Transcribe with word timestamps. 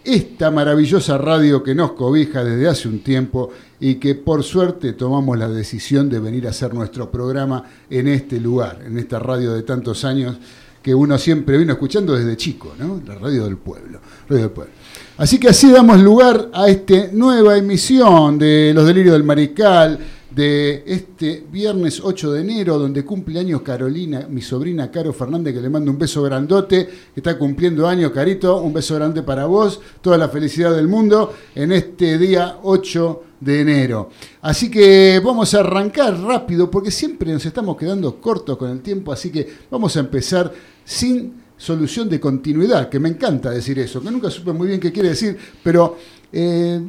esta 0.03 0.51
maravillosa 0.51 1.17
radio 1.17 1.63
que 1.63 1.73
nos 1.73 1.93
cobija 1.93 2.43
desde 2.43 2.67
hace 2.67 2.89
un 2.89 2.99
tiempo 2.99 3.51
y 3.79 3.95
que 3.95 4.15
por 4.15 4.43
suerte 4.43 4.91
tomamos 4.91 5.37
la 5.37 5.47
decisión 5.47 6.09
de 6.09 6.19
venir 6.19 6.45
a 6.45 6.49
hacer 6.49 6.73
nuestro 6.73 7.09
programa 7.09 7.63
en 7.89 8.09
este 8.09 8.41
lugar, 8.41 8.81
en 8.85 8.97
esta 8.97 9.19
radio 9.19 9.53
de 9.53 9.63
tantos 9.63 10.03
años 10.03 10.35
que 10.83 10.93
uno 10.93 11.17
siempre 11.17 11.57
vino 11.57 11.71
escuchando 11.71 12.13
desde 12.13 12.35
chico, 12.35 12.73
¿no? 12.77 13.01
La 13.07 13.15
radio 13.15 13.45
del 13.45 13.57
pueblo, 13.57 13.99
radio 14.27 14.43
del 14.43 14.51
pueblo. 14.51 14.73
Así 15.17 15.39
que 15.39 15.47
así 15.47 15.71
damos 15.71 16.01
lugar 16.01 16.49
a 16.53 16.67
esta 16.67 17.07
nueva 17.13 17.57
emisión 17.57 18.37
de 18.37 18.73
Los 18.75 18.85
Delirios 18.85 19.13
del 19.13 19.23
Mariscal, 19.23 19.97
de 20.29 20.83
este 20.85 21.45
viernes 21.51 22.01
8 22.03 22.33
de 22.33 22.41
enero, 22.41 22.79
donde 22.79 23.05
cumple 23.05 23.39
años 23.39 23.61
Carolina, 23.61 24.27
mi 24.29 24.41
sobrina 24.41 24.89
Caro 24.89 25.13
Fernández, 25.13 25.53
que 25.53 25.61
le 25.61 25.69
mando 25.69 25.91
un 25.91 25.97
beso 25.97 26.23
grandote, 26.23 26.85
que 27.13 27.19
está 27.19 27.37
cumpliendo 27.37 27.87
años, 27.87 28.11
Carito, 28.11 28.61
un 28.61 28.73
beso 28.73 28.95
grande 28.95 29.21
para 29.21 29.45
vos, 29.45 29.79
toda 30.01 30.17
la 30.17 30.29
felicidad 30.29 30.75
del 30.75 30.87
mundo 30.87 31.33
en 31.55 31.71
este 31.71 32.17
día 32.17 32.57
8 32.63 33.23
de 33.29 33.32
enero. 33.47 34.09
Así 34.41 34.69
que 34.69 35.21
vamos 35.23 35.53
a 35.53 35.59
arrancar 35.59 36.19
rápido, 36.19 36.69
porque 36.69 36.91
siempre 36.91 37.31
nos 37.31 37.45
estamos 37.45 37.77
quedando 37.77 38.19
cortos 38.19 38.57
con 38.57 38.69
el 38.71 38.81
tiempo, 38.81 39.11
así 39.11 39.31
que 39.31 39.47
vamos 39.69 39.95
a 39.97 40.01
empezar 40.01 40.51
sin 40.83 41.43
solución 41.57 42.09
de 42.09 42.19
continuidad, 42.19 42.89
que 42.89 42.99
me 42.99 43.09
encanta 43.09 43.49
decir 43.49 43.79
eso, 43.79 44.01
que 44.01 44.11
nunca 44.11 44.29
supe 44.29 44.51
muy 44.51 44.67
bien 44.67 44.79
qué 44.79 44.91
quiere 44.91 45.09
decir, 45.09 45.37
pero 45.63 45.97
eh, 46.31 46.81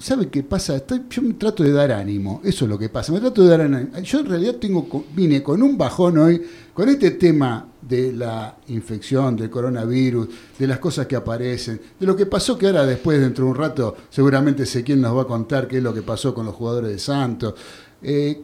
¿sabe 0.00 0.28
qué 0.28 0.42
pasa? 0.42 0.82
yo 1.10 1.22
me 1.22 1.34
trato 1.34 1.62
de 1.62 1.72
dar 1.72 1.92
ánimo, 1.92 2.40
eso 2.42 2.64
es 2.64 2.68
lo 2.70 2.78
que 2.78 2.88
pasa, 2.88 3.12
me 3.12 3.20
trato 3.20 3.42
de 3.42 3.50
dar 3.50 3.60
ánimo. 3.60 3.98
Yo 4.00 4.20
en 4.20 4.26
realidad 4.26 4.54
tengo, 4.54 5.04
vine 5.14 5.42
con 5.42 5.62
un 5.62 5.76
bajón 5.76 6.18
hoy, 6.18 6.42
con 6.72 6.88
este 6.88 7.12
tema 7.12 7.68
de 7.82 8.12
la 8.12 8.56
infección, 8.68 9.36
del 9.36 9.50
coronavirus, 9.50 10.28
de 10.58 10.66
las 10.66 10.78
cosas 10.78 11.06
que 11.06 11.16
aparecen, 11.16 11.80
de 11.98 12.06
lo 12.06 12.16
que 12.16 12.26
pasó 12.26 12.56
que 12.56 12.66
ahora 12.66 12.86
después, 12.86 13.20
dentro 13.20 13.44
de 13.44 13.50
un 13.50 13.56
rato, 13.56 13.96
seguramente 14.08 14.64
sé 14.64 14.82
quién 14.82 15.00
nos 15.00 15.16
va 15.16 15.22
a 15.22 15.26
contar 15.26 15.68
qué 15.68 15.76
es 15.78 15.82
lo 15.82 15.92
que 15.92 16.02
pasó 16.02 16.34
con 16.34 16.46
los 16.46 16.54
jugadores 16.54 16.90
de 16.90 16.98
Santos. 16.98 17.54
Eh, 18.02 18.40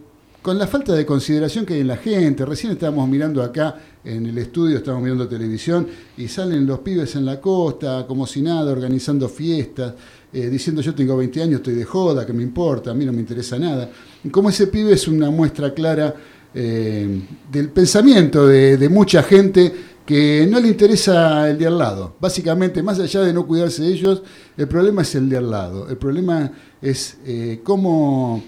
con 0.47 0.59
la 0.59 0.69
falta 0.69 0.93
de 0.93 1.05
consideración 1.05 1.67
que 1.67 1.75
hay 1.75 1.81
en 1.81 1.89
la 1.89 1.97
gente. 1.97 2.47
Recién 2.47 2.71
estábamos 2.71 3.09
mirando 3.09 3.43
acá 3.43 3.81
en 4.05 4.27
el 4.27 4.39
estudio, 4.39 4.77
estábamos 4.77 5.03
mirando 5.03 5.27
televisión 5.27 5.89
y 6.17 6.29
salen 6.29 6.65
los 6.69 6.79
pibes 6.79 7.17
en 7.17 7.27
la 7.27 7.41
costa, 7.41 8.05
como 8.07 8.29
si 8.29 8.43
nada, 8.43 8.71
organizando 8.71 9.29
fiestas, 9.29 9.95
eh, 10.37 10.51
diciendo 10.51 10.83
yo 10.83 10.95
tengo 10.95 11.17
20 11.17 11.43
años, 11.43 11.57
estoy 11.61 11.77
de 11.77 11.87
joda, 11.87 12.27
que 12.27 12.35
me 12.35 12.43
importa, 12.43 12.91
a 12.91 12.95
mí 12.95 13.07
no 13.07 13.13
me 13.13 13.21
interesa 13.21 13.59
nada. 13.59 13.91
Y 14.23 14.29
como 14.29 14.51
ese 14.51 14.67
pibe 14.67 14.93
es 14.93 15.09
una 15.09 15.31
muestra 15.31 15.73
clara 15.73 16.15
eh, 16.53 17.23
del 17.51 17.71
pensamiento 17.71 18.47
de, 18.47 18.87
mucha 18.91 19.23
gente 19.23 19.73
que 20.05 20.47
no 20.47 20.61
le 20.61 20.69
interesa 20.69 21.49
el 21.49 21.57
de 21.57 21.67
al 21.67 21.79
lado. 21.79 22.17
Básicamente, 22.21 22.83
más 22.83 23.01
allá 23.01 23.23
de 23.23 23.33
no 23.33 23.47
cuidarse 23.47 23.83
de 23.83 23.89
ellos, 23.89 24.23
el 24.59 24.69
problema 24.69 25.01
es 25.01 25.15
el 25.15 25.27
de 25.31 25.39
al 25.39 25.51
lado. 25.51 25.89
El 25.89 25.97
problema 25.97 26.53
es 26.83 27.17
eh, 27.25 27.61
cómo 27.65 28.45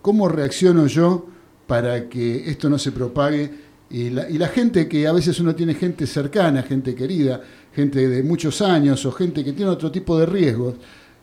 ¿cómo 0.00 0.28
reacciono 0.28 0.86
yo 0.86 1.26
para 1.66 2.08
que 2.08 2.48
esto 2.48 2.70
no 2.70 2.78
se 2.78 2.92
propague? 2.92 3.50
Y 3.90 4.08
la, 4.08 4.48
gente 4.48 4.88
que 4.88 5.06
a 5.06 5.12
veces 5.12 5.38
uno 5.40 5.54
tiene 5.54 5.74
gente 5.74 6.06
cercana, 6.06 6.62
gente 6.62 6.94
querida, 6.94 7.42
gente 7.74 8.08
de 8.08 8.22
muchos 8.22 8.60
años 8.62 9.04
o 9.06 9.12
gente 9.12 9.44
que 9.44 9.52
tiene 9.52 9.70
otro 9.70 9.90
tipo 9.90 10.18
de 10.18 10.26
riesgos, 10.26 10.74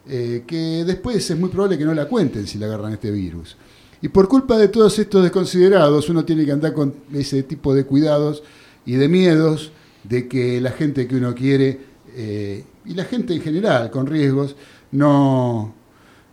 eh, 0.07 0.43
que 0.47 0.83
después 0.85 1.29
es 1.29 1.37
muy 1.37 1.49
probable 1.49 1.77
que 1.77 1.85
no 1.85 1.93
la 1.93 2.07
cuenten 2.07 2.47
si 2.47 2.57
le 2.57 2.65
agarran 2.65 2.93
este 2.93 3.11
virus. 3.11 3.55
Y 4.01 4.07
por 4.09 4.27
culpa 4.27 4.57
de 4.57 4.69
todos 4.69 4.97
estos 4.97 5.23
desconsiderados, 5.23 6.09
uno 6.09 6.23
tiene 6.23 6.45
que 6.45 6.51
andar 6.51 6.73
con 6.73 6.93
ese 7.13 7.43
tipo 7.43 7.75
de 7.75 7.85
cuidados 7.85 8.43
y 8.85 8.93
de 8.93 9.07
miedos 9.07 9.71
de 10.03 10.27
que 10.27 10.61
la 10.61 10.71
gente 10.71 11.07
que 11.07 11.15
uno 11.17 11.35
quiere 11.35 11.79
eh, 12.15 12.63
y 12.85 12.93
la 12.93 13.03
gente 13.03 13.33
en 13.33 13.41
general 13.41 13.91
con 13.91 14.07
riesgos 14.07 14.55
no, 14.91 15.75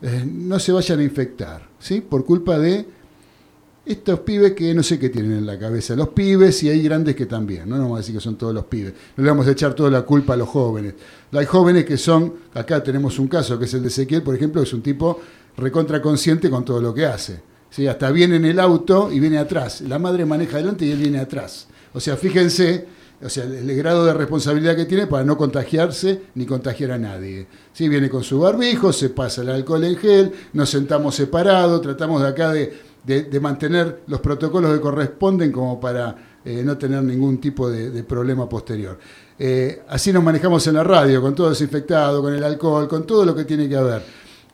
no 0.00 0.58
se 0.58 0.72
vayan 0.72 1.00
a 1.00 1.02
infectar. 1.02 1.66
¿sí? 1.78 2.00
por 2.00 2.24
culpa 2.24 2.58
de 2.58 2.84
estos 3.86 4.20
pibes 4.20 4.52
que 4.52 4.74
no 4.74 4.82
sé 4.82 4.98
qué 4.98 5.10
tienen 5.10 5.32
en 5.32 5.46
la 5.46 5.58
cabeza. 5.58 5.94
Los 5.94 6.08
pibes 6.08 6.60
y 6.64 6.68
hay 6.68 6.82
grandes 6.82 7.14
que 7.14 7.26
también, 7.26 7.68
no, 7.68 7.76
no 7.76 7.82
vamos 7.82 7.98
a 7.98 8.00
decir 8.00 8.14
que 8.16 8.20
son 8.20 8.36
todos 8.36 8.52
los 8.52 8.64
pibes. 8.64 8.92
No 9.16 9.22
le 9.22 9.30
vamos 9.30 9.46
a 9.46 9.52
echar 9.52 9.74
toda 9.74 9.90
la 9.90 10.02
culpa 10.02 10.34
a 10.34 10.36
los 10.36 10.48
jóvenes. 10.48 10.94
Hay 11.32 11.46
jóvenes 11.46 11.84
que 11.84 11.96
son, 11.96 12.34
acá 12.52 12.82
tenemos 12.82 13.18
un 13.20 13.28
caso 13.28 13.58
que 13.58 13.66
es 13.66 13.74
el 13.74 13.82
de 13.82 13.88
Ezequiel, 13.88 14.22
por 14.22 14.34
ejemplo, 14.34 14.60
que 14.60 14.66
es 14.66 14.74
un 14.74 14.82
tipo 14.82 15.20
recontra 15.56 16.02
consciente 16.02 16.50
con 16.50 16.64
todo 16.64 16.80
lo 16.80 16.92
que 16.92 17.06
hace. 17.06 17.40
¿sí? 17.70 17.86
Hasta 17.86 18.10
viene 18.10 18.36
en 18.36 18.44
el 18.44 18.58
auto 18.58 19.10
y 19.12 19.20
viene 19.20 19.38
atrás. 19.38 19.80
La 19.82 20.00
madre 20.00 20.26
maneja 20.26 20.56
adelante 20.56 20.84
y 20.84 20.90
él 20.90 20.98
viene 20.98 21.20
atrás. 21.20 21.68
O 21.94 22.00
sea, 22.00 22.16
fíjense 22.16 22.86
o 23.22 23.30
sea, 23.30 23.44
el, 23.44 23.74
grado 23.74 24.04
de 24.04 24.12
responsabilidad 24.12 24.76
que 24.76 24.84
tiene 24.84 25.06
para 25.06 25.24
no 25.24 25.38
contagiarse 25.38 26.20
ni 26.34 26.44
contagiar 26.44 26.90
a 26.90 26.98
nadie. 26.98 27.46
¿Sí? 27.72 27.88
Viene 27.88 28.10
con 28.10 28.22
su 28.22 28.40
barbijo, 28.40 28.92
se 28.92 29.08
pasa 29.08 29.40
el 29.40 29.48
alcohol 29.48 29.84
en 29.84 29.96
gel, 29.96 30.32
nos 30.52 30.68
sentamos 30.68 31.14
separados, 31.14 31.80
tratamos 31.80 32.20
de 32.20 32.28
acá 32.28 32.52
de, 32.52 32.78
mantener 33.40 34.02
los 34.06 34.20
protocolos 34.20 34.74
que 34.74 34.80
corresponden 34.80 35.52
como 35.52 35.78
para 35.78 36.40
eh, 36.44 36.62
no 36.64 36.78
tener 36.78 37.02
ningún 37.02 37.38
tipo 37.38 37.68
de, 37.68 38.02
problema 38.04 38.48
posterior. 38.48 38.98
Eh, 39.38 39.82
así 39.88 40.12
nos 40.12 40.22
manejamos 40.22 40.66
en 40.66 40.74
la 40.74 40.84
radio, 40.84 41.20
con 41.20 41.34
todo 41.34 41.50
desinfectado, 41.50 42.22
con 42.22 42.32
el 42.32 42.42
alcohol, 42.42 42.88
con 42.88 43.06
todo 43.06 43.24
lo 43.24 43.34
que 43.34 43.44
tiene 43.44 43.68
que 43.68 43.76
haber. 43.76 44.02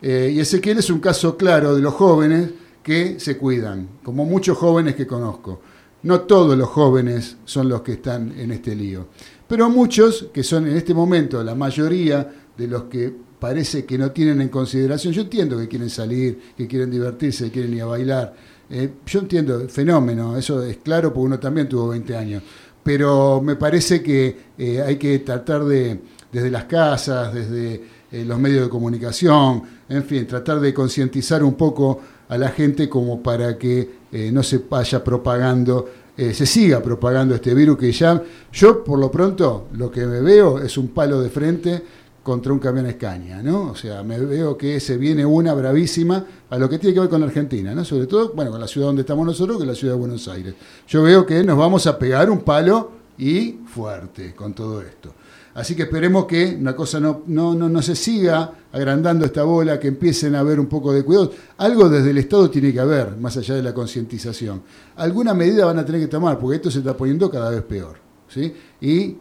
Eh, 0.00 0.32
y 0.34 0.40
Ezequiel 0.40 0.78
es 0.78 0.90
un 0.90 1.00
caso 1.00 1.36
claro 1.36 1.74
de 1.74 1.82
los 1.82 1.94
jóvenes 1.94 2.50
que 2.82 3.20
se 3.20 3.36
cuidan, 3.36 3.88
como 4.02 4.24
muchos 4.24 4.58
jóvenes 4.58 4.96
que 4.96 5.06
conozco. 5.06 5.60
No 6.02 6.22
todos 6.22 6.56
los 6.58 6.68
jóvenes 6.68 7.36
son 7.44 7.68
los 7.68 7.82
que 7.82 7.92
están 7.92 8.38
en 8.38 8.50
este 8.50 8.74
lío, 8.74 9.08
pero 9.46 9.70
muchos 9.70 10.28
que 10.32 10.42
son 10.42 10.66
en 10.66 10.76
este 10.76 10.94
momento 10.94 11.44
la 11.44 11.54
mayoría 11.54 12.28
de 12.56 12.66
los 12.66 12.84
que 12.84 13.14
parece 13.38 13.84
que 13.84 13.98
no 13.98 14.12
tienen 14.12 14.40
en 14.40 14.48
consideración, 14.48 15.12
yo 15.12 15.22
entiendo 15.22 15.58
que 15.58 15.68
quieren 15.68 15.90
salir, 15.90 16.40
que 16.56 16.66
quieren 16.66 16.90
divertirse, 16.90 17.44
que 17.46 17.50
quieren 17.50 17.74
ir 17.74 17.82
a 17.82 17.86
bailar, 17.86 18.34
eh, 18.70 18.90
yo 19.06 19.20
entiendo 19.20 19.68
fenómeno, 19.68 20.36
eso 20.36 20.62
es 20.62 20.78
claro 20.78 21.12
porque 21.12 21.26
uno 21.26 21.38
también 21.38 21.68
tuvo 21.68 21.88
20 21.88 22.16
años, 22.16 22.42
pero 22.82 23.40
me 23.42 23.56
parece 23.56 24.02
que 24.02 24.36
eh, 24.56 24.80
hay 24.80 24.96
que 24.96 25.18
tratar 25.20 25.64
de, 25.64 26.00
desde 26.30 26.50
las 26.50 26.64
casas, 26.64 27.34
desde 27.34 27.82
eh, 28.10 28.24
los 28.24 28.38
medios 28.38 28.64
de 28.64 28.70
comunicación, 28.70 29.62
en 29.88 30.04
fin, 30.04 30.26
tratar 30.26 30.60
de 30.60 30.72
concientizar 30.72 31.44
un 31.44 31.54
poco 31.54 32.00
a 32.28 32.38
la 32.38 32.48
gente 32.48 32.88
como 32.88 33.22
para 33.22 33.58
que 33.58 34.02
no 34.32 34.42
se 34.42 34.58
vaya 34.58 35.04
propagando, 35.04 35.88
se 36.16 36.46
siga 36.46 36.82
propagando 36.82 37.34
este 37.34 37.52
virus 37.52 37.76
que 37.76 37.92
ya, 37.92 38.22
yo 38.50 38.82
por 38.82 38.98
lo 38.98 39.10
pronto 39.10 39.68
lo 39.74 39.90
que 39.90 40.06
me 40.06 40.20
veo 40.20 40.58
es 40.58 40.78
un 40.78 40.88
palo 40.88 41.20
de 41.20 41.28
frente 41.28 41.82
contra 42.22 42.52
un 42.52 42.58
camión 42.58 42.86
Escaña, 42.86 43.42
¿no? 43.42 43.70
O 43.70 43.74
sea, 43.74 44.02
me 44.02 44.18
veo 44.18 44.56
que 44.56 44.78
se 44.80 44.96
viene 44.96 45.26
una 45.26 45.54
bravísima 45.54 46.24
a 46.50 46.58
lo 46.58 46.68
que 46.68 46.78
tiene 46.78 46.94
que 46.94 47.00
ver 47.00 47.08
con 47.08 47.20
la 47.20 47.26
Argentina, 47.26 47.74
¿no? 47.74 47.84
Sobre 47.84 48.06
todo, 48.06 48.32
bueno, 48.34 48.50
con 48.50 48.60
la 48.60 48.68
ciudad 48.68 48.86
donde 48.86 49.02
estamos 49.02 49.26
nosotros, 49.26 49.56
que 49.56 49.64
es 49.64 49.68
la 49.68 49.74
ciudad 49.74 49.94
de 49.94 50.00
Buenos 50.00 50.28
Aires. 50.28 50.54
Yo 50.86 51.02
veo 51.02 51.26
que 51.26 51.42
nos 51.42 51.58
vamos 51.58 51.86
a 51.86 51.98
pegar 51.98 52.30
un 52.30 52.40
palo 52.40 52.92
y 53.18 53.58
fuerte 53.66 54.34
con 54.34 54.54
todo 54.54 54.80
esto. 54.80 55.14
Así 55.54 55.74
que 55.74 55.82
esperemos 55.82 56.24
que 56.24 56.56
una 56.58 56.74
cosa 56.74 56.98
no, 56.98 57.24
no, 57.26 57.54
no, 57.54 57.68
no 57.68 57.82
se 57.82 57.94
siga 57.94 58.52
agrandando 58.72 59.26
esta 59.26 59.42
bola, 59.42 59.78
que 59.78 59.88
empiecen 59.88 60.34
a 60.34 60.40
haber 60.40 60.58
un 60.58 60.66
poco 60.66 60.92
de 60.92 61.04
cuidado. 61.04 61.30
Algo 61.58 61.90
desde 61.90 62.10
el 62.10 62.18
Estado 62.18 62.48
tiene 62.48 62.72
que 62.72 62.80
haber, 62.80 63.16
más 63.18 63.36
allá 63.36 63.56
de 63.56 63.62
la 63.62 63.74
concientización. 63.74 64.62
Alguna 64.96 65.34
medida 65.34 65.66
van 65.66 65.78
a 65.78 65.84
tener 65.84 66.00
que 66.00 66.08
tomar, 66.08 66.38
porque 66.38 66.56
esto 66.56 66.70
se 66.70 66.78
está 66.78 66.96
poniendo 66.96 67.30
cada 67.30 67.50
vez 67.50 67.62
peor. 67.62 67.96
¿sí? 68.28 68.54
Y 68.80 69.16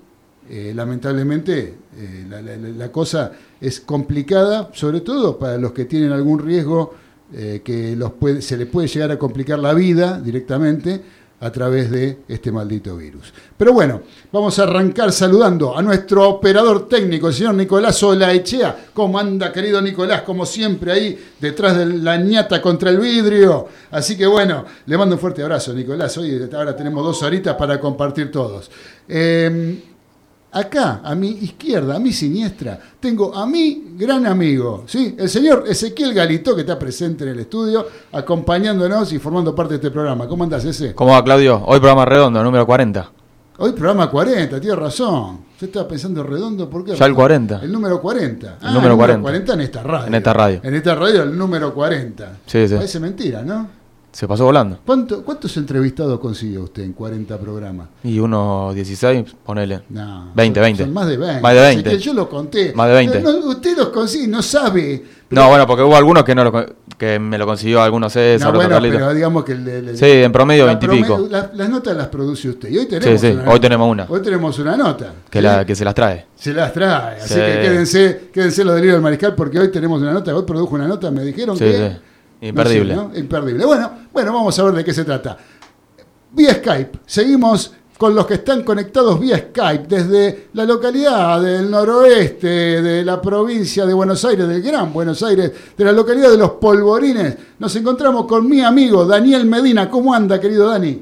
eh, 0.53 0.73
lamentablemente 0.75 1.75
eh, 1.97 2.25
la, 2.75 2.91
cosa 2.91 3.31
es 3.61 3.79
complicada, 3.79 4.69
sobre 4.73 4.99
todo 4.99 5.39
para 5.39 5.57
los 5.57 5.71
que 5.71 5.85
tienen 5.85 6.11
algún 6.11 6.39
riesgo 6.39 6.93
eh, 7.33 7.61
que 7.63 7.95
los 7.95 8.11
puede, 8.11 8.41
se 8.41 8.57
les 8.57 8.67
puede 8.67 8.89
llegar 8.89 9.11
a 9.11 9.17
complicar 9.17 9.59
la 9.59 9.73
vida 9.73 10.19
directamente 10.19 11.01
a 11.39 11.49
través 11.53 11.89
de 11.89 12.17
este 12.27 12.51
maldito 12.51 12.97
virus. 12.97 13.33
Pero 13.55 13.71
bueno, 13.71 14.01
vamos 14.29 14.59
a 14.59 14.63
arrancar 14.63 15.13
saludando 15.13 15.77
a 15.77 15.81
nuestro 15.81 16.27
operador 16.27 16.89
técnico, 16.89 17.29
el 17.29 17.33
señor 17.33 17.55
Nicolás 17.55 18.03
Olaechea. 18.03 18.87
¿Cómo 18.93 19.17
anda, 19.17 19.53
querido 19.53 19.81
Nicolás? 19.81 20.23
Como 20.23 20.45
siempre, 20.45 20.91
ahí 20.91 21.17
detrás 21.39 21.77
de 21.77 21.85
la 21.85 22.17
ñata 22.17 22.61
contra 22.61 22.89
el 22.89 22.99
vidrio. 22.99 23.69
Así 23.89 24.17
que 24.17 24.27
bueno, 24.27 24.65
le 24.85 24.97
mando 24.97 25.15
un 25.15 25.21
fuerte 25.21 25.43
abrazo, 25.43 25.73
Nicolás. 25.73 26.17
Hoy 26.17 26.47
ahora 26.53 26.75
tenemos 26.75 27.05
dos 27.05 27.23
horitas 27.23 27.55
para 27.55 27.79
compartir 27.79 28.29
todos. 28.29 28.69
Acá, 30.53 30.99
a 31.01 31.15
mi 31.15 31.29
izquierda, 31.29 31.95
a 31.95 31.99
mi 31.99 32.11
siniestra, 32.11 32.77
tengo 32.99 33.33
a 33.33 33.45
mi 33.45 33.93
gran 33.95 34.25
amigo, 34.25 34.83
¿sí? 34.85 35.15
el 35.17 35.29
señor 35.29 35.63
Ezequiel 35.65 36.13
Galito, 36.13 36.53
que 36.53 36.61
está 36.61 36.77
presente 36.77 37.23
en 37.23 37.29
el 37.29 37.39
estudio, 37.39 37.87
acompañándonos 38.11 39.13
y 39.13 39.19
formando 39.19 39.55
parte 39.55 39.75
de 39.75 39.75
este 39.77 39.91
programa. 39.91 40.27
¿Cómo 40.27 40.43
andás, 40.43 40.65
ese? 40.65 40.93
¿Cómo 40.93 41.11
va, 41.11 41.23
Claudio? 41.23 41.63
Hoy 41.65 41.79
programa 41.79 42.03
redondo, 42.03 42.43
número 42.43 42.65
40. 42.65 43.11
Hoy 43.59 43.71
programa 43.71 44.09
40, 44.09 44.59
tiene 44.59 44.75
razón. 44.75 45.39
Usted 45.53 45.67
estaba 45.67 45.87
pensando 45.87 46.21
redondo, 46.21 46.69
¿por 46.69 46.83
qué? 46.83 46.95
Ya 46.95 47.05
el 47.05 47.13
40. 47.13 47.61
El 47.63 47.71
número 47.71 48.01
40. 48.01 48.47
El 48.47 48.55
ah, 48.61 48.71
número 48.73 48.97
40. 48.97 49.21
40 49.21 49.53
en 49.53 49.61
esta 49.61 49.83
radio. 49.83 50.07
En 50.07 50.15
esta 50.15 50.33
radio. 50.33 50.59
En 50.63 50.75
esta 50.75 50.95
radio, 50.95 51.23
el 51.23 51.37
número 51.37 51.73
40. 51.73 52.39
Sí, 52.45 52.67
sí. 52.67 52.75
Parece 52.75 52.99
mentira, 52.99 53.41
¿no? 53.41 53.80
Se 54.11 54.27
pasó 54.27 54.43
volando. 54.43 54.79
¿Cuánto, 54.85 55.23
¿Cuántos 55.23 55.55
entrevistados 55.55 56.19
consiguió 56.19 56.63
usted 56.63 56.83
en 56.83 56.91
40 56.91 57.37
programas? 57.39 57.87
Y 58.03 58.19
unos 58.19 58.75
16, 58.75 59.35
ponele. 59.45 59.83
No, 59.89 60.31
20, 60.35 60.59
20. 60.59 60.85
más 60.87 61.07
de 61.07 61.17
20. 61.17 61.41
Más 61.41 61.53
de 61.53 61.61
20. 61.61 61.97
yo 61.99 62.13
lo 62.13 62.29
conté. 62.29 62.73
Más 62.75 62.89
de 62.89 62.93
20. 62.93 63.23
usted 63.45 63.77
los 63.77 63.87
consigue, 63.87 64.27
no 64.27 64.41
sabe. 64.41 65.03
No, 65.29 65.47
bueno, 65.47 65.65
porque 65.65 65.83
hubo 65.83 65.95
algunos 65.95 66.25
que 66.25 66.35
no 66.35 66.43
lo, 66.43 66.65
que 66.97 67.19
me 67.19 67.37
lo 67.37 67.45
consiguió, 67.45 67.81
algunos 67.81 68.11
César, 68.11 68.51
no, 68.51 68.59
bueno, 68.59 68.77
pero 68.81 69.13
digamos 69.13 69.45
que... 69.45 69.53
El, 69.53 69.97
sí, 69.97 70.05
en 70.05 70.31
promedio 70.33 70.65
20 70.65 70.85
y 70.85 70.89
pico. 70.89 71.29
las 71.29 71.69
notas 71.69 71.95
las 71.95 72.07
produce 72.07 72.49
usted. 72.49 72.69
Y 72.69 72.79
hoy 72.79 72.87
tenemos 72.87 73.21
sí, 73.21 73.31
sí, 73.31 73.39
hoy 73.47 73.59
tenemos 73.61 73.89
una. 73.89 74.05
Hoy 74.09 74.21
tenemos 74.21 74.59
una 74.59 74.75
nota. 74.75 75.13
Que, 75.29 75.41
la, 75.41 75.65
que 75.65 75.73
se 75.73 75.85
las 75.85 75.95
trae. 75.95 76.25
Se 76.35 76.53
las 76.53 76.73
trae. 76.73 77.21
Así 77.21 77.35
que 77.35 77.59
quédense, 77.61 78.29
quédense 78.33 78.65
los 78.65 78.75
delirios 78.75 78.95
del 78.95 79.03
mariscal 79.03 79.35
porque 79.35 79.57
hoy 79.57 79.71
tenemos 79.71 80.01
una 80.01 80.11
nota. 80.11 80.35
Hoy 80.35 80.43
produjo 80.43 80.75
una 80.75 80.87
nota, 80.87 81.09
me 81.11 81.23
dijeron 81.23 81.57
que... 81.57 82.10
Imperdible. 82.41 82.97
Imperdible. 83.15 83.65
Bueno, 83.65 83.91
bueno, 84.11 84.33
vamos 84.33 84.57
a 84.57 84.63
ver 84.63 84.73
de 84.73 84.83
qué 84.83 84.93
se 84.93 85.05
trata. 85.05 85.37
Vía 86.31 86.55
Skype, 86.55 86.99
seguimos 87.05 87.73
con 87.97 88.15
los 88.15 88.25
que 88.25 88.33
están 88.33 88.63
conectados 88.63 89.19
vía 89.19 89.37
Skype 89.37 89.85
desde 89.87 90.47
la 90.53 90.65
localidad 90.65 91.39
del 91.39 91.69
noroeste 91.69 92.47
de 92.81 93.05
la 93.05 93.21
provincia 93.21 93.85
de 93.85 93.93
Buenos 93.93 94.25
Aires, 94.25 94.47
del 94.47 94.63
Gran 94.63 94.91
Buenos 94.91 95.21
Aires, 95.21 95.51
de 95.77 95.85
la 95.85 95.91
localidad 95.91 96.31
de 96.31 96.37
Los 96.37 96.51
Polvorines. 96.53 97.37
Nos 97.59 97.75
encontramos 97.75 98.25
con 98.25 98.49
mi 98.49 98.61
amigo 98.61 99.05
Daniel 99.05 99.45
Medina. 99.45 99.87
¿Cómo 99.87 100.15
anda, 100.15 100.39
querido 100.39 100.67
Dani? 100.67 100.99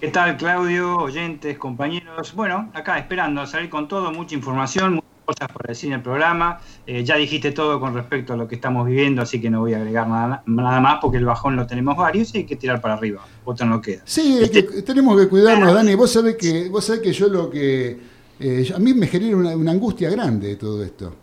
¿Qué 0.00 0.08
tal, 0.08 0.36
Claudio, 0.38 0.96
oyentes, 0.96 1.58
compañeros? 1.58 2.32
Bueno, 2.34 2.70
acá 2.72 2.98
esperando 2.98 3.42
a 3.42 3.46
salir 3.46 3.68
con 3.68 3.86
todo, 3.86 4.10
mucha 4.12 4.34
información, 4.34 5.02
cosas 5.28 5.52
por 5.52 5.66
decir 5.66 5.88
en 5.88 5.96
el 5.96 6.02
programa. 6.02 6.58
Eh, 6.86 7.04
ya 7.04 7.16
dijiste 7.16 7.52
todo 7.52 7.78
con 7.78 7.94
respecto 7.94 8.32
a 8.32 8.36
lo 8.36 8.48
que 8.48 8.54
estamos 8.54 8.86
viviendo, 8.86 9.20
así 9.20 9.40
que 9.40 9.50
no 9.50 9.60
voy 9.60 9.74
a 9.74 9.76
agregar 9.76 10.08
nada, 10.08 10.42
nada 10.46 10.80
más 10.80 10.98
porque 11.02 11.18
el 11.18 11.26
bajón 11.26 11.54
lo 11.54 11.66
tenemos 11.66 11.96
varios 11.96 12.34
y 12.34 12.38
hay 12.38 12.44
que 12.44 12.56
tirar 12.56 12.80
para 12.80 12.94
arriba. 12.94 13.20
Otro 13.44 13.66
no 13.66 13.80
queda. 13.82 14.00
Sí, 14.06 14.38
este 14.40 14.62
tenemos 14.82 15.20
que 15.20 15.28
cuidarnos, 15.28 15.74
Dani. 15.74 15.94
Vos 15.94 16.12
sabés 16.12 16.36
que, 16.36 16.70
vos 16.70 16.84
sabés 16.84 17.02
que 17.02 17.12
yo 17.12 17.28
lo 17.28 17.50
que. 17.50 17.98
Eh, 18.40 18.72
a 18.74 18.78
mí 18.78 18.94
me 18.94 19.06
genera 19.06 19.36
una, 19.36 19.70
angustia 19.70 20.08
grande 20.08 20.56
todo 20.56 20.82
esto. 20.82 21.14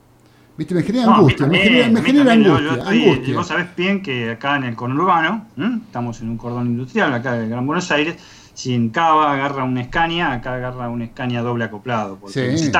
¿Viste? 0.57 0.75
Me 0.75 0.83
genera 0.83 1.15
angustia, 1.15 1.47
me 1.47 1.57
genera, 1.57 2.31
angustia, 2.31 3.35
Vos 3.35 3.47
sabés 3.47 3.75
bien 3.75 4.01
que 4.01 4.31
acá 4.31 4.55
en 4.55 4.65
el 4.65 4.75
conurbano, 4.75 5.47
estamos 5.85 6.21
en 6.21 6.29
un 6.29 6.37
cordón 6.37 6.67
industrial, 6.67 7.13
acá 7.13 7.33
de 7.33 7.49
Gran 7.49 7.65
Buenos 7.65 7.91
Aires, 7.91 8.15
si 8.53 8.73
en 8.73 8.89
Cava 8.89 9.33
agarra 9.33 9.65
una 9.65 9.81
escaña, 9.81 10.31
acá 10.31 10.53
agarra 10.53 10.87
una 10.89 11.05
escaña 11.05 11.41
doble 11.41 11.65
acoplado. 11.65 12.17
Porque 12.21 12.57
sí 12.57 12.71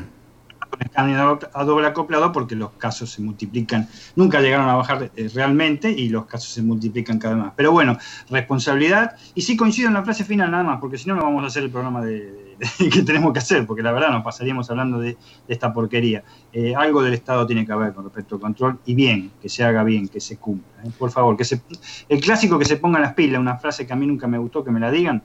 a 0.96 1.64
doble 1.64 1.88
acoplado 1.88 2.32
porque 2.32 2.56
los 2.56 2.72
casos 2.72 3.12
se 3.12 3.22
multiplican, 3.22 3.88
nunca 4.16 4.42
llegaron 4.42 4.70
a 4.70 4.76
bajar 4.76 5.12
eh, 5.16 5.30
realmente 5.34 5.92
y 5.92 6.10
los 6.10 6.26
casos 6.26 6.50
se 6.50 6.62
multiplican 6.62 7.20
cada 7.20 7.36
vez 7.36 7.44
más. 7.46 7.54
Pero 7.56 7.72
bueno, 7.72 7.98
responsabilidad, 8.30 9.16
y 9.34 9.42
sí 9.42 9.58
coincido 9.58 9.88
en 9.88 9.94
la 9.96 10.04
frase 10.04 10.24
final 10.24 10.52
nada 10.52 10.64
más, 10.64 10.80
porque 10.80 10.98
si 10.98 11.08
no 11.08 11.16
no 11.16 11.24
vamos 11.24 11.44
a 11.44 11.48
hacer 11.48 11.64
el 11.64 11.70
programa 11.70 12.04
de, 12.04 12.56
que 12.92 13.04
tenemos 13.04 13.34
que 13.34 13.40
hacer, 13.40 13.66
porque 13.66 13.84
la 13.84 13.92
verdad 13.92 14.12
nos 14.12 14.24
pasaríamos 14.24 14.70
hablando 14.70 15.00
de, 15.00 15.18
esta 15.48 15.74
porquería. 15.74 16.24
Eh, 16.52 16.74
algo 16.76 17.04
del 17.04 17.14
Estado 17.14 17.46
tiene 17.46 17.66
que 17.66 17.72
haber 17.72 17.94
con 17.94 18.04
respecto 18.06 18.36
al 18.36 18.42
control 18.42 18.80
y 18.86 18.96
bien, 18.96 19.32
que 19.42 19.50
se 19.50 19.64
haga 19.64 19.84
bien, 19.84 20.08
que 20.08 20.20
se 20.20 20.38
cumpla. 20.38 20.84
¿eh? 20.84 20.92
Por 20.98 21.12
favor, 21.12 21.38
que 21.38 21.46
se, 21.46 21.62
el 22.10 22.20
clásico 22.22 22.58
que 22.58 22.66
se 22.66 22.78
ponga 22.78 23.00
las 23.00 23.14
pilas, 23.14 23.40
una 23.40 23.58
frase 23.58 23.86
que 23.86 23.94
a 23.94 23.96
mí 23.96 24.08
nunca 24.08 24.28
me 24.28 24.38
gustó 24.38 24.64
que 24.64 24.72
me 24.72 24.80
la 24.80 24.92
digan, 24.92 25.22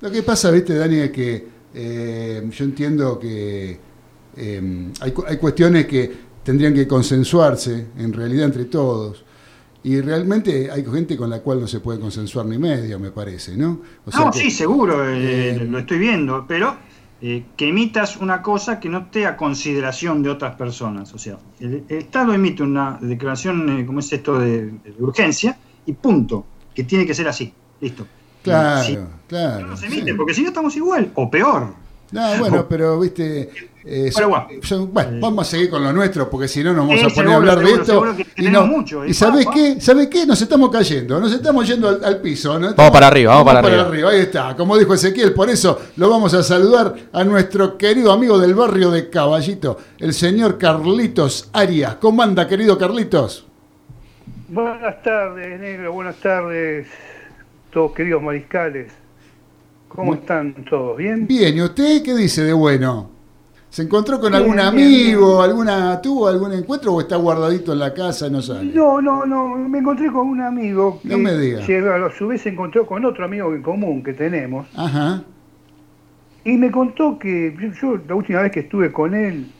Lo 0.00 0.10
que 0.10 0.22
pasa, 0.22 0.50
viste, 0.50 0.74
Dani, 0.74 0.96
es 0.98 1.10
que 1.10 1.57
eh, 1.74 2.48
yo 2.50 2.64
entiendo 2.64 3.18
que 3.18 3.78
eh, 4.36 4.92
hay, 5.00 5.14
hay, 5.26 5.36
cuestiones 5.36 5.86
que 5.86 6.10
tendrían 6.42 6.74
que 6.74 6.86
consensuarse 6.86 7.88
en 7.98 8.12
realidad 8.12 8.46
entre 8.46 8.66
todos. 8.66 9.24
Y 9.82 10.00
realmente 10.00 10.70
hay 10.70 10.84
gente 10.84 11.16
con 11.16 11.30
la 11.30 11.40
cual 11.40 11.60
no 11.60 11.66
se 11.66 11.80
puede 11.80 12.00
consensuar 12.00 12.46
ni 12.46 12.58
medio, 12.58 12.98
me 12.98 13.10
parece, 13.10 13.56
¿no? 13.56 13.80
no, 14.12 14.32
sí, 14.32 14.50
seguro, 14.50 15.08
eh, 15.08 15.66
lo 15.68 15.78
estoy 15.78 15.98
viendo, 15.98 16.44
pero 16.48 16.76
que 17.20 17.68
emitas 17.68 18.16
una 18.16 18.42
cosa 18.42 18.78
que 18.78 18.88
no 18.88 18.98
esté 18.98 19.26
a 19.26 19.36
consideración 19.36 20.22
de 20.22 20.30
otras 20.30 20.54
personas. 20.56 21.12
O 21.14 21.18
sea, 21.18 21.38
el, 21.58 21.84
Estado 21.88 22.32
emite 22.32 22.62
una 22.62 22.98
declaración, 23.00 23.86
como 23.86 24.00
es 24.00 24.12
esto, 24.12 24.38
de, 24.38 24.72
urgencia, 24.98 25.58
y 25.86 25.92
punto, 25.92 26.44
que 26.74 26.84
tiene 26.84 27.06
que 27.06 27.14
ser 27.14 27.28
así. 27.28 27.52
Listo. 27.80 28.06
Claro, 28.48 29.06
claro. 29.28 29.66
No 29.66 29.76
se 29.76 29.86
emite, 29.86 30.14
porque 30.14 30.34
si 30.34 30.42
no 30.42 30.48
estamos 30.48 30.76
igual, 30.76 31.10
o 31.14 31.30
peor. 31.30 31.68
No, 32.10 32.38
bueno, 32.38 32.66
pero 32.68 32.98
viste. 32.98 33.50
Eh, 33.84 34.10
bueno, 34.92 35.18
vamos 35.20 35.46
a 35.46 35.50
seguir 35.50 35.70
con 35.70 35.82
lo 35.82 35.92
nuestro, 35.92 36.28
porque 36.28 36.46
si 36.46 36.62
no 36.62 36.74
nos 36.74 36.86
vamos 36.86 37.04
a 37.04 37.14
poner 37.14 37.32
a 37.32 37.36
hablar 37.36 37.58
de 37.58 37.72
esto. 37.72 38.04
y 38.36 38.48
no, 38.48 38.66
mucho, 38.66 39.04
¿Y 39.04 39.14
sabes 39.14 39.46
qué? 39.52 39.80
¿Sabe 39.80 40.10
qué? 40.10 40.26
Nos 40.26 40.40
estamos 40.42 40.70
cayendo, 40.70 41.18
nos 41.18 41.32
estamos 41.32 41.66
yendo 41.66 41.88
al, 41.88 42.20
piso. 42.20 42.52
vamos 42.52 42.74
para 42.74 43.06
arriba, 43.06 43.32
vamos, 43.32 43.46
para, 43.46 43.62
para 43.62 43.82
arriba. 43.82 44.10
Ahí 44.10 44.20
está, 44.20 44.54
como 44.56 44.76
dijo 44.76 44.92
Ezequiel, 44.92 45.32
por 45.32 45.48
eso 45.48 45.80
lo 45.96 46.10
vamos 46.10 46.34
a 46.34 46.42
saludar 46.42 46.94
a 47.12 47.24
nuestro 47.24 47.78
querido 47.78 48.12
amigo 48.12 48.38
del 48.38 48.54
barrio 48.54 48.90
de 48.90 49.08
Caballito, 49.08 49.78
el 49.98 50.12
señor 50.12 50.58
Carlitos 50.58 51.48
Arias. 51.52 51.96
¿Cómo 51.96 52.22
anda, 52.22 52.46
querido 52.46 52.76
Carlitos? 52.76 53.46
Buenas 54.48 55.02
tardes, 55.02 55.60
negro, 55.60 55.92
buenas 55.92 56.16
tardes 56.16 56.88
todos 57.70 57.92
queridos 57.92 58.22
mariscales. 58.22 58.92
¿Cómo 59.88 60.14
están 60.14 60.52
todos? 60.68 60.96
¿Bien? 60.98 61.26
Bien, 61.26 61.56
¿y 61.56 61.62
usted 61.62 62.02
qué 62.02 62.14
dice 62.14 62.42
de 62.42 62.52
bueno? 62.52 63.10
¿Se 63.70 63.82
encontró 63.82 64.18
con 64.20 64.34
algún 64.34 64.58
amigo? 64.60 65.42
alguna 65.42 66.00
¿Tuvo 66.00 66.28
algún 66.28 66.52
encuentro 66.52 66.94
o 66.94 67.00
está 67.00 67.16
guardadito 67.16 67.72
en 67.72 67.80
la 67.80 67.92
casa 67.92 68.30
no 68.30 68.40
sale? 68.40 68.72
No, 68.72 69.00
no, 69.00 69.26
no. 69.26 69.56
Me 69.56 69.78
encontré 69.78 70.10
con 70.10 70.28
un 70.28 70.40
amigo 70.40 71.00
que 71.02 71.08
no 71.08 71.18
me 71.18 71.36
diga. 71.36 71.60
a 71.60 72.10
su 72.10 72.28
vez 72.28 72.42
se 72.42 72.50
encontró 72.50 72.86
con 72.86 73.04
otro 73.04 73.24
amigo 73.24 73.54
en 73.54 73.62
común 73.62 74.02
que 74.02 74.14
tenemos. 74.14 74.66
Ajá. 74.74 75.22
Y 76.44 76.56
me 76.56 76.70
contó 76.70 77.18
que 77.18 77.54
yo 77.80 77.98
la 78.08 78.14
última 78.14 78.42
vez 78.42 78.52
que 78.52 78.60
estuve 78.60 78.90
con 78.90 79.14
él 79.14 79.50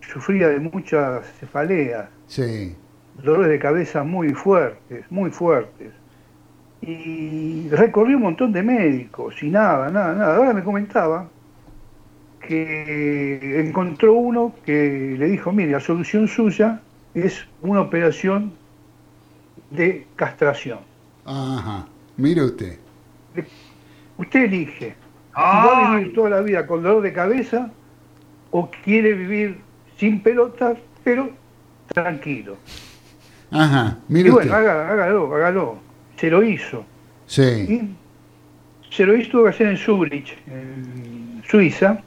sufría 0.00 0.48
de 0.48 0.58
muchas 0.58 1.26
cefaleas. 1.38 2.08
Sí. 2.26 2.74
Dolores 3.22 3.50
de 3.50 3.58
cabeza 3.58 4.02
muy 4.02 4.30
fuertes, 4.30 5.04
muy 5.10 5.30
fuertes 5.30 5.92
y 6.82 7.68
recorrí 7.70 8.14
un 8.14 8.22
montón 8.22 8.52
de 8.52 8.62
médicos 8.62 9.40
y 9.42 9.48
nada, 9.48 9.88
nada, 9.90 10.14
nada. 10.14 10.36
Ahora 10.36 10.52
me 10.52 10.64
comentaba 10.64 11.28
que 12.40 13.60
encontró 13.60 14.14
uno 14.14 14.52
que 14.66 15.14
le 15.16 15.26
dijo, 15.28 15.52
mire, 15.52 15.70
la 15.70 15.80
solución 15.80 16.26
suya 16.26 16.80
es 17.14 17.46
una 17.62 17.82
operación 17.82 18.52
de 19.70 20.06
castración. 20.16 20.80
Ajá, 21.24 21.86
mire 22.16 22.42
usted. 22.42 22.78
Usted 24.18 24.44
elige. 24.44 24.96
Va 25.36 25.92
a 25.92 25.96
vivir 25.96 26.14
toda 26.14 26.30
la 26.30 26.40
vida 26.40 26.66
con 26.66 26.82
dolor 26.82 27.02
de 27.02 27.12
cabeza 27.12 27.70
o 28.50 28.68
quiere 28.84 29.14
vivir 29.14 29.60
sin 29.96 30.20
pelotas, 30.20 30.76
pero 31.04 31.30
tranquilo. 31.86 32.56
Ajá, 33.52 33.98
mire 34.08 34.28
y 34.28 34.32
bueno, 34.32 34.52
hágalo, 34.52 35.34
hágalo. 35.34 35.91
Se 36.22 36.30
lo 36.30 36.40
hizo. 36.40 36.84
Sí. 37.26 37.96
se 38.88 39.04
lo 39.04 39.16
hizo 39.16 39.44
hacer 39.44 39.66
en 39.66 39.76
Zurich, 39.76 40.38
en 40.46 41.42
Suiza, 41.44 41.98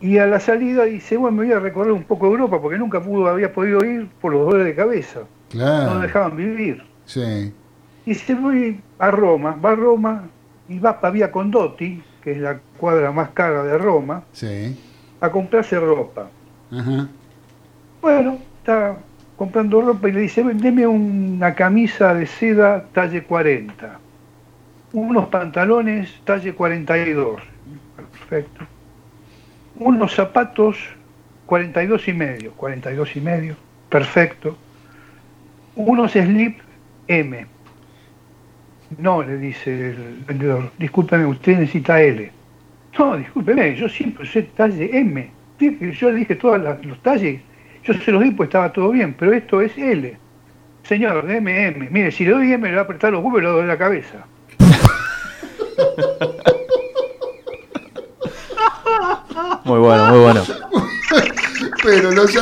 y 0.00 0.16
a 0.16 0.24
la 0.24 0.40
salida 0.40 0.84
dice, 0.84 1.18
bueno, 1.18 1.36
me 1.36 1.44
voy 1.44 1.54
a 1.54 1.60
recorrer 1.60 1.92
un 1.92 2.04
poco 2.04 2.24
Europa, 2.24 2.58
porque 2.58 2.78
nunca 2.78 3.02
pudo, 3.02 3.28
había 3.28 3.52
podido 3.52 3.84
ir 3.84 4.08
por 4.22 4.32
los 4.32 4.46
dolores 4.46 4.64
de 4.64 4.74
cabeza. 4.74 5.20
Claro. 5.50 5.92
No 5.92 6.00
dejaban 6.00 6.38
vivir. 6.38 6.82
Sí. 7.04 7.52
Y 8.06 8.14
se 8.14 8.34
fue 8.34 8.78
a 8.98 9.10
Roma, 9.10 9.58
va 9.62 9.72
a 9.72 9.76
Roma 9.76 10.24
y 10.66 10.78
va 10.78 10.98
a 11.02 11.10
Vía 11.10 11.30
Condotti, 11.30 12.02
que 12.22 12.32
es 12.32 12.38
la 12.38 12.58
cuadra 12.78 13.12
más 13.12 13.28
cara 13.34 13.62
de 13.62 13.76
Roma, 13.76 14.24
sí. 14.32 14.74
a 15.20 15.30
comprarse 15.30 15.78
ropa. 15.78 16.30
Ajá. 16.72 17.08
Bueno, 18.00 18.38
está 18.60 18.96
comprando 19.38 19.80
ropa 19.80 20.08
y 20.08 20.12
le 20.12 20.20
dice, 20.22 20.42
deme 20.42 20.84
una 20.84 21.54
camisa 21.54 22.12
de 22.12 22.26
seda 22.26 22.84
talle 22.92 23.22
40, 23.22 24.00
unos 24.92 25.28
pantalones 25.28 26.20
talle 26.24 26.52
42, 26.52 27.40
perfecto, 27.96 28.64
unos 29.76 30.12
zapatos 30.12 30.76
42 31.46 32.08
y 32.08 32.12
medio, 32.12 32.52
42 32.54 33.16
y 33.16 33.20
medio, 33.20 33.56
perfecto, 33.88 34.58
unos 35.76 36.12
slip 36.12 36.58
M. 37.06 37.46
No, 38.98 39.22
le 39.22 39.38
dice 39.38 39.90
el 39.90 40.24
vendedor, 40.26 40.72
discúlpeme, 40.78 41.26
usted 41.26 41.58
necesita 41.58 42.02
L. 42.02 42.32
No, 42.98 43.16
discúlpeme, 43.16 43.76
yo 43.76 43.88
siempre 43.88 44.24
usé 44.24 44.42
talle 44.42 44.90
M. 44.92 45.30
Yo 45.60 46.10
le 46.10 46.16
dije 46.16 46.34
todos 46.34 46.60
los 46.84 47.00
talles 47.02 47.40
yo 47.94 48.00
se 48.02 48.12
los 48.12 48.22
di 48.22 48.30
pues 48.32 48.48
estaba 48.48 48.72
todo 48.72 48.90
bien, 48.90 49.14
pero 49.18 49.32
esto 49.32 49.60
es 49.60 49.76
L. 49.76 50.18
Señor, 50.82 51.26
déme 51.26 51.68
M. 51.68 51.88
Mire, 51.90 52.10
si 52.12 52.24
le 52.24 52.32
doy 52.32 52.52
M 52.52 52.68
le 52.68 52.74
va 52.74 52.82
a 52.82 52.84
apretar 52.84 53.12
los 53.12 53.22
huevos 53.22 53.40
y 53.40 53.44
le 53.44 53.50
doy 53.50 53.66
la 53.66 53.78
cabeza. 53.78 54.26
Muy 59.64 59.78
bueno, 59.78 60.06
muy 60.06 60.18
bueno. 60.20 60.42
pero 61.82 62.10
los, 62.10 62.34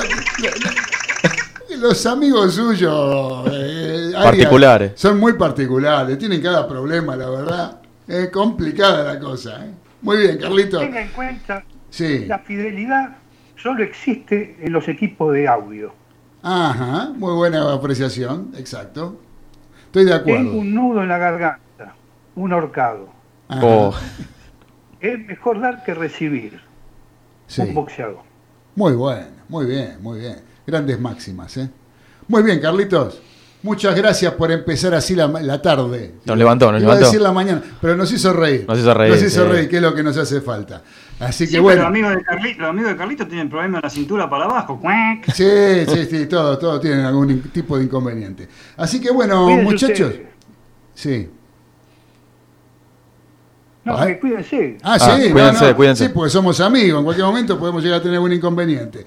los 1.79 2.07
amigos 2.07 2.55
suyos 2.55 3.49
eh, 3.53 4.13
particulares 4.15 4.93
son 4.95 5.19
muy 5.19 5.33
particulares, 5.35 6.19
tienen 6.19 6.41
cada 6.41 6.69
problema, 6.69 7.17
la 7.17 7.29
verdad. 7.29 7.81
Es 8.07 8.31
complicada 8.31 9.15
la 9.15 9.19
cosa. 9.19 9.67
¿eh? 9.67 9.71
Muy 10.03 10.19
bien, 10.19 10.39
Carlito. 10.39 10.79
Tenga 10.79 11.03
en 11.03 11.09
cuenta 11.09 11.65
la 11.99 12.39
fidelidad 12.39 13.17
solo 13.57 13.83
existe 13.83 14.57
en 14.61 14.73
los 14.73 14.89
equipos 14.89 15.33
de 15.33 15.49
audio. 15.49 15.93
Ajá, 16.43 17.11
muy 17.17 17.35
buena 17.35 17.73
apreciación, 17.73 18.53
exacto. 18.57 19.21
Estoy 19.87 20.05
de 20.05 20.15
acuerdo. 20.15 20.45
Tengo 20.45 20.59
un 20.59 20.75
nudo 20.75 21.03
en 21.03 21.09
la 21.09 21.19
garganta, 21.19 21.95
un 22.35 22.53
horcado. 22.53 23.09
Oh. 23.49 23.95
Es 25.01 25.19
mejor 25.27 25.61
dar 25.61 25.85
que 25.85 25.95
recibir. 25.95 26.61
Un 27.59 27.75
boxeador. 27.75 28.23
Muy 28.75 28.93
bueno, 28.93 29.27
muy 29.49 29.67
bien, 29.67 29.97
muy 30.01 30.21
bien. 30.21 30.37
Grandes 30.67 31.01
máximas, 31.01 31.57
¿eh? 31.57 31.71
Muy 32.29 32.43
bien, 32.43 32.61
Carlitos. 32.61 33.23
Muchas 33.63 33.97
gracias 33.97 34.33
por 34.35 34.53
empezar 34.53 34.95
así 34.95 35.15
la, 35.15 35.63
tarde. 35.63 36.15
Nos 36.25 36.39
levantó, 36.39 36.71
nos 36.71 36.81
Iba 36.81 36.93
levantó. 36.93 37.07
a 37.07 37.09
decir 37.09 37.21
la 37.21 37.33
mañana, 37.33 37.63
pero 37.81 37.97
nos 37.97 38.13
hizo 38.13 38.33
reír. 38.33 38.65
Nos 38.69 38.79
hizo 38.79 38.95
reír. 38.95 39.15
Nos 39.15 39.23
hizo 39.23 39.49
reír, 39.49 39.69
que 39.69 39.77
es 39.77 39.83
lo 39.83 39.95
que 39.95 40.03
nos 40.03 40.17
hace 40.17 40.41
falta. 40.41 40.83
Así 41.19 41.47
que 41.47 41.53
sí, 41.53 41.59
bueno. 41.59 41.83
Pero 41.83 41.89
los 41.89 41.89
amigos, 41.89 42.17
de 42.17 42.23
Carlito, 42.23 42.61
los 42.61 42.71
amigos 42.71 42.91
de 42.91 42.97
Carlito 42.97 43.27
tienen 43.27 43.49
problemas 43.49 43.79
en 43.79 43.83
la 43.83 43.91
cintura 43.91 44.31
para 44.31 44.45
abajo. 44.45 44.81
Sí, 45.33 45.45
sí, 45.89 46.07
sí, 46.09 46.27
todos, 46.27 46.59
todos 46.59 46.81
tienen 46.81 47.05
algún 47.05 47.41
tipo 47.51 47.79
de 47.79 47.85
inconveniente. 47.85 48.49
Así 48.77 49.01
que 49.01 49.11
bueno, 49.11 49.49
muchachos. 49.49 50.15
Sí. 50.95 51.29
No, 53.87 53.97
cuídense. 54.21 54.79
Ah, 54.83 54.99
sí, 54.99 55.07
ah, 55.09 55.33
cuídense, 55.33 55.75
cuídense. 55.75 56.07
Sí, 56.07 56.11
porque 56.13 56.31
somos 56.31 56.61
amigos. 56.61 56.99
En 56.99 57.05
cualquier 57.05 57.27
momento 57.27 57.59
podemos 57.59 57.83
llegar 57.83 58.01
a 58.01 58.03
tener 58.03 58.17
algún 58.17 58.33
inconveniente. 58.33 59.07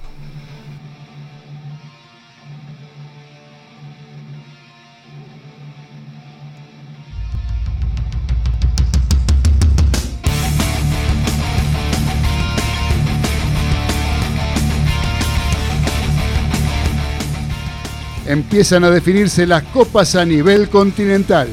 Empiezan 18.34 18.82
a 18.82 18.90
definirse 18.90 19.46
las 19.46 19.62
copas 19.62 20.16
a 20.16 20.24
nivel 20.24 20.68
continental. 20.68 21.46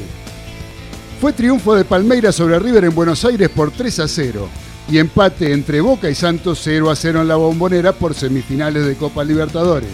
Fue 1.20 1.32
triunfo 1.32 1.76
de 1.76 1.84
Palmeiras 1.84 2.34
sobre 2.34 2.58
River 2.58 2.84
en 2.84 2.94
Buenos 2.94 3.24
Aires 3.24 3.48
por 3.50 3.70
3 3.70 4.00
a 4.00 4.08
0 4.08 4.48
y 4.90 4.98
empate 4.98 5.52
entre 5.52 5.80
Boca 5.80 6.10
y 6.10 6.16
Santos 6.16 6.60
0 6.64 6.90
a 6.90 6.96
0 6.96 7.22
en 7.22 7.28
la 7.28 7.36
bombonera 7.36 7.92
por 7.92 8.14
semifinales 8.14 8.84
de 8.84 8.96
Copa 8.96 9.22
Libertadores. 9.22 9.92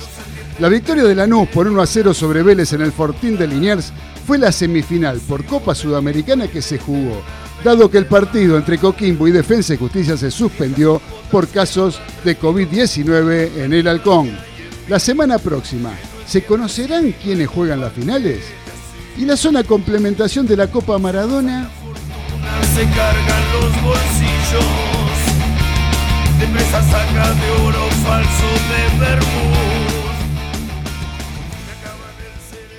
La 0.61 0.71
victoria 0.71 1.04
de 1.04 1.14
Lanús 1.14 1.49
por 1.49 1.68
1 1.68 1.80
a 1.83 1.87
0 1.87 2.14
sobre 2.14 2.42
Vélez 2.42 2.73
en 2.73 2.80
el 2.80 2.92
Fortín 2.92 3.37
de 3.37 3.47
Liniers 3.47 3.92
fue 4.26 4.38
la 4.38 4.50
semifinal 4.50 5.21
por 5.21 5.45
Copa 5.45 5.75
Sudamericana 5.75 6.49
que 6.49 6.62
se 6.62 6.78
jugó, 6.78 7.23
dado 7.62 7.90
que 7.90 7.99
el 7.99 8.07
partido 8.07 8.57
entre 8.57 8.78
Coquimbo 8.78 9.28
y 9.28 9.30
Defensa 9.30 9.75
y 9.75 9.76
Justicia 9.76 10.16
se 10.16 10.30
suspendió 10.30 11.02
por 11.30 11.49
casos 11.49 12.00
de 12.25 12.38
COVID-19 12.40 13.59
en 13.59 13.75
el 13.75 13.87
Halcón. 13.88 14.30
La 14.88 14.99
semana 14.99 15.38
próxima, 15.38 15.92
¿Se 16.29 16.45
conocerán 16.45 17.13
quiénes 17.13 17.49
juegan 17.49 17.81
las 17.81 17.95
finales? 17.95 18.45
¿Y 19.17 19.25
la 19.25 19.35
zona 19.35 19.65
complementación 19.65 20.47
de 20.47 20.59
la 20.59 20.67
Copa 20.67 20.99
Maradona? 20.99 21.71
Se 22.75 22.85
cargan 22.85 23.53
los 23.55 23.83
bolsillos 23.83 24.67
de 26.39 26.47
saca 26.71 27.33
de 27.33 27.51
oro 27.63 27.89
falso 28.05 28.49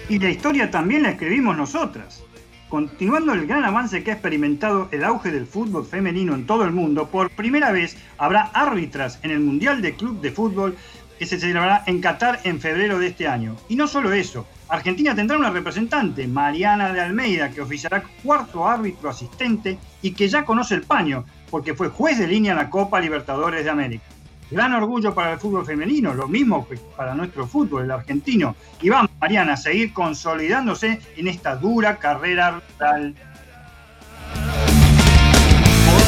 de 0.07 0.13
Y 0.13 0.19
la 0.19 0.29
historia 0.29 0.69
también 0.69 1.01
la 1.01 1.09
escribimos 1.09 1.57
nosotras. 1.57 2.21
Continuando 2.69 3.33
el 3.33 3.47
gran 3.47 3.65
avance 3.65 4.03
que 4.03 4.11
ha 4.11 4.13
experimentado 4.13 4.89
el 4.91 5.03
auge 5.03 5.31
del 5.31 5.47
fútbol 5.47 5.87
femenino 5.87 6.35
en 6.35 6.45
todo 6.45 6.65
el 6.65 6.71
mundo, 6.71 7.07
por 7.07 7.31
primera 7.31 7.71
vez 7.71 7.97
habrá 8.19 8.43
árbitras 8.53 9.17
en 9.23 9.31
el 9.31 9.39
Mundial 9.39 9.81
de 9.81 9.95
Club 9.95 10.21
de 10.21 10.31
Fútbol 10.31 10.77
que 11.19 11.25
se 11.25 11.37
celebrará 11.37 11.83
en 11.85 11.99
Qatar 11.99 12.39
en 12.45 12.61
febrero 12.61 12.97
de 12.97 13.07
este 13.07 13.27
año. 13.27 13.57
Y 13.67 13.75
no 13.75 13.87
solo 13.87 14.13
eso, 14.13 14.47
Argentina 14.69 15.13
tendrá 15.13 15.37
una 15.37 15.49
representante, 15.49 16.25
Mariana 16.27 16.93
de 16.93 17.01
Almeida, 17.01 17.51
que 17.51 17.61
oficiará 17.61 18.03
cuarto 18.23 18.67
árbitro 18.67 19.09
asistente 19.09 19.77
y 20.01 20.11
que 20.11 20.29
ya 20.29 20.45
conoce 20.45 20.75
el 20.75 20.83
paño, 20.83 21.25
porque 21.51 21.73
fue 21.73 21.89
juez 21.89 22.17
de 22.17 22.27
línea 22.27 22.53
en 22.53 22.59
la 22.59 22.69
Copa 22.69 23.01
Libertadores 23.01 23.65
de 23.65 23.69
América. 23.69 24.05
Gran 24.49 24.73
orgullo 24.73 25.13
para 25.13 25.33
el 25.33 25.39
fútbol 25.39 25.65
femenino, 25.65 26.13
lo 26.13 26.27
mismo 26.27 26.67
que 26.67 26.77
para 26.95 27.13
nuestro 27.13 27.45
fútbol, 27.45 27.83
el 27.83 27.91
argentino. 27.91 28.55
Y 28.81 28.89
vamos, 28.89 29.11
Mariana, 29.19 29.53
a 29.53 29.57
seguir 29.57 29.93
consolidándose 29.93 30.99
en 31.17 31.27
esta 31.27 31.55
dura 31.55 31.97
carrera. 31.97 32.61
Por 32.79 32.87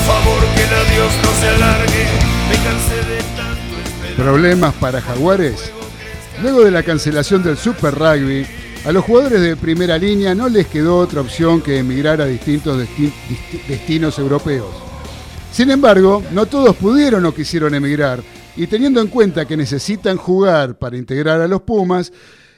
favor, 0.07 0.39
que 0.55 0.65
la 0.71 0.83
Dios 0.91 1.11
no 1.23 1.31
se 1.33 1.49
alargue, 1.49 2.05
me 2.49 2.55
cansé 2.63 2.95
de 2.95 3.21
tanto. 3.35 3.70
¿Problemas 4.17 4.73
para 4.75 5.01
Jaguares? 5.01 5.71
Luego 6.41 6.63
de 6.63 6.71
la 6.71 6.83
cancelación 6.83 7.43
del 7.43 7.57
Super 7.57 7.93
Rugby, 7.95 8.45
a 8.85 8.91
los 8.91 9.03
jugadores 9.05 9.41
de 9.41 9.55
primera 9.55 9.97
línea 9.97 10.33
no 10.35 10.49
les 10.49 10.67
quedó 10.67 10.97
otra 10.97 11.21
opción 11.21 11.61
que 11.61 11.77
emigrar 11.79 12.21
a 12.21 12.25
distintos 12.25 12.77
desti- 12.81 13.11
dist- 13.29 13.65
destinos 13.67 14.17
europeos. 14.19 14.67
Sin 15.51 15.69
embargo, 15.69 16.23
no 16.31 16.45
todos 16.45 16.75
pudieron 16.75 17.25
o 17.25 17.33
quisieron 17.33 17.75
emigrar, 17.75 18.21
y 18.55 18.67
teniendo 18.67 19.01
en 19.01 19.07
cuenta 19.07 19.45
que 19.45 19.57
necesitan 19.57 20.17
jugar 20.17 20.77
para 20.77 20.97
integrar 20.97 21.41
a 21.41 21.47
los 21.47 21.61
Pumas, 21.61 22.11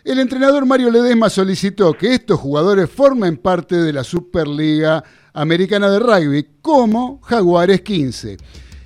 el 0.04 0.20
entrenador 0.20 0.66
Mario 0.66 0.92
Ledesma 0.92 1.30
solicitó 1.30 1.94
que 1.94 2.14
estos 2.14 2.40
jugadores 2.40 2.90
formen 2.90 3.38
parte 3.38 3.76
de 3.78 3.94
la 3.94 4.04
Superliga 4.04 5.04
Americana 5.34 5.90
de 5.90 6.00
Rugby 6.00 6.48
como 6.62 7.22
Jaguares 7.22 7.82
15 7.82 8.38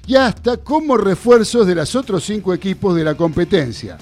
y 0.07 0.15
hasta 0.15 0.57
como 0.57 0.97
refuerzos 0.97 1.67
de 1.67 1.75
los 1.75 1.93
otros 1.93 2.23
cinco 2.23 2.53
equipos 2.53 2.95
de 2.95 3.03
la 3.03 3.15
competencia. 3.15 3.97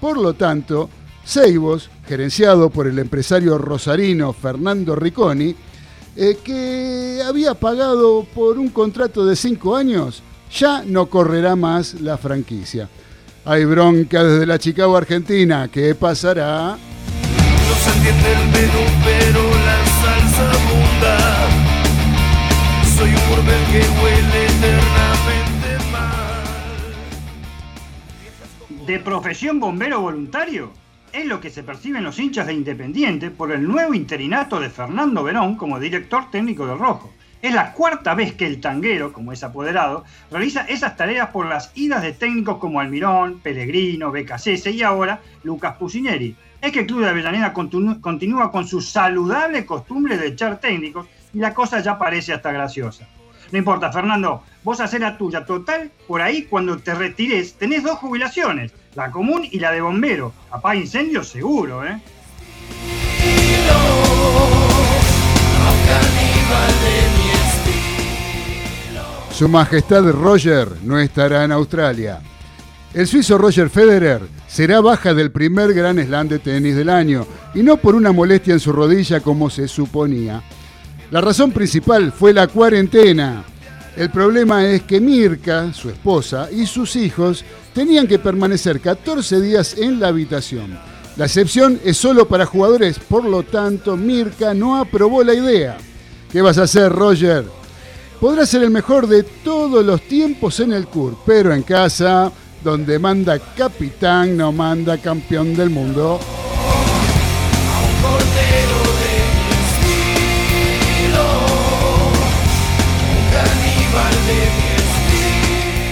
Por 0.00 0.16
lo 0.16 0.32
tanto, 0.32 0.88
Seibos, 1.24 1.90
gerenciado 2.08 2.70
por 2.70 2.86
el 2.88 2.98
empresario 2.98 3.58
rosarino 3.58 4.32
Fernando 4.32 4.96
Ricconi, 4.96 5.54
eh, 6.16 6.38
que 6.42 7.22
había 7.24 7.54
pagado 7.54 8.26
por 8.34 8.58
un 8.58 8.70
contrato 8.70 9.24
de 9.24 9.36
cinco 9.36 9.76
años, 9.76 10.22
ya 10.50 10.82
no 10.84 11.06
correrá 11.06 11.54
más 11.54 12.00
la 12.00 12.16
franquicia. 12.16 12.88
Hay 13.44 13.64
bronca 13.64 14.24
desde 14.24 14.46
la 14.46 14.58
Chicago 14.58 14.96
Argentina. 14.96 15.68
¿Qué 15.70 15.94
pasará? 15.94 16.76
No 16.76 17.74
se 17.76 17.90
entiende 17.98 18.64
el 18.64 18.70
pero 19.04 19.42
la 19.64 19.86
salsa 20.00 20.50
abunda. 20.50 21.16
Soy 22.96 23.10
un 23.10 23.22
que 23.72 23.80
huele 24.00 24.46
eternamente 24.46 25.41
de 28.86 28.98
profesión 28.98 29.60
bombero 29.60 30.00
voluntario 30.00 30.72
es 31.12 31.26
lo 31.26 31.40
que 31.40 31.50
se 31.50 31.62
perciben 31.62 32.02
los 32.02 32.18
hinchas 32.18 32.48
de 32.48 32.54
Independiente 32.54 33.30
por 33.30 33.52
el 33.52 33.62
nuevo 33.62 33.94
interinato 33.94 34.58
de 34.58 34.70
Fernando 34.70 35.22
Verón 35.22 35.56
como 35.56 35.78
director 35.78 36.30
técnico 36.32 36.66
del 36.66 36.78
Rojo. 36.78 37.12
Es 37.42 37.54
la 37.54 37.72
cuarta 37.74 38.14
vez 38.14 38.32
que 38.34 38.46
el 38.46 38.60
tanguero, 38.60 39.12
como 39.12 39.32
es 39.32 39.44
apoderado, 39.44 40.04
realiza 40.30 40.62
esas 40.62 40.96
tareas 40.96 41.28
por 41.28 41.46
las 41.46 41.70
idas 41.76 42.02
de 42.02 42.12
técnicos 42.12 42.58
como 42.58 42.80
Almirón, 42.80 43.40
Pellegrino, 43.40 44.10
Becasese 44.10 44.72
y 44.72 44.82
ahora 44.82 45.20
Lucas 45.44 45.76
Pusineri. 45.76 46.34
Es 46.60 46.72
que 46.72 46.80
el 46.80 46.86
club 46.86 47.02
de 47.02 47.10
Avellaneda 47.10 47.52
continúa 47.52 48.50
con 48.50 48.66
su 48.66 48.80
saludable 48.80 49.64
costumbre 49.64 50.16
de 50.16 50.28
echar 50.28 50.58
técnicos 50.60 51.06
y 51.32 51.38
la 51.38 51.54
cosa 51.54 51.80
ya 51.80 51.98
parece 51.98 52.32
hasta 52.32 52.50
graciosa. 52.50 53.06
No 53.52 53.58
importa, 53.58 53.92
Fernando, 53.92 54.42
vos 54.64 54.80
hacés 54.80 55.00
la 55.00 55.18
tuya. 55.18 55.44
Total, 55.44 55.90
por 56.08 56.22
ahí 56.22 56.44
cuando 56.44 56.78
te 56.78 56.94
retires 56.94 57.54
tenés 57.54 57.82
dos 57.82 57.98
jubilaciones, 57.98 58.72
la 58.94 59.10
común 59.10 59.46
y 59.48 59.58
la 59.60 59.70
de 59.72 59.82
bombero. 59.82 60.32
Apaga 60.50 60.76
incendios 60.76 61.28
seguro, 61.28 61.86
¿eh? 61.86 62.00
Su 69.32 69.48
Majestad 69.48 70.10
Roger 70.12 70.68
no 70.82 70.98
estará 70.98 71.44
en 71.44 71.52
Australia. 71.52 72.20
El 72.94 73.06
suizo 73.06 73.36
Roger 73.36 73.68
Federer 73.68 74.22
será 74.46 74.80
baja 74.80 75.12
del 75.12 75.30
primer 75.30 75.74
Gran 75.74 75.98
Slam 75.98 76.28
de 76.28 76.38
tenis 76.38 76.74
del 76.74 76.88
año 76.88 77.26
y 77.54 77.62
no 77.62 77.76
por 77.76 77.94
una 77.94 78.12
molestia 78.12 78.54
en 78.54 78.60
su 78.60 78.72
rodilla 78.72 79.20
como 79.20 79.50
se 79.50 79.68
suponía. 79.68 80.42
La 81.12 81.20
razón 81.20 81.52
principal 81.52 82.10
fue 82.10 82.32
la 82.32 82.46
cuarentena. 82.46 83.44
El 83.98 84.08
problema 84.08 84.66
es 84.66 84.84
que 84.84 84.98
Mirka, 84.98 85.70
su 85.74 85.90
esposa, 85.90 86.48
y 86.50 86.64
sus 86.64 86.96
hijos 86.96 87.44
tenían 87.74 88.06
que 88.06 88.18
permanecer 88.18 88.80
14 88.80 89.42
días 89.42 89.76
en 89.76 90.00
la 90.00 90.08
habitación. 90.08 90.78
La 91.18 91.26
excepción 91.26 91.78
es 91.84 91.98
solo 91.98 92.26
para 92.26 92.46
jugadores, 92.46 92.98
por 92.98 93.24
lo 93.24 93.42
tanto 93.42 93.94
Mirka 93.94 94.54
no 94.54 94.78
aprobó 94.78 95.22
la 95.22 95.34
idea. 95.34 95.76
¿Qué 96.30 96.40
vas 96.40 96.56
a 96.56 96.62
hacer, 96.62 96.90
Roger? 96.90 97.44
Podrá 98.18 98.46
ser 98.46 98.62
el 98.62 98.70
mejor 98.70 99.06
de 99.06 99.22
todos 99.22 99.84
los 99.84 100.00
tiempos 100.08 100.60
en 100.60 100.72
el 100.72 100.86
CUR, 100.86 101.18
pero 101.26 101.52
en 101.52 101.62
casa, 101.62 102.32
donde 102.64 102.98
manda 102.98 103.38
capitán, 103.38 104.34
no 104.34 104.50
manda 104.50 104.96
campeón 104.96 105.54
del 105.54 105.68
mundo. 105.68 106.18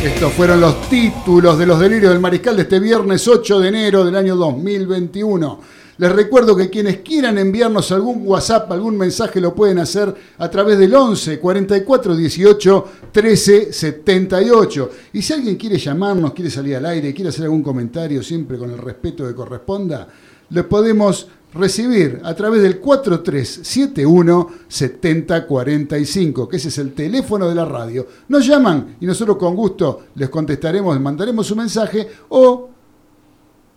Estos 0.03 0.33
fueron 0.33 0.63
los 0.63 0.89
títulos 0.89 1.59
de 1.59 1.67
los 1.67 1.79
delirios 1.79 2.11
del 2.11 2.23
mariscal 2.23 2.57
de 2.57 2.63
este 2.63 2.81
viernes 2.81 3.29
8 3.29 3.61
de 3.61 3.69
enero 3.69 4.03
del 4.03 4.17
año 4.17 4.35
2021. 4.35 5.61
Les 5.99 6.11
recuerdo 6.11 6.57
que 6.57 6.71
quienes 6.71 7.01
quieran 7.01 7.37
enviarnos 7.37 7.93
algún 7.93 8.27
WhatsApp, 8.27 8.73
algún 8.73 8.97
mensaje, 8.97 9.43
lo 9.43 9.55
pueden 9.55 9.79
hacer 9.79 10.15
a 10.39 10.51
través 10.51 10.79
del 10.79 10.95
11 10.95 11.39
44 11.39 12.17
18 12.17 12.89
13 13.13 13.73
78. 13.75 14.91
Y 15.13 15.21
si 15.21 15.35
alguien 15.35 15.57
quiere 15.57 15.77
llamarnos, 15.77 16.33
quiere 16.33 16.51
salir 16.51 16.77
al 16.77 16.87
aire, 16.87 17.13
quiere 17.13 17.29
hacer 17.29 17.45
algún 17.45 17.63
comentario, 17.63 18.23
siempre 18.23 18.57
con 18.57 18.71
el 18.71 18.79
respeto 18.79 19.29
que 19.29 19.35
corresponda, 19.35 20.09
le 20.49 20.65
podemos 20.65 21.29
recibir 21.55 22.21
a 22.25 22.35
través 22.35 22.63
del 22.63 22.79
4371 22.79 24.49
7045, 24.69 26.49
que 26.49 26.57
ese 26.57 26.69
es 26.69 26.79
el 26.79 26.93
teléfono 26.93 27.49
de 27.49 27.55
la 27.55 27.65
radio. 27.65 28.07
Nos 28.29 28.47
llaman 28.47 28.97
y 29.01 29.07
nosotros 29.07 29.37
con 29.37 29.57
gusto 29.57 30.03
les 30.15 30.29
contestaremos, 30.29 31.01
mandaremos 31.01 31.47
su 31.47 31.57
mensaje 31.57 32.09
o 32.29 32.71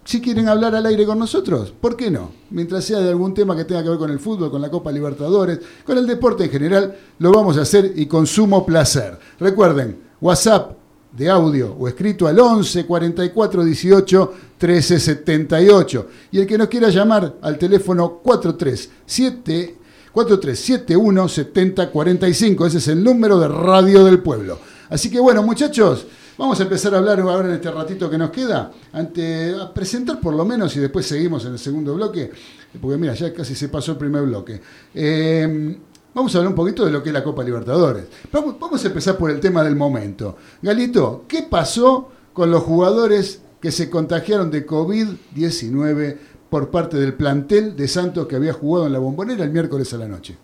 si 0.06 0.20
quieren 0.20 0.50
hablar 0.50 0.76
al 0.76 0.86
aire 0.86 1.06
con 1.06 1.18
nosotros, 1.18 1.74
¿por 1.80 1.96
qué 1.96 2.12
no? 2.12 2.32
Mientras 2.50 2.84
sea 2.84 3.00
de 3.00 3.10
algún 3.10 3.34
tema 3.34 3.56
que 3.56 3.64
tenga 3.64 3.84
que 3.84 3.90
ver 3.90 3.98
con 3.98 4.12
el 4.12 4.20
fútbol, 4.20 4.52
con 4.52 4.62
la 4.62 4.70
Copa 4.70 4.92
Libertadores, 4.92 5.60
con 5.86 5.98
el 5.98 6.06
deporte 6.06 6.44
en 6.44 6.50
general, 6.50 6.96
lo 7.20 7.32
vamos 7.32 7.58
a 7.58 7.62
hacer 7.62 7.94
y 7.96 8.06
con 8.06 8.28
sumo 8.28 8.66
placer. 8.66 9.18
Recuerden, 9.40 9.98
WhatsApp 10.20 10.74
de 11.16 11.30
audio 11.30 11.76
o 11.80 11.88
escrito 11.88 12.28
al 12.28 12.40
11 12.40 12.86
44 12.86 13.64
18 13.64 14.34
13 14.64 14.98
78. 14.98 16.08
Y 16.32 16.40
el 16.40 16.48
que 16.48 16.58
nos 16.58 16.70
quiera 16.70 16.88
llamar 16.88 17.36
al 17.42 17.58
teléfono 17.58 18.22
437 18.24 19.76
4371 20.14 21.28
70 21.28 21.92
45. 21.92 22.68
Ese 22.68 22.78
es 22.78 22.88
el 22.88 23.04
número 23.04 23.38
de 23.38 23.50
Radio 23.50 24.06
del 24.06 24.20
Pueblo. 24.20 24.58
Así 24.90 25.12
que 25.12 25.20
bueno, 25.20 25.44
muchachos, 25.44 26.08
vamos 26.38 26.62
a 26.62 26.64
empezar 26.64 26.96
a 26.96 27.00
hablar 27.00 27.20
ahora 27.20 27.50
en 27.50 27.56
este 27.56 27.70
ratito 27.72 28.10
que 28.10 28.18
nos 28.18 28.30
queda, 28.30 28.72
ante, 28.94 29.54
a 29.54 29.74
presentar 29.74 30.22
por 30.22 30.34
lo 30.34 30.46
menos 30.46 30.74
y 30.78 30.80
después 30.80 31.08
seguimos 31.08 31.44
en 31.44 31.52
el 31.52 31.60
segundo 31.60 31.96
bloque, 31.96 32.32
porque 32.80 32.96
mira, 32.98 33.16
ya 33.16 33.34
casi 33.34 33.56
se 33.56 33.68
pasó 33.68 33.92
el 33.92 33.98
primer 33.98 34.22
bloque. 34.22 34.62
Eh, 34.96 35.78
Vamos 36.14 36.34
a 36.36 36.38
hablar 36.38 36.52
un 36.52 36.56
poquito 36.56 36.86
de 36.86 36.92
lo 36.92 37.02
que 37.02 37.10
es 37.10 37.14
la 37.14 37.24
Copa 37.24 37.44
Libertadores. 37.44 38.06
Vamos, 38.32 38.56
vamos 38.60 38.82
a 38.86 38.88
empezar 38.88 39.18
por 39.18 39.32
el 39.32 39.40
tema 39.40 39.64
del 39.64 39.76
momento. 39.76 40.38
Galito, 40.62 41.26
¿qué 41.28 41.42
pasó 41.42 42.12
con 42.34 42.52
los 42.52 42.62
jugadores 42.62 43.42
que 43.64 43.72
se 43.72 43.90
contagiaron 43.90 44.52
de 44.52 44.68
COVID-19 44.68 46.18
por 46.50 46.70
parte 46.70 46.98
del 46.98 47.14
plantel 47.14 47.78
de 47.78 47.88
Santos 47.88 48.28
que 48.28 48.36
había 48.36 48.52
jugado 48.52 48.88
en 48.88 48.92
la 48.92 49.00
bombonera 49.00 49.46
el 49.46 49.52
miércoles 49.52 49.94
a 49.94 49.98
la 49.98 50.08
noche? 50.10 50.36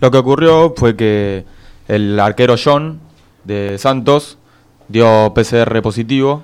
Lo 0.00 0.10
que 0.10 0.16
ocurrió 0.16 0.72
fue 0.74 0.96
que 0.96 1.44
el 1.88 2.18
arquero 2.18 2.54
John 2.56 3.00
de 3.44 3.76
Santos 3.76 4.38
dio 4.88 5.34
PCR 5.34 5.82
positivo 5.82 6.42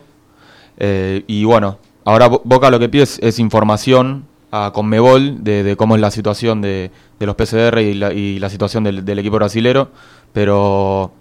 eh, 0.77 1.25
y 1.27 1.45
bueno, 1.45 1.79
ahora 2.05 2.29
Bo- 2.29 2.43
Boca 2.45 2.71
lo 2.71 2.79
que 2.79 2.91
pide 2.91 3.05
es, 3.05 3.39
información 3.39 4.27
a 4.51 4.73
Conmebol 4.75 5.43
de, 5.43 5.63
de 5.63 5.75
cómo 5.75 5.95
es 5.95 6.03
la 6.03 6.11
situación 6.11 6.61
de, 6.61 6.91
los 7.19 7.35
PCR 7.35 7.79
y 7.81 7.95
la, 7.95 8.13
y 8.13 8.39
la 8.39 8.51
situación 8.51 8.85
del, 8.85 9.19
equipo 9.19 9.37
brasilero, 9.37 9.89
pero 10.35 11.13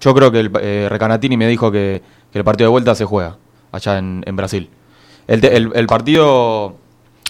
yo 0.00 0.14
creo 0.14 0.32
que 0.32 0.40
el, 0.40 0.50
eh, 0.60 0.88
Recanatini 0.90 1.36
me 1.36 1.46
dijo 1.46 1.70
que 1.70 2.02
el 2.34 2.42
partido 2.42 2.66
de 2.66 2.72
vuelta 2.72 2.96
se 2.96 3.04
juega 3.04 3.36
allá 3.72 3.98
en, 3.98 4.22
en 4.26 4.36
Brasil. 4.36 4.68
El, 5.26 5.44
el- 5.44 5.72
el 5.74 5.86
partido... 5.86 6.76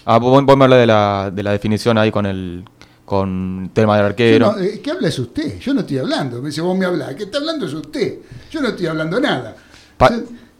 Ah, 0.04 0.18
vos, 0.18 0.42
vos 0.44 0.56
me 0.56 0.64
hablas 0.64 0.78
de 0.80 0.86
la, 0.86 1.30
de 1.32 1.42
la 1.42 1.52
definición 1.52 1.98
ahí 1.98 2.10
con 2.10 2.24
el 2.26 2.64
con 3.04 3.70
tema 3.72 3.96
del 3.96 4.06
arquero. 4.06 4.52
no, 4.52 4.58
eh, 4.58 4.80
¿Qué 4.82 4.90
habla 4.90 5.08
es 5.08 5.18
usted? 5.18 5.58
Yo 5.60 5.72
no 5.72 5.80
estoy 5.80 5.96
hablando. 5.98 6.40
Me 6.42 6.48
dice, 6.48 6.60
vos 6.60 6.76
me 6.76 6.84
hablás. 6.84 7.14
¿Qué 7.14 7.24
está 7.24 7.38
hablando 7.38 7.64
es 7.66 7.72
usted? 7.72 8.18
Yo 8.50 8.60
no 8.60 8.68
estoy 8.68 8.86
hablando 8.86 9.18
nada. 9.18 9.56
Pa- 9.96 10.12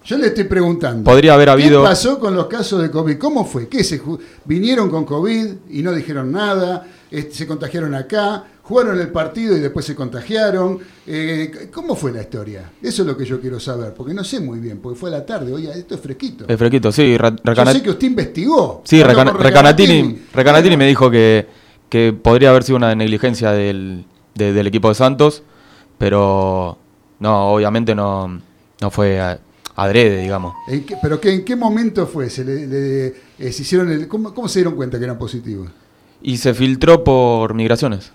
yo 0.08 0.16
le 0.16 0.28
estoy 0.28 0.44
preguntando. 0.44 1.04
Podría 1.04 1.34
haber 1.34 1.50
habido- 1.50 1.82
¿Qué 1.82 1.88
pasó 1.88 2.18
con 2.18 2.34
los 2.34 2.46
casos 2.46 2.80
de 2.80 2.90
COVID? 2.90 3.18
¿Cómo 3.18 3.44
fue? 3.44 3.68
¿Qué 3.68 3.84
se 3.84 4.00
vinieron 4.46 4.88
con 4.90 5.04
COVID 5.04 5.46
y 5.70 5.82
no 5.82 5.92
dijeron 5.92 6.32
nada? 6.32 6.86
Este, 7.10 7.34
¿Se 7.34 7.46
contagiaron 7.46 7.94
acá? 7.94 8.44
¿Jugaron 8.62 8.98
el 9.00 9.08
partido 9.08 9.54
y 9.56 9.60
después 9.60 9.84
se 9.84 9.94
contagiaron? 9.94 10.78
Eh, 11.06 11.68
¿Cómo 11.72 11.94
fue 11.94 12.10
la 12.12 12.22
historia? 12.22 12.70
Eso 12.82 13.02
es 13.02 13.08
lo 13.08 13.16
que 13.18 13.24
yo 13.26 13.38
quiero 13.40 13.60
saber, 13.60 13.92
porque 13.94 14.14
no 14.14 14.24
sé 14.24 14.40
muy 14.40 14.58
bien, 14.60 14.78
porque 14.78 14.98
fue 14.98 15.10
a 15.10 15.12
la 15.12 15.26
tarde. 15.26 15.52
Oye, 15.52 15.70
esto 15.70 15.94
es 15.94 16.00
fresquito. 16.00 16.46
El 16.48 16.56
fresquito, 16.56 16.90
sí. 16.90 17.16
Yo 17.16 17.66
sé 17.72 17.82
que 17.82 17.90
usted 17.90 18.06
investigó. 18.06 18.82
sí, 18.84 19.02
Recana- 19.02 19.32
Recanatini, 19.32 20.22
Recanatini 20.32 20.76
me 20.78 20.86
dijo 20.86 21.10
que, 21.10 21.46
que 21.90 22.12
podría 22.14 22.48
haber 22.50 22.62
sido 22.62 22.76
una 22.76 22.94
negligencia 22.94 23.52
del, 23.52 24.04
de- 24.34 24.52
del 24.54 24.66
equipo 24.66 24.88
de 24.88 24.94
Santos, 24.94 25.42
pero 25.98 26.78
no, 27.20 27.52
obviamente 27.52 27.94
no, 27.94 28.40
no 28.80 28.90
fue 28.90 29.38
adrede, 29.78 30.20
digamos. 30.22 30.54
¿En 30.68 30.84
qué- 30.84 30.96
¿Pero 31.00 31.20
qué, 31.20 31.32
en 31.32 31.44
qué 31.44 31.56
momento 31.56 32.06
fue? 32.06 32.28
¿Se, 32.30 32.44
le, 32.44 32.66
le- 32.66 33.06
eh, 33.38 33.52
se 33.52 33.62
hicieron 33.62 33.90
el, 33.90 34.08
¿cómo, 34.08 34.34
cómo 34.34 34.48
se 34.48 34.58
dieron 34.58 34.74
cuenta 34.74 34.98
que 34.98 35.04
eran 35.04 35.18
positivos? 35.18 35.68
Y 36.20 36.36
se 36.36 36.52
filtró 36.52 37.04
por 37.04 37.54
migraciones 37.54 38.12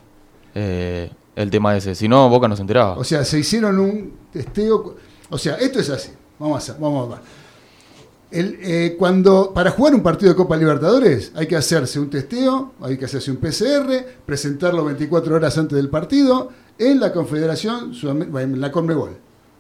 eh, 0.55 1.09
el 1.35 1.49
tema 1.49 1.75
ese. 1.77 1.95
Si 1.95 2.07
no, 2.07 2.29
Boca 2.29 2.47
no 2.47 2.55
se 2.55 2.61
enteraba. 2.61 2.97
O 2.97 3.03
sea, 3.03 3.23
se 3.23 3.39
hicieron 3.39 3.79
un 3.79 4.13
testeo. 4.31 4.97
O 5.29 5.37
sea, 5.37 5.55
esto 5.55 5.79
es 5.79 5.89
así. 5.89 6.11
Vamos 6.37 6.69
a 6.69 6.73
vamos 6.73 7.15
a. 7.15 7.21
El, 8.29 8.57
eh, 8.61 8.95
cuando, 8.97 9.53
para 9.53 9.69
jugar 9.71 9.93
un 9.93 10.01
partido 10.01 10.31
de 10.31 10.35
Copa 10.35 10.57
Libertadores 10.57 11.31
hay 11.35 11.45
que 11.47 11.55
hacerse 11.55 11.99
un 11.99 12.09
testeo, 12.09 12.73
hay 12.81 12.97
que 12.97 13.05
hacerse 13.05 13.29
un 13.29 13.37
PCR, 13.37 14.03
presentarlo 14.25 14.83
24 14.85 15.35
horas 15.35 15.55
antes 15.59 15.75
del 15.75 15.87
partido 15.89 16.49
en 16.79 16.99
la 16.99 17.13
Confederación, 17.13 17.93
en 18.03 18.59
la 18.59 18.71
Conmebol. 18.71 19.11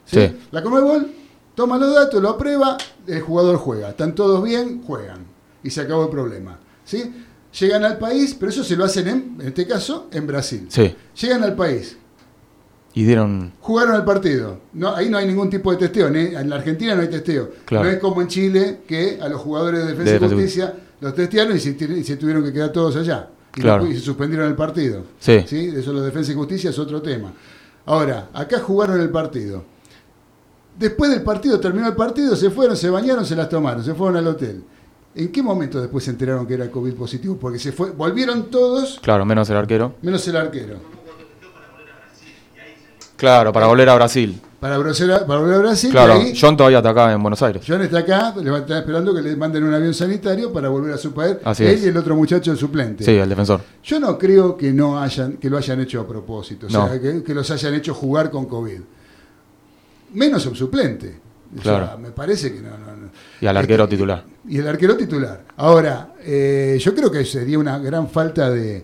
¿sí? 0.05 0.19
Sí. 0.19 0.35
La 0.51 0.63
Conmebol 0.63 1.07
toma 1.55 1.77
los 1.77 1.93
datos, 1.93 2.21
lo 2.21 2.29
aprueba, 2.29 2.77
el 3.07 3.21
jugador 3.21 3.57
juega. 3.57 3.89
Están 3.89 4.15
todos 4.15 4.43
bien, 4.43 4.81
juegan. 4.83 5.19
Y 5.63 5.69
se 5.69 5.81
acabó 5.81 6.03
el 6.03 6.09
problema. 6.09 6.59
¿sí? 6.83 7.11
Llegan 7.59 7.85
al 7.85 7.97
país, 7.97 8.35
pero 8.39 8.51
eso 8.51 8.63
se 8.63 8.75
lo 8.75 8.83
hacen 8.85 9.07
en, 9.07 9.37
en 9.39 9.47
este 9.47 9.65
caso, 9.67 10.07
en 10.11 10.25
Brasil. 10.27 10.65
Sí. 10.69 10.93
Llegan 11.21 11.43
al 11.43 11.55
país, 11.55 11.97
Y 12.95 13.03
dieron. 13.05 13.53
Jugaron 13.61 13.95
al 13.95 14.05
partido. 14.05 14.59
No, 14.73 14.93
ahí 14.95 15.09
no 15.09 15.17
hay 15.17 15.25
ningún 15.27 15.49
tipo 15.49 15.71
de 15.71 15.77
testeo. 15.77 16.09
ni- 16.09 16.35
En 16.35 16.49
la 16.49 16.57
Argentina 16.57 16.93
no 16.95 17.01
hay 17.01 17.07
testeo. 17.09 17.51
Claro. 17.65 17.85
No 17.85 17.91
es 17.91 17.99
como 17.99 18.21
en 18.21 18.27
Chile 18.27 18.79
que 18.87 19.19
a 19.21 19.27
los 19.29 19.41
jugadores 19.41 19.81
de 19.81 19.87
Defensa 19.93 20.11
De 20.19 20.25
y 20.25 20.29
Justicia 20.29 20.73
los 21.01 21.15
testearon 21.15 21.55
y 21.55 21.59
se, 21.59 21.73
ti- 21.73 21.85
y 21.85 22.03
se 22.03 22.17
tuvieron 22.17 22.43
que 22.43 22.53
quedar 22.53 22.71
todos 22.71 22.95
allá. 22.95 23.29
Y, 23.55 23.61
Claro. 23.61 23.83
no- 23.83 23.89
y 23.91 23.95
se 23.95 23.99
suspendieron 24.01 24.47
el 24.47 24.55
partido. 24.55 25.03
Sí. 25.19 25.31
Eso 25.33 25.93
los 25.93 26.03
Defensa 26.05 26.31
y 26.31 26.35
Justicia 26.35 26.69
es 26.71 26.77
otro 26.79 27.01
tema. 27.01 27.33
Ahora, 27.85 28.29
acá 28.33 28.59
jugaron 28.59 28.99
el 28.99 29.09
partido. 29.09 29.63
Después 30.77 31.11
del 31.11 31.21
partido, 31.21 31.59
terminó 31.59 31.87
el 31.87 31.95
partido, 31.95 32.35
se 32.35 32.49
fueron, 32.49 32.75
se 32.75 32.89
bañaron, 32.89 33.25
se 33.25 33.35
las 33.35 33.47
tomaron, 33.49 33.83
se 33.83 33.93
fueron 33.93 34.17
al 34.17 34.27
hotel. 34.27 34.63
¿En 35.15 35.31
qué 35.31 35.43
momento 35.43 35.79
después 35.79 36.03
se 36.03 36.09
enteraron 36.11 36.47
que 36.47 36.55
era 36.55 36.69
COVID 36.71 36.93
positivo? 36.95 37.37
Porque 37.39 37.59
se 37.59 37.71
fue, 37.71 37.91
volvieron 37.91 38.49
todos, 38.49 38.99
Claro, 39.01 39.23
menos 39.25 39.47
el 39.49 39.57
arquero. 39.57 39.95
menos 40.01 40.27
el 40.27 40.35
arquero. 40.35 40.77
Claro, 43.15 43.53
para 43.53 43.67
volver 43.67 43.87
a 43.89 43.95
Brasil. 43.95 44.41
Para, 44.59 44.77
Brosera- 44.77 45.25
para 45.25 45.39
volver 45.41 45.55
a 45.55 45.59
Brasil, 45.59 45.91
Claro, 45.91 46.13
ahí- 46.13 46.33
John 46.39 46.55
todavía 46.57 46.77
está 46.79 46.89
acá 46.91 47.11
en 47.11 47.21
Buenos 47.21 47.41
Aires. 47.41 47.63
John 47.67 47.81
está 47.81 47.99
acá, 47.99 48.33
le 48.41 48.49
va 48.49 48.57
a 48.57 48.59
estar 48.61 48.77
esperando 48.77 49.13
que 49.13 49.21
le 49.21 49.35
manden 49.35 49.63
un 49.65 49.73
avión 49.73 49.93
sanitario 49.93 50.51
para 50.53 50.69
volver 50.69 50.93
a 50.93 50.97
su 50.97 51.13
país. 51.13 51.35
Así 51.43 51.63
Él 51.65 51.69
es. 51.75 51.83
y 51.83 51.87
el 51.89 51.97
otro 51.97 52.15
muchacho, 52.15 52.51
el 52.51 52.57
suplente. 52.57 53.03
Sí, 53.03 53.11
el 53.11 53.27
defensor. 53.29 53.61
Yo 53.83 53.99
no 53.99 54.17
creo 54.17 54.55
que 54.57 54.71
no 54.71 54.99
hayan, 54.99 55.33
que 55.33 55.49
lo 55.49 55.57
hayan 55.57 55.81
hecho 55.81 56.01
a 56.01 56.07
propósito, 56.07 56.67
o 56.67 56.69
sea, 56.69 56.99
que, 56.99 57.23
que 57.23 57.33
los 57.33 57.49
hayan 57.51 57.73
hecho 57.75 57.93
jugar 57.93 58.31
con 58.31 58.45
COVID. 58.45 58.79
Menos 60.13 60.45
el 60.45 60.55
suplente. 60.55 61.19
O 61.57 61.61
Claro. 61.61 61.85
sea, 61.87 61.97
me 61.97 62.11
parece 62.11 62.51
que 62.53 62.61
no, 62.61 62.71
no, 62.71 62.95
no. 62.95 63.09
Y 63.39 63.45
al 63.45 63.57
arquero 63.57 63.83
Este, 63.83 63.95
titular. 63.95 64.25
Y 64.47 64.57
el 64.57 64.67
arquero 64.67 64.97
titular. 64.97 65.43
Ahora, 65.57 66.13
eh, 66.21 66.77
yo 66.81 66.95
creo 66.95 67.11
que 67.11 67.23
sería 67.25 67.59
una 67.59 67.77
gran 67.79 68.09
falta 68.09 68.49
de, 68.49 68.83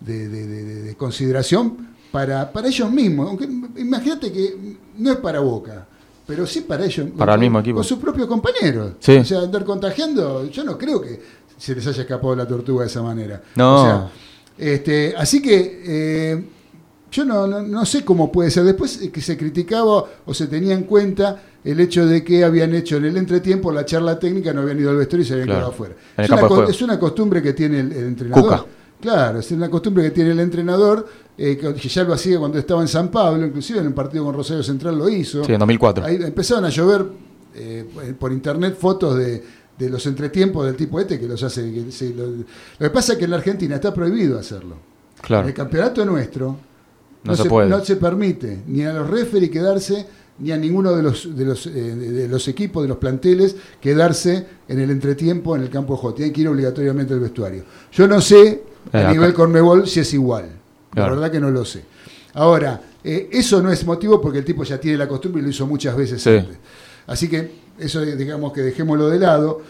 de- 0.00 0.28
de- 0.28 0.46
de- 0.46 0.64
de- 0.64 0.82
de 0.82 0.94
consideración 0.96 1.88
para, 2.10 2.50
para 2.52 2.66
ellos 2.68 2.90
mismos. 2.90 3.28
Aunque 3.28 3.44
imagínate 3.80 4.32
que 4.32 4.76
no 4.98 5.12
es 5.12 5.18
para 5.18 5.38
Boca, 5.40 5.86
pero 6.26 6.46
sí 6.46 6.62
para 6.62 6.84
ellos. 6.84 7.08
Para 7.16 7.34
el 7.34 7.40
mismo 7.40 7.60
equipo. 7.60 7.76
Con 7.76 7.84
sus 7.84 7.98
propios 7.98 8.26
compañeros. 8.26 8.94
Sí. 8.98 9.16
O 9.18 9.24
sea, 9.24 9.40
andar 9.42 9.64
contagiando, 9.64 10.46
yo 10.50 10.64
no 10.64 10.76
creo 10.76 11.00
que 11.00 11.20
se 11.56 11.74
les 11.76 11.86
haya 11.86 12.02
escapado 12.02 12.34
la 12.34 12.48
tortuga 12.48 12.82
de 12.82 12.88
esa 12.90 13.02
manera. 13.02 13.40
No. 13.54 13.82
O 13.82 13.84
sea, 13.84 14.10
este, 14.58 15.14
así 15.16 15.40
que 15.40 15.82
eh, 15.86 16.44
yo 17.10 17.24
no, 17.24 17.46
no, 17.46 17.62
no 17.62 17.84
sé 17.86 18.04
cómo 18.04 18.30
puede 18.30 18.50
ser. 18.50 18.64
Después 18.64 19.00
eh, 19.02 19.10
que 19.10 19.20
se 19.20 19.36
criticaba 19.36 20.04
o 20.24 20.34
se 20.34 20.46
tenía 20.46 20.74
en 20.74 20.84
cuenta 20.84 21.42
el 21.64 21.78
hecho 21.80 22.06
de 22.06 22.22
que 22.24 22.44
habían 22.44 22.74
hecho 22.74 22.96
en 22.96 23.04
el 23.06 23.16
entretiempo 23.16 23.70
la 23.72 23.84
charla 23.84 24.18
técnica, 24.18 24.52
no 24.52 24.62
habían 24.62 24.78
ido 24.80 24.90
al 24.90 24.96
vestuario 24.96 25.24
y 25.24 25.26
se 25.26 25.32
habían 25.34 25.46
Claro. 25.48 25.58
quedado 25.60 25.72
afuera. 25.72 25.94
En 26.16 26.24
el 26.24 26.32
Es 26.32 26.50
una, 26.50 26.64
es 26.70 26.82
una 26.82 26.98
costumbre 26.98 27.42
que 27.42 27.52
tiene 27.52 27.80
el, 27.80 27.92
el 27.92 28.04
entrenador. 28.04 28.44
Cuca. 28.44 28.64
Claro, 29.00 29.38
es 29.38 29.50
una 29.50 29.70
costumbre 29.70 30.02
que 30.04 30.10
tiene 30.10 30.32
el 30.32 30.40
entrenador, 30.40 31.06
eh, 31.38 31.56
que 31.56 31.88
ya 31.88 32.04
lo 32.04 32.12
hacía 32.12 32.38
cuando 32.38 32.58
estaba 32.58 32.82
en 32.82 32.88
San 32.88 33.10
Pablo, 33.10 33.46
inclusive 33.46 33.80
en 33.80 33.86
un 33.86 33.92
partido 33.94 34.24
con 34.24 34.34
Rosario 34.34 34.62
Central 34.62 34.98
lo 34.98 35.08
hizo. 35.08 35.42
Sí, 35.42 35.52
en 35.52 35.58
2004. 35.58 36.04
Ahí 36.04 36.16
empezaron 36.16 36.66
a 36.66 36.68
llover 36.68 37.06
eh, 37.54 37.86
por 38.18 38.30
internet 38.30 38.76
fotos 38.78 39.16
de, 39.16 39.42
de 39.78 39.88
los 39.90 40.04
entretiempos 40.06 40.66
del 40.66 40.76
tipo 40.76 41.00
este 41.00 41.18
que 41.18 41.26
los 41.26 41.42
hace. 41.42 41.72
que 41.72 41.90
se- 41.90 42.12
lo, 42.14 42.26
lo 42.26 42.44
que 42.78 42.90
pasa 42.90 43.12
es 43.14 43.18
que 43.18 43.24
en 43.24 43.30
la 43.30 43.38
Argentina 43.38 43.76
está 43.76 43.92
prohibido 43.94 44.38
hacerlo. 44.38 44.74
En 44.74 45.22
Claro. 45.22 45.48
el 45.48 45.54
campeonato 45.54 46.04
nuestro 46.04 46.56
No 47.24 47.36
se 47.36 47.44
puede. 47.48 47.68
no 47.68 47.84
se 47.84 47.96
permite 47.96 48.62
ni 48.66 48.82
a 48.82 48.92
los 48.92 49.08
referees 49.10 49.50
quedarse 49.50 50.06
ni 50.38 50.52
a 50.52 50.56
ninguno 50.56 50.94
de 50.96 51.02
los, 51.02 51.36
de, 51.36 51.44
los, 51.44 51.66
eh, 51.66 51.70
de- 51.72 52.28
los 52.28 52.48
equipos, 52.48 52.82
de 52.82 52.88
los 52.88 52.96
planteles, 52.96 53.56
quedarse 53.80 54.46
en 54.68 54.80
el 54.80 54.90
entretiempo 54.90 55.54
en 55.54 55.62
el 55.62 55.68
campo 55.70 55.92
de 55.94 56.00
juego. 56.00 56.14
Tienen 56.16 56.32
que 56.32 56.40
ir 56.40 56.48
obligatoriamente 56.48 57.12
al 57.12 57.20
vestuario. 57.20 57.64
Yo 57.92 58.08
no 58.08 58.20
sé 58.22 58.62
a 58.92 59.12
nivel 59.12 59.34
Conmebol 59.34 59.86
si 59.86 60.00
es 60.00 60.14
igual. 60.14 60.46
La 60.94 61.10
verdad 61.10 61.30
que 61.30 61.40
no 61.40 61.50
lo 61.50 61.64
sé. 61.66 61.84
Ahora, 62.34 62.80
eh, 63.04 63.28
eso 63.32 63.60
no 63.62 63.70
es 63.70 63.84
motivo 63.84 64.18
porque 64.20 64.38
el 64.38 64.44
tipo 64.44 64.64
ya 64.64 64.78
tiene 64.80 64.96
la 64.96 65.06
costumbre 65.06 65.40
y 65.42 65.44
lo 65.44 65.50
hizo 65.50 65.66
muchas 65.66 65.94
veces 65.94 66.22
Sí. 66.22 66.30
antes. 66.30 66.56
Así 67.06 67.28
que 67.28 67.50
eso 67.78 68.00
digamos 68.00 68.52
que 68.54 68.62
dejémoslo 68.62 69.08
de 69.10 69.18
lado. 69.18 69.60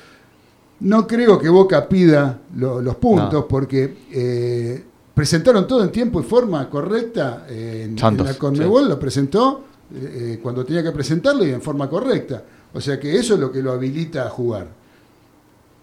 No 0.81 1.07
creo 1.07 1.39
que 1.39 1.49
Boca 1.49 1.89
pida 1.89 2.39
lo- 2.57 2.81
los 2.81 2.95
puntos 2.97 3.33
No. 3.33 3.49
porque 3.49 3.97
eh, 4.13 4.85
presentaron 5.15 5.67
todo 5.67 5.83
en 5.83 5.91
tiempo 5.91 6.21
y 6.21 6.25
forma 6.25 6.69
correcta 6.69 7.47
eh, 7.49 7.87
en, 7.87 7.99
Santos, 7.99 8.27
en 8.27 8.33
la 8.33 8.39
Conmebol, 8.39 8.89
lo 8.89 8.99
presentó 8.99 9.65
eh, 9.95 10.39
cuando 10.43 10.65
tenía 10.65 10.83
que 10.83 10.93
presentarlo 10.93 11.45
y 11.45 11.51
en 11.51 11.63
forma 11.63 11.89
correcta. 11.89 12.43
O 12.73 12.81
sea 12.81 12.99
que 13.01 13.17
eso 13.17 13.35
es 13.35 13.41
lo 13.41 13.51
que 13.51 13.63
lo 13.63 13.73
habilita 13.73 14.27
a 14.27 14.31
jugar. 14.31 14.69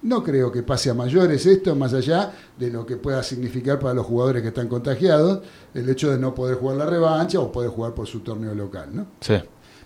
No 0.03 0.23
creo 0.23 0.51
que 0.51 0.63
pase 0.63 0.89
a 0.89 0.93
mayores 0.93 1.45
esto, 1.45 1.75
más 1.75 1.93
allá 1.93 2.31
de 2.57 2.69
lo 2.69 2.85
que 2.85 2.97
pueda 2.97 3.23
significar 3.23 3.79
para 3.79 3.93
los 3.93 4.05
jugadores 4.05 4.41
que 4.41 4.49
están 4.49 4.67
contagiados, 4.67 5.41
el 5.73 5.89
hecho 5.89 6.11
de 6.11 6.17
no 6.17 6.33
poder 6.33 6.57
jugar 6.57 6.77
la 6.77 6.85
revancha 6.85 7.39
o 7.39 7.51
poder 7.51 7.71
jugar 7.71 7.93
por 7.93 8.07
su 8.07 8.19
torneo 8.19 8.53
local. 8.53 8.89
¿no? 8.93 9.07
Sí. 9.19 9.35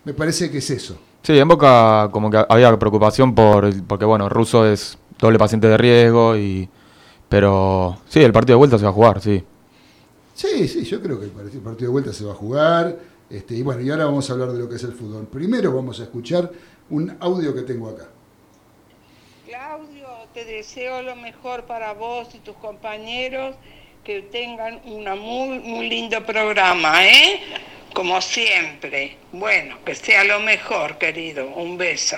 Me 0.03 0.13
parece 0.13 0.51
que 0.51 0.57
es 0.57 0.69
eso. 0.69 0.97
Sí, 1.23 1.37
en 1.37 1.47
Boca 1.47 2.09
como 2.11 2.29
que 2.29 2.43
había 2.49 2.77
preocupación 2.77 3.35
por 3.35 3.71
porque 3.85 4.05
bueno, 4.05 4.27
Russo 4.27 4.65
es 4.65 4.97
doble 5.19 5.37
paciente 5.37 5.67
de 5.67 5.77
riesgo 5.77 6.35
y 6.35 6.67
pero 7.31 7.97
sí, 8.09 8.19
el 8.19 8.33
partido 8.33 8.55
de 8.55 8.57
vuelta 8.57 8.77
se 8.77 8.83
va 8.83 8.89
a 8.89 8.93
jugar, 8.93 9.21
sí. 9.21 9.41
Sí, 10.35 10.67
sí, 10.67 10.83
yo 10.83 11.01
creo 11.01 11.17
que 11.17 11.27
el 11.27 11.31
partido 11.31 11.59
el 11.59 11.63
partido 11.63 11.87
de 11.87 11.91
vuelta 11.93 12.11
se 12.11 12.25
va 12.25 12.33
a 12.33 12.35
jugar. 12.35 12.97
Este, 13.29 13.55
y 13.55 13.61
bueno, 13.61 13.79
y 13.81 13.89
ahora 13.89 14.03
vamos 14.03 14.29
a 14.29 14.33
hablar 14.33 14.51
de 14.51 14.59
lo 14.59 14.67
que 14.67 14.75
es 14.75 14.83
el 14.83 14.91
fútbol. 14.91 15.27
Primero 15.27 15.73
vamos 15.73 16.01
a 16.01 16.03
escuchar 16.03 16.51
un 16.89 17.15
audio 17.21 17.55
que 17.55 17.61
tengo 17.61 17.87
acá. 17.87 18.09
Claudio, 19.47 20.07
te 20.33 20.43
deseo 20.43 21.03
lo 21.03 21.15
mejor 21.15 21.63
para 21.63 21.93
vos 21.93 22.27
y 22.35 22.39
tus 22.39 22.55
compañeros, 22.57 23.55
que 24.03 24.23
tengan 24.23 24.81
un 24.83 25.05
muy, 25.17 25.59
muy 25.59 25.87
lindo 25.87 26.25
programa, 26.25 27.07
¿eh? 27.07 27.39
Como 27.93 28.19
siempre. 28.19 29.15
Bueno, 29.31 29.77
que 29.85 29.95
sea 29.95 30.25
lo 30.25 30.41
mejor, 30.41 30.97
querido. 30.97 31.47
Un 31.55 31.77
beso. 31.77 32.17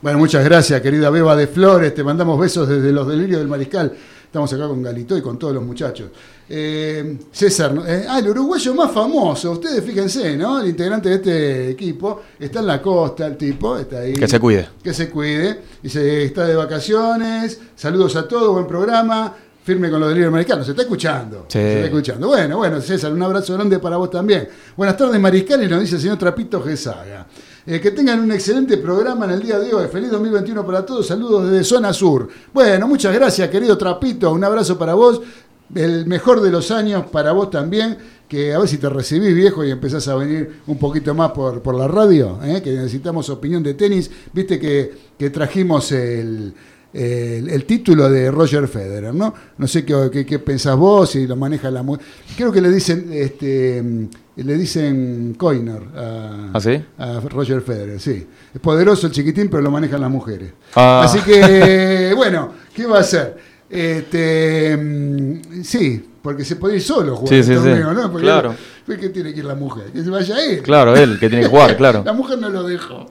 Bueno, 0.00 0.18
muchas 0.18 0.44
gracias, 0.44 0.80
querida 0.80 1.10
Beba 1.10 1.34
de 1.34 1.48
Flores. 1.48 1.92
Te 1.92 2.04
mandamos 2.04 2.38
besos 2.38 2.68
desde 2.68 2.92
los 2.92 3.08
delirios 3.08 3.40
del 3.40 3.48
Mariscal. 3.48 3.96
Estamos 4.28 4.52
acá 4.52 4.68
con 4.68 4.82
Galito 4.82 5.16
y 5.16 5.22
con 5.22 5.38
todos 5.38 5.54
los 5.54 5.64
muchachos. 5.64 6.10
Eh, 6.50 7.16
César. 7.32 7.74
Eh, 7.86 8.04
ah, 8.06 8.18
el 8.18 8.28
uruguayo 8.28 8.74
más 8.74 8.92
famoso. 8.92 9.52
Ustedes 9.52 9.82
fíjense, 9.82 10.36
¿no? 10.36 10.60
El 10.60 10.68
integrante 10.68 11.08
de 11.08 11.14
este 11.14 11.70
equipo 11.70 12.20
está 12.38 12.60
en 12.60 12.66
la 12.66 12.82
costa, 12.82 13.26
el 13.26 13.38
tipo, 13.38 13.78
está 13.78 14.00
ahí. 14.00 14.12
Que 14.12 14.28
se 14.28 14.38
cuide. 14.38 14.68
Que 14.82 14.92
se 14.92 15.08
cuide. 15.08 15.62
Dice, 15.82 16.24
está 16.24 16.46
de 16.46 16.56
vacaciones. 16.56 17.58
Saludos 17.74 18.16
a 18.16 18.28
todos, 18.28 18.52
buen 18.52 18.66
programa. 18.66 19.34
Firme 19.64 19.88
con 19.90 19.98
los 19.98 20.10
delirios 20.10 20.28
americanos. 20.30 20.66
Se 20.66 20.72
está 20.72 20.82
escuchando. 20.82 21.46
Sí. 21.48 21.58
Se 21.58 21.74
está 21.76 21.86
escuchando. 21.86 22.28
Bueno, 22.28 22.58
bueno, 22.58 22.82
César, 22.82 23.10
un 23.10 23.22
abrazo 23.22 23.54
grande 23.54 23.78
para 23.78 23.96
vos 23.96 24.10
también. 24.10 24.46
Buenas 24.76 24.94
tardes, 24.94 25.18
Mariscal, 25.18 25.62
y 25.64 25.68
nos 25.68 25.80
dice 25.80 25.94
el 25.94 26.02
señor 26.02 26.18
Trapito 26.18 26.62
Gesaga. 26.62 27.26
Eh, 27.70 27.82
que 27.82 27.90
tengan 27.90 28.20
un 28.20 28.32
excelente 28.32 28.78
programa 28.78 29.26
en 29.26 29.32
el 29.32 29.42
día 29.42 29.58
de 29.58 29.74
hoy. 29.74 29.88
Feliz 29.88 30.10
2021 30.10 30.64
para 30.64 30.86
todos. 30.86 31.06
Saludos 31.06 31.50
desde 31.50 31.62
Zona 31.64 31.92
Sur. 31.92 32.26
Bueno, 32.50 32.88
muchas 32.88 33.12
gracias, 33.12 33.46
querido 33.50 33.76
Trapito. 33.76 34.32
Un 34.32 34.42
abrazo 34.42 34.78
para 34.78 34.94
vos. 34.94 35.20
El 35.74 36.06
mejor 36.06 36.40
de 36.40 36.50
los 36.50 36.70
años 36.70 37.04
para 37.12 37.32
vos 37.32 37.50
también. 37.50 37.98
Que 38.26 38.54
a 38.54 38.58
ver 38.58 38.68
si 38.68 38.78
te 38.78 38.88
recibís 38.88 39.34
viejo 39.34 39.66
y 39.66 39.70
empezás 39.70 40.08
a 40.08 40.14
venir 40.14 40.60
un 40.66 40.78
poquito 40.78 41.14
más 41.14 41.32
por, 41.32 41.60
por 41.60 41.74
la 41.74 41.86
radio. 41.86 42.38
¿eh? 42.42 42.62
Que 42.64 42.70
necesitamos 42.70 43.28
opinión 43.28 43.62
de 43.62 43.74
tenis. 43.74 44.10
Viste 44.32 44.58
que, 44.58 44.90
que 45.18 45.28
trajimos 45.28 45.92
el, 45.92 46.54
el, 46.94 47.64
título 47.66 48.08
de 48.08 48.30
Roger 48.30 48.66
Federer, 48.66 49.14
¿no? 49.14 49.34
No 49.58 49.66
sé 49.66 49.84
qué, 49.84 50.08
qué, 50.10 50.24
qué 50.24 50.38
pensás 50.38 50.74
vos, 50.74 51.10
si 51.10 51.26
lo 51.26 51.36
maneja 51.36 51.70
la 51.70 51.82
mujer. 51.82 52.02
Creo 52.34 52.50
que 52.50 52.62
le 52.62 52.70
dicen, 52.70 53.10
este, 53.12 54.08
le 54.42 54.54
dicen 54.54 55.34
Coiner 55.38 55.82
a, 55.96 56.50
¿Ah, 56.54 56.60
sí? 56.60 56.82
a 56.98 57.20
Roger 57.20 57.60
Federer, 57.60 58.00
sí. 58.00 58.26
Es 58.54 58.60
poderoso 58.60 59.06
el 59.08 59.12
chiquitín, 59.12 59.48
pero 59.48 59.62
lo 59.62 59.70
manejan 59.70 60.00
las 60.00 60.10
mujeres. 60.10 60.52
Ah. 60.74 61.02
Así 61.04 61.20
que, 61.20 62.12
bueno, 62.16 62.52
¿qué 62.74 62.86
va 62.86 62.98
a 62.98 63.00
hacer? 63.00 63.36
Este, 63.70 64.76
mm, 64.76 65.62
sí, 65.62 66.08
porque 66.22 66.44
se 66.44 66.56
puede 66.56 66.76
ir 66.76 66.82
solo 66.82 67.16
jugar 67.16 67.44
Sí, 67.44 67.54
torneo, 67.54 67.92
¿no? 67.92 68.10
Porque 68.10 68.24
Claro. 68.26 68.54
¿por 68.86 68.98
qué 68.98 69.08
tiene 69.10 69.32
que 69.32 69.40
ir 69.40 69.44
la 69.44 69.54
mujer? 69.54 69.86
Que 69.92 70.02
se 70.02 70.10
vaya 70.10 70.36
él. 70.44 70.62
Claro, 70.62 70.96
él, 70.96 71.18
que 71.18 71.28
tiene 71.28 71.44
que 71.44 71.50
jugar, 71.50 71.76
claro. 71.78 72.02
La 72.04 72.12
mujer 72.12 72.38
no 72.38 72.48
lo 72.48 72.62
dejó. 72.62 73.06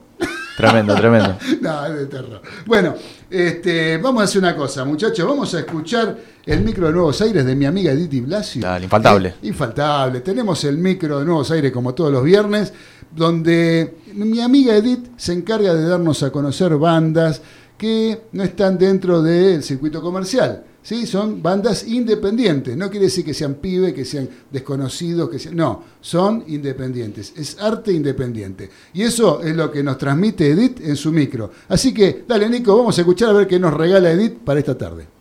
Tremendo, 0.58 0.96
tremendo. 0.96 1.38
no, 1.62 1.86
es 1.86 1.94
de 1.94 2.06
terror. 2.08 2.42
Bueno, 2.66 2.96
este, 3.30 3.98
vamos 3.98 4.22
a 4.22 4.26
hacer 4.26 4.40
una 4.40 4.56
cosa, 4.56 4.84
muchachos. 4.86 5.24
Vamos 5.28 5.54
a 5.54 5.60
escuchar 5.60 6.18
el 6.44 6.62
micro 6.62 6.88
de 6.88 6.94
Nuevos 6.94 7.22
Aires 7.22 7.46
de 7.46 7.56
mi 7.56 7.66
amiga 7.66 7.92
Edith 7.92 8.26
Blasio. 8.26 8.64
Dale, 8.64 8.86
infaltable. 8.86 9.30
Eh, 9.30 9.36
infaltable. 9.44 10.22
Tenemos 10.22 10.64
el 10.64 10.80
micro 10.80 11.20
de 11.20 11.26
Nuevos 11.26 11.52
Aires 11.52 11.72
como 11.72 11.94
todos 11.94 12.12
los 12.12 12.24
viernes, 12.24 12.74
donde 13.16 13.98
mi 14.16 14.42
amiga 14.42 14.76
Edith 14.76 15.12
se 15.16 15.34
encarga 15.34 15.76
de 15.76 15.88
darnos 15.88 16.24
a 16.24 16.32
conocer 16.32 16.76
bandas 16.76 17.40
que 17.78 18.24
no 18.32 18.42
están 18.42 18.80
dentro 18.80 19.22
del 19.22 19.62
circuito 19.62 20.02
comercial. 20.02 20.64
¿Sí? 20.88 21.06
Son 21.06 21.44
bandas 21.44 21.86
independientes. 21.86 22.78
No 22.78 22.90
quiere 22.90 23.08
decir 23.08 23.26
que 23.26 23.34
sean 23.34 23.56
pibes, 23.56 23.94
que 23.94 24.06
sean 24.06 24.30
desconocidos, 24.50 25.30
que 25.30 25.38
sean... 25.38 25.58
No, 25.58 25.84
son 26.00 26.46
independientes. 26.48 27.34
Es 27.36 27.58
arte 27.60 27.92
independiente. 27.92 28.70
Y 28.94 29.02
eso 29.02 29.42
es 29.42 29.54
lo 29.54 29.70
que 29.70 29.84
nos 29.84 29.98
transmite 29.98 30.50
Edith 30.50 30.80
en 30.80 30.96
su 30.96 31.12
micro. 31.12 31.52
Así 31.68 31.94
que, 31.94 32.24
dale 32.26 32.50
Nico, 32.50 32.78
vamos 32.78 32.98
a 32.98 33.02
escuchar 33.02 33.32
a 33.32 33.34
ver 33.34 33.48
qué 33.48 33.60
nos 33.60 33.74
regala 33.74 34.10
Edith 34.12 34.38
para 34.38 34.62
esta 34.62 34.78
tarde. 34.78 35.17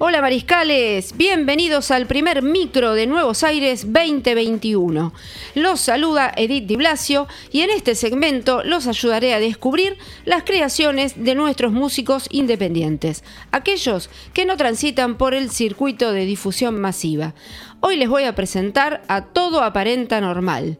Hola 0.00 0.20
Mariscales, 0.20 1.16
bienvenidos 1.16 1.92
al 1.92 2.06
primer 2.06 2.42
micro 2.42 2.94
de 2.94 3.06
Nuevos 3.06 3.44
Aires 3.44 3.92
2021. 3.92 5.12
Los 5.54 5.80
saluda 5.80 6.32
Edith 6.36 6.66
Di 6.66 6.74
Blasio 6.74 7.28
y 7.52 7.60
en 7.60 7.70
este 7.70 7.94
segmento 7.94 8.64
los 8.64 8.88
ayudaré 8.88 9.34
a 9.34 9.38
descubrir 9.38 9.96
las 10.24 10.42
creaciones 10.42 11.22
de 11.22 11.36
nuestros 11.36 11.70
músicos 11.70 12.26
independientes, 12.32 13.22
aquellos 13.52 14.10
que 14.32 14.46
no 14.46 14.56
transitan 14.56 15.16
por 15.16 15.32
el 15.32 15.48
circuito 15.50 16.10
de 16.10 16.24
difusión 16.24 16.80
masiva. 16.80 17.34
Hoy 17.78 17.96
les 17.96 18.08
voy 18.08 18.24
a 18.24 18.34
presentar 18.34 19.02
a 19.06 19.26
Todo 19.26 19.62
Aparenta 19.62 20.20
Normal 20.20 20.76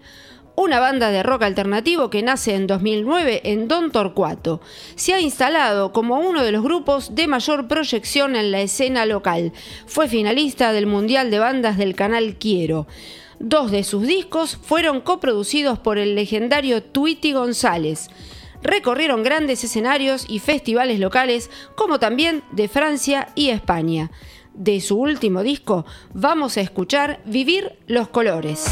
una 0.56 0.78
banda 0.78 1.10
de 1.10 1.22
rock 1.22 1.42
alternativo 1.42 2.10
que 2.10 2.22
nace 2.22 2.54
en 2.54 2.66
2009 2.66 3.40
en 3.44 3.68
Don 3.68 3.90
Torcuato. 3.90 4.60
Se 4.94 5.12
ha 5.14 5.20
instalado 5.20 5.92
como 5.92 6.20
uno 6.20 6.42
de 6.44 6.52
los 6.52 6.62
grupos 6.62 7.14
de 7.14 7.26
mayor 7.26 7.66
proyección 7.66 8.36
en 8.36 8.52
la 8.52 8.60
escena 8.60 9.06
local. 9.06 9.52
Fue 9.86 10.08
finalista 10.08 10.72
del 10.72 10.86
Mundial 10.86 11.30
de 11.30 11.38
Bandas 11.38 11.76
del 11.76 11.94
canal 11.94 12.36
Quiero. 12.36 12.86
Dos 13.40 13.70
de 13.70 13.82
sus 13.82 14.06
discos 14.06 14.56
fueron 14.56 15.00
coproducidos 15.00 15.78
por 15.78 15.98
el 15.98 16.14
legendario 16.14 16.82
Tweety 16.82 17.32
González. 17.32 18.08
Recorrieron 18.62 19.22
grandes 19.22 19.64
escenarios 19.64 20.24
y 20.28 20.38
festivales 20.38 20.98
locales, 20.98 21.50
como 21.74 21.98
también 21.98 22.42
de 22.52 22.68
Francia 22.68 23.28
y 23.34 23.50
España. 23.50 24.10
De 24.54 24.80
su 24.80 24.98
último 24.98 25.42
disco 25.42 25.84
vamos 26.14 26.56
a 26.56 26.60
escuchar 26.60 27.20
Vivir 27.26 27.72
los 27.86 28.08
Colores. 28.08 28.64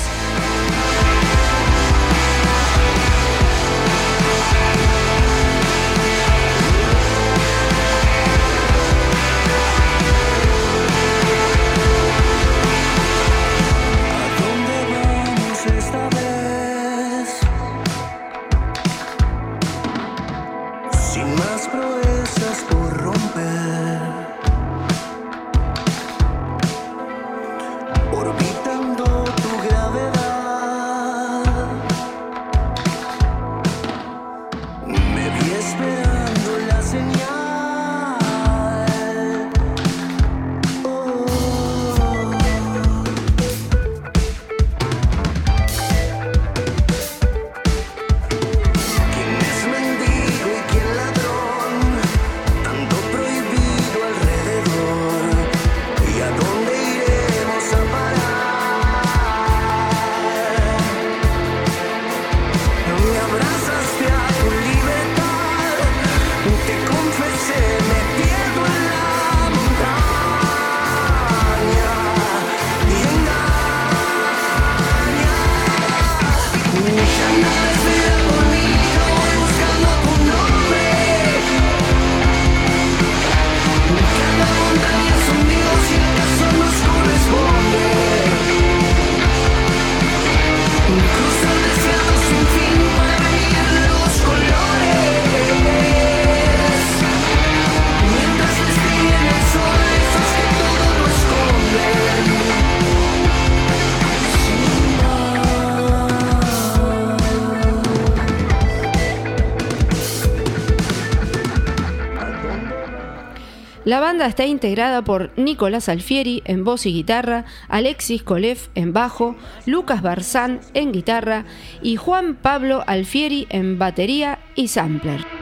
La 113.92 114.00
banda 114.00 114.24
está 114.24 114.46
integrada 114.46 115.04
por 115.04 115.32
Nicolás 115.36 115.90
Alfieri 115.90 116.42
en 116.46 116.64
voz 116.64 116.86
y 116.86 116.94
guitarra, 116.94 117.44
Alexis 117.68 118.22
Kolev 118.22 118.56
en 118.74 118.94
bajo, 118.94 119.36
Lucas 119.66 120.00
Barzán 120.00 120.60
en 120.72 120.92
guitarra 120.92 121.44
y 121.82 121.96
Juan 121.96 122.36
Pablo 122.36 122.82
Alfieri 122.86 123.46
en 123.50 123.78
batería 123.78 124.38
y 124.54 124.68
sampler. 124.68 125.41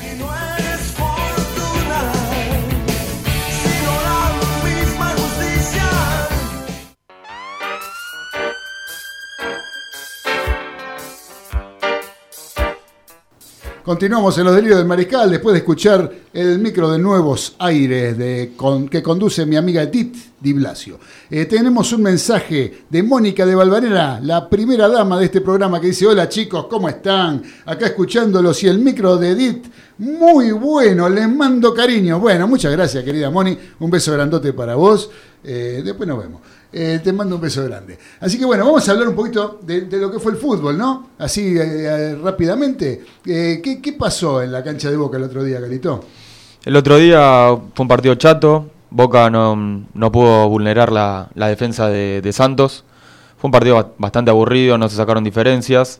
Continuamos 13.95 14.37
en 14.37 14.45
los 14.45 14.55
delirios 14.55 14.77
del 14.77 14.87
mariscal 14.87 15.29
después 15.29 15.51
de 15.51 15.59
escuchar 15.59 16.09
el 16.31 16.59
micro 16.59 16.89
de 16.89 16.97
nuevos 16.97 17.57
aires 17.59 18.17
de, 18.17 18.53
con- 18.55 18.87
que 18.87 19.03
conduce 19.03 19.45
mi 19.45 19.57
amiga 19.57 19.81
Edith 19.83 20.15
Di 20.39 20.53
Blasio. 20.53 20.97
Eh, 21.29 21.45
tenemos 21.45 21.91
un 21.91 22.03
mensaje 22.03 22.83
de 22.89 23.03
Mónica 23.03 23.45
de 23.45 23.53
Valvanera, 23.53 24.21
la 24.21 24.47
primera 24.49 24.87
dama 24.87 25.19
de 25.19 25.25
este 25.25 25.41
programa, 25.41 25.81
que 25.81 25.87
dice: 25.87 26.07
Hola 26.07 26.29
chicos, 26.29 26.67
¿cómo 26.69 26.87
están? 26.87 27.43
Acá 27.65 27.87
escuchándolos 27.87 28.63
y 28.63 28.69
el 28.69 28.79
micro 28.79 29.17
de 29.17 29.31
Edith, 29.31 29.65
muy 29.97 30.53
bueno, 30.53 31.09
les 31.09 31.27
mando 31.27 31.73
cariño. 31.73 32.17
Bueno, 32.17 32.47
muchas 32.47 32.71
gracias, 32.71 33.03
querida 33.03 33.29
Moni. 33.29 33.57
Un 33.81 33.91
beso 33.91 34.13
grandote 34.13 34.53
para 34.53 34.75
vos. 34.75 35.09
Eh, 35.43 35.81
después 35.83 36.07
nos 36.07 36.17
vemos. 36.17 36.39
Eh, 36.73 37.01
te 37.03 37.11
mando 37.11 37.35
un 37.35 37.41
beso 37.41 37.63
grande. 37.65 37.97
Así 38.21 38.39
que 38.39 38.45
bueno, 38.45 38.65
vamos 38.65 38.87
a 38.87 38.91
hablar 38.93 39.09
un 39.09 39.15
poquito 39.15 39.59
de, 39.61 39.81
de 39.81 39.97
lo 39.97 40.09
que 40.09 40.19
fue 40.19 40.31
el 40.31 40.37
fútbol, 40.37 40.77
¿no? 40.77 41.09
Así 41.19 41.57
eh, 41.57 41.61
eh, 41.63 42.15
rápidamente. 42.23 43.03
Eh, 43.25 43.59
¿qué, 43.63 43.81
qué 43.81 43.93
pasó 43.93 44.41
en 44.41 44.51
la 44.53 44.63
cancha 44.63 44.89
de 44.89 44.95
Boca 44.95 45.17
el 45.17 45.23
otro 45.23 45.43
día, 45.43 45.59
Carito? 45.59 46.05
El 46.63 46.75
otro 46.77 46.97
día 46.97 47.47
fue 47.73 47.83
un 47.83 47.87
partido 47.89 48.15
chato. 48.15 48.69
Boca 48.89 49.29
no, 49.29 49.83
no 49.93 50.11
pudo 50.11 50.47
vulnerar 50.47 50.91
la, 50.91 51.29
la 51.35 51.47
defensa 51.47 51.87
de, 51.89 52.21
de 52.21 52.31
Santos. 52.33 52.85
Fue 53.37 53.47
un 53.49 53.51
partido 53.51 53.75
ba- 53.75 53.89
bastante 53.97 54.31
aburrido, 54.31 54.77
no 54.77 54.87
se 54.87 54.95
sacaron 54.95 55.23
diferencias. 55.23 55.99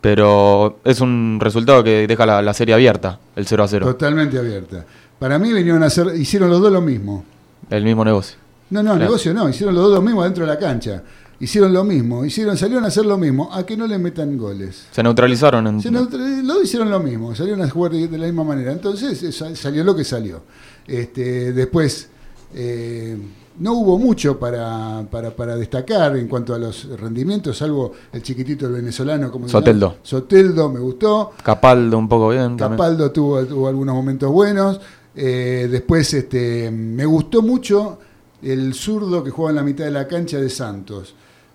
Pero 0.00 0.80
es 0.84 1.00
un 1.00 1.38
resultado 1.40 1.84
que 1.84 2.06
deja 2.08 2.26
la, 2.26 2.42
la 2.42 2.54
serie 2.54 2.74
abierta, 2.74 3.20
el 3.36 3.46
0 3.46 3.62
a 3.62 3.68
0. 3.68 3.86
Totalmente 3.86 4.36
abierta. 4.36 4.84
Para 5.20 5.38
mí 5.38 5.52
vinieron 5.52 5.82
a 5.84 5.86
hacer, 5.86 6.08
hicieron 6.16 6.50
los 6.50 6.60
dos 6.60 6.72
lo 6.72 6.80
mismo. 6.80 7.24
El 7.70 7.84
mismo 7.84 8.04
negocio. 8.04 8.36
No, 8.72 8.82
no, 8.82 8.90
Claro. 8.92 9.04
negocio 9.04 9.34
no, 9.34 9.48
hicieron 9.48 9.74
los 9.74 9.84
dos 9.84 9.94
lo 9.94 10.02
mismo 10.02 10.24
dentro 10.24 10.44
de 10.46 10.52
la 10.52 10.58
cancha. 10.58 11.02
Hicieron 11.40 11.72
lo 11.72 11.82
mismo, 11.84 12.24
hicieron, 12.24 12.56
salieron 12.56 12.84
a 12.84 12.86
hacer 12.88 13.04
lo 13.04 13.18
mismo, 13.18 13.52
a 13.52 13.66
que 13.66 13.76
no 13.76 13.86
le 13.86 13.98
metan 13.98 14.38
goles. 14.38 14.84
Se 14.92 15.02
neutralizaron. 15.02 15.66
En, 15.66 15.80
Se 15.82 15.90
neutra- 15.90 16.18
los 16.42 16.46
dos 16.56 16.64
hicieron 16.64 16.88
lo 16.90 17.00
mismo, 17.00 17.34
salieron 17.34 17.62
a 17.62 17.68
jugar 17.68 17.92
de, 17.92 18.06
de 18.08 18.16
la 18.18 18.26
misma 18.26 18.44
manera. 18.44 18.70
Entonces 18.72 19.22
eh, 19.24 19.32
sa- 19.32 19.54
salió 19.56 19.82
lo 19.84 19.94
que 19.96 20.04
salió. 20.04 20.42
Este, 20.86 21.52
después, 21.52 22.08
eh, 22.54 23.16
no 23.58 23.72
hubo 23.74 23.98
mucho 23.98 24.38
para, 24.38 25.04
para, 25.10 25.30
para 25.34 25.56
destacar 25.56 26.16
en 26.16 26.28
cuanto 26.28 26.54
a 26.54 26.58
los 26.58 26.88
rendimientos, 26.98 27.58
salvo 27.58 27.92
el 28.12 28.22
chiquitito 28.22 28.66
el 28.66 28.72
venezolano. 28.74 29.30
como 29.30 29.46
llama? 29.46 29.58
Soteldo. 29.60 29.96
Soteldo, 30.02 30.70
me 30.70 30.80
gustó. 30.80 31.32
Capaldo 31.42 31.98
un 31.98 32.08
poco 32.08 32.30
bien. 32.30 32.56
Capaldo 32.56 33.10
tuvo, 33.10 33.44
tuvo 33.44 33.68
algunos 33.68 33.94
momentos 33.94 34.30
buenos. 34.30 34.80
Eh, 35.14 35.68
después 35.70 36.14
este, 36.14 36.70
me 36.70 37.04
gustó 37.04 37.42
mucho 37.42 37.98
el 38.42 38.74
zurdo 38.74 39.22
que 39.22 39.30
juega 39.30 39.50
en 39.50 39.56
la 39.56 39.62
mitad 39.62 39.84
de 39.84 39.90
la 39.90 40.06
cancha 40.08 40.38
de 40.38 40.48
Santos. 40.50 41.14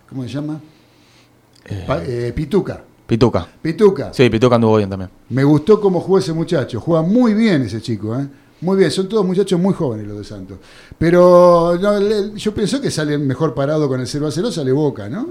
¿Cómo 0.10 0.24
se 0.24 0.30
llama? 0.30 0.60
Eh, 1.66 1.84
Pa- 1.86 2.04
eh, 2.04 2.32
Pituca. 2.36 2.84
Pituca. 3.06 3.48
Pituca. 3.62 4.14
Sí, 4.14 4.30
Pituca 4.30 4.56
anduvo 4.56 4.78
bien 4.78 4.90
también. 4.90 5.10
Me 5.30 5.44
gustó 5.44 5.80
cómo 5.80 6.00
jugó 6.02 6.20
ese 6.20 6.34
muchacho. 6.34 6.80
Juega 6.82 7.02
muy 7.04 7.34
bien 7.34 7.62
ese 7.64 7.82
chico, 7.82 8.18
¿eh? 8.20 8.28
Muy 8.60 8.76
bien, 8.78 8.90
son 8.90 9.08
todos 9.08 9.24
muchachos 9.26 9.60
muy 9.60 9.74
jóvenes 9.76 10.08
los 10.08 10.18
de 10.18 10.24
Santos. 10.24 10.58
Pero 10.98 11.78
no, 11.80 12.36
yo 12.36 12.54
pienso 12.56 12.82
que 12.82 12.90
sale 12.90 13.18
mejor 13.18 13.54
parado 13.54 13.88
con 13.88 14.00
el 14.00 14.08
0 14.08 14.28
a 14.28 14.32
0, 14.32 14.52
sale 14.52 14.72
Boca, 14.72 15.08
¿no? 15.08 15.28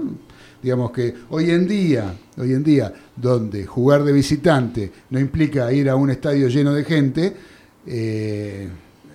Digamos 0.63 0.91
que 0.91 1.13
hoy 1.29 1.51
en 1.51 1.67
día, 1.67 2.15
hoy 2.37 2.53
en 2.53 2.63
día, 2.63 2.93
donde 3.15 3.65
jugar 3.65 4.03
de 4.05 4.13
visitante 4.13 4.91
no 5.09 5.19
implica 5.19 5.71
ir 5.73 5.89
a 5.89 5.95
un 5.95 6.09
estadio 6.09 6.47
lleno 6.47 6.73
de 6.73 6.83
gente, 6.85 7.35
eh, 7.85 8.69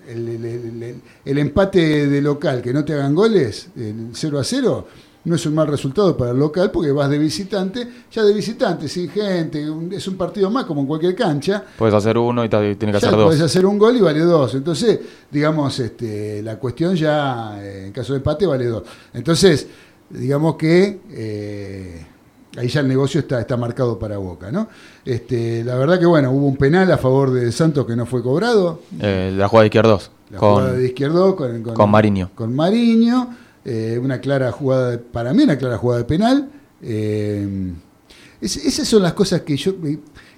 el, 0.09 1.01
el- 1.25 1.38
empate 1.38 2.07
de 2.09 2.21
local, 2.21 2.61
que 2.62 2.73
no 2.73 2.85
te 2.85 2.95
hagan 2.95 3.15
goles, 3.15 3.69
el 3.77 4.11
0 4.12 4.38
a 4.38 4.45
0, 4.45 4.87
no 5.25 5.37
es 5.37 5.47
un 5.47 5.55
mal 5.55 5.69
resultado 5.69 6.17
para 6.17 6.33
el 6.33 6.38
local 6.38 6.71
porque 6.73 6.91
vas 6.91 7.09
de 7.09 7.17
visitante, 7.19 7.87
ya 8.11 8.25
de 8.25 8.35
visitante, 8.35 8.88
sin 8.88 9.09
gente, 9.09 9.71
un- 9.71 9.93
es 9.93 10.07
un 10.09 10.17
partido 10.17 10.51
más 10.51 10.65
como 10.65 10.81
en 10.81 10.87
cualquier 10.88 11.15
cancha, 11.15 11.65
Puedes 11.79 11.95
hacer 11.95 12.19
uno 12.19 12.45
y 12.45 12.49
tiene 12.49 12.77
que 12.77 12.87
ya 12.93 12.97
hacer 12.99 13.11
dos. 13.12 13.25
podés 13.27 13.41
hacer 13.41 13.65
un 13.65 13.79
gol 13.79 13.97
y 13.97 14.01
vale 14.01 14.21
dos. 14.21 14.55
Entonces, 14.57 14.99
digamos, 15.31 15.79
este, 15.79 16.43
la 16.43 16.59
cuestión 16.59 16.97
ya, 16.97 17.62
eh, 17.62 17.87
en 17.87 17.93
caso 17.93 18.12
de 18.15 18.17
empate, 18.19 18.47
vale 18.47 18.67
dos. 18.67 18.83
Entonces, 19.15 19.67
digamos 20.11 20.57
que 20.57 21.01
eh, 21.11 22.07
ahí 22.57 22.69
ya 22.69 22.81
el 22.81 22.88
negocio 22.88 23.21
está, 23.21 23.41
está 23.41 23.57
marcado 23.57 23.99
para 23.99 24.19
Boca, 24.19 24.51
¿no? 24.53 24.69
Este, 25.05 25.65
la 25.65 25.77
verdad 25.77 25.99
que, 25.99 26.07
bueno, 26.07 26.31
hubo 26.33 26.47
un 26.47 26.57
penal 26.57 26.91
a 26.93 26.99
favor 26.99 27.31
de 27.33 27.51
Santos 27.53 27.87
que 27.87 27.97
no 27.97 28.07
fue 28.07 28.23
cobrado. 28.23 28.81
Eh, 29.01 29.33
la 29.37 29.49
jugada 29.49 29.62
de 29.62 29.67
izquierdos. 29.69 30.11
La 30.31 30.38
Con, 30.38 30.51
jugada 30.55 30.73
de 30.73 30.87
izquierdo 30.87 31.37
con, 31.37 31.62
con 31.62 31.91
Mariño. 31.91 32.31
Con 32.35 32.55
Mariño. 32.55 33.37
eh, 33.65 33.99
una 34.03 34.21
clara 34.21 34.51
jugada, 34.51 34.91
de- 34.91 34.99
para 34.99 35.33
mí 35.33 35.45
una 35.45 35.57
clara 35.57 35.79
jugada 35.79 36.01
de 36.01 36.05
penal. 36.07 36.49
eh, 36.83 37.73
es- 38.41 38.57
esas 38.57 38.88
son 38.88 39.03
las 39.03 39.12
cosas 39.12 39.43
que 39.43 39.57
yo 39.57 39.75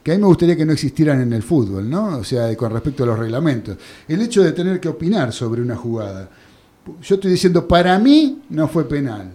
que 0.02 0.12
a 0.12 0.14
mí 0.16 0.20
me 0.20 0.26
gustaría 0.26 0.54
que 0.54 0.66
no 0.66 0.72
existieran 0.74 1.22
en 1.22 1.32
el 1.32 1.42
fútbol, 1.42 1.88
¿no? 1.88 2.18
O 2.18 2.24
sea, 2.24 2.54
con 2.56 2.70
respecto 2.70 3.04
a 3.04 3.06
los 3.06 3.18
reglamentos. 3.18 3.78
El 4.06 4.20
hecho 4.20 4.42
de 4.42 4.52
tener 4.52 4.78
que 4.78 4.88
opinar 4.90 5.32
sobre 5.32 5.62
una 5.62 5.76
jugada. 5.76 6.28
Yo 7.02 7.14
estoy 7.14 7.30
diciendo, 7.30 7.66
para 7.66 7.98
mí 7.98 8.42
no 8.50 8.68
fue 8.68 8.86
penal. 8.86 9.30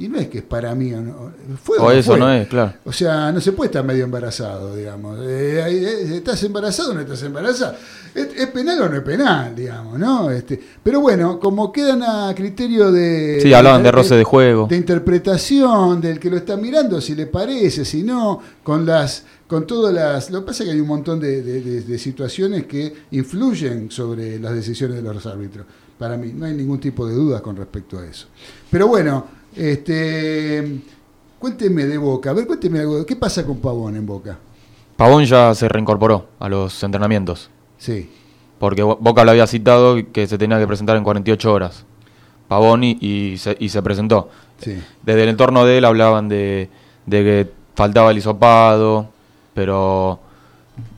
Y 0.00 0.08
no 0.08 0.18
es 0.18 0.28
que 0.28 0.38
es 0.38 0.44
para 0.44 0.74
mí 0.74 0.92
o 0.94 1.00
no. 1.02 1.30
Fue 1.62 1.76
O 1.78 1.90
eso 1.90 2.12
fue. 2.12 2.18
no 2.20 2.32
es, 2.32 2.48
claro. 2.48 2.72
O 2.84 2.92
sea, 2.92 3.30
no 3.30 3.40
se 3.40 3.52
puede 3.52 3.66
estar 3.68 3.84
medio 3.84 4.04
embarazado, 4.04 4.74
digamos. 4.74 5.18
Eh, 5.22 5.62
eh, 5.68 6.16
¿Estás 6.16 6.42
embarazado 6.42 6.92
o 6.92 6.94
no 6.94 7.00
estás 7.00 7.22
embarazada? 7.22 7.76
¿Es, 8.14 8.28
es 8.34 8.46
penal 8.48 8.80
o 8.80 8.88
no 8.88 8.96
es 8.96 9.02
penal, 9.02 9.54
digamos, 9.54 9.98
no? 9.98 10.30
Este, 10.30 10.58
pero 10.82 11.00
bueno, 11.00 11.38
como 11.38 11.70
quedan 11.70 12.02
a 12.02 12.34
criterio 12.34 12.90
de... 12.90 13.40
Sí, 13.42 13.52
hablaban 13.52 13.82
de 13.82 13.92
roce 13.92 14.14
de 14.16 14.24
juego. 14.24 14.66
De 14.68 14.76
interpretación, 14.76 16.00
del 16.00 16.18
que 16.18 16.30
lo 16.30 16.36
está 16.38 16.56
mirando, 16.56 17.00
si 17.00 17.14
le 17.14 17.26
parece, 17.26 17.84
si 17.84 18.02
no, 18.02 18.40
con 18.62 18.86
las... 18.86 19.24
Con 19.46 19.66
todas 19.66 19.92
las. 19.92 20.30
Lo 20.30 20.40
que 20.40 20.46
pasa 20.46 20.62
es 20.62 20.68
que 20.68 20.74
hay 20.76 20.80
un 20.80 20.86
montón 20.86 21.18
de, 21.18 21.42
de- 21.42 21.60
de- 21.60 21.80
de 21.82 21.98
situaciones 21.98 22.66
que 22.66 22.94
influyen 23.10 23.90
sobre 23.90 24.38
las 24.38 24.54
decisiones 24.54 25.02
de 25.02 25.12
los 25.12 25.26
árbitros. 25.26 25.66
Para 25.98 26.16
mí, 26.16 26.32
no 26.32 26.46
hay 26.46 26.54
ningún 26.54 26.78
tipo 26.78 27.04
de 27.04 27.14
dudas 27.16 27.40
con 27.42 27.56
respecto 27.56 27.98
a 27.98 28.06
eso. 28.06 28.28
Pero 28.70 28.86
bueno, 28.86 29.26
este. 29.56 30.80
Cuénteme 31.38 31.86
de 31.86 31.96
Boca. 31.98 32.30
A 32.30 32.32
ver, 32.34 32.46
cuénteme 32.46 32.80
algo. 32.80 33.04
¿Qué 33.06 33.16
pasa 33.16 33.44
con 33.46 33.58
Pavón 33.58 33.96
en 33.96 34.04
Boca? 34.06 34.38
Pavón 34.96 35.24
ya 35.24 35.54
se 35.54 35.68
reincorporó 35.68 36.26
a 36.38 36.48
los 36.48 36.82
entrenamientos. 36.82 37.48
Sí. 37.78 38.10
Porque 38.58 38.82
Bo- 38.82 38.98
Boca 39.00 39.24
lo 39.24 39.30
había 39.30 39.46
citado 39.46 39.96
que 40.12 40.26
se 40.26 40.36
tenía 40.36 40.58
que 40.58 40.66
presentar 40.66 40.96
en 40.98 41.04
48 41.04 41.52
horas. 41.52 41.84
Pavón 42.48 42.84
y, 42.84 42.98
y 43.00 43.38
se, 43.38 43.56
y 43.58 43.70
se 43.70 43.80
presentó. 43.82 44.28
Sí. 44.58 44.78
Desde 45.02 45.22
el 45.22 45.30
entorno 45.30 45.64
de 45.64 45.78
él 45.78 45.84
hablaban 45.86 46.28
de, 46.28 46.68
de 47.06 47.22
que 47.24 47.50
faltaba 47.74 48.10
el 48.10 48.18
hisopado, 48.18 49.08
pero 49.54 50.20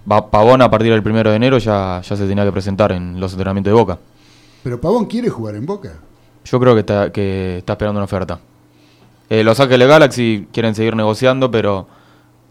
Pavón 0.07 0.63
a 0.63 0.71
partir 0.71 0.91
del 0.93 1.03
primero 1.05 1.31
de 1.31 1.37
enero 1.37 1.59
ya, 1.59 2.01
ya 2.03 2.17
se 2.17 2.27
tenía 2.27 2.45
que 2.45 2.51
presentar 2.53 2.91
en 2.91 3.21
los 3.21 3.31
entrenamientos 3.33 3.71
de 3.71 3.75
Boca. 3.79 3.99
Pero 4.65 4.81
Pavón 4.81 5.05
quiere 5.07 5.29
jugar 5.29 5.55
en 5.55 5.67
Boca. 5.67 5.93
Yo 6.45 6.59
creo 6.59 6.75
que 6.75 6.81
está, 6.81 7.13
que 7.13 7.59
está 7.59 7.75
esperando 7.75 7.99
una 8.01 8.07
oferta. 8.07 8.41
Eh, 9.31 9.43
los 9.45 9.59
Ángeles 9.61 9.89
Galaxy 9.89 10.47
quieren 10.53 10.75
seguir 10.75 10.95
negociando, 10.97 11.51
pero 11.51 11.87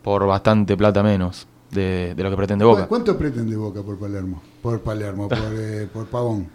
por 0.01 0.25
bastante 0.25 0.75
plata 0.75 1.03
menos 1.03 1.47
de, 1.69 2.15
de 2.15 2.23
lo 2.23 2.29
que 2.31 2.37
pretende 2.37 2.65
Boca. 2.65 2.83
¿Cu- 2.83 2.89
¿Cuánto 2.89 3.17
pretende 3.17 3.55
Boca 3.55 3.81
por 3.83 3.97
Palermo? 3.99 4.41
Por 4.61 4.79
Palermo, 4.81 5.29
por, 5.29 5.37
eh, 5.53 5.87
por 5.91 6.05
Pavón. 6.07 6.47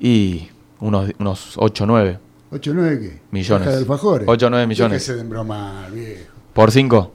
Y 0.00 0.48
unos, 0.80 1.10
unos 1.18 1.52
8 1.56 1.84
o 1.84 1.86
9 1.86 2.18
¿8 2.52 2.70
o 2.70 2.74
9 2.74 3.00
qué? 3.00 3.20
Millones. 3.30 3.68
De 3.68 3.74
alfajores. 3.76 4.28
8 4.28 4.46
o 4.46 4.50
9 4.50 4.66
millones. 4.66 4.92
Déjese 5.00 5.14
de 5.14 5.20
embromar, 5.22 5.90
viejo. 5.90 6.32
por 6.52 6.70
5. 6.70 7.12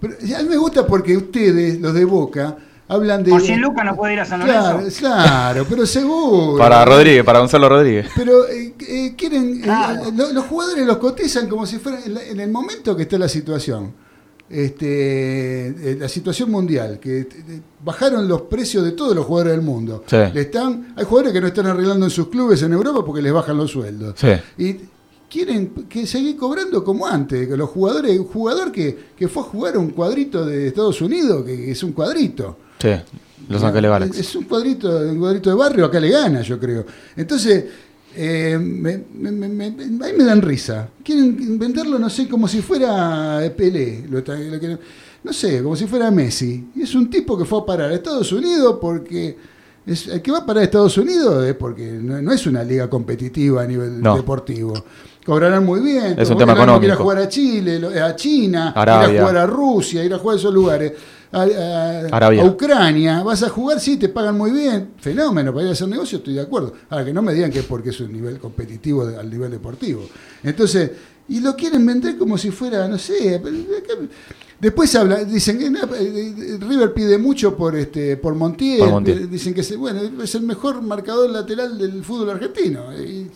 Pero 0.00 0.14
a 0.14 0.42
mí 0.42 0.48
me 0.48 0.56
gusta 0.56 0.86
porque 0.86 1.16
ustedes, 1.16 1.80
los 1.80 1.92
de 1.94 2.04
Boca, 2.04 2.56
hablan 2.90 3.22
de... 3.24 3.30
Por 3.30 3.40
100 3.40 3.60
lucas 3.60 3.84
no 3.84 3.96
puede 3.96 4.14
ir 4.14 4.20
a 4.20 4.24
San 4.24 4.42
Claro, 4.42 4.78
Lorenzo. 4.78 4.98
claro, 5.00 5.66
pero 5.68 5.86
seguro. 5.86 6.58
Para 6.58 6.84
Rodríguez, 6.84 7.24
para 7.24 7.38
Gonzalo 7.38 7.68
Rodríguez. 7.68 8.08
Pero 8.16 8.48
eh, 8.48 8.74
eh, 8.88 9.14
quieren, 9.16 9.58
eh, 9.58 9.62
Claro. 9.62 10.10
los 10.32 10.44
jugadores 10.46 10.84
los 10.86 10.96
cotizan 10.98 11.48
como 11.48 11.64
si 11.66 11.78
fuera 11.78 12.00
en, 12.04 12.40
el 12.40 12.50
momento 12.50 12.96
que 12.96 13.02
está 13.04 13.16
la 13.18 13.28
situación. 13.28 13.92
Este, 14.50 15.68
eh, 15.68 15.96
la 16.00 16.08
situación 16.08 16.50
mundial, 16.50 16.98
que 16.98 17.20
eh, 17.20 17.26
bajaron 17.84 18.26
los 18.26 18.42
precios 18.42 18.82
de 18.84 18.90
todos 18.92 19.14
los 19.14 19.24
jugadores 19.24 19.52
del 19.56 19.62
mundo. 19.64 20.02
Sí. 20.06 20.16
Le 20.34 20.40
están, 20.40 20.92
hay 20.96 21.04
jugadores 21.04 21.32
que 21.32 21.40
no 21.40 21.46
están 21.46 21.66
arreglando 21.68 22.06
en 22.06 22.10
sus 22.10 22.28
clubes 22.28 22.60
en 22.62 22.72
Europa 22.72 23.04
porque 23.06 23.22
les 23.22 23.32
bajan 23.32 23.56
los 23.56 23.70
sueldos. 23.70 24.14
Sí. 24.18 24.28
Y 24.58 24.76
quieren 25.30 25.68
que 25.88 26.04
seguir 26.04 26.36
cobrando 26.36 26.82
como 26.82 27.06
antes, 27.06 27.46
que 27.46 27.56
los 27.56 27.70
jugadores, 27.70 28.18
un 28.18 28.26
jugador 28.26 28.72
que, 28.72 28.98
que 29.16 29.28
fue 29.28 29.44
a 29.44 29.46
jugar 29.46 29.76
a 29.76 29.78
un 29.78 29.90
cuadrito 29.90 30.44
de 30.44 30.66
Estados 30.66 31.00
Unidos, 31.00 31.44
que 31.44 31.70
es 31.70 31.82
un 31.84 31.92
cuadrito. 31.92 32.56
Sí. 32.80 32.90
Los 33.48 33.62
Ángeles 33.64 33.88
Es, 33.88 33.90
Galaxy. 33.90 34.20
es 34.20 34.36
un 34.36 34.44
cuadrito, 34.44 34.88
un 34.98 35.18
cuadrito 35.18 35.50
de 35.50 35.56
barrio, 35.56 35.84
acá 35.86 35.98
le 35.98 36.10
gana, 36.10 36.40
yo 36.42 36.58
creo. 36.60 36.84
Entonces, 37.16 37.64
eh, 38.16 38.56
me, 38.60 39.02
me- 39.14 39.30
me- 39.32 39.48
me- 39.48 40.06
ahí 40.06 40.12
me 40.16 40.24
dan 40.24 40.40
risa. 40.42 40.88
Quieren 41.02 41.58
venderlo, 41.58 41.98
no 41.98 42.08
sé, 42.08 42.28
como 42.28 42.46
si 42.46 42.60
fuera 42.62 43.40
Pelé. 43.56 44.04
lo 44.08 44.20
lo 44.20 44.78
no 45.22 45.32
sé, 45.32 45.62
como 45.62 45.76
si 45.76 45.86
fuera 45.86 46.10
Messi. 46.10 46.68
Y 46.76 46.82
es 46.82 46.94
un 46.94 47.10
tipo 47.10 47.36
que 47.36 47.44
fue 47.44 47.60
a 47.60 47.64
parar 47.66 47.90
a 47.90 47.94
Estados 47.94 48.32
Unidos 48.32 48.78
porque... 48.80 49.36
Es, 49.86 50.06
el 50.08 50.20
que 50.22 50.30
va 50.30 50.38
a 50.38 50.46
parar 50.46 50.60
a 50.60 50.64
Estados 50.64 50.96
Unidos 50.98 51.44
es 51.46 51.54
porque 51.54 51.90
no, 51.90 52.20
no 52.20 52.32
es 52.32 52.46
una 52.46 52.62
liga 52.62 52.88
competitiva 52.88 53.62
a 53.62 53.66
nivel 53.66 54.00
No. 54.00 54.14
deportivo. 54.14 54.74
Cobrarán 55.24 55.64
muy 55.64 55.80
bien. 55.80 56.14
Es 56.18 56.28
un 56.30 56.36
tema 56.38 56.52
no 56.54 56.60
Ir 56.62 56.68
a 56.68 56.74
económico. 56.74 57.02
jugar 57.02 57.18
a 57.18 57.28
Chile, 57.28 57.80
a 58.00 58.14
China, 58.14 58.72
ir 58.76 58.88
a 58.88 59.06
jugar 59.08 59.36
a 59.38 59.46
Rusia, 59.46 60.04
ir 60.04 60.12
a 60.14 60.18
jugar 60.18 60.36
a 60.36 60.38
esos 60.38 60.52
lugares. 60.54 60.92
A, 61.32 61.42
a- 61.42 62.06
Arabia. 62.16 62.42
a 62.42 62.46
Ucrania, 62.46 63.22
vas 63.22 63.42
a 63.44 63.48
jugar, 63.48 63.78
sí, 63.80 63.96
te 63.96 64.08
pagan 64.08 64.36
muy 64.36 64.50
bien, 64.50 64.90
fenómeno, 64.98 65.52
para 65.52 65.64
ir 65.64 65.68
a 65.70 65.72
hacer 65.72 65.86
negocio 65.88 66.18
estoy 66.18 66.34
de 66.34 66.40
acuerdo. 66.40 66.72
Ahora 66.88 67.04
que 67.04 67.12
no 67.12 67.22
me 67.22 67.32
digan 67.32 67.50
que 67.52 67.60
es 67.60 67.64
porque 67.66 67.90
es 67.90 68.00
un 68.00 68.12
nivel 68.12 68.38
competitivo 68.38 69.06
de- 69.06 69.16
al 69.16 69.30
nivel 69.30 69.50
deportivo. 69.52 70.02
Entonces, 70.42 70.90
y 71.28 71.38
lo 71.40 71.54
quieren 71.54 71.86
vender 71.86 72.18
como 72.18 72.36
si 72.36 72.50
fuera, 72.50 72.88
no 72.88 72.98
sé, 72.98 73.40
después 74.58 74.94
habla, 74.96 75.24
dicen 75.24 75.58
que 75.58 75.66
eh, 75.66 76.58
River 76.60 76.92
pide 76.92 77.16
mucho 77.18 77.56
por 77.56 77.76
este 77.76 78.16
por 78.16 78.34
Montiel, 78.34 78.80
Por 78.80 78.90
Montiel. 78.90 79.30
dicen 79.30 79.54
que 79.54 79.60
es, 79.60 79.76
bueno, 79.76 80.00
es 80.22 80.34
el 80.34 80.42
mejor 80.42 80.82
marcador 80.82 81.30
lateral 81.30 81.78
del 81.78 82.02
fútbol 82.04 82.30
argentino. 82.30 82.92
Y, 82.98 83.30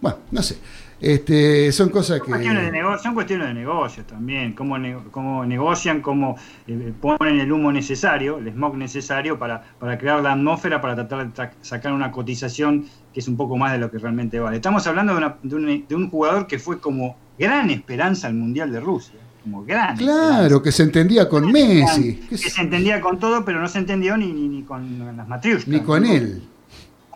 bueno, 0.00 0.18
no 0.30 0.42
sé. 0.42 0.56
Este, 1.00 1.70
son 1.72 1.90
cosas 1.90 2.20
que 2.20 2.26
Cuestiones 2.30 2.62
de 2.64 2.72
nego- 2.72 2.98
son 2.98 3.14
cuestiones 3.14 3.48
de 3.48 3.54
negocios 3.54 4.06
también, 4.06 4.52
cómo, 4.52 4.78
ne- 4.78 4.96
cómo 5.10 5.44
negocian, 5.44 6.00
cómo 6.00 6.36
eh, 6.66 6.92
ponen 7.00 7.40
el 7.40 7.52
humo 7.52 7.72
necesario, 7.72 8.38
el 8.38 8.48
smog 8.48 8.76
necesario 8.76 9.38
para, 9.38 9.62
para 9.78 9.98
crear 9.98 10.22
la 10.22 10.32
atmósfera, 10.32 10.80
para 10.80 10.94
tratar 10.94 11.26
de 11.26 11.34
tra- 11.34 11.50
sacar 11.60 11.92
una 11.92 12.10
cotización 12.10 12.86
que 13.12 13.20
es 13.20 13.28
un 13.28 13.36
poco 13.36 13.56
más 13.56 13.72
de 13.72 13.78
lo 13.78 13.90
que 13.90 13.98
realmente 13.98 14.38
vale. 14.40 14.56
Estamos 14.56 14.86
hablando 14.86 15.12
de, 15.12 15.18
una- 15.18 15.36
de 15.42 15.54
un, 15.56 15.84
de 15.88 15.94
un 15.94 16.10
jugador 16.10 16.46
que 16.46 16.58
fue 16.58 16.78
como 16.80 17.16
gran 17.38 17.70
esperanza 17.70 18.28
al 18.28 18.34
Mundial 18.34 18.70
de 18.72 18.80
Rusia, 18.80 19.18
como 19.42 19.64
gran 19.64 19.96
Claro, 19.96 20.62
que 20.62 20.72
se 20.72 20.84
entendía 20.84 21.28
con. 21.28 21.52
Messi, 21.52 22.14
que 22.30 22.38
se 22.38 22.60
entendía 22.62 23.00
con 23.00 23.18
todo, 23.18 23.44
pero 23.44 23.60
no 23.60 23.68
se 23.68 23.78
entendió 23.78 24.16
ni, 24.16 24.32
ni, 24.32 24.48
ni 24.48 24.62
con 24.62 25.16
las 25.16 25.28
matriuscas. 25.28 25.68
ni 25.68 25.80
con 25.80 26.06
él. 26.06 26.42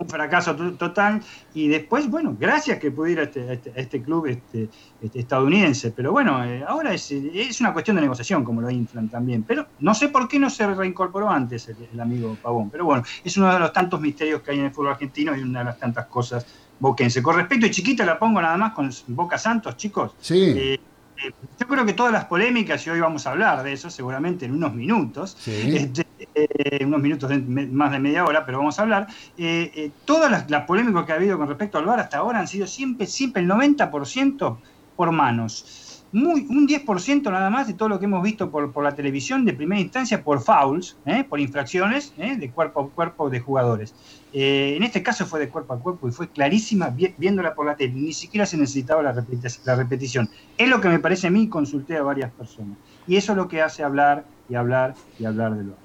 Un 0.00 0.08
fracaso 0.08 0.54
to- 0.56 0.74
total. 0.74 1.20
Y 1.54 1.68
después, 1.68 2.08
bueno, 2.10 2.36
gracias 2.38 2.78
que 2.78 2.90
pude 2.90 3.12
ir 3.12 3.20
a 3.20 3.22
este, 3.24 3.52
este, 3.52 3.72
este 3.74 4.02
club 4.02 4.26
este, 4.26 4.68
este, 5.00 5.18
estadounidense, 5.18 5.90
pero 5.92 6.12
bueno, 6.12 6.44
eh, 6.44 6.64
ahora 6.66 6.92
es, 6.94 7.10
es 7.10 7.60
una 7.60 7.72
cuestión 7.72 7.96
de 7.96 8.02
negociación, 8.02 8.44
como 8.44 8.60
lo 8.60 8.70
inflan 8.70 9.08
también, 9.08 9.42
pero 9.42 9.66
no 9.80 9.94
sé 9.94 10.08
por 10.08 10.28
qué 10.28 10.38
no 10.38 10.50
se 10.50 10.66
reincorporó 10.72 11.28
antes 11.30 11.68
el, 11.68 11.76
el 11.92 12.00
amigo 12.00 12.36
Pavón, 12.42 12.70
pero 12.70 12.84
bueno, 12.84 13.02
es 13.24 13.36
uno 13.36 13.52
de 13.52 13.58
los 13.58 13.72
tantos 13.72 14.00
misterios 14.00 14.42
que 14.42 14.50
hay 14.52 14.58
en 14.58 14.66
el 14.66 14.70
fútbol 14.72 14.92
argentino 14.92 15.36
y 15.36 15.40
una 15.42 15.60
de 15.60 15.64
las 15.66 15.78
tantas 15.78 16.06
cosas 16.06 16.46
boquense. 16.80 17.22
Con 17.22 17.34
respecto, 17.36 17.66
y 17.66 17.70
chiquita 17.70 18.04
la 18.04 18.18
pongo 18.18 18.40
nada 18.40 18.56
más 18.56 18.72
con 18.72 18.90
Boca 19.08 19.36
Santos, 19.36 19.76
chicos, 19.76 20.12
Sí. 20.20 20.54
eh, 20.56 20.80
eh, 21.24 21.32
yo 21.58 21.66
creo 21.66 21.84
que 21.84 21.92
todas 21.94 22.12
las 22.12 22.24
polémicas, 22.26 22.86
y 22.86 22.90
hoy 22.90 23.00
vamos 23.00 23.26
a 23.26 23.30
hablar 23.32 23.62
de 23.62 23.72
eso 23.72 23.90
seguramente 23.90 24.44
en 24.46 24.52
unos 24.52 24.74
minutos, 24.74 25.36
Sí. 25.38 25.76
este, 25.76 26.06
eh, 26.34 26.84
unos 26.84 27.00
minutos, 27.00 27.28
de- 27.30 27.38
más 27.40 27.90
de 27.92 27.98
media 27.98 28.24
hora, 28.24 28.44
pero 28.46 28.58
vamos 28.58 28.78
a 28.78 28.82
hablar. 28.82 29.06
Eh, 29.36 29.70
eh, 29.74 29.92
todas 30.04 30.30
las, 30.30 30.50
las 30.50 30.64
polémicas 30.64 31.04
que 31.04 31.12
ha 31.12 31.16
habido 31.16 31.38
con 31.38 31.48
respecto 31.48 31.78
al 31.78 31.84
VAR 31.86 32.00
hasta 32.00 32.18
ahora 32.18 32.40
han 32.40 32.48
sido 32.48 32.66
siempre, 32.66 33.06
siempre 33.06 33.42
el 33.42 33.48
90% 33.48 34.60
por 34.96 35.12
manos. 35.12 36.06
Muy, 36.10 36.46
un 36.48 36.66
10% 36.66 37.30
nada 37.30 37.50
más 37.50 37.66
de 37.66 37.74
todo 37.74 37.90
lo 37.90 37.98
que 37.98 38.06
hemos 38.06 38.22
visto 38.22 38.50
por, 38.50 38.72
por 38.72 38.82
la 38.82 38.94
televisión 38.94 39.44
de 39.44 39.52
primera 39.52 39.80
instancia 39.80 40.24
por 40.24 40.40
fouls, 40.40 40.98
por 41.28 41.38
infracciones 41.38 42.14
de 42.16 42.50
cuerpo 42.50 42.80
a 42.80 42.90
cuerpo 42.90 43.28
de 43.28 43.40
jugadores. 43.40 43.94
Eh, 44.32 44.74
en 44.76 44.82
este 44.82 45.02
caso 45.02 45.24
fue 45.24 45.40
de 45.40 45.48
cuerpo 45.48 45.72
a 45.72 45.78
cuerpo 45.80 46.06
y 46.08 46.12
fue 46.12 46.28
clarísima 46.28 46.90
vi- 46.90 47.14
viéndola 47.16 47.54
por 47.54 47.64
la 47.66 47.76
tele, 47.76 47.94
ni 47.94 48.12
siquiera 48.12 48.44
se 48.44 48.56
necesitaba 48.58 49.02
la, 49.02 49.14
repeti- 49.14 49.58
la 49.64 49.74
repetición. 49.74 50.28
Es 50.58 50.68
lo 50.68 50.80
que 50.80 50.88
me 50.88 50.98
parece 50.98 51.28
a 51.28 51.30
mí, 51.30 51.48
consulté 51.48 51.96
a 51.96 52.02
varias 52.02 52.30
personas. 52.32 52.76
Y 53.06 53.16
eso 53.16 53.32
es 53.32 53.36
lo 53.38 53.48
que 53.48 53.62
hace 53.62 53.82
hablar 53.82 54.24
y 54.50 54.54
hablar 54.54 54.94
y 55.18 55.24
hablar 55.24 55.54
del 55.56 55.68
VAR. 55.68 55.78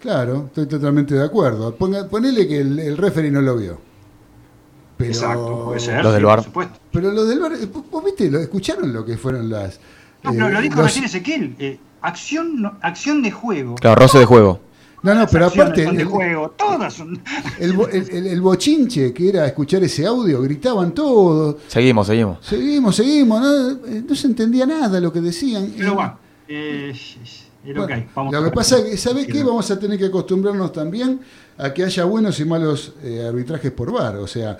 Claro, 0.00 0.44
estoy 0.46 0.66
totalmente 0.66 1.14
de 1.14 1.22
acuerdo. 1.24 1.74
Ponga, 1.74 2.08
ponele 2.08 2.48
que 2.48 2.60
el, 2.60 2.78
el 2.78 2.96
referee 2.96 3.30
no 3.30 3.42
lo 3.42 3.56
vio. 3.58 3.78
Pero, 4.96 5.10
Exacto, 5.10 5.64
puede 5.66 5.80
ser. 5.80 6.02
Los 6.02 6.14
del 6.14 6.24
VAR. 6.24 6.36
Por 6.38 6.44
supuesto. 6.44 6.78
Pero 6.92 7.10
los 7.12 7.28
del 7.28 7.38
bar, 7.40 7.52
¿vos 7.90 8.04
viste? 8.04 8.30
¿Lo, 8.30 8.38
¿Escucharon 8.38 8.92
lo 8.92 9.04
que 9.04 9.16
fueron 9.16 9.48
las... 9.50 9.78
No, 10.22 10.30
eh, 10.32 10.34
pero 10.36 10.48
lo 10.50 10.60
dijo 10.60 10.76
los- 10.76 10.84
recién 10.86 11.04
Ezequiel. 11.04 11.54
eh, 11.58 11.78
acción, 12.02 12.60
no- 12.62 12.78
acción 12.82 13.22
de 13.22 13.30
juego. 13.30 13.74
Claro, 13.76 14.00
roce 14.00 14.18
de 14.18 14.24
juego. 14.24 14.60
No, 15.02 15.14
no, 15.14 15.26
pero 15.26 15.46
aparte, 15.46 15.84
son 15.84 15.96
de 15.96 16.02
el, 16.02 16.08
juego, 16.08 16.50
todas 16.50 16.92
son. 16.94 17.22
el 17.58 17.72
bo- 17.72 17.88
el- 17.88 18.10
el- 18.10 18.26
el 18.26 18.40
bochinche 18.40 19.12
que 19.14 19.30
era 19.30 19.46
escuchar 19.46 19.82
ese 19.82 20.04
audio, 20.06 20.42
gritaban 20.42 20.92
todos. 20.92 21.56
Seguimos, 21.68 22.06
seguimos. 22.06 22.38
Seguimos, 22.44 22.96
seguimos, 22.96 23.40
no, 23.40 23.70
Eh, 23.86 24.04
no 24.06 24.14
se 24.14 24.26
entendía 24.26 24.66
nada 24.66 25.00
lo 25.00 25.12
que 25.12 25.20
decían. 25.20 25.72
Pero 25.76 25.94
bueno, 25.94 26.18
eh, 26.48 26.92
lo 27.64 27.82
Bueno, 27.82 27.86
que. 27.86 28.08
Vamos 28.14 28.32
lo 28.34 28.52
pasa 28.52 28.78
es 28.78 28.84
que, 28.84 28.96
¿sabés 28.96 29.26
Sí, 29.26 29.32
qué? 29.32 29.42
Vamos 29.42 29.70
a 29.70 29.78
tener 29.78 29.98
que 29.98 30.06
acostumbrarnos 30.06 30.72
también 30.72 31.20
a 31.58 31.72
que 31.72 31.84
haya 31.84 32.04
buenos 32.04 32.38
y 32.40 32.44
malos 32.44 32.94
eh, 33.02 33.24
arbitrajes 33.26 33.70
por 33.72 33.92
VAR. 33.92 34.16
O 34.16 34.26
sea, 34.26 34.56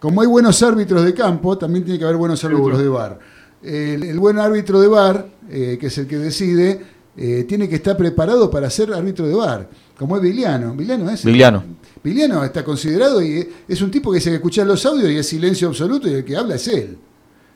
como 0.00 0.20
hay 0.22 0.26
buenos 0.26 0.62
árbitros 0.62 1.04
de 1.04 1.14
campo, 1.14 1.56
también 1.58 1.84
tiene 1.84 1.98
que 1.98 2.04
haber 2.04 2.16
buenos 2.16 2.44
árbitros 2.44 2.78
de 2.78 2.88
VAR. 2.88 3.18
El, 3.62 4.02
el 4.02 4.18
buen 4.18 4.38
árbitro 4.38 4.80
de 4.80 4.88
VAR, 4.88 5.26
eh, 5.48 5.78
que 5.80 5.86
es 5.86 5.98
el 5.98 6.06
que 6.06 6.18
decide, 6.18 6.80
eh, 7.16 7.44
tiene 7.48 7.68
que 7.68 7.76
estar 7.76 7.96
preparado 7.96 8.50
para 8.50 8.68
ser 8.70 8.92
árbitro 8.92 9.26
de 9.26 9.34
VAR, 9.34 9.68
como 9.98 10.16
es 10.16 10.22
Viliano. 10.22 10.74
Viliano 10.74 11.10
es. 11.10 11.24
Vigliano. 11.24 11.64
Viliano 12.02 12.44
está 12.44 12.64
considerado 12.64 13.22
y 13.22 13.48
es 13.66 13.80
un 13.80 13.90
tipo 13.90 14.12
que 14.12 14.20
que 14.20 14.34
escucha 14.34 14.64
los 14.64 14.84
audios 14.84 15.10
y 15.10 15.16
es 15.16 15.26
silencio 15.26 15.68
absoluto 15.68 16.08
y 16.08 16.14
el 16.14 16.24
que 16.24 16.36
habla 16.36 16.56
es 16.56 16.68
él. 16.68 16.98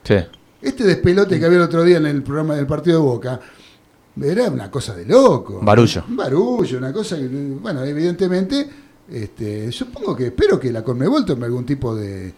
Sí. 0.02 0.16
Este 0.62 0.84
despelote 0.84 1.38
que 1.38 1.44
había 1.44 1.58
el 1.58 1.64
otro 1.64 1.84
día 1.84 1.98
en 1.98 2.06
el 2.06 2.22
programa 2.22 2.56
del 2.56 2.66
partido 2.66 2.98
de 2.98 3.04
Boca 3.04 3.40
era 4.20 4.48
una 4.48 4.70
cosa 4.70 4.94
de 4.94 5.04
loco. 5.04 5.60
Barullo. 5.62 6.04
Un 6.08 6.16
barullo, 6.16 6.78
una 6.78 6.92
cosa 6.92 7.16
que, 7.16 7.28
bueno, 7.28 7.84
evidentemente, 7.84 8.68
este, 9.10 9.70
supongo 9.70 10.16
que 10.16 10.26
espero 10.26 10.58
que 10.58 10.72
la 10.72 10.82
Conmebol 10.82 11.24
tome 11.24 11.46
algún 11.46 11.64
tipo 11.64 11.94
de, 11.94 12.34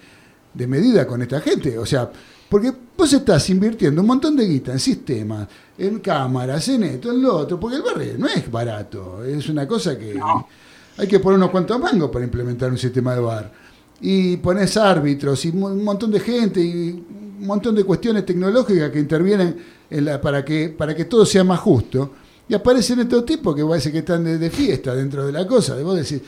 de 0.52 0.66
medida 0.66 1.06
con 1.06 1.22
esta 1.22 1.40
gente. 1.40 1.78
O 1.78 1.86
sea, 1.86 2.10
porque 2.50 2.72
vos 2.98 3.12
estás 3.12 3.48
invirtiendo 3.48 4.00
un 4.02 4.08
montón 4.08 4.36
de 4.36 4.46
guita 4.46 4.72
en 4.72 4.78
sistemas, 4.80 5.48
en 5.78 6.00
cámaras, 6.00 6.68
en 6.68 6.82
esto, 6.82 7.12
en 7.12 7.22
lo 7.22 7.36
otro, 7.36 7.58
porque 7.58 7.76
el 7.76 7.82
barrio 7.82 8.14
no 8.18 8.26
es 8.26 8.50
barato, 8.50 9.24
es 9.24 9.48
una 9.48 9.66
cosa 9.66 9.96
que 9.96 10.14
No. 10.14 10.46
hay 10.98 11.06
que 11.08 11.20
poner 11.20 11.38
unos 11.38 11.50
cuantos 11.50 11.78
mangos 11.80 12.10
para 12.10 12.24
implementar 12.24 12.70
un 12.70 12.76
sistema 12.78 13.14
de 13.14 13.20
bar. 13.20 13.52
Y 14.02 14.36
pones 14.38 14.76
árbitros 14.76 15.44
y 15.44 15.50
un 15.50 15.84
montón 15.84 16.10
de 16.10 16.20
gente 16.20 16.60
y 16.60 16.90
un 17.40 17.46
montón 17.46 17.74
de 17.74 17.84
cuestiones 17.84 18.26
tecnológicas 18.26 18.90
que 18.90 18.98
intervienen 18.98 19.56
en 19.88 20.04
la- 20.04 20.20
para, 20.20 20.44
que, 20.44 20.68
para 20.70 20.94
que 20.94 21.04
todo 21.04 21.24
sea 21.24 21.44
más 21.44 21.60
justo. 21.60 22.12
Y 22.48 22.54
aparecen 22.54 22.98
estos 23.00 23.24
tipos 23.24 23.54
que 23.54 23.64
parece 23.64 23.92
que 23.92 23.98
están 23.98 24.24
de, 24.24 24.36
de 24.38 24.50
fiesta 24.50 24.94
dentro 24.94 25.24
de 25.24 25.32
la 25.32 25.46
cosa. 25.46 25.76
De 25.76 25.84
vos 25.84 25.96
decís, 25.96 26.20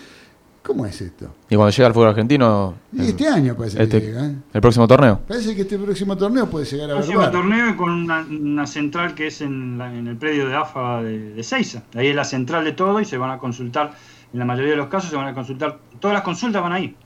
¿cómo 0.62 0.86
es 0.86 1.00
esto? 1.00 1.34
Y 1.50 1.56
cuando 1.56 1.70
llega 1.70 1.86
al 1.88 1.92
fútbol 1.94 2.08
argentino, 2.08 2.74
Y 2.92 3.02
este 3.06 3.28
año 3.28 3.54
parece 3.56 3.82
este- 3.82 4.00
que 4.00 4.06
llega. 4.08 4.26
¿eh? 4.26 4.34
el 4.52 4.60
próximo 4.60 4.86
torneo. 4.88 5.20
Parece 5.26 5.54
que 5.54 5.62
este 5.62 5.78
próximo 5.78 6.16
torneo 6.16 6.48
puede 6.48 6.64
llegar 6.66 6.90
a 6.90 6.92
haber 6.94 7.04
Próximo 7.04 7.30
torneo 7.30 7.76
con 7.76 7.90
una, 7.90 8.20
una 8.30 8.66
central 8.66 9.14
que 9.14 9.26
es 9.28 9.40
en, 9.40 9.78
la- 9.78 9.92
en 9.94 10.06
el 10.08 10.16
predio 10.16 10.46
de 10.48 10.54
AFA 10.56 11.02
de, 11.02 11.34
de 11.34 11.42
Seiza. 11.42 11.82
Ahí 11.94 12.08
es 12.08 12.16
la 12.16 12.24
central 12.24 12.64
de 12.64 12.72
todo 12.72 13.00
y 13.00 13.04
se 13.04 13.16
van 13.18 13.30
a 13.30 13.38
consultar, 13.38 13.92
en 14.32 14.38
la 14.38 14.44
mayoría 14.44 14.70
de 14.72 14.76
los 14.76 14.88
casos 14.88 15.10
se 15.10 15.16
van 15.16 15.26
a 15.28 15.34
consultar, 15.34 15.78
todas 16.00 16.14
las 16.14 16.22
consultas 16.22 16.62
van 16.62 16.72
ahí. 16.72 16.96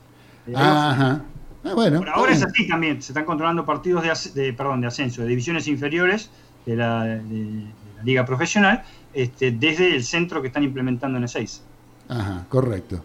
Eh, 0.47 0.53
Ajá. 0.55 1.23
Ah, 1.63 1.73
bueno. 1.73 1.99
Por 1.99 2.09
ahora 2.09 2.31
es 2.31 2.43
así 2.43 2.67
también, 2.67 3.01
se 3.01 3.11
están 3.11 3.25
controlando 3.25 3.65
partidos 3.65 4.03
de, 4.03 4.11
as- 4.11 4.33
de- 4.33 4.53
perdón, 4.53 4.79
de 4.81 4.87
ascenso, 4.87 5.21
de 5.23 5.27
divisiones 5.27 5.67
inferiores 5.67 6.29
de 6.65 6.75
la, 6.77 7.03
de- 7.03 7.23
de 7.23 7.63
la 7.97 8.03
liga 8.03 8.23
profesional, 8.25 8.83
este, 9.13 9.51
desde 9.51 9.95
el 9.95 10.03
centro 10.03 10.41
que 10.41 10.47
están 10.47 10.63
implementando 10.63 11.17
en 11.17 11.23
el 11.23 11.29
6. 11.29 11.63
Ajá, 12.09 12.45
correcto. 12.47 13.03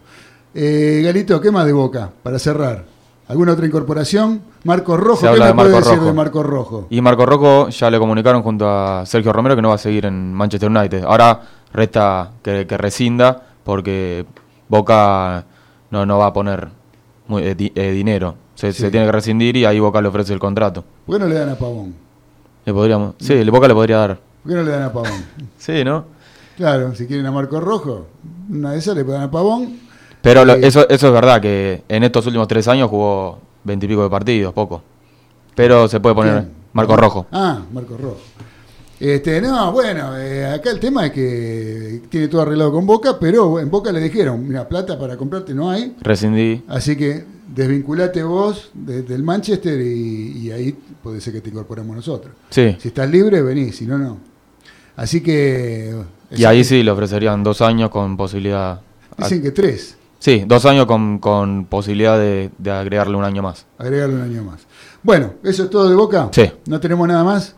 Eh, 0.53 1.01
Galito, 1.03 1.41
¿qué 1.41 1.51
más 1.51 1.65
de 1.65 1.73
Boca 1.73 2.09
para 2.21 2.37
cerrar? 2.39 2.85
¿Alguna 3.27 3.53
otra 3.53 3.65
incorporación? 3.65 4.41
Marco 4.65 4.97
Rojo, 4.97 5.21
Se 5.21 5.25
¿qué 5.25 5.29
habla 5.29 5.45
me 5.45 5.49
de 5.51 5.53
puede 5.55 5.69
Marco 5.71 5.79
decir 5.85 5.97
Rojo. 5.97 6.07
de 6.07 6.13
Marco 6.13 6.43
Rojo? 6.43 6.87
Y 6.89 7.01
Marco 7.01 7.25
Rocco 7.25 7.69
ya 7.69 7.89
le 7.89 7.97
comunicaron 7.99 8.43
junto 8.43 8.69
a 8.69 9.05
Sergio 9.05 9.33
Romero 9.33 9.55
que 9.55 9.61
no 9.61 9.69
va 9.69 9.75
a 9.75 9.79
seguir 9.79 10.05
en 10.05 10.33
Manchester 10.33 10.69
United. 10.69 11.03
Ahora 11.05 11.41
resta 11.73 12.31
que, 12.43 12.67
que 12.67 12.77
rescinda 12.77 13.41
porque 13.63 14.25
Boca 14.67 15.45
no, 15.89 16.05
no 16.05 16.17
va 16.19 16.27
a 16.27 16.33
poner 16.33 16.67
muy- 17.27 17.43
eh, 17.43 17.55
di- 17.55 17.71
eh, 17.73 17.91
dinero. 17.91 18.35
Se, 18.55 18.71
Sí. 18.71 18.81
se 18.83 18.91
tiene 18.91 19.05
que 19.07 19.11
rescindir 19.11 19.57
y 19.57 19.65
ahí 19.65 19.79
Boca 19.79 20.01
le 20.01 20.09
ofrece 20.09 20.33
el 20.33 20.39
contrato. 20.39 20.83
¿Por 21.05 21.15
qué 21.15 21.23
no 21.23 21.27
le 21.29 21.35
dan 21.35 21.49
a 21.49 21.55
Pavón? 21.55 21.95
Le 22.65 22.73
podríamos, 22.73 23.15
sí, 23.19 23.33
el 23.33 23.49
Boca 23.49 23.67
le 23.67 23.73
podría 23.73 23.97
dar. 23.97 24.19
¿Por 24.43 24.51
qué 24.51 24.57
no 24.57 24.63
le 24.63 24.71
dan 24.71 24.83
a 24.83 24.93
Pavón? 24.93 25.25
Sí, 25.57 25.83
¿no? 25.83 26.05
Claro, 26.57 26.93
si 26.93 27.07
quieren 27.07 27.25
a 27.25 27.31
Marco 27.31 27.59
Rojo, 27.59 28.05
una 28.49 28.73
de 28.73 28.77
esas 28.79 28.95
le 28.95 29.03
dan 29.03 29.23
a 29.23 29.31
Pavón. 29.31 29.79
Pero 30.23 30.43
lo- 30.45 30.55
eso, 30.55 30.89
eso 30.89 31.07
es 31.07 31.13
verdad, 31.13 31.39
que 31.39 31.83
en 31.87 32.03
estos 32.03 32.25
últimos 32.25 32.47
tres 32.47 32.67
años 32.67 32.89
jugó 32.89 33.37
veintipico 33.63 34.01
de 34.03 34.09
partidos, 34.09 34.53
poco. 34.53 34.81
Pero 35.53 35.87
se 35.87 35.99
puede 35.99 36.15
poner 36.15 36.33
¿Quién? 36.39 36.51
Marco 36.73 36.95
Rojo. 36.97 37.27
Ah, 37.31 37.61
Marco 37.71 37.95
Rojo. 37.95 38.17
Este, 38.99 39.41
no, 39.41 39.71
bueno, 39.73 40.17
eh, 40.17 40.45
acá 40.45 40.69
el 40.71 40.79
tema 40.79 41.05
es 41.07 41.11
que 41.11 42.01
tiene 42.09 42.27
todo 42.29 42.41
arreglado 42.43 42.71
con 42.71 42.85
Boca, 42.87 43.19
pero 43.19 43.59
en 43.59 43.69
Boca 43.69 43.91
le 43.91 43.99
dijeron, 43.99 44.47
mira, 44.47 44.67
plata 44.67 44.97
para 44.97 45.17
comprarte 45.17 45.53
no 45.53 45.69
hay, 45.69 45.95
Rescindí. 46.01 46.63
así 46.69 46.95
que 46.95 47.25
desvinculate 47.53 48.23
vos 48.23 48.71
de- 48.73 49.03
del 49.03 49.21
Manchester 49.23 49.79
y, 49.81 50.37
y 50.47 50.51
ahí 50.51 50.75
puede 51.03 51.19
ser 51.19 51.33
que 51.33 51.41
te 51.41 51.49
incorporemos 51.49 51.95
nosotros. 51.95 52.33
Sí. 52.49 52.77
Si 52.79 52.87
estás 52.87 53.09
libre, 53.09 53.41
venís, 53.41 53.75
si 53.75 53.85
no, 53.85 53.97
no. 53.97 54.17
Así 54.95 55.21
que... 55.21 55.93
Y 56.31 56.45
ahí 56.45 56.63
sí 56.63 56.81
le 56.81 56.91
ofrecerían 56.91 57.43
dos 57.43 57.61
años 57.61 57.89
con 57.89 58.15
posibilidad. 58.15 58.79
Dicen 59.17 59.41
que 59.41 59.51
tres, 59.51 59.97
Sí, 60.23 60.45
dos 60.47 60.65
años 60.65 60.85
con, 60.85 61.19
con 61.19 61.65
posibilidad 61.65 62.17
de, 62.17 62.49
de 62.57 62.71
agregarle 62.71 63.17
un 63.17 63.25
año 63.25 63.43
más. 63.43 63.65
agregarle 63.77 64.15
un 64.15 64.21
año 64.21 64.41
más. 64.45 64.61
Bueno, 65.01 65.33
¿eso 65.43 65.63
es 65.65 65.69
todo 65.69 65.89
de 65.89 65.95
Boca? 65.97 66.29
Sí. 66.31 66.49
¿No 66.65 66.79
tenemos 66.79 67.05
nada 67.09 67.25
más? 67.25 67.57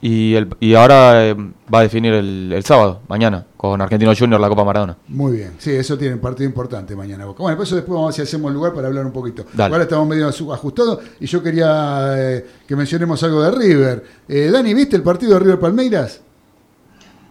Y, 0.00 0.32
el, 0.32 0.48
y 0.58 0.72
ahora 0.72 1.26
eh, 1.26 1.34
va 1.34 1.80
a 1.80 1.82
definir 1.82 2.14
el, 2.14 2.50
el 2.50 2.64
sábado, 2.64 3.02
mañana, 3.08 3.44
con 3.58 3.78
Argentino 3.82 4.14
Junior 4.18 4.40
la 4.40 4.48
Copa 4.48 4.64
Maradona. 4.64 4.96
Muy 5.08 5.36
bien, 5.36 5.52
sí, 5.58 5.70
eso 5.72 5.98
tiene 5.98 6.14
un 6.14 6.20
partido 6.20 6.48
importante 6.48 6.96
mañana. 6.96 7.26
Boca. 7.26 7.42
Bueno, 7.42 7.58
pues 7.58 7.68
eso 7.68 7.76
después 7.76 7.94
vamos 7.94 8.06
a 8.06 8.08
ver 8.08 8.14
si 8.14 8.22
hacemos 8.22 8.54
lugar 8.54 8.72
para 8.72 8.86
hablar 8.88 9.04
un 9.04 9.12
poquito. 9.12 9.44
Dale. 9.52 9.74
Ahora 9.74 9.82
estamos 9.84 10.08
medio 10.08 10.28
ajustados 10.28 11.00
y 11.20 11.26
yo 11.26 11.42
quería 11.42 12.14
eh, 12.16 12.46
que 12.66 12.74
mencionemos 12.74 13.22
algo 13.22 13.42
de 13.42 13.50
River. 13.50 14.04
Eh, 14.26 14.48
Dani, 14.50 14.72
¿viste 14.72 14.96
el 14.96 15.02
partido 15.02 15.34
de 15.34 15.40
River 15.40 15.60
Palmeiras? 15.60 16.22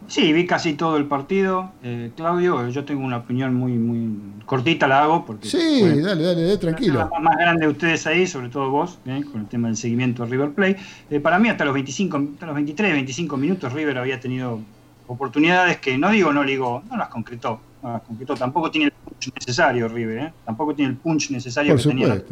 Sí, 0.08 0.32
vi 0.32 0.46
casi 0.46 0.74
todo 0.74 0.98
el 0.98 1.06
partido. 1.06 1.72
Eh, 1.84 2.12
Claudio, 2.16 2.70
yo 2.70 2.86
tengo 2.86 3.04
una 3.04 3.18
opinión 3.18 3.54
muy 3.54 3.74
muy 3.74 4.18
cortita, 4.46 4.88
la 4.88 5.04
hago 5.04 5.26
porque 5.26 5.50
Sí, 5.50 5.82
dale, 5.82 6.02
dale, 6.02 6.24
dale, 6.24 6.58
tranquilo. 6.58 7.10
la 7.12 7.20
más 7.20 7.38
grande 7.38 7.66
de 7.66 7.72
ustedes 7.72 8.08
ahí, 8.08 8.26
sobre 8.26 8.50
todo 8.50 8.70
vos, 8.72 9.00
eh, 9.06 9.24
con 9.30 9.42
el 9.42 9.48
tema 9.48 9.68
del 9.68 9.76
seguimiento 9.78 10.24
de 10.24 10.30
River 10.30 10.52
Play. 10.52 10.76
Eh, 11.10 11.20
para 11.20 11.38
mí, 11.40 11.50
hasta 11.50 11.66
los 11.66 11.74
25, 11.74 12.18
hasta 12.34 12.46
los 12.46 12.56
23, 12.56 12.94
25 12.94 13.38
minutos, 13.38 13.74
River 13.74 13.98
había 13.98 14.20
tenido 14.20 14.62
oportunidades 15.08 15.78
que 15.78 15.98
no 15.98 16.10
digo 16.10 16.32
no 16.34 16.44
ligó, 16.44 16.84
no 16.90 16.98
las 16.98 17.10
concretó. 17.10 17.60
No 17.84 17.94
las 17.94 18.02
concretó. 18.02 18.36
Tampoco 18.36 18.72
tiene 18.72 18.88
el 18.88 18.92
punch 18.94 19.34
necesario, 19.36 19.88
River, 19.90 20.18
eh, 20.20 20.34
tampoco 20.46 20.74
tiene 20.74 20.92
el 20.92 20.98
punch 20.98 21.32
necesario 21.32 21.74
Por 21.74 21.82
que 21.84 21.90
tenía. 21.90 22.24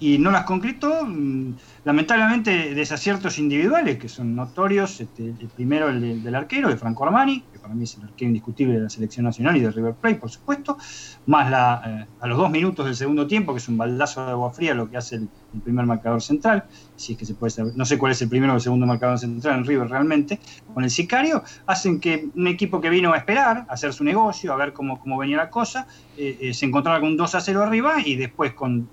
Y 0.00 0.18
no 0.18 0.30
las 0.30 0.44
concretó. 0.44 1.04
mm, 1.06 1.56
Lamentablemente, 1.84 2.74
desaciertos 2.74 3.38
individuales 3.38 3.98
que 3.98 4.08
son 4.08 4.34
notorios. 4.34 5.00
Este, 5.00 5.28
el 5.38 5.50
primero, 5.50 5.88
el 5.88 6.00
de- 6.00 6.20
del 6.20 6.34
arquero, 6.34 6.68
de 6.68 6.76
Franco 6.76 7.04
Armani, 7.04 7.48
que 7.50 7.58
para 7.58 7.74
mí 7.74 7.84
es 7.84 7.96
el 7.96 8.04
arquero 8.04 8.28
indiscutible 8.28 8.74
de 8.74 8.80
la 8.80 8.88
selección 8.90 9.24
nacional 9.24 9.56
y 9.56 9.60
de 9.60 9.70
River 9.70 9.94
Plate, 9.94 10.16
por 10.16 10.30
supuesto. 10.30 10.76
Más 11.26 11.50
la, 11.50 11.82
eh, 11.86 12.06
a 12.20 12.26
los 12.26 12.36
dos 12.38 12.50
minutos 12.50 12.84
del 12.86 12.94
segundo 12.94 13.26
tiempo, 13.26 13.52
que 13.54 13.58
es 13.58 13.68
un 13.68 13.76
baldazo 13.78 14.24
de 14.26 14.32
agua 14.32 14.52
fría, 14.52 14.74
lo 14.74 14.88
que 14.90 14.96
hace 14.98 15.16
el, 15.16 15.30
el 15.54 15.62
primer 15.62 15.86
marcador 15.86 16.20
central. 16.22 16.64
Si 16.94 17.12
es 17.12 17.18
que 17.18 17.24
se 17.24 17.34
puede 17.34 17.50
saber, 17.50 17.72
no 17.76 17.84
sé 17.84 17.96
cuál 17.98 18.12
es 18.12 18.20
el 18.22 18.28
primero 18.28 18.52
o 18.52 18.56
el 18.56 18.62
segundo 18.62 18.86
marcador 18.86 19.18
central 19.18 19.58
en 19.58 19.64
River 19.64 19.88
realmente. 19.88 20.40
Con 20.74 20.84
el 20.84 20.90
sicario, 20.90 21.42
hacen 21.66 22.00
que 22.00 22.28
un 22.34 22.46
equipo 22.48 22.80
que 22.80 22.90
vino 22.90 23.12
a 23.12 23.16
esperar, 23.16 23.64
a 23.68 23.72
hacer 23.72 23.92
su 23.92 24.04
negocio, 24.04 24.52
a 24.52 24.56
ver 24.56 24.72
cómo, 24.72 24.98
cómo 24.98 25.16
venía 25.18 25.36
la 25.38 25.50
cosa, 25.50 25.86
eh, 26.16 26.36
eh, 26.40 26.54
se 26.54 26.66
encontraba 26.66 27.00
con 27.00 27.08
un 27.10 27.16
2 27.16 27.34
a 27.34 27.40
0 27.40 27.62
arriba 27.62 27.94
y 28.04 28.16
después 28.16 28.52
con 28.54 28.90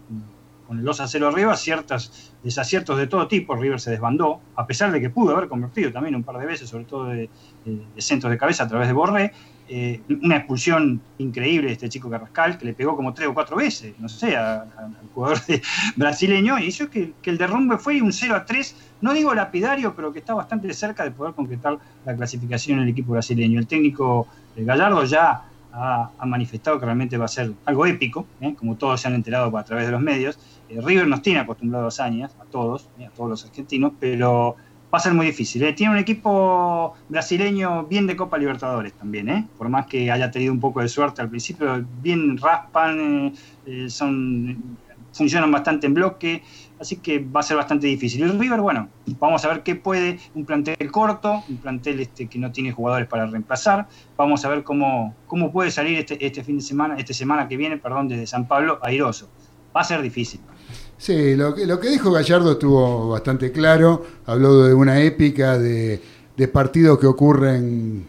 con 0.67 0.79
el 0.79 0.83
2 0.83 0.99
a 0.99 1.07
0 1.07 1.27
arriba, 1.27 1.55
ciertos 1.57 2.33
desaciertos 2.43 2.97
de 2.97 3.07
todo 3.07 3.27
tipo, 3.27 3.55
River 3.55 3.79
se 3.79 3.91
desbandó, 3.91 4.39
a 4.55 4.65
pesar 4.67 4.91
de 4.91 4.99
que 5.01 5.09
pudo 5.09 5.35
haber 5.35 5.47
convertido 5.49 5.91
también 5.91 6.15
un 6.15 6.23
par 6.23 6.37
de 6.37 6.45
veces, 6.45 6.69
sobre 6.69 6.85
todo 6.85 7.05
de, 7.05 7.29
de- 7.65 7.85
de 7.95 8.01
centros 8.01 8.31
de 8.31 8.37
cabeza 8.37 8.63
a 8.63 8.67
través 8.67 8.87
de 8.87 8.93
Borré, 8.93 9.31
eh, 9.67 10.01
una 10.21 10.37
expulsión 10.37 11.01
increíble 11.17 11.67
de 11.67 11.73
este 11.73 11.89
chico 11.89 12.07
Carrascal, 12.09 12.57
que 12.57 12.65
le 12.65 12.73
pegó 12.73 12.95
como 12.95 13.13
tres 13.15 13.27
o 13.29 13.33
cuatro 13.33 13.55
veces, 13.57 13.97
no 13.99 14.07
sé, 14.09 14.35
a- 14.35 14.57
a- 14.61 14.85
al 14.85 15.07
jugador 15.13 15.43
de- 15.45 15.61
brasileño, 15.95 16.59
y 16.59 16.65
hizo 16.65 16.89
que, 16.89 17.13
que 17.21 17.29
el 17.31 17.37
derrumbe 17.37 17.77
fue 17.77 18.01
un 18.01 18.13
0 18.13 18.35
a 18.35 18.45
3, 18.45 18.75
no 19.01 19.13
digo 19.13 19.33
lapidario, 19.33 19.95
pero 19.95 20.11
que 20.13 20.19
está 20.19 20.33
bastante 20.35 20.71
cerca 20.73 21.03
de 21.03 21.11
poder 21.11 21.33
concretar 21.33 21.77
la 22.05 22.15
clasificación 22.15 22.77
en 22.77 22.83
el 22.83 22.89
equipo 22.89 23.11
brasileño. 23.13 23.59
El 23.59 23.67
técnico 23.67 24.27
eh, 24.55 24.63
Gallardo 24.63 25.03
ya 25.05 25.41
ha, 25.77 26.11
ha 26.17 26.25
manifestado 26.25 26.79
que 26.79 26.85
realmente 26.85 27.17
va 27.17 27.25
a 27.25 27.27
ser 27.27 27.51
algo 27.65 27.85
épico, 27.85 28.27
¿eh? 28.41 28.55
como 28.57 28.75
todos 28.77 29.01
se 29.01 29.07
han 29.07 29.15
enterado 29.15 29.55
a 29.57 29.63
través 29.65 29.85
de 29.87 29.91
los 29.91 30.01
medios. 30.01 30.37
Eh, 30.69 30.79
River 30.81 31.07
nos 31.07 31.21
tiene 31.21 31.39
acostumbrados 31.39 31.99
a 31.99 32.03
hazañas, 32.03 32.35
a 32.39 32.45
todos, 32.45 32.89
¿eh? 32.99 33.05
a 33.05 33.09
todos 33.11 33.29
los 33.29 33.45
argentinos, 33.45 33.93
pero 33.99 34.55
va 34.93 34.97
a 34.97 35.01
ser 35.01 35.13
muy 35.13 35.27
difícil. 35.27 35.63
¿eh? 35.63 35.73
Tiene 35.73 35.93
un 35.93 35.99
equipo 35.99 36.93
brasileño 37.09 37.83
bien 37.83 38.07
de 38.07 38.15
Copa 38.15 38.37
Libertadores 38.37 38.93
también, 38.93 39.29
¿eh? 39.29 39.47
por 39.57 39.69
más 39.69 39.85
que 39.87 40.11
haya 40.11 40.31
tenido 40.31 40.53
un 40.53 40.59
poco 40.59 40.81
de 40.81 40.87
suerte 40.87 41.21
al 41.21 41.29
principio, 41.29 41.85
bien 42.01 42.37
raspan, 42.37 43.33
son, 43.87 44.77
funcionan 45.11 45.51
bastante 45.51 45.87
en 45.87 45.93
bloque, 45.93 46.43
así 46.79 46.97
que 46.97 47.19
va 47.19 47.39
a 47.39 47.43
ser 47.43 47.57
bastante 47.57 47.87
difícil. 47.87 48.21
Y 48.21 48.27
River, 48.27 48.61
bueno, 48.61 48.89
vamos 49.19 49.43
a 49.45 49.49
ver 49.49 49.63
qué 49.63 49.75
puede, 49.75 50.19
un 50.33 50.45
plantel 50.45 50.91
corto, 50.91 51.43
un 51.47 51.57
plantel 51.57 51.99
este 51.99 52.27
que 52.27 52.37
no 52.37 52.51
tiene 52.51 52.71
jugadores 52.71 53.07
para 53.07 53.25
reemplazar, 53.25 53.87
vamos 54.17 54.43
a 54.45 54.49
ver 54.49 54.63
cómo, 54.63 55.15
cómo 55.27 55.51
puede 55.51 55.71
salir 55.71 55.99
este, 55.99 56.23
este 56.25 56.43
fin 56.43 56.57
de 56.57 56.63
semana, 56.63 56.95
esta 56.97 57.13
semana 57.13 57.47
que 57.47 57.57
viene, 57.57 57.77
perdón, 57.77 58.07
desde 58.07 58.27
San 58.27 58.47
Pablo 58.47 58.79
airoso. 58.81 59.29
Va 59.75 59.81
a 59.81 59.83
ser 59.83 60.01
difícil. 60.01 60.39
Sí, 60.97 61.35
lo 61.35 61.53
que, 61.53 61.65
lo 61.65 61.79
que 61.79 61.89
dijo 61.89 62.11
Gallardo 62.11 62.53
estuvo 62.53 63.09
bastante 63.09 63.51
claro. 63.51 64.05
Habló 64.25 64.63
de 64.63 64.73
una 64.73 65.01
épica 65.01 65.57
de, 65.57 66.01
partidos 66.51 66.99
que 66.99 67.07
ocurren 67.07 68.05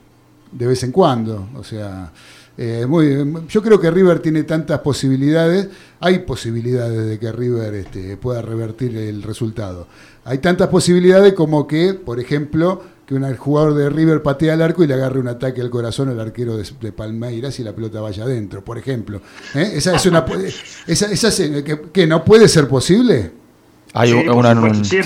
de 0.53 0.67
vez 0.67 0.83
en 0.85 0.93
cuando. 0.93 1.49
O 1.57 1.65
sea, 1.65 2.13
eh, 2.57 2.87
muy, 2.89 3.45
yo 3.49 3.63
creo 3.63 3.81
que 3.81 3.91
River 3.91 4.21
tiene 4.21 4.45
tantas 4.45 4.81
posibilidades. 4.81 5.69
Hay 6.01 6.21
posibilidades 6.21 7.07
de 7.07 7.19
que 7.19 7.33
River 7.33 7.75
este, 7.75 8.17
pueda 8.17 8.41
revertir 8.43 8.97
el 8.97 9.23
resultado. 9.23 9.89
Hay 10.25 10.39
tantas 10.39 10.69
posibilidades 10.69 11.35
como 11.35 11.67
que, 11.67 11.95
por 11.95 12.21
ejemplo, 12.21 12.83
que 13.07 13.15
un 13.15 13.37
jugador 13.37 13.75
de 13.75 13.89
River 13.89 14.21
patea 14.23 14.55
al 14.55 14.63
arco 14.63 14.83
y 14.83 14.87
le 14.89 14.95
agarre 14.95 15.21
un 15.21 15.29
ataque 15.29 15.61
al 15.61 15.71
corazón 15.71 16.09
al 16.09 16.19
arquero 16.21 16.57
de, 16.57 16.65
de 16.81 16.93
Palmeiras 16.93 17.59
y 17.61 17.63
la 17.65 17.73
pelota 17.73 18.01
vaya 18.01 18.25
adentro, 18.25 18.65
por 18.65 18.79
ejemplo. 18.79 19.21
¿Eh? 19.55 19.73
Esa 19.75 19.95
es 19.95 20.07
una. 20.07 20.25
Esa, 20.87 21.07
esa 21.13 21.31
se- 21.31 21.63
que, 21.63 21.81
que 21.93 22.07
no 22.07 22.25
puede 22.25 22.49
ser 22.49 22.67
posible. 22.67 23.31
Hay 23.93 24.11
Sí, 24.11 24.29
una, 24.29 24.51
un- 24.61 24.85
sí. 24.85 24.99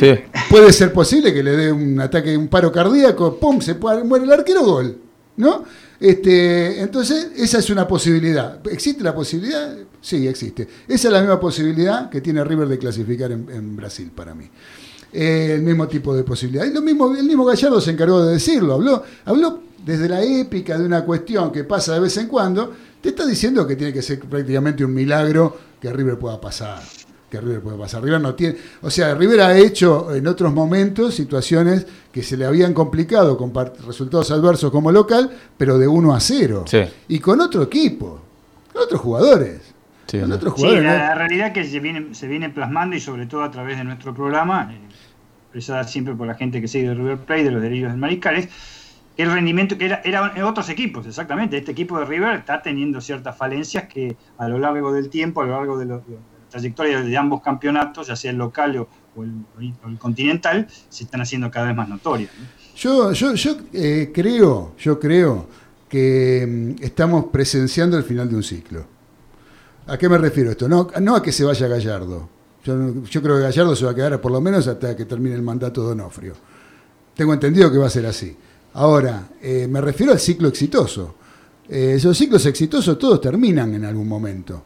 Puede 0.49 0.73
ser 0.73 0.93
posible 0.93 1.33
que 1.35 1.43
le 1.43 1.51
dé 1.57 1.71
un 1.73 2.01
ataque, 2.01 2.37
un 2.37 2.49
paro 2.49 2.73
cardíaco, 2.73 3.37
¡pum! 3.39 3.61
se 3.61 3.75
puede- 3.75 4.03
muere 4.03 4.25
el 4.25 4.33
arquero, 4.33 4.65
gol. 4.65 4.97
¿No? 5.37 5.65
Este, 6.01 6.81
entonces, 6.81 7.29
esa 7.37 7.59
es 7.59 7.71
una 7.71 7.87
posibilidad. 7.87 8.61
¿Existe 8.71 9.03
la 9.05 9.15
posibilidad? 9.15 9.77
Sí, 10.01 10.27
existe. 10.27 10.67
Esa 10.89 11.09
es 11.09 11.13
la 11.13 11.21
misma 11.21 11.39
posibilidad 11.39 12.09
que 12.11 12.21
tiene 12.23 12.43
River 12.43 12.67
de 12.69 12.79
clasificar 12.79 13.31
en, 13.33 13.47
en 13.51 13.77
Brasil 13.77 14.11
para 14.15 14.35
mí. 14.35 14.51
Eh, 15.13 15.55
el 15.57 15.63
mismo 15.63 15.89
tipo 15.89 16.15
de 16.15 16.23
posibilidad. 16.23 16.65
Y 16.65 16.73
lo 16.73 16.83
mismo, 16.83 17.15
el 17.15 17.25
mismo 17.25 17.45
Gallardo 17.45 17.81
se 17.81 17.91
encargó 17.91 18.23
de 18.25 18.33
decirlo. 18.35 18.75
Habló, 18.75 19.03
habló 19.25 19.61
desde 19.85 20.09
la 20.09 20.23
épica 20.23 20.79
de 20.79 20.85
una 20.85 21.05
cuestión 21.05 21.51
que 21.51 21.65
pasa 21.65 21.95
de 21.95 22.01
vez 22.01 22.17
en 22.17 22.29
cuando. 22.29 22.73
Te 23.01 23.09
está 23.09 23.27
diciendo 23.27 23.67
que 23.67 23.77
tiene 23.77 23.93
que 23.93 24.03
ser 24.03 24.21
prácticamente 24.21 24.85
un 24.85 24.95
milagro 24.95 25.57
que 25.81 25.93
River 25.93 26.19
pueda 26.19 26.41
pasar. 26.41 26.81
Que 27.29 27.41
River 27.41 27.61
pueda 27.61 27.77
pasar. 27.79 28.03
River 28.05 28.21
no 28.21 28.35
tiene. 28.35 28.57
O 28.83 28.91
sea, 28.91 29.15
River 29.15 29.41
ha 29.41 29.57
hecho 29.59 30.15
en 30.15 30.27
otros 30.27 30.53
momentos 30.53 31.15
situaciones 31.15 31.87
que 32.13 32.23
se 32.23 32.37
le 32.37 32.45
habían 32.45 32.75
complicado 32.75 33.37
con 33.37 33.53
resultados 33.87 34.31
adversos 34.31 34.71
como 34.71 34.93
local, 34.93 35.31
pero 35.57 35.79
de 35.79 35.89
1 35.89 36.15
a 36.15 36.21
0. 36.21 36.65
Sí. 36.69 36.83
Y 37.09 37.19
con 37.21 37.41
otro 37.41 37.63
equipo, 37.63 38.21
con 38.73 38.83
otros 38.83 39.01
jugadores. 39.01 39.61
Sí, 40.07 40.19
con 40.21 40.29
¿no? 40.29 40.35
otros 40.35 40.55
Sí, 40.57 40.61
jugadores. 40.63 40.85
la, 40.85 40.93
¿no? 40.93 40.99
la 40.99 41.15
realidad 41.15 41.53
que 41.53 41.65
se 41.65 41.79
viene, 41.81 42.15
se 42.15 42.27
viene 42.27 42.51
plasmando 42.51 42.97
y 42.97 43.01
sobre 43.01 43.27
todo 43.27 43.43
a 43.45 43.51
través 43.51 43.79
de 43.79 43.85
nuestro 43.85 44.13
programa, 44.13 44.69
eh, 44.73 44.79
expresada 45.51 45.83
siempre 45.85 46.15
por 46.15 46.27
la 46.29 46.35
gente 46.35 46.61
que 46.61 46.69
sigue 46.69 46.89
de 46.89 46.95
River 46.95 47.19
Plate, 47.19 47.45
de 47.45 47.51
los 47.51 47.61
delirios 47.63 47.91
del 47.91 48.01
Mariscales, 48.01 48.49
el 49.17 49.33
rendimiento 49.33 49.77
que 49.77 49.87
era, 49.87 50.01
era 50.05 50.33
en 50.37 50.45
otros 50.45 50.69
equipos, 50.69 51.07
exactamente. 51.07 51.57
Este 51.59 51.73
equipo 51.73 51.99
de 51.99 52.05
River 52.05 52.37
está 52.39 52.63
teniendo 52.63 53.01
ciertas 53.01 53.37
falencias 53.37 53.85
que 53.85 54.17
a 54.39 54.49
lo 54.49 54.59
largo 54.59 54.93
del 54.93 55.11
tiempo, 55.11 55.43
a 55.43 55.47
lo 55.47 55.53
largo 55.57 55.77
de, 55.79 55.87
lo- 55.87 55.99
de 55.99 56.15
la 56.15 56.49
trayectoria 56.49 57.03
de 57.03 57.17
ambos 57.17 57.43
campeonatos, 57.43 58.07
ya 58.07 58.15
sea 58.17 58.31
el 58.31 58.39
local 58.39 58.77
o, 58.79 58.89
el, 59.25 59.99
continental, 59.99 60.69
se 60.89 61.05
están 61.05 61.21
haciendo 61.21 61.51
cada 61.51 61.67
vez 61.67 61.77
más 61.77 61.89
notorias. 61.89 62.31
¿no? 62.39 62.47
Yo, 62.77 63.13
yo, 63.13 63.35
yo 63.35 63.57
eh, 63.73 64.11
creo, 64.15 64.75
yo 64.79 64.99
creo 65.01 65.49
que 65.89 66.47
mm, 66.79 66.83
estamos 66.83 67.27
presenciando 67.27 67.99
el 67.99 68.05
final 68.05 68.29
de 68.31 68.37
un 68.37 68.43
ciclo. 68.45 68.87
¿A 69.89 69.99
qué 69.99 70.09
me 70.09 70.17
refiero 70.17 70.53
esto? 70.53 70.69
No, 70.69 70.87
no 71.01 71.17
a 71.17 71.23
que 71.23 71.33
se 71.33 71.45
vaya 71.45 71.67
Gallardo. 71.67 72.29
Yo, 72.65 73.23
creo 73.23 73.37
que 73.37 73.43
Gallardo 73.43 73.75
se 73.75 73.85
va 73.85 73.93
a 73.93 73.95
quedar 73.95 74.21
por 74.21 74.31
lo 74.33 74.41
menos 74.41 74.67
hasta 74.67 74.95
que 74.95 75.05
termine 75.07 75.35
el 75.35 75.43
mandato 75.43 75.85
de 75.87 75.93
Onofrio. 75.93 76.35
Tengo 77.15 77.33
entendido 77.33 77.71
que 77.73 77.79
va 77.79 77.87
a 77.87 77.91
ser 77.91 78.07
así. 78.07 78.37
Ahora, 78.75 79.29
eh, 79.43 79.67
me 79.69 79.81
refiero 79.81 80.13
al 80.13 80.21
ciclo 80.21 80.49
exitoso. 80.49 81.15
eh, 81.69 81.95
esos 81.97 82.17
ciclos 82.19 82.45
exitosos 82.47 82.99
todos 82.99 83.21
terminan 83.21 83.73
en 83.75 83.85
algún 83.85 84.09
momento. 84.09 84.63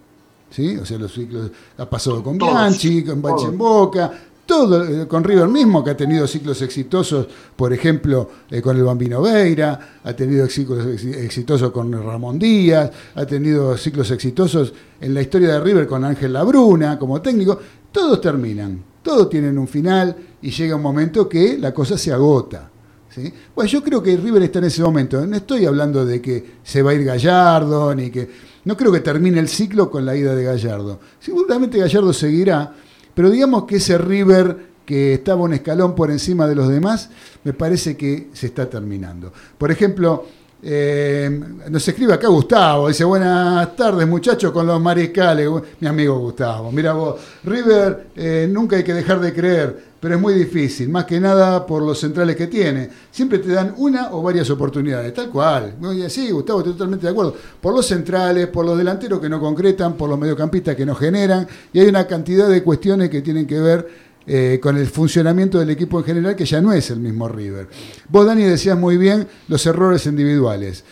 ¿sí? 0.51 0.77
O 0.77 0.85
sea, 0.87 0.99
los 0.99 1.13
ciclos 1.13 1.51
ha 1.79 1.89
pasado 1.89 2.23
con 2.23 2.39
Bianchi, 2.39 3.05
con 3.05 3.21
todos. 3.21 3.45
en 3.53 3.59
Boca, 3.59 4.13
todo, 4.47 4.85
eh, 4.85 5.07
con 5.09 5.23
River 5.25 5.49
mismo, 5.49 5.83
que 5.85 5.91
ha 5.91 5.97
tenido 5.97 6.27
ciclos 6.27 6.61
exitosos, 6.63 7.27
por 7.57 7.73
ejemplo, 7.73 8.31
eh, 8.51 8.61
con 8.63 8.77
el 8.77 8.85
Bambino 8.85 9.21
Veira, 9.23 9.99
ha 10.03 10.13
tenido 10.15 10.47
ciclos 10.49 10.87
ex- 10.87 11.05
exitosos 11.17 11.71
con 11.73 11.93
Ramón 11.93 12.39
Díaz, 12.39 12.91
ha 13.15 13.27
tenido 13.27 13.77
ciclos 13.77 14.11
exitosos 14.11 14.73
en 15.01 15.13
la 15.15 15.21
historia 15.23 15.49
de 15.55 15.61
River 15.61 15.87
con 15.87 16.05
Ángel 16.05 16.33
Labruna 16.33 16.99
como 16.99 17.21
técnico. 17.21 17.59
Todos 17.95 18.21
terminan, 18.21 18.83
todos 19.05 19.31
tienen 19.31 19.57
un 19.57 19.69
final 19.69 20.17
y 20.43 20.51
llega 20.51 20.75
un 20.75 20.83
momento 20.83 21.29
que 21.29 21.57
la 21.57 21.73
cosa 21.73 21.97
se 21.97 22.13
agota. 22.13 22.69
¿sí? 23.09 23.33
Bueno, 23.55 23.71
yo 23.71 23.85
creo 23.85 24.03
que 24.03 24.17
River 24.17 24.43
está 24.43 24.59
en 24.59 24.65
ese 24.65 24.83
momento. 24.83 25.25
No 25.25 25.37
estoy 25.37 25.65
hablando 25.65 26.05
de 26.05 26.21
que 26.21 26.45
se 26.65 26.83
va 26.83 26.91
a 26.91 26.95
ir 26.95 27.05
Gallardo, 27.05 27.95
ni 27.95 28.11
que. 28.11 28.29
No 28.65 28.77
creo 28.77 28.91
que 28.91 28.99
termine 28.99 29.39
el 29.39 29.47
ciclo 29.47 29.93
con 29.93 30.05
la 30.05 30.17
ida 30.17 30.35
de 30.35 30.43
Gallardo. 30.43 30.99
Seguramente 31.21 31.79
Gallardo 31.79 32.13
seguirá, 32.13 32.75
pero 33.15 33.31
digamos 33.31 33.63
que 33.65 33.77
ese 33.77 33.97
River 33.97 34.75
que 34.85 35.15
estaba 35.15 35.43
un 35.43 35.55
escalón 35.55 35.95
por 35.95 36.11
encima 36.11 36.49
de 36.49 36.57
los 36.57 36.69
demás, 36.69 37.11
me 37.45 37.53
parece 37.53 37.97
que 37.97 38.29
se 38.33 38.47
está 38.47 38.69
terminando. 38.69 39.33
Por 39.57 39.71
ejemplo, 39.71 40.27
eh, 40.67 41.31
nos 41.69 41.87
escribe 41.87 42.15
acá 42.15 42.29
Gustavo, 42.29 42.89
dice 42.89 43.05
buenas 43.05 43.77
tardes 43.77 44.09
muchachos 44.09 44.51
con 44.51 44.67
los 44.67 44.81
mariscales, 44.81 45.47
mi 45.79 45.87
amigo 45.87 46.19
Gustavo, 46.19 46.73
mira 46.73 46.95
vos, 46.95 47.21
River 47.45 48.07
eh, 48.17 48.49
nunca 48.51 48.77
hay 48.77 48.83
que 48.83 48.95
dejar 48.95 49.21
de 49.21 49.35
creer, 49.35 49.95
pero 50.01 50.15
es 50.15 50.21
muy 50.21 50.33
difícil, 50.33 50.89
más 50.89 51.05
que 51.05 51.21
nada 51.21 51.67
por 51.67 51.83
los 51.83 52.01
centrales 52.01 52.35
que 52.35 52.47
tiene, 52.47 52.89
siempre 53.11 53.41
te 53.41 53.53
dan 53.53 53.75
una 53.77 54.13
o 54.13 54.23
varias 54.23 54.49
oportunidades, 54.49 55.13
tal 55.13 55.29
cual, 55.29 55.75
sí 56.09 56.31
Gustavo, 56.31 56.61
estoy 56.61 56.73
totalmente 56.73 57.07
de 57.07 57.13
acuerdo, 57.13 57.37
por 57.61 57.75
los 57.75 57.87
centrales, 57.87 58.47
por 58.47 58.65
los 58.65 58.79
delanteros 58.79 59.21
que 59.21 59.29
no 59.29 59.39
concretan, 59.39 59.99
por 59.99 60.09
los 60.09 60.19
mediocampistas 60.19 60.75
que 60.75 60.87
no 60.87 60.95
generan, 60.95 61.47
y 61.75 61.81
hay 61.81 61.89
una 61.89 62.07
cantidad 62.07 62.49
de 62.49 62.63
cuestiones 62.63 63.11
que 63.11 63.21
tienen 63.21 63.47
que 63.47 63.61
ver 63.61 64.14
eh, 64.27 64.59
con 64.63 64.77
el 64.77 64.87
funcionamiento 64.87 65.59
del 65.59 65.71
equipo 65.71 65.99
en 65.99 66.05
general, 66.05 66.37
que 66.37 66.47
ya 66.47 66.61
no 66.61 66.73
es 66.73 66.91
el 66.91 67.01
mismo 67.01 67.29
River. 67.29 67.69
Vos, 68.09 68.27
Dani, 68.27 68.45
decías 68.45 68.79
muy 68.79 68.97
bien 68.97 69.27
los 69.49 69.65
errores 69.67 70.07
individuales. 70.07 70.85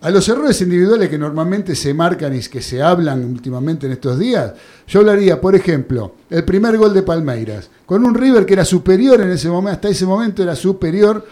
A 0.00 0.10
los 0.10 0.28
errores 0.28 0.60
individuales 0.60 1.08
que 1.08 1.16
normalmente 1.16 1.74
se 1.74 1.94
marcan 1.94 2.36
y 2.36 2.40
que 2.40 2.60
se 2.60 2.82
hablan 2.82 3.24
últimamente 3.24 3.86
en 3.86 3.92
estos 3.92 4.18
días, 4.18 4.52
yo 4.86 5.00
hablaría, 5.00 5.40
por 5.40 5.54
ejemplo, 5.54 6.16
el 6.28 6.44
primer 6.44 6.76
gol 6.76 6.92
de 6.92 7.02
Palmeiras, 7.02 7.70
con 7.86 8.04
un 8.04 8.14
River 8.14 8.44
que 8.44 8.52
era 8.52 8.66
superior 8.66 9.20
en 9.22 9.30
ese 9.30 9.48
momento, 9.48 9.76
hasta 9.76 9.88
ese 9.88 10.04
momento 10.04 10.42
era 10.42 10.54
superior 10.56 11.24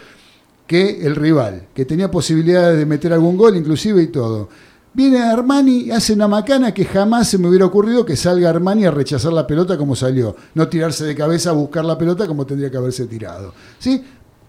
que 0.65 1.05
el 1.05 1.15
rival, 1.15 1.67
que 1.73 1.85
tenía 1.85 2.09
posibilidades 2.09 2.79
de 2.79 2.85
meter 2.85 3.13
algún 3.13 3.37
gol, 3.37 3.55
inclusive 3.55 4.01
y 4.01 4.07
todo. 4.07 4.49
Viene 4.95 5.23
Armani 5.23 5.85
y 5.85 5.91
hace 5.91 6.13
una 6.13 6.27
macana 6.27 6.71
que 6.71 6.85
jamás 6.85 7.27
se 7.27 7.39
me 7.39 7.47
hubiera 7.47 7.65
ocurrido 7.65 8.05
que 8.05 8.15
salga 8.15 8.49
Armani 8.49 8.85
a 8.85 8.91
rechazar 8.91 9.33
la 9.33 9.47
pelota 9.47 9.75
como 9.75 9.95
salió, 9.95 10.35
no 10.53 10.67
tirarse 10.67 11.03
de 11.03 11.15
cabeza 11.15 11.49
a 11.49 11.53
buscar 11.53 11.83
la 11.83 11.97
pelota 11.97 12.27
como 12.27 12.45
tendría 12.45 12.69
que 12.69 12.77
haberse 12.77 13.07
tirado. 13.07 13.53
¿Sí? 13.79 14.03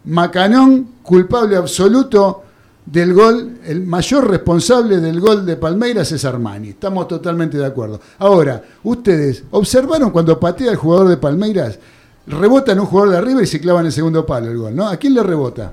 Macanón, 0.05 0.89
culpable 1.03 1.57
absoluto 1.57 2.43
del 2.85 3.15
gol, 3.15 3.61
el 3.65 3.87
mayor 3.87 4.29
responsable 4.29 4.99
del 4.99 5.19
gol 5.19 5.47
de 5.47 5.57
Palmeiras 5.57 6.13
es 6.13 6.27
Armani. 6.27 6.71
Estamos 6.71 7.09
totalmente 7.09 7.57
de 7.57 7.65
acuerdo. 7.65 7.99
Ahora, 8.19 8.63
ustedes 8.83 9.45
observaron 9.51 10.11
cuando 10.11 10.39
patea 10.39 10.73
el 10.73 10.77
jugador 10.77 11.09
de 11.09 11.17
Palmeiras, 11.17 11.79
rebota 12.27 12.73
en 12.73 12.81
un 12.81 12.87
jugador 12.87 13.13
de 13.13 13.19
arriba 13.19 13.43
y 13.43 13.47
se 13.47 13.61
clava 13.61 13.81
en 13.81 13.87
el 13.87 13.93
segundo 13.93 14.27
palo 14.27 14.51
el 14.51 14.59
gol, 14.59 14.77
¿no? 14.77 14.87
¿A 14.87 14.99
quién 14.99 15.15
le 15.15 15.23
rebota? 15.23 15.73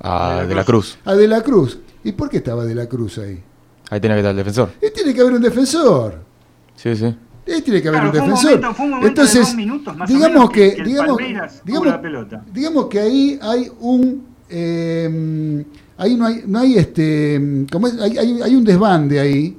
A 0.00 0.44
De 0.46 0.54
la 0.54 0.62
Cruz. 0.62 0.96
A 1.04 1.14
De 1.14 1.26
la 1.26 1.42
Cruz. 1.42 1.78
¿Y 2.04 2.12
por 2.12 2.30
qué 2.30 2.36
estaba 2.36 2.64
De 2.64 2.74
la 2.76 2.86
Cruz 2.86 3.18
ahí? 3.18 3.42
Ahí 3.90 4.00
tiene 4.00 4.16
que 4.16 4.20
estar 4.20 4.30
el 4.32 4.36
defensor. 4.36 4.70
Y 4.82 4.90
tiene 4.92 5.14
que 5.14 5.20
haber 5.20 5.34
un 5.34 5.42
defensor. 5.42 6.14
Sí, 6.74 6.94
sí. 6.96 7.04
Ahí 7.48 7.62
tiene 7.62 7.80
que 7.80 7.88
haber 7.88 8.00
Claro, 8.00 8.06
un 8.10 8.12
fue 8.12 8.20
un 8.20 8.26
defensor. 8.28 8.50
momento- 8.50 8.74
fue 8.74 8.84
un 8.84 8.90
momento 8.90 9.04
de 9.06 9.08
Entonces, 9.08 9.46
dos 9.46 9.54
minutos 9.54 9.96
más 9.96 10.10
o 10.10 10.12
digamos 10.12 10.34
menos 10.36 10.50
que, 10.50 10.74
que- 10.74 10.82
digamos, 10.82 11.18
digamos, 11.64 11.86
la 11.86 12.00
pelota. 12.02 12.44
digamos 12.52 12.86
que 12.86 12.98
ahí 13.00 13.38
hay 13.40 13.70
un 13.80 14.26
eh, 14.48 15.64
ahí 15.98 16.14
no 16.16 16.26
hay, 16.26 16.42
no 16.46 16.58
hay 16.58 16.76
este 16.78 17.66
como 17.70 17.86
es, 17.88 18.00
hay, 18.00 18.16
hay- 18.18 18.42
hay 18.42 18.54
un 18.54 18.64
desbande 18.64 19.18
ahí 19.20 19.56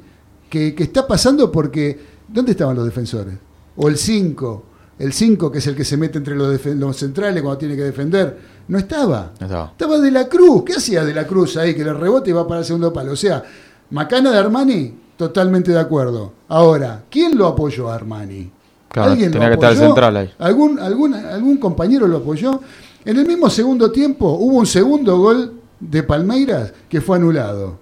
que, 0.49 0.73
que 0.75 0.84
está 0.84 1.05
pasando 1.07 1.51
porque 1.51 1.97
¿dónde 2.28 2.51
estaban 2.51 2.75
los 2.75 2.86
defensores? 2.86 3.36
O 3.78 3.88
el 3.88 3.97
5, 3.97 4.65
el 4.99 5.13
5 5.13 5.51
que 5.51 5.59
es 5.59 5.67
el 5.67 5.75
que 5.75 5.84
se 5.86 5.97
mete 5.97 6.17
entre 6.17 6.36
los, 6.36 6.65
los 6.65 6.97
centrales 6.97 7.41
cuando 7.41 7.57
tiene 7.57 7.75
que 7.75 7.84
defender, 7.84 8.38
no 8.67 8.78
estaba. 8.78 9.32
No 9.39 9.45
estaba. 9.45 9.65
Estaba 9.71 9.97
De 9.99 10.11
la 10.11 10.28
Cruz. 10.28 10.63
¿Qué 10.65 10.73
hacía 10.73 11.03
De 11.05 11.13
la 11.13 11.25
Cruz 11.28 11.55
ahí? 11.57 11.73
Que 11.75 11.84
le 11.84 11.93
rebote 11.93 12.30
y 12.32 12.34
va 12.34 12.47
para 12.47 12.61
el 12.61 12.65
segundo 12.65 12.91
palo. 12.91 13.11
O 13.11 13.15
sea, 13.15 13.43
Macana 13.89 14.31
de 14.31 14.38
Armani, 14.38 14.93
totalmente 15.15 15.71
de 15.71 15.79
acuerdo. 15.79 16.33
Ahora, 16.47 17.03
¿quién 17.09 17.38
lo 17.38 17.47
apoyó 17.47 17.89
a 17.89 17.95
Armani? 17.95 18.51
Claro, 18.89 19.11
¿Alguien 19.11 19.31
tenía 19.31 19.49
lo 19.49 19.51
que 19.51 19.55
estar 19.55 19.71
el 19.71 19.77
apoyó? 19.77 19.89
central 19.89 20.17
ahí. 20.17 20.33
¿Algún, 20.39 20.79
algún, 20.79 21.13
¿Algún 21.13 21.57
compañero 21.57 22.07
lo 22.07 22.17
apoyó? 22.17 22.61
En 23.05 23.17
el 23.17 23.25
mismo 23.25 23.49
segundo 23.49 23.91
tiempo 23.91 24.29
hubo 24.31 24.57
un 24.57 24.65
segundo 24.65 25.17
gol 25.17 25.53
de 25.79 26.03
Palmeiras 26.03 26.73
que 26.89 26.99
fue 27.01 27.17
anulado. 27.17 27.79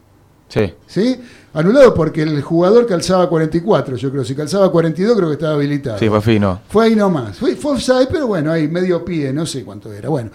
Sí. 0.48 0.74
¿Sí? 0.86 1.20
Anulado 1.54 1.94
porque 1.94 2.22
el 2.22 2.42
jugador 2.42 2.86
calzaba 2.86 3.30
44, 3.30 3.96
yo 3.96 4.12
creo. 4.12 4.24
Si 4.26 4.36
calzaba 4.36 4.72
42, 4.72 5.16
creo 5.16 5.30
que 5.30 5.34
estaba 5.36 5.54
habilitado. 5.56 5.98
Sí, 5.98 6.10
fue 6.10 6.22
fino. 6.22 6.60
Fue 6.68 6.86
ahí 6.86 6.96
nomás. 6.96 7.38
Fue, 7.38 7.56
fue 7.56 7.74
offside, 7.74 8.08
pero 8.12 8.28
bueno, 8.28 8.52
ahí 8.52 8.68
medio 8.68 9.04
pie, 9.04 9.32
no 9.34 9.46
sé 9.46 9.64
cuánto 9.64 9.92
era. 9.92 10.10
Bueno, 10.10 10.32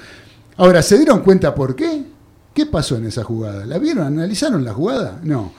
ahora, 0.56 0.82
¿se 0.82 0.96
dieron 0.96 1.20
cuenta 1.20 1.54
por 1.54 1.76
qué? 1.76 2.04
¿Qué 2.54 2.66
pasó 2.66 2.96
en 2.96 3.06
esa 3.06 3.22
jugada? 3.22 3.64
¿La 3.66 3.78
vieron? 3.78 4.06
¿Analizaron 4.06 4.64
la 4.64 4.72
jugada? 4.72 5.20
No. 5.22 5.52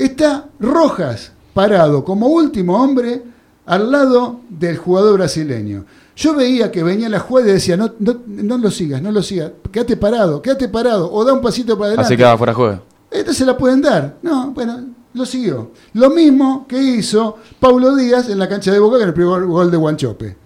Está 0.00 0.46
Rojas 0.58 1.30
parado 1.52 2.02
como 2.06 2.28
último 2.28 2.82
hombre 2.82 3.22
al 3.66 3.92
lado 3.92 4.40
del 4.48 4.78
jugador 4.78 5.18
brasileño. 5.18 5.84
Yo 6.16 6.34
veía 6.34 6.72
que 6.72 6.82
venía 6.82 7.10
la 7.10 7.20
jugada 7.20 7.50
y 7.50 7.52
decía, 7.52 7.76
no, 7.76 7.92
no, 7.98 8.16
no 8.26 8.56
lo 8.56 8.70
sigas, 8.70 9.02
no 9.02 9.12
lo 9.12 9.22
sigas, 9.22 9.52
quédate 9.70 9.98
parado, 9.98 10.40
quédate 10.40 10.68
parado, 10.68 11.12
o 11.12 11.22
da 11.22 11.34
un 11.34 11.42
pasito 11.42 11.76
para 11.76 11.88
adelante. 11.88 12.06
Así 12.06 12.16
quedaba 12.16 12.38
fuera 12.38 12.52
de 12.52 12.56
juego. 12.56 12.82
Esta 13.10 13.34
se 13.34 13.44
la 13.44 13.58
pueden 13.58 13.82
dar. 13.82 14.16
No, 14.22 14.52
bueno, 14.52 14.86
lo 15.12 15.26
siguió. 15.26 15.72
Lo 15.92 16.08
mismo 16.08 16.64
que 16.66 16.82
hizo 16.82 17.36
Paulo 17.58 17.94
Díaz 17.94 18.30
en 18.30 18.38
la 18.38 18.48
cancha 18.48 18.72
de 18.72 18.78
Boca 18.78 18.96
con 18.96 19.06
el 19.06 19.12
primer 19.12 19.44
gol 19.44 19.70
de 19.70 19.76
Guanchope. 19.76 20.36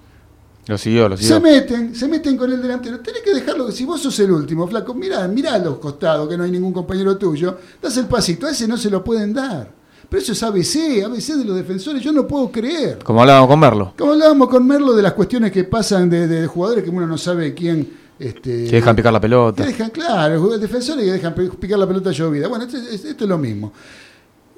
Lo 0.67 0.79
siguió, 0.79 1.09
lo 1.09 1.17
Se 1.17 1.39
meten, 1.41 1.95
se 1.95 2.09
meten 2.09 2.37
con 2.37 2.51
el 2.51 2.61
delantero. 2.63 3.01
Tenés 3.01 3.21
que 3.23 3.35
dejarlo, 3.35 3.71
si 3.71 3.85
vos 3.85 4.01
sos 4.01 4.19
el 4.21 4.31
último, 4.33 4.67
flaco, 4.67 4.95
mirá, 4.95 5.29
mirá 5.29 5.55
a 5.55 5.59
los 5.59 5.79
costados, 5.79 6.29
que 6.29 6.37
no 6.39 6.45
hay 6.45 6.51
ningún 6.51 6.73
compañero 6.73 7.17
tuyo, 7.19 7.59
das 7.83 7.97
el 7.99 8.07
pasito, 8.07 8.47
a 8.47 8.51
ese 8.51 8.67
no 8.67 8.77
se 8.79 8.89
lo 8.91 9.05
pueden 9.05 9.35
dar. 9.35 9.71
Pero 10.09 10.23
eso 10.23 10.33
es 10.33 10.43
ABC, 10.43 11.03
ABC 11.05 11.35
de 11.37 11.45
los 11.45 11.57
defensores, 11.57 12.03
yo 12.03 12.13
no 12.13 12.27
puedo 12.27 12.51
creer. 12.51 12.99
Como 13.05 13.21
hablábamos 13.21 13.49
con 13.49 13.59
Merlo. 13.61 13.93
Como 13.99 14.13
hablábamos 14.13 14.49
con 14.49 14.67
Merlo 14.67 14.95
de 14.95 15.03
las 15.03 15.13
cuestiones 15.13 15.51
que 15.53 15.65
pasan 15.65 16.09
de, 16.09 16.27
de 16.27 16.47
jugadores 16.47 16.83
que 16.85 16.91
uno 16.91 17.07
no 17.07 17.19
sabe 17.19 17.53
quién. 17.55 18.05
Este, 18.19 18.67
Que 18.67 18.77
dejan 18.77 18.95
picar 18.95 19.13
la 19.13 19.21
pelota. 19.21 19.63
que 19.65 19.71
dejan, 19.71 19.91
claro, 19.91 20.57
defensores 20.57 21.05
que 21.05 21.13
dejan 21.13 21.35
picar 21.35 21.79
la 21.79 21.87
pelota 21.87 22.13
llovida. 22.13 22.47
Bueno, 22.49 22.65
esto, 22.65 22.77
es- 22.79 23.05
esto 23.05 23.25
es 23.25 23.29
lo 23.29 23.37
mismo. 23.39 23.73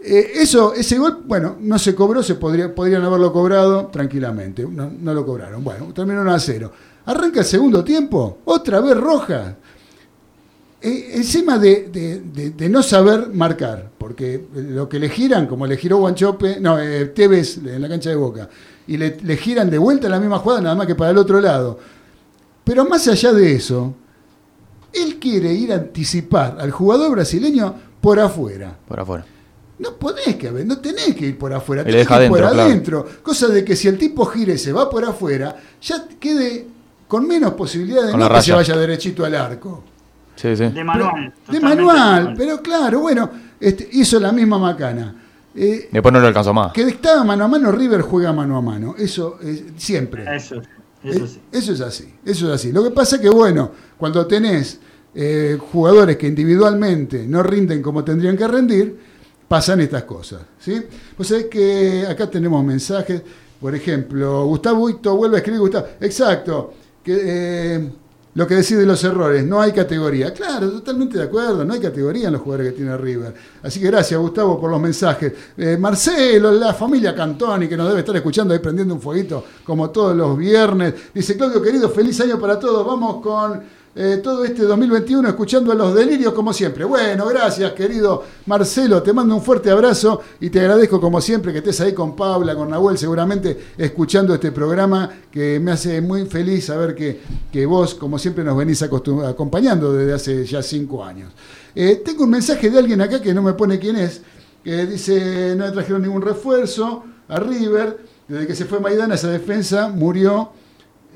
Eh, 0.09 0.32
eso, 0.36 0.72
ese 0.72 0.98
gol, 0.98 1.24
bueno, 1.24 1.57
no 1.61 1.80
se 1.80 1.92
cobró, 1.92 2.22
se 2.22 2.36
podría, 2.36 2.72
podrían 2.72 3.02
haberlo 3.02 3.32
cobrado 3.32 3.86
tranquilamente. 3.86 4.64
No, 4.64 4.88
no 4.88 5.12
lo 5.12 5.26
cobraron. 5.26 5.64
Bueno, 5.64 5.92
terminó 5.92 6.20
1 6.20 6.32
a 6.32 6.38
0. 6.38 6.72
Arranca 7.07 7.40
el 7.40 7.44
segundo 7.44 7.82
tiempo, 7.82 8.38
otra 8.44 8.80
vez 8.80 8.96
roja. 8.96 9.57
Eh, 10.80 11.11
encima 11.14 11.59
de 11.59 12.68
no 12.70 12.84
saber 12.84 13.30
marcar, 13.32 13.90
porque 13.98 14.46
lo 14.54 14.88
que 14.88 15.00
le 15.00 15.09
giran, 15.09 15.48
como 15.48 15.66
le 15.66 15.76
giró 15.76 15.96
Guanchope, 15.98 16.61
no, 16.61 16.78
eh, 16.78 17.07
Tevez 17.07 17.59
en 17.59 17.82
la 17.82 17.88
cancha 17.88 18.11
de 18.11 18.16
Boca, 18.16 18.48
y 18.86 18.96
le, 18.96 19.16
le 19.20 19.36
giran 19.36 19.68
de 19.68 19.78
vuelta 19.78 20.09
la 20.09 20.20
misma 20.20 20.38
jugada, 20.38 20.61
nada 20.61 20.76
más 20.76 20.86
que 20.86 20.94
para 20.94 21.11
el 21.11 21.18
otro 21.18 21.40
lado. 21.40 21.80
Pero 22.62 22.84
más 22.84 23.09
allá 23.09 23.32
de 23.32 23.54
eso, 23.54 23.92
él 24.92 25.18
quiere 25.18 25.52
ir 25.52 25.72
a 25.72 25.76
anticipar 25.76 26.59
al 26.61 26.70
jugador 26.70 27.11
brasileño 27.11 27.74
por 28.00 28.20
afuera. 28.20 28.78
Por 28.86 29.00
afuera. 29.00 29.26
No 29.79 29.93
podés 29.97 30.37
que 30.37 30.51
no 30.51 30.79
tenés 30.79 31.14
que 31.14 31.27
ir 31.27 31.39
por 31.39 31.53
afuera, 31.53 31.85
tenés 31.85 32.07
que 32.07 32.14
deja 32.14 32.24
ir 32.24 32.31
por 32.31 32.39
adentro, 32.43 32.55
claro. 32.55 32.70
adentro. 32.70 33.07
Cosa 33.22 33.49
de 33.49 33.64
que 33.64 33.77
si 33.77 33.89
el 33.89 33.99
tipo 33.99 34.24
gire 34.27 34.55
y 34.55 34.59
se 34.59 34.72
va 34.72 34.89
por 34.89 35.05
afuera, 35.05 35.55
ya 35.83 36.07
quede 36.18 36.66
con 37.07 37.27
menos 37.27 37.53
posibilidades 37.53 38.07
de 38.07 38.12
Con 38.12 38.20
no 38.20 38.29
que 38.29 38.43
se 38.43 38.53
vaya 38.53 38.77
derechito 38.77 39.24
al 39.24 39.35
arco. 39.35 39.85
Sí, 40.35 40.57
sí. 40.57 40.64
De 40.68 40.85
manual. 40.85 41.24
De 41.24 41.33
totalmente 41.59 41.61
manual, 41.62 42.35
pero 42.37 42.61
claro, 42.62 43.01
bueno, 43.01 43.31
este, 43.61 43.89
hizo 43.93 44.18
la 44.20 44.33
misma 44.33 44.59
macana. 44.59 45.14
Eh, 45.55 45.89
Después 45.91 46.12
no 46.12 46.20
lo 46.20 46.27
alcanzó 46.27 46.53
más. 46.53 46.72
que 46.72 46.83
estaba 46.83 47.24
mano 47.24 47.45
a 47.45 47.49
mano, 47.49 47.72
River 47.72 48.03
juega 48.03 48.33
mano 48.33 48.57
a 48.59 48.62
mano. 48.62 48.95
Eso 48.99 49.39
es 49.43 49.62
siempre. 49.79 50.24
Eso, 50.37 50.57
eso 51.03 51.24
Eh, 51.24 51.29
sí. 51.29 51.41
Eso 51.53 51.72
es 51.72 51.81
así, 51.81 52.14
eso 52.24 52.49
es 52.49 52.55
así. 52.61 52.72
Lo 52.72 52.83
que 52.85 52.91
pasa 52.91 53.16
es 53.16 53.22
que, 53.22 53.31
bueno, 53.31 53.70
cuando 53.97 54.27
tenés 54.27 54.81
eh, 55.14 55.57
jugadores 55.72 56.16
que 56.18 56.27
individualmente 56.27 57.27
no 57.27 57.43
rinden 57.43 57.81
como 57.81 58.05
tendrían 58.05 58.37
que 58.37 58.47
rendir, 58.47 58.99
pasan 59.49 59.80
estas 59.80 60.05
cosas. 60.05 60.42
¿sí? 60.59 60.82
Vos 61.16 61.26
sabés 61.26 61.47
que 61.47 62.07
acá 62.09 62.28
tenemos 62.28 62.64
mensajes, 62.64 63.22
por 63.61 63.74
ejemplo, 63.74 64.44
Gustavo 64.47 64.84
Huito 64.84 65.16
vuelve 65.16 65.36
a 65.36 65.38
escribir 65.38 65.61
Gustavo. 65.61 65.86
Exacto, 66.01 66.74
que 67.03 67.18
eh, 67.24 67.90
Lo 68.36 68.47
que 68.47 68.57
decís 68.57 68.76
de 68.76 68.84
los 68.84 69.03
errores, 69.03 69.47
no 69.47 69.62
hay 69.62 69.72
categoría. 69.72 70.30
Claro, 70.34 70.70
totalmente 70.70 71.16
de 71.16 71.24
acuerdo, 71.24 71.64
no 71.64 71.72
hay 71.72 71.80
categoría 71.80 72.26
en 72.26 72.34
los 72.34 72.42
jugadores 72.42 72.72
que 72.72 72.76
tiene 72.76 72.94
River. 72.94 73.32
Así 73.62 73.80
que 73.80 73.86
gracias, 73.86 74.20
Gustavo, 74.20 74.61
por 74.61 74.70
los 74.70 74.78
mensajes. 74.78 75.32
Eh, 75.57 75.78
Marcelo, 75.78 76.53
la 76.53 76.74
familia 76.74 77.14
Cantoni, 77.14 77.66
que 77.66 77.78
nos 77.78 77.88
debe 77.88 78.01
estar 78.01 78.14
escuchando 78.14 78.53
ahí 78.53 78.61
prendiendo 78.61 78.92
un 78.92 79.01
fueguito 79.01 79.42
como 79.64 79.88
todos 79.88 80.14
los 80.14 80.36
viernes. 80.36 80.92
Dice, 81.14 81.34
Claudio, 81.34 81.62
querido, 81.62 81.88
feliz 81.88 82.20
año 82.20 82.38
para 82.38 82.59
todos. 82.59 82.86
Vamos 82.86 83.22
con 83.22 83.62
eh, 83.99 84.20
todo 84.22 84.44
este 84.44 84.64
2021 84.64 85.26
escuchando 85.26 85.72
a 85.72 85.74
los 85.74 85.94
delirios 85.94 86.34
como 86.34 86.53
siempre. 86.53 86.84
Bueno, 86.84 87.24
gracias 87.28 87.72
querido 87.72 88.22
Marcelo, 88.44 89.03
te 89.03 89.14
mando 89.14 89.34
un 89.34 89.40
fuerte 89.40 89.70
abrazo 89.70 90.20
y 90.38 90.51
te 90.51 90.61
agradezco 90.61 91.01
como 91.01 91.18
siempre 91.22 91.51
que 91.51 91.59
estés 91.59 91.80
ahí 91.80 91.94
con 91.94 92.14
Paula, 92.14 92.55
con 92.55 92.68
Nahuel, 92.68 92.99
seguramente 92.99 93.59
escuchando 93.78 94.34
este 94.34 94.53
programa 94.53 95.09
que 95.30 95.59
me 95.61 95.72
hace 95.72 96.03
muy 96.03 96.26
feliz 96.26 96.66
saber 96.66 96.94
que, 96.94 97.22
que 97.51 97.64
vos 97.64 97.94
como 97.94 98.18
siempre 98.18 98.44
nos 98.44 98.59
venís 98.59 98.82
acompañando 98.82 99.94
desde 99.94 100.12
hace 100.12 100.44
ya 100.44 100.62
cinco 100.62 101.03
años. 101.03 101.32
Eh, 101.74 102.03
tengo 102.05 102.24
un 102.24 102.30
mensaje 102.30 102.68
de 102.68 102.78
alguien 102.78 103.01
acá 103.01 103.22
que 103.22 103.32
no 103.32 103.40
me 103.40 103.55
pone 103.55 103.78
quién 103.78 103.97
es, 103.97 104.20
que 104.62 104.84
dice 104.84 105.55
no 105.57 105.72
trajeron 105.72 106.03
ningún 106.03 106.20
refuerzo 106.20 107.03
a 107.28 107.40
River, 107.40 107.99
desde 108.28 108.47
que 108.47 108.55
se 108.55 108.66
fue 108.66 108.78
Maidana 108.78 109.14
esa 109.14 109.30
defensa 109.30 109.88
murió 109.88 110.51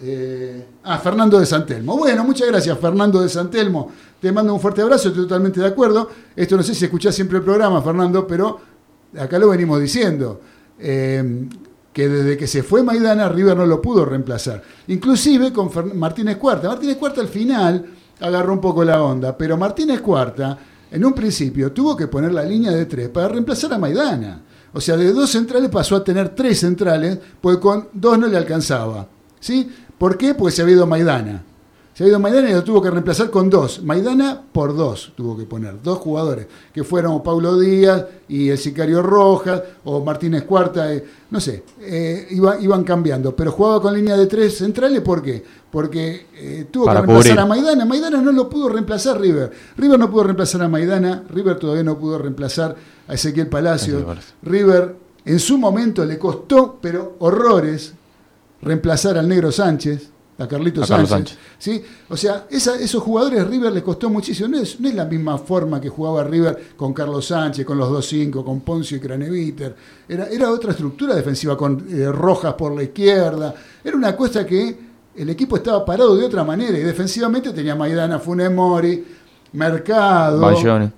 eh, 0.03 0.66
ah, 0.84 0.98
Fernando 0.98 1.38
de 1.38 1.46
Santelmo. 1.46 1.96
Bueno, 1.96 2.24
muchas 2.24 2.48
gracias, 2.48 2.78
Fernando 2.78 3.20
de 3.20 3.28
Santelmo. 3.28 3.90
Te 4.20 4.32
mando 4.32 4.55
un 4.55 4.61
fuerte 4.61 4.82
abrazo, 4.82 5.09
estoy 5.09 5.24
totalmente 5.24 5.61
de 5.61 5.66
acuerdo. 5.66 6.09
Esto 6.34 6.57
no 6.57 6.62
sé 6.62 6.74
si 6.74 6.84
escuchás 6.84 7.14
siempre 7.14 7.38
el 7.38 7.44
programa, 7.44 7.82
Fernando, 7.82 8.26
pero 8.26 8.61
acá 9.18 9.38
lo 9.38 9.48
venimos 9.48 9.80
diciendo. 9.80 10.40
Eh, 10.78 11.48
que 11.92 12.09
desde 12.09 12.36
que 12.36 12.46
se 12.46 12.62
fue 12.62 12.82
Maidana, 12.82 13.28
River 13.28 13.57
no 13.57 13.66
lo 13.66 13.82
pudo 13.82 14.05
reemplazar. 14.05 14.62
Inclusive 14.86 15.53
con 15.53 15.70
Martínez 15.98 16.36
Cuarta. 16.36 16.68
Martínez 16.68 16.96
Cuarta 16.96 17.20
al 17.20 17.28
final 17.28 17.84
agarró 18.20 18.53
un 18.53 18.61
poco 18.61 18.84
la 18.84 19.03
onda, 19.03 19.36
pero 19.36 19.57
Martínez 19.57 20.01
Cuarta, 20.01 20.57
en 20.90 21.05
un 21.05 21.12
principio, 21.12 21.72
tuvo 21.72 21.96
que 21.96 22.07
poner 22.07 22.32
la 22.32 22.44
línea 22.44 22.70
de 22.70 22.86
tres 22.86 23.09
para 23.09 23.28
reemplazar 23.28 23.74
a 23.74 23.78
Maidana. 23.78 24.40
O 24.72 24.80
sea, 24.80 24.96
de 24.96 25.12
dos 25.12 25.30
centrales 25.30 25.68
pasó 25.68 25.96
a 25.96 26.05
tener 26.05 26.28
tres 26.28 26.61
centrales, 26.61 27.18
porque 27.40 27.61
con 27.61 27.88
dos 27.92 28.16
no 28.16 28.28
le 28.28 28.36
alcanzaba. 28.36 29.09
¿sí? 29.40 29.68
¿Por 30.01 30.16
qué? 30.16 30.32
Porque 30.32 30.57
se 30.57 30.62
ha 30.62 30.70
ido 30.70 30.86
Maidana. 30.86 31.42
Se 31.92 32.05
ha 32.05 32.07
ido 32.07 32.18
Maidana 32.18 32.48
y 32.48 32.55
lo 32.55 32.64
tuvo 32.64 32.80
que 32.80 32.90
reemplazar 32.90 33.28
con 33.28 33.51
dos. 33.51 33.82
Maidana 33.82 34.40
por 34.51 34.74
dos 34.74 35.12
tuvo 35.14 35.36
que 35.36 35.44
poner, 35.44 35.74
dos 35.82 35.98
jugadores, 35.98 36.46
que 36.72 36.84
fueron 36.84 37.22
Paulo 37.22 37.61
Díaz 37.61 38.07
y 38.26 38.48
el 38.48 38.57
Sicario 38.57 39.03
Rojas, 39.03 39.61
o 39.84 40.03
Martínez 40.03 40.44
Cuarta, 40.44 40.90
eh, 40.90 41.05
no 41.28 41.38
sé, 41.38 41.64
eh, 41.82 42.28
iban 42.30 42.82
cambiando. 42.82 43.36
Pero 43.36 43.53
jugaba 43.53 43.82
con 43.82 43.92
línea 43.92 44.16
de 44.16 44.26
tres 44.26 44.57
centrales, 44.57 45.03
¿por 45.03 45.22
qué? 45.22 45.44
Porque 45.70 46.28
eh, 46.34 46.66
tuvo 46.70 46.86
que 46.86 46.94
reemplazar 46.94 47.38
a 47.40 47.44
Maidana. 47.44 47.84
Maidana 47.84 48.22
no 48.22 48.32
lo 48.32 48.48
pudo 48.48 48.70
reemplazar 48.70 49.20
River. 49.20 49.53
River 49.76 49.98
no 49.98 50.11
pudo 50.11 50.22
reemplazar 50.22 50.62
a 50.62 50.68
Maidana, 50.68 51.24
River 51.28 51.59
todavía 51.59 51.82
no 51.82 51.98
pudo 51.98 52.16
reemplazar 52.16 52.74
a 53.07 53.12
Ezequiel 53.12 53.48
Palacio. 53.48 54.07
River 54.44 54.96
en 55.26 55.38
su 55.38 55.59
momento 55.59 56.07
le 56.07 56.18
costó, 56.18 56.78
pero 56.80 57.16
horrores, 57.18 57.92
reemplazar 58.63 59.19
al 59.19 59.29
negro 59.29 59.51
Sánchez, 59.51 60.11
a 60.41 60.49
Carlito 60.49 60.85
Sánchez. 60.85 61.37
¿sí? 61.59 61.83
O 62.09 62.17
sea, 62.17 62.47
esos 62.51 63.03
jugadores 63.03 63.47
River 63.47 63.73
les 63.73 63.83
costó 63.83 64.09
muchísimo. 64.09 64.49
No 64.49 64.59
es, 64.59 64.81
la 64.81 65.05
misma 65.05 65.37
forma 65.37 65.81
que 65.81 65.91
jugaba 65.91 66.25
River 66.25 66.73
con 66.77 66.95
Carlos 66.95 67.27
Sánchez, 67.27 67.65
con 67.67 67.77
los 67.77 67.91
2-5, 67.91 68.43
con 68.43 68.61
Poncio 68.61 68.97
y 68.97 69.01
Craneviter. 69.01 69.77
Era, 70.09 70.29
era 70.29 70.51
otra 70.51 70.71
estructura 70.71 71.15
defensiva 71.15 71.57
con 71.59 71.87
eh, 71.91 72.11
Rojas 72.11 72.55
por 72.55 72.75
la 72.75 72.83
izquierda. 72.83 73.55
Era 73.85 73.97
una 73.97 74.17
cosa 74.17 74.47
que 74.47 74.91
el 75.15 75.29
equipo 75.29 75.57
estaba 75.57 75.85
parado 75.85 76.17
de 76.17 76.25
otra 76.25 76.43
manera 76.43 76.79
y 76.79 76.83
defensivamente 76.83 77.53
tenía 77.53 77.75
Maidana, 77.75 78.19
Funemori, 78.19 79.05
Mercado, 79.53 80.41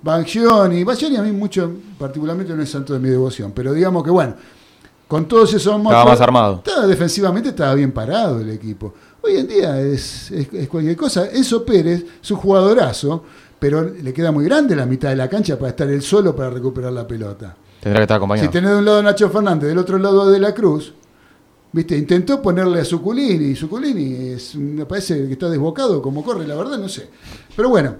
Bangioni. 0.01 0.83
Bangioni 0.83 1.17
a 1.17 1.21
mí 1.21 1.31
mucho, 1.31 1.69
particularmente 1.97 2.53
no 2.53 2.61
es 2.61 2.69
santo 2.69 2.93
de 2.93 2.99
mi 2.99 3.09
devoción, 3.09 3.51
pero 3.51 3.73
digamos 3.73 4.03
que 4.03 4.11
bueno 4.11 4.35
con 5.07 5.27
todos 5.27 5.53
esos 5.53 5.75
Estaba 5.77 6.05
más 6.05 6.21
armado. 6.21 6.61
Estaba, 6.65 6.87
defensivamente 6.87 7.49
estaba 7.49 7.75
bien 7.75 7.91
parado 7.91 8.39
el 8.39 8.49
equipo. 8.49 8.93
Hoy 9.21 9.37
en 9.37 9.47
día 9.47 9.79
es, 9.79 10.31
cualquier 10.69 10.95
cosa. 10.97 11.29
Enzo 11.31 11.63
Pérez, 11.63 12.05
su 12.21 12.35
jugadorazo, 12.35 13.23
pero 13.59 13.83
le 13.83 14.13
queda 14.13 14.31
muy 14.31 14.45
grande 14.45 14.75
la 14.75 14.85
mitad 14.85 15.09
de 15.09 15.15
la 15.15 15.29
cancha 15.29 15.57
para 15.57 15.69
estar 15.69 15.89
él 15.89 16.01
solo 16.01 16.35
para 16.35 16.49
recuperar 16.49 16.91
la 16.91 17.07
pelota. 17.07 17.55
Tendrá 17.79 17.99
que 17.99 18.03
estar 18.03 18.17
acompañado. 18.17 18.47
Si 18.47 18.51
tenés 18.51 18.71
de 18.71 18.77
un 18.77 18.85
lado 18.85 18.99
a 18.99 19.03
Nacho 19.03 19.29
Fernández, 19.29 19.69
del 19.69 19.77
otro 19.77 19.97
lado 19.97 20.29
de 20.29 20.39
la 20.39 20.53
Cruz, 20.53 20.93
¿viste? 21.71 21.97
Intentó 21.97 22.41
ponerle 22.41 22.79
a 22.81 22.85
Suculini, 22.85 23.45
y 23.45 23.55
Suculini 23.55 24.33
es, 24.33 24.55
me 24.55 24.85
parece 24.85 25.27
que 25.27 25.33
está 25.33 25.49
desbocado 25.49 26.01
como 26.01 26.23
corre, 26.23 26.47
la 26.47 26.55
verdad 26.55 26.77
no 26.77 26.87
sé. 26.89 27.09
Pero 27.55 27.69
bueno, 27.69 27.95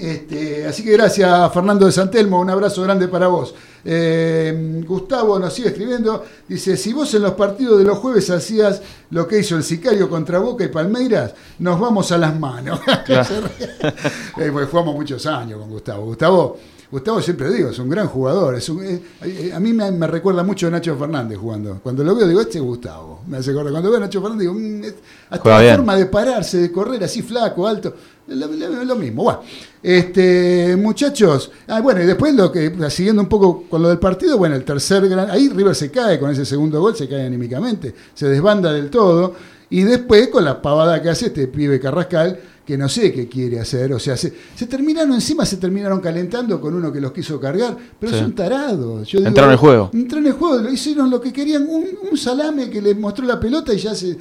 este, 0.00 0.66
así 0.66 0.82
que 0.82 0.92
gracias 0.92 1.52
Fernando 1.52 1.86
de 1.86 1.92
Santelmo, 1.92 2.40
un 2.40 2.48
abrazo 2.48 2.82
grande 2.82 3.08
para 3.08 3.28
vos. 3.28 3.54
Eh, 3.84 4.82
Gustavo 4.86 5.38
nos 5.38 5.52
sigue 5.52 5.68
escribiendo, 5.68 6.24
dice, 6.48 6.76
si 6.76 6.92
vos 6.92 7.12
en 7.14 7.22
los 7.22 7.32
partidos 7.32 7.78
de 7.78 7.84
los 7.84 7.98
jueves 7.98 8.30
hacías 8.30 8.80
lo 9.10 9.26
que 9.28 9.38
hizo 9.38 9.56
el 9.56 9.62
sicario 9.62 10.08
contra 10.08 10.38
Boca 10.38 10.64
y 10.64 10.68
Palmeiras, 10.68 11.34
nos 11.58 11.78
vamos 11.78 12.10
a 12.12 12.18
las 12.18 12.38
manos. 12.38 12.80
eh, 13.08 14.50
pues 14.52 14.68
jugamos 14.68 14.94
muchos 14.94 15.24
años 15.26 15.58
con 15.58 15.70
Gustavo. 15.70 16.06
Gustavo 16.06 16.56
Gustavo 16.90 17.22
siempre 17.22 17.52
digo, 17.52 17.70
es 17.70 17.78
un 17.78 17.88
gran 17.88 18.08
jugador. 18.08 18.56
Es 18.56 18.68
eh, 18.68 19.52
a 19.54 19.60
mí 19.60 19.72
me, 19.72 20.06
recuerda 20.08 20.42
mucho 20.42 20.66
a 20.66 20.70
Nacho 20.70 20.96
Fernández 20.96 21.38
jugando. 21.38 21.78
Cuando 21.80 22.02
lo 22.02 22.16
veo 22.16 22.26
digo, 22.26 22.40
este 22.40 22.58
es 22.58 22.64
Gustavo. 22.64 23.22
Me 23.28 23.36
hace 23.36 23.52
acordar. 23.52 23.70
Cuando 23.70 23.90
veo 23.90 23.98
a 23.98 24.00
Nacho 24.00 24.20
Fernández 24.20 24.40
digo, 24.40 24.54
mm, 24.54 24.82
hasta 25.30 25.62
la 25.62 25.76
forma 25.76 25.96
de 25.96 26.06
pararse, 26.06 26.58
de 26.58 26.72
correr 26.72 27.04
así 27.04 27.22
flaco, 27.22 27.66
alto, 27.68 27.94
lo, 28.36 28.84
lo, 28.84 28.96
mismo. 28.96 29.24
Bueno, 29.24 29.40
este, 29.82 30.76
muchachos, 30.76 31.50
ah, 31.68 31.80
bueno, 31.80 32.02
y 32.02 32.06
después 32.06 32.34
lo 32.34 32.50
que, 32.50 32.72
siguiendo 32.90 33.22
un 33.22 33.28
poco 33.28 33.64
con 33.68 33.82
lo 33.82 33.88
del 33.88 33.98
partido, 33.98 34.38
bueno, 34.38 34.56
el 34.56 34.64
tercer 34.64 35.08
gran, 35.08 35.30
ahí 35.30 35.48
River 35.48 35.74
se 35.74 35.90
cae 35.90 36.18
con 36.18 36.30
ese 36.30 36.44
segundo 36.44 36.80
gol, 36.80 36.96
se 36.96 37.08
cae 37.08 37.26
anímicamente, 37.26 37.94
se 38.14 38.28
desbanda 38.28 38.72
del 38.72 38.90
todo. 38.90 39.34
Y 39.72 39.82
después, 39.82 40.28
con 40.28 40.44
la 40.44 40.60
pavada 40.60 41.00
que 41.00 41.10
hace 41.10 41.26
este 41.26 41.46
pibe 41.46 41.78
Carrascal, 41.78 42.40
que 42.70 42.78
no 42.78 42.88
sé 42.88 43.12
qué 43.12 43.28
quiere 43.28 43.58
hacer. 43.58 43.92
O 43.92 43.98
sea, 43.98 44.16
se, 44.16 44.30
terminaron, 44.68 45.12
encima 45.14 45.44
se 45.44 45.56
terminaron 45.56 46.00
calentando 46.00 46.60
con 46.60 46.72
uno 46.72 46.92
que 46.92 47.00
los 47.00 47.10
quiso 47.10 47.40
cargar, 47.40 47.76
pero 47.98 48.16
son 48.16 48.32
tarados. 48.32 49.08
Yo 49.08 49.18
entraron 49.18 49.50
en 49.50 49.52
el 49.54 49.58
juego. 49.58 49.90
Entraron 49.92 50.26
en 50.26 50.32
el 50.32 50.38
juego, 50.38 50.58
lo 50.58 50.70
hicieron 50.70 51.10
lo 51.10 51.20
que 51.20 51.32
querían, 51.32 51.66
un, 51.68 52.16
salame 52.16 52.70
que 52.70 52.80
les 52.80 52.96
mostró 52.96 53.26
la 53.26 53.40
pelota 53.40 53.74
y 53.74 53.78
ya 53.78 53.92
se. 53.94 54.16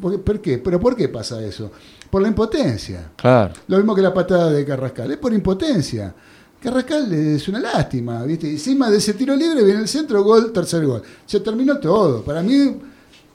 ¿Por 0.00 0.40
qué? 0.40 0.56
¿Pero 0.56 0.80
por 0.80 0.96
qué 0.96 1.08
pasa 1.08 1.44
eso? 1.44 1.70
Por 2.10 2.22
la 2.22 2.28
impotencia. 2.28 3.12
Claro. 3.16 3.54
Lo 3.68 3.76
mismo 3.76 3.94
que 3.94 4.02
la 4.02 4.12
patada 4.12 4.50
de 4.50 4.64
Carrascal, 4.64 5.10
es 5.12 5.16
por 5.16 5.32
impotencia. 5.32 6.14
Carrascal 6.60 7.12
es 7.12 7.48
una 7.48 7.60
lástima, 7.60 8.22
¿viste? 8.24 8.50
Encima 8.50 8.90
de 8.90 8.98
ese 8.98 9.14
tiro 9.14 9.34
libre 9.34 9.64
viene 9.64 9.80
el 9.80 9.88
centro, 9.88 10.22
gol, 10.22 10.52
tercer 10.52 10.84
gol. 10.84 11.02
Se 11.24 11.40
terminó 11.40 11.78
todo. 11.78 12.22
Para 12.22 12.42
mí 12.42 12.76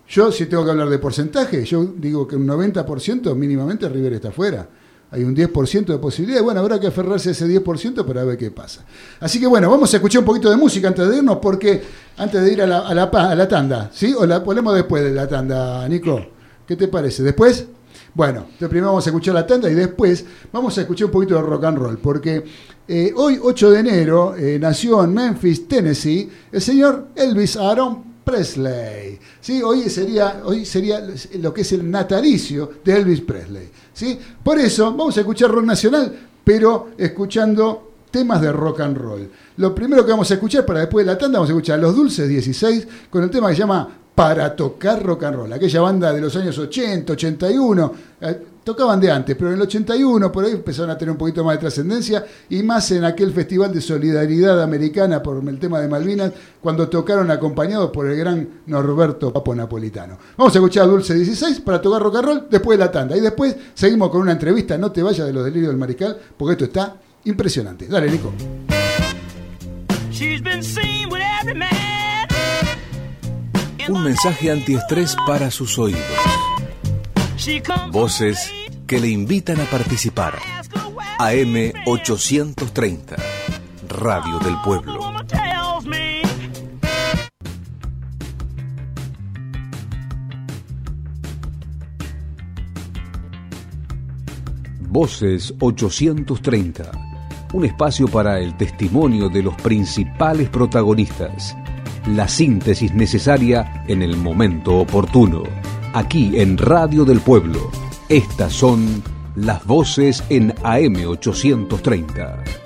yo, 0.07 0.32
si 0.32 0.45
tengo 0.45 0.63
que 0.63 0.71
hablar 0.71 0.89
de 0.89 0.99
porcentaje, 0.99 1.65
yo 1.65 1.84
digo 1.97 2.28
que 2.28 2.36
un 2.36 2.47
90% 2.47 3.36
mínimamente 3.36 3.89
River 3.89 4.13
está 4.13 4.32
fuera. 4.32 4.67
Hay 5.09 5.23
un 5.23 5.36
10% 5.36 5.86
de 5.86 5.97
posibilidad. 5.97 6.41
Bueno, 6.43 6.59
habrá 6.59 6.80
que 6.80 6.88
aferrarse 6.88 7.30
a 7.30 7.32
ese 7.32 7.47
10% 7.47 8.05
para 8.05 8.23
ver 8.23 8.38
qué 8.38 8.51
pasa. 8.51 8.86
Así 9.19 9.39
que 9.39 9.47
bueno, 9.47 9.69
vamos 9.69 9.91
a 9.93 9.97
escuchar 9.97 10.19
un 10.19 10.26
poquito 10.26 10.49
de 10.49 10.57
música 10.57 10.88
antes 10.88 11.07
de 11.07 11.17
irnos, 11.17 11.38
porque 11.38 11.82
antes 12.17 12.43
de 12.43 12.53
ir 12.53 12.61
a 12.61 12.67
la, 12.67 12.80
a 12.80 13.36
la, 13.36 13.47
tanda, 13.47 13.89
¿sí? 13.93 14.13
O 14.15 14.26
la 14.26 14.43
ponemos 14.43 14.76
después 14.76 15.03
de 15.03 15.11
la 15.11 15.28
tanda, 15.28 15.88
Nico. 15.88 16.23
¿Qué 16.67 16.76
te 16.76 16.88
parece? 16.88 17.23
¿Después? 17.23 17.65
Bueno, 18.16 18.45
primero 18.57 18.88
vamos 18.88 19.05
a 19.05 19.09
escuchar 19.09 19.36
la 19.36 19.45
tanda 19.45 19.70
y 19.70 19.74
después 19.74 20.24
vamos 20.53 20.78
a 20.78 20.82
escuchar 20.82 21.07
un 21.07 21.11
poquito 21.11 21.36
de 21.36 21.41
rock 21.41 21.66
and 21.66 21.78
roll, 21.78 21.97
porque 21.97 22.45
eh, 22.88 23.11
hoy, 23.13 23.38
8 23.43 23.72
de 23.72 23.80
enero, 23.82 24.36
eh, 24.38 24.57
nació 24.57 25.03
en 25.03 25.13
Memphis, 25.13 25.68
Tennessee, 25.68 26.30
el 26.49 26.61
señor 26.61 27.09
Elvis 27.13 27.57
Aaron 27.57 28.22
Presley. 28.24 29.20
¿sí? 29.41 29.61
Hoy, 29.61 29.89
sería, 29.89 30.43
hoy 30.45 30.66
sería 30.66 31.05
lo 31.39 31.53
que 31.53 31.61
es 31.61 31.74
el 31.74 31.91
natalicio 31.91 32.72
de 32.86 32.95
Elvis 32.95 33.20
Presley. 33.20 33.70
¿sí? 33.93 34.18
Por 34.41 34.59
eso 34.59 34.86
vamos 34.95 35.18
a 35.18 35.20
escuchar 35.20 35.51
rock 35.51 35.66
nacional, 35.66 36.18
pero 36.41 36.91
escuchando 36.97 37.95
temas 38.11 38.39
de 38.39 38.53
rock 38.53 38.80
and 38.80 38.97
roll. 38.97 39.30
Lo 39.57 39.76
primero 39.76 40.05
que 40.05 40.11
vamos 40.11 40.32
a 40.32 40.36
escuchar 40.36 40.66
para 40.66 40.80
después 40.80 41.05
de 41.05 41.11
la 41.11 41.18
tanda, 41.18 41.39
vamos 41.39 41.49
a 41.49 41.51
escuchar 41.51 41.80
Los 41.80 41.93
Dulces 41.93 42.30
16 42.30 42.88
con 43.09 43.24
el 43.24 43.30
tema 43.30 43.49
que 43.49 43.55
se 43.55 43.59
llama 43.59 44.05
Para 44.16 44.55
tocar 44.55 45.03
rock 45.03 45.24
and 45.26 45.36
roll, 45.36 45.51
aquella 45.51 45.82
banda 45.82 46.13
de 46.13 46.22
los 46.22 46.34
años 46.38 46.57
80, 46.57 47.11
81 47.11 47.93
tocaban 48.63 48.99
de 48.99 49.11
antes, 49.11 49.36
pero 49.36 49.49
en 49.49 49.55
el 49.57 49.61
81 49.61 50.32
por 50.32 50.43
ahí 50.43 50.53
empezaron 50.53 50.89
a 50.89 50.97
tener 50.97 51.11
un 51.11 51.18
poquito 51.18 51.43
más 51.43 51.55
de 51.55 51.59
trascendencia 51.59 52.26
y 52.49 52.63
más 52.63 52.89
en 52.91 53.03
aquel 53.03 53.32
festival 53.32 53.72
de 53.74 53.80
solidaridad 53.80 54.61
americana 54.63 55.22
por 55.22 55.47
el 55.47 55.59
tema 55.59 55.80
de 55.80 55.88
Malvinas, 55.88 56.32
cuando 56.61 56.89
tocaron 56.89 57.30
acompañados 57.30 57.91
por 57.91 58.07
el 58.07 58.18
gran 58.18 58.61
Norberto 58.66 59.32
Papo 59.32 59.53
Napolitano. 59.53 60.18
Vamos 60.36 60.55
a 60.55 60.59
escuchar 60.59 60.86
a 60.86 60.88
Dulce 60.88 61.13
16 61.13 61.59
para 61.59 61.80
tocar 61.80 62.01
rock 62.01 62.16
and 62.16 62.26
roll 62.26 62.47
después 62.49 62.80
de 62.80 62.86
la 62.86 62.91
tanda 62.91 63.16
y 63.16 63.20
después 63.20 63.55
seguimos 63.74 64.09
con 64.09 64.22
una 64.22 64.32
entrevista, 64.32 64.78
no 64.78 64.91
te 64.91 65.03
vayas 65.03 65.28
de 65.28 65.34
los 65.34 65.45
delirios 65.45 65.70
del 65.70 65.78
mariscal, 65.78 66.18
porque 66.36 66.53
esto 66.53 66.66
está 66.66 66.95
impresionante. 67.26 67.88
Dale, 67.88 68.09
Nico. 68.09 68.34
Un 73.88 74.03
mensaje 74.03 74.51
antiestrés 74.51 75.15
para 75.27 75.51
sus 75.51 75.77
oídos. 75.77 76.01
Voces 77.91 78.51
que 78.88 78.99
le 78.99 79.09
invitan 79.09 79.61
a 79.61 79.65
participar. 79.65 80.39
AM 81.19 81.71
830, 81.86 83.15
Radio 83.88 84.39
del 84.39 84.55
Pueblo. 84.63 84.99
Voces 94.95 95.53
830, 95.59 96.89
un 97.53 97.65
espacio 97.65 98.07
para 98.07 98.39
el 98.39 98.55
testimonio 98.55 99.29
de 99.29 99.43
los 99.43 99.53
principales 99.55 100.49
protagonistas, 100.49 101.55
la 102.08 102.28
síntesis 102.28 102.93
necesaria 102.93 103.84
en 103.88 104.01
el 104.01 104.18
momento 104.18 104.78
oportuno. 104.78 105.43
Aquí 105.93 106.39
en 106.39 106.58
Radio 106.58 107.06
del 107.06 107.20
Pueblo, 107.20 107.72
estas 108.10 108.53
son 108.53 109.03
las 109.36 109.66
voces 109.66 110.24
en 110.30 110.53
AM830. 110.56 112.64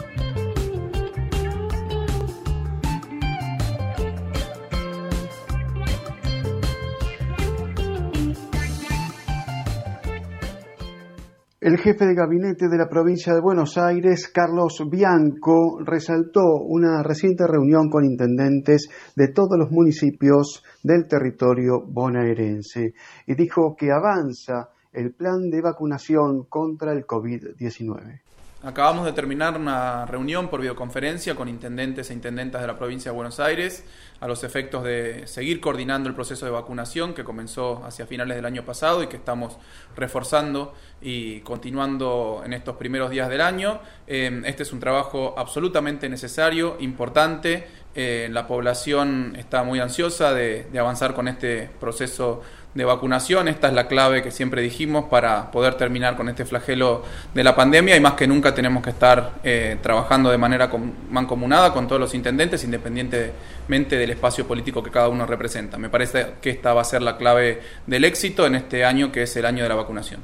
El 11.70 11.78
jefe 11.78 12.08
de 12.08 12.16
gabinete 12.16 12.68
de 12.68 12.80
la 12.80 12.90
provincia 12.90 13.32
de 13.32 13.42
Buenos 13.42 13.78
Aires, 13.78 14.28
Carlos 14.34 14.84
Bianco, 14.90 15.78
resaltó 15.86 16.42
una 16.66 17.04
reciente 17.04 17.46
reunión 17.46 17.92
con 17.92 18.04
intendentes 18.04 18.90
de 19.16 19.28
todos 19.28 19.56
los 19.56 19.70
municipios 19.70 20.64
del 20.82 21.08
territorio 21.08 21.86
bonaerense 21.86 22.96
y 23.28 23.36
dijo 23.36 23.76
que 23.78 23.92
avanza 23.92 24.70
el 24.92 25.14
plan 25.14 25.52
de 25.52 25.62
vacunación 25.62 26.46
contra 26.50 26.92
el 26.92 27.06
COVID-19. 27.06 28.20
Acabamos 28.62 29.06
de 29.06 29.14
terminar 29.14 29.56
una 29.56 30.06
reunión 30.06 30.50
por 30.50 30.60
videoconferencia 30.60 31.34
con 31.34 31.48
intendentes 31.48 32.10
e 32.10 32.14
intendentas 32.14 32.60
de 32.60 32.68
la 32.68 32.78
provincia 32.78 33.10
de 33.10 33.16
Buenos 33.16 33.40
Aires 33.40 33.86
a 34.20 34.28
los 34.28 34.44
efectos 34.44 34.84
de 34.84 35.28
seguir 35.28 35.62
coordinando 35.62 36.10
el 36.10 36.16
proceso 36.16 36.46
de 36.46 36.52
vacunación 36.52 37.14
que 37.14 37.24
comenzó 37.24 37.82
hacia 37.86 38.06
finales 38.06 38.36
del 38.36 38.46
año 38.46 38.66
pasado 38.66 39.02
y 39.02 39.08
que 39.08 39.16
estamos 39.16 39.58
reforzando 39.96 40.74
y 41.02 41.40
continuando 41.40 42.42
en 42.44 42.52
estos 42.52 42.76
primeros 42.76 43.12
días 43.12 43.30
del 43.30 43.40
año. 43.40 43.80
Eh, 44.08 44.42
este 44.44 44.64
es 44.64 44.74
un 44.74 44.82
trabajo 44.82 45.36
absolutamente 45.38 46.10
necesario, 46.10 46.76
importante. 46.82 47.66
Eh, 47.96 48.28
la 48.30 48.46
población 48.46 49.38
está 49.38 49.64
muy 49.64 49.80
ansiosa 49.80 50.34
de 50.34 50.68
avanzar 50.78 51.14
con 51.14 51.30
este 51.30 51.70
proceso 51.80 52.42
de 52.74 52.86
vacunación. 52.86 53.48
Esta 53.48 53.68
es 53.68 53.74
la 53.74 53.88
clave 53.88 54.22
que 54.22 54.32
siempre 54.32 54.62
dijimos 54.62 55.06
para 55.06 55.52
poder 55.52 55.76
terminar 55.76 56.16
con 56.16 56.30
este 56.30 56.46
flagelo 56.46 57.04
de 57.34 57.44
la 57.44 57.56
pandemia 57.56 57.96
y 57.96 58.00
más 58.00 58.14
que 58.14 58.28
nunca 58.28 58.54
tenemos 58.54 58.84
que 58.84 58.92
estar 58.92 59.34
eh, 59.44 59.78
trabajando 59.82 60.30
de 60.30 60.38
manera 60.38 60.70
mancomunada 61.10 61.74
con 61.74 61.88
todos 61.88 62.00
los 62.00 62.14
intendentes 62.14 62.64
independientemente 62.64 63.98
del 63.98 64.12
espacio 64.12 64.48
político 64.48 64.84
que 64.84 64.92
cada 64.92 65.10
uno 65.10 65.26
representa. 65.26 65.78
Me 65.78 65.90
parece 65.90 66.34
que 66.42 66.50
esta 66.52 66.74
va 66.74 66.82
a 66.82 66.86
ser 66.86 67.02
la 67.02 67.18
clave 67.18 67.62
del 67.88 68.06
éxito 68.06 68.46
en 68.46 68.56
este 68.56 68.86
año 68.86 69.12
que 69.12 69.24
es 69.24 69.36
el 69.36 69.46
año 69.46 69.64
de 69.64 69.70
la 69.70 69.76
vacunación. 69.76 70.22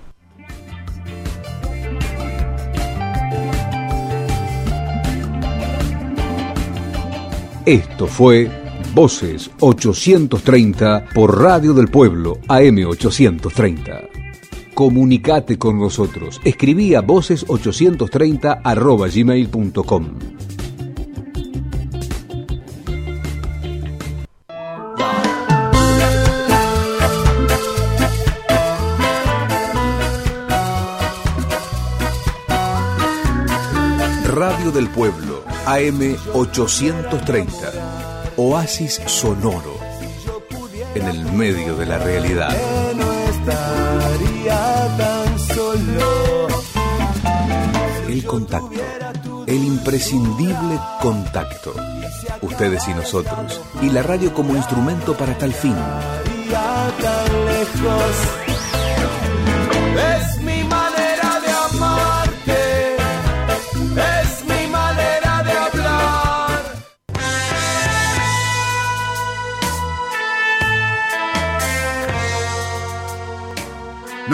Esto 7.66 8.06
fue 8.06 8.65
Voces 8.96 9.52
830 9.60 11.08
por 11.14 11.42
Radio 11.42 11.74
del 11.74 11.90
Pueblo 11.90 12.40
AM 12.48 12.78
830. 12.88 14.04
Comunicate 14.74 15.58
con 15.58 15.78
nosotros. 15.78 16.40
Escribí 16.46 16.96
a 16.96 17.02
voces830 17.02 18.62
arroba 18.64 19.10
gmail.com. 19.10 20.06
Radio 34.24 34.72
del 34.72 34.88
Pueblo 34.88 35.44
AM 35.66 36.16
830 36.34 38.15
oasis 38.38 39.02
sonoro 39.06 39.80
en 40.94 41.08
el 41.08 41.26
medio 41.34 41.76
de 41.76 41.86
la 41.86 41.98
realidad. 42.00 42.56
El 48.08 48.26
contacto, 48.26 49.44
el 49.46 49.64
imprescindible 49.64 50.80
contacto. 51.02 51.74
Ustedes 52.42 52.88
y 52.88 52.94
nosotros, 52.94 53.62
y 53.82 53.90
la 53.90 54.04
radio 54.04 54.34
como 54.34 54.56
instrumento 54.56 55.16
para 55.18 55.38
tal 55.38 55.54
fin. 55.54 55.76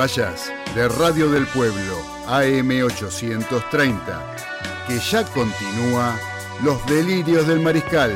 Vayas 0.00 0.50
de 0.74 0.88
Radio 0.88 1.30
del 1.30 1.46
Pueblo, 1.48 1.94
AM830, 2.26 3.98
que 4.88 4.98
ya 4.98 5.24
continúa 5.24 6.18
Los 6.64 6.86
Delirios 6.86 7.46
del 7.46 7.60
Mariscal. 7.60 8.10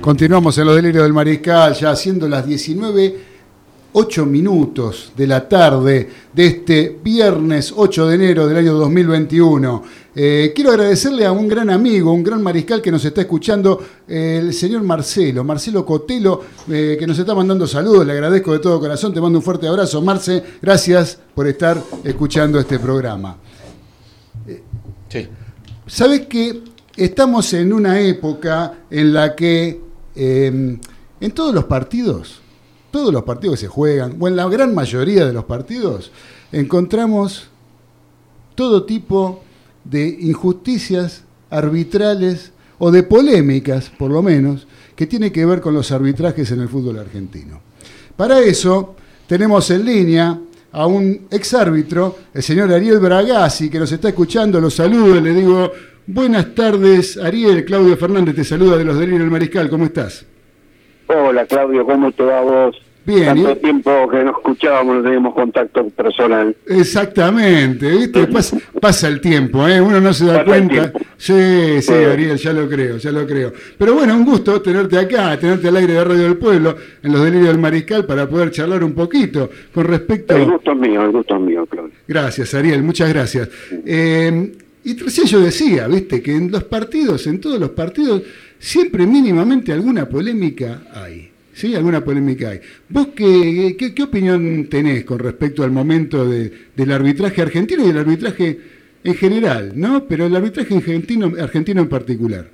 Continuamos 0.00 0.58
en 0.58 0.66
los 0.66 0.74
delirios 0.74 1.04
del 1.04 1.12
mariscal, 1.12 1.74
ya 1.74 1.94
siendo 1.94 2.28
las 2.28 2.44
19, 2.44 3.35
8 3.98 4.26
minutos 4.26 5.12
de 5.16 5.26
la 5.26 5.48
tarde 5.48 6.10
de 6.30 6.46
este 6.46 6.98
viernes 7.02 7.72
8 7.74 8.08
de 8.08 8.14
enero 8.14 8.46
del 8.46 8.58
año 8.58 8.74
2021. 8.74 9.82
Eh, 10.14 10.52
quiero 10.54 10.72
agradecerle 10.72 11.24
a 11.24 11.32
un 11.32 11.48
gran 11.48 11.70
amigo, 11.70 12.12
un 12.12 12.22
gran 12.22 12.42
mariscal 12.42 12.82
que 12.82 12.90
nos 12.90 13.02
está 13.06 13.22
escuchando, 13.22 13.82
eh, 14.06 14.40
el 14.42 14.52
señor 14.52 14.82
Marcelo, 14.82 15.44
Marcelo 15.44 15.86
Cotelo, 15.86 16.42
eh, 16.70 16.98
que 16.98 17.06
nos 17.06 17.18
está 17.18 17.34
mandando 17.34 17.66
saludos, 17.66 18.06
le 18.06 18.12
agradezco 18.12 18.52
de 18.52 18.58
todo 18.58 18.78
corazón, 18.78 19.14
te 19.14 19.20
mando 19.20 19.38
un 19.38 19.42
fuerte 19.42 19.66
abrazo. 19.66 20.02
Marce, 20.02 20.44
gracias 20.60 21.18
por 21.34 21.46
estar 21.46 21.82
escuchando 22.04 22.60
este 22.60 22.78
programa. 22.78 23.38
Sí. 25.08 25.26
¿Sabes 25.86 26.26
que 26.26 26.60
estamos 26.94 27.50
en 27.54 27.72
una 27.72 27.98
época 27.98 28.74
en 28.90 29.14
la 29.14 29.34
que 29.34 29.80
eh, 30.14 30.78
en 31.18 31.30
todos 31.30 31.54
los 31.54 31.64
partidos, 31.64 32.42
todos 32.90 33.12
los 33.12 33.24
partidos 33.24 33.56
que 33.56 33.66
se 33.66 33.68
juegan, 33.68 34.16
o 34.18 34.28
en 34.28 34.36
la 34.36 34.48
gran 34.48 34.74
mayoría 34.74 35.26
de 35.26 35.32
los 35.32 35.44
partidos, 35.44 36.10
encontramos 36.52 37.48
todo 38.54 38.84
tipo 38.84 39.42
de 39.84 40.06
injusticias 40.20 41.24
arbitrales 41.50 42.52
o 42.78 42.90
de 42.90 43.02
polémicas, 43.02 43.90
por 43.90 44.10
lo 44.10 44.22
menos, 44.22 44.66
que 44.94 45.06
tiene 45.06 45.30
que 45.30 45.44
ver 45.44 45.60
con 45.60 45.74
los 45.74 45.92
arbitrajes 45.92 46.50
en 46.50 46.60
el 46.60 46.68
fútbol 46.68 46.98
argentino. 46.98 47.60
Para 48.16 48.40
eso 48.40 48.96
tenemos 49.26 49.70
en 49.70 49.84
línea 49.84 50.40
a 50.72 50.86
un 50.86 51.26
exárbitro, 51.30 52.16
el 52.34 52.42
señor 52.42 52.72
Ariel 52.72 52.98
Bragasi, 52.98 53.68
que 53.68 53.78
nos 53.78 53.92
está 53.92 54.08
escuchando, 54.08 54.60
lo 54.60 54.70
saludo, 54.70 55.20
le 55.20 55.34
digo 55.34 55.70
Buenas 56.08 56.54
tardes, 56.54 57.16
Ariel. 57.16 57.64
Claudio 57.64 57.96
Fernández 57.96 58.36
te 58.36 58.44
saluda 58.44 58.76
de 58.76 58.84
los 58.84 58.96
Delirios 58.96 59.22
del 59.22 59.30
Mariscal. 59.30 59.68
¿Cómo 59.68 59.86
estás? 59.86 60.24
Hola, 61.08 61.46
Claudio. 61.46 61.84
¿Cómo 61.84 62.10
te 62.12 62.22
va 62.24 62.40
vos? 62.40 62.76
Bien. 63.04 63.26
Tanto 63.26 63.52
¿y- 63.52 63.56
tiempo 63.56 64.08
que 64.08 64.24
nos 64.24 64.36
escuchábamos, 64.36 64.96
no 64.96 65.02
teníamos 65.04 65.32
contacto 65.34 65.88
personal. 65.90 66.56
Exactamente, 66.66 67.88
¿viste? 67.88 68.26
Pasa, 68.32 68.56
pasa 68.80 69.06
el 69.06 69.20
tiempo, 69.20 69.66
¿eh? 69.68 69.80
Uno 69.80 70.00
no 70.00 70.12
se 70.12 70.26
da 70.26 70.38
Pasa 70.38 70.44
cuenta. 70.44 70.92
Sí, 71.16 71.80
sí. 71.82 71.92
Ariel, 71.92 72.36
ya 72.36 72.52
lo 72.52 72.68
creo, 72.68 72.96
ya 72.96 73.12
lo 73.12 73.24
creo. 73.24 73.52
Pero 73.78 73.94
bueno, 73.94 74.16
un 74.16 74.24
gusto 74.24 74.60
tenerte 74.60 74.98
acá, 74.98 75.38
tenerte 75.38 75.68
al 75.68 75.76
aire 75.76 75.92
de 75.92 76.04
Radio 76.04 76.22
del 76.24 76.36
Pueblo, 76.36 76.74
en 77.00 77.12
los 77.12 77.22
Delirios 77.22 77.48
del 77.48 77.58
Mariscal, 77.58 78.04
para 78.06 78.28
poder 78.28 78.50
charlar 78.50 78.82
un 78.82 78.92
poquito 78.92 79.50
con 79.72 79.84
respecto... 79.84 80.34
El 80.36 80.50
gusto 80.50 80.72
es 80.72 80.78
mío, 80.78 81.04
el 81.04 81.12
gusto 81.12 81.36
es 81.36 81.40
mío, 81.42 81.64
Claudio. 81.66 81.92
Gracias, 82.08 82.54
Ariel, 82.54 82.82
muchas 82.82 83.08
gracias. 83.12 83.48
Eh, 83.86 84.52
y 84.82 84.96
recién 84.98 85.26
yo 85.28 85.40
decía, 85.40 85.86
viste, 85.86 86.20
que 86.22 86.32
en 86.34 86.50
los 86.50 86.64
partidos, 86.64 87.26
en 87.28 87.40
todos 87.40 87.60
los 87.60 87.70
partidos, 87.70 88.22
siempre 88.58 89.06
mínimamente 89.06 89.72
alguna 89.72 90.08
polémica 90.08 90.82
hay. 90.94 91.30
¿Sí? 91.52 91.74
Alguna 91.74 92.04
polémica 92.04 92.50
hay. 92.50 92.60
¿Vos 92.90 93.08
qué, 93.16 93.76
qué, 93.78 94.02
opinión 94.02 94.66
tenés 94.68 95.04
con 95.04 95.18
respecto 95.18 95.64
al 95.64 95.70
momento 95.70 96.28
de- 96.28 96.52
del 96.76 96.92
arbitraje 96.92 97.40
argentino 97.40 97.82
y 97.82 97.86
del 97.86 97.98
arbitraje 97.98 98.58
en 99.02 99.14
general, 99.14 99.72
¿no? 99.74 100.04
Pero 100.04 100.26
el 100.26 100.36
arbitraje 100.36 100.74
argentino, 100.76 101.32
argentino 101.40 101.80
en 101.80 101.88
particular. 101.88 102.46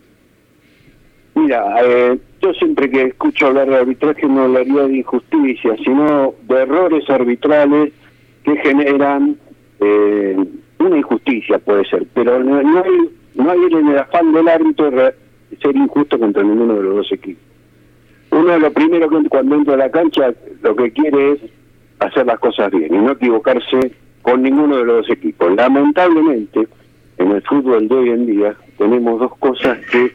Mira, 1.34 1.64
eh, 1.84 2.18
yo 2.40 2.52
siempre 2.54 2.90
que 2.90 3.02
escucho 3.06 3.46
hablar 3.46 3.68
de 3.70 3.76
arbitraje 3.76 4.26
no 4.28 4.42
hablaría 4.42 4.82
de 4.82 4.98
injusticia, 4.98 5.74
sino 5.82 6.34
de 6.48 6.54
errores 6.60 7.08
arbitrales 7.08 7.92
que 8.44 8.56
generan 8.58 9.36
eh, 9.80 10.36
una 10.78 10.96
injusticia, 10.98 11.58
puede 11.58 11.84
ser. 11.86 12.06
Pero 12.14 12.42
no, 12.44 12.62
no 12.62 12.84
hay, 12.84 13.10
no 13.34 13.50
hay 13.50 13.60
en 13.72 13.88
el 13.88 13.98
afán 13.98 14.32
del 14.32 14.46
árbitro 14.46 14.90
ser 15.60 15.76
injusto 15.76 16.18
contra 16.18 16.42
ninguno 16.42 16.74
de 16.74 16.82
los 16.82 16.96
dos 16.96 17.12
equipos. 17.12 17.42
Uno 18.30 18.52
de 18.52 18.60
lo 18.60 18.72
primero 18.72 19.08
que 19.08 19.28
cuando 19.28 19.56
entra 19.56 19.74
a 19.74 19.78
la 19.78 19.90
cancha 19.90 20.32
lo 20.62 20.74
que 20.74 20.90
quiere 20.92 21.32
es 21.32 21.40
hacer 21.98 22.26
las 22.26 22.38
cosas 22.38 22.70
bien 22.70 22.94
y 22.94 22.98
no 22.98 23.12
equivocarse 23.12 23.92
con 24.22 24.42
ninguno 24.42 24.78
de 24.78 24.84
los 24.84 24.96
dos 25.02 25.10
equipos. 25.10 25.54
Lamentablemente, 25.54 26.66
en 27.18 27.30
el 27.30 27.42
fútbol 27.42 27.88
de 27.88 27.94
hoy 27.94 28.10
en 28.10 28.26
día 28.26 28.56
tenemos 28.78 29.20
dos 29.20 29.36
cosas 29.38 29.78
que 29.90 30.12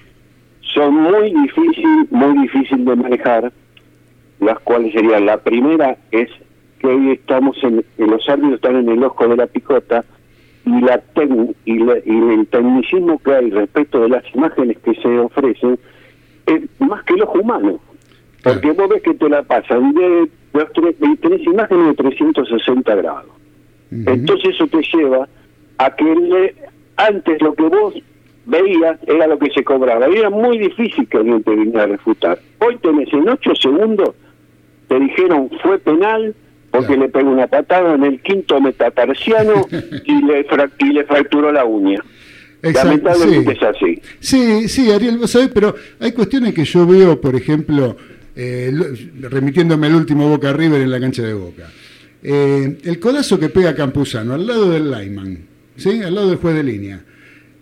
son 0.74 0.96
muy 0.96 1.34
difícil, 1.34 2.08
muy 2.10 2.42
difícil 2.42 2.86
de 2.86 2.96
manejar, 2.96 3.52
las 4.40 4.60
cuales 4.60 4.94
serían 4.94 5.26
la 5.26 5.38
primera 5.38 5.98
es 6.12 6.30
que 6.80 6.88
hoy 6.88 7.12
estamos 7.12 7.58
en, 7.64 7.84
en 7.98 8.08
los 8.12 8.28
árbitros 8.30 8.56
están 8.56 8.76
en 8.78 8.90
el 8.90 9.04
ojo 9.04 9.28
de 9.28 9.36
la 9.36 9.48
picota 9.48 10.04
y 10.68 10.82
la 10.82 11.02
y, 11.66 11.80
la- 11.80 11.98
y 12.06 12.34
el 12.34 12.48
tecnicismo 12.48 13.18
que 13.20 13.34
hay 13.34 13.50
respecto 13.52 14.02
de 14.02 14.10
las 14.10 14.24
imágenes 14.36 14.78
que 14.80 14.94
se 14.96 15.20
ofrecen 15.20 15.80
es 16.46 16.62
más 16.80 17.04
que 17.04 17.14
el 17.14 17.24
ojo 17.24 17.40
humano. 17.40 17.80
Porque 18.44 18.72
vos 18.72 18.90
ves 18.90 19.02
que 19.02 19.14
te 19.14 19.30
la 19.30 19.44
pasan 19.44 19.94
de, 19.94 20.30
tres- 20.74 21.42
imágenes 21.46 21.88
de 21.88 21.94
360 21.96 22.96
grados. 22.96 23.32
Entonces 23.92 24.56
eso 24.56 24.68
te 24.68 24.82
lleva 24.94 25.28
a 25.78 25.96
que 25.96 26.04
le- 26.04 26.56
antes 26.98 27.42
lo 27.42 27.54
que 27.54 27.64
vos 27.64 27.94
veías 28.46 28.98
era 29.08 29.28
lo 29.28 29.38
que 29.40 29.50
se 29.52 29.64
cobraba. 29.64 30.10
Y 30.10 30.18
era 30.18 30.30
muy 30.30 30.58
difícil 30.58 31.08
que 31.08 31.18
alguien 31.18 31.44
te 31.44 31.52
viniera 31.56 31.84
a 31.84 31.88
refutar. 31.88 32.40
Hoy 32.60 32.78
tenés 32.78 33.12
en 33.14 33.28
8 33.30 33.56
segundos, 33.56 34.12
te 34.88 35.00
dijeron 35.00 35.50
fue 35.62 35.78
penal 35.80 36.34
porque 36.78 36.98
le 36.98 37.10
pegó 37.10 37.30
una 37.30 37.48
patada 37.48 37.96
en 37.96 38.04
el 38.04 38.22
quinto 38.22 38.60
metatarsiano 38.62 39.68
y 40.06 40.22
le, 40.24 40.46
y 40.80 40.94
le 40.94 41.04
fracturó 41.06 41.52
la 41.52 41.66
uña. 41.66 42.00
Exacto, 42.62 42.90
Lamentablemente 42.90 43.52
sí. 43.52 43.58
es 43.58 43.64
así. 43.64 44.02
Sí, 44.20 44.68
sí, 44.68 44.92
Ariel, 44.92 45.18
vos 45.18 45.32
sabés, 45.32 45.50
pero 45.54 45.76
hay 46.00 46.12
cuestiones 46.12 46.54
que 46.54 46.66
yo 46.66 46.88
veo, 46.88 47.22
por 47.22 47.36
ejemplo, 47.36 47.96
eh, 48.36 48.72
remitiéndome 49.22 49.88
al 49.88 49.96
último 49.96 50.28
Boca 50.30 50.54
River 50.54 50.82
en 50.82 50.92
la 50.92 51.00
cancha 51.00 51.24
de 51.24 51.34
Boca. 51.34 51.70
Eh, 52.24 52.78
el 52.84 53.00
codazo 53.00 53.40
que 53.40 53.50
pega 53.50 53.76
Campuzano 53.76 54.34
al 54.34 54.46
lado 54.46 54.72
del 54.72 54.92
Lyman, 54.92 55.40
¿sí? 55.76 56.02
al 56.02 56.16
lado 56.16 56.30
del 56.30 56.38
juez 56.38 56.56
de 56.56 56.64
línea. 56.64 57.02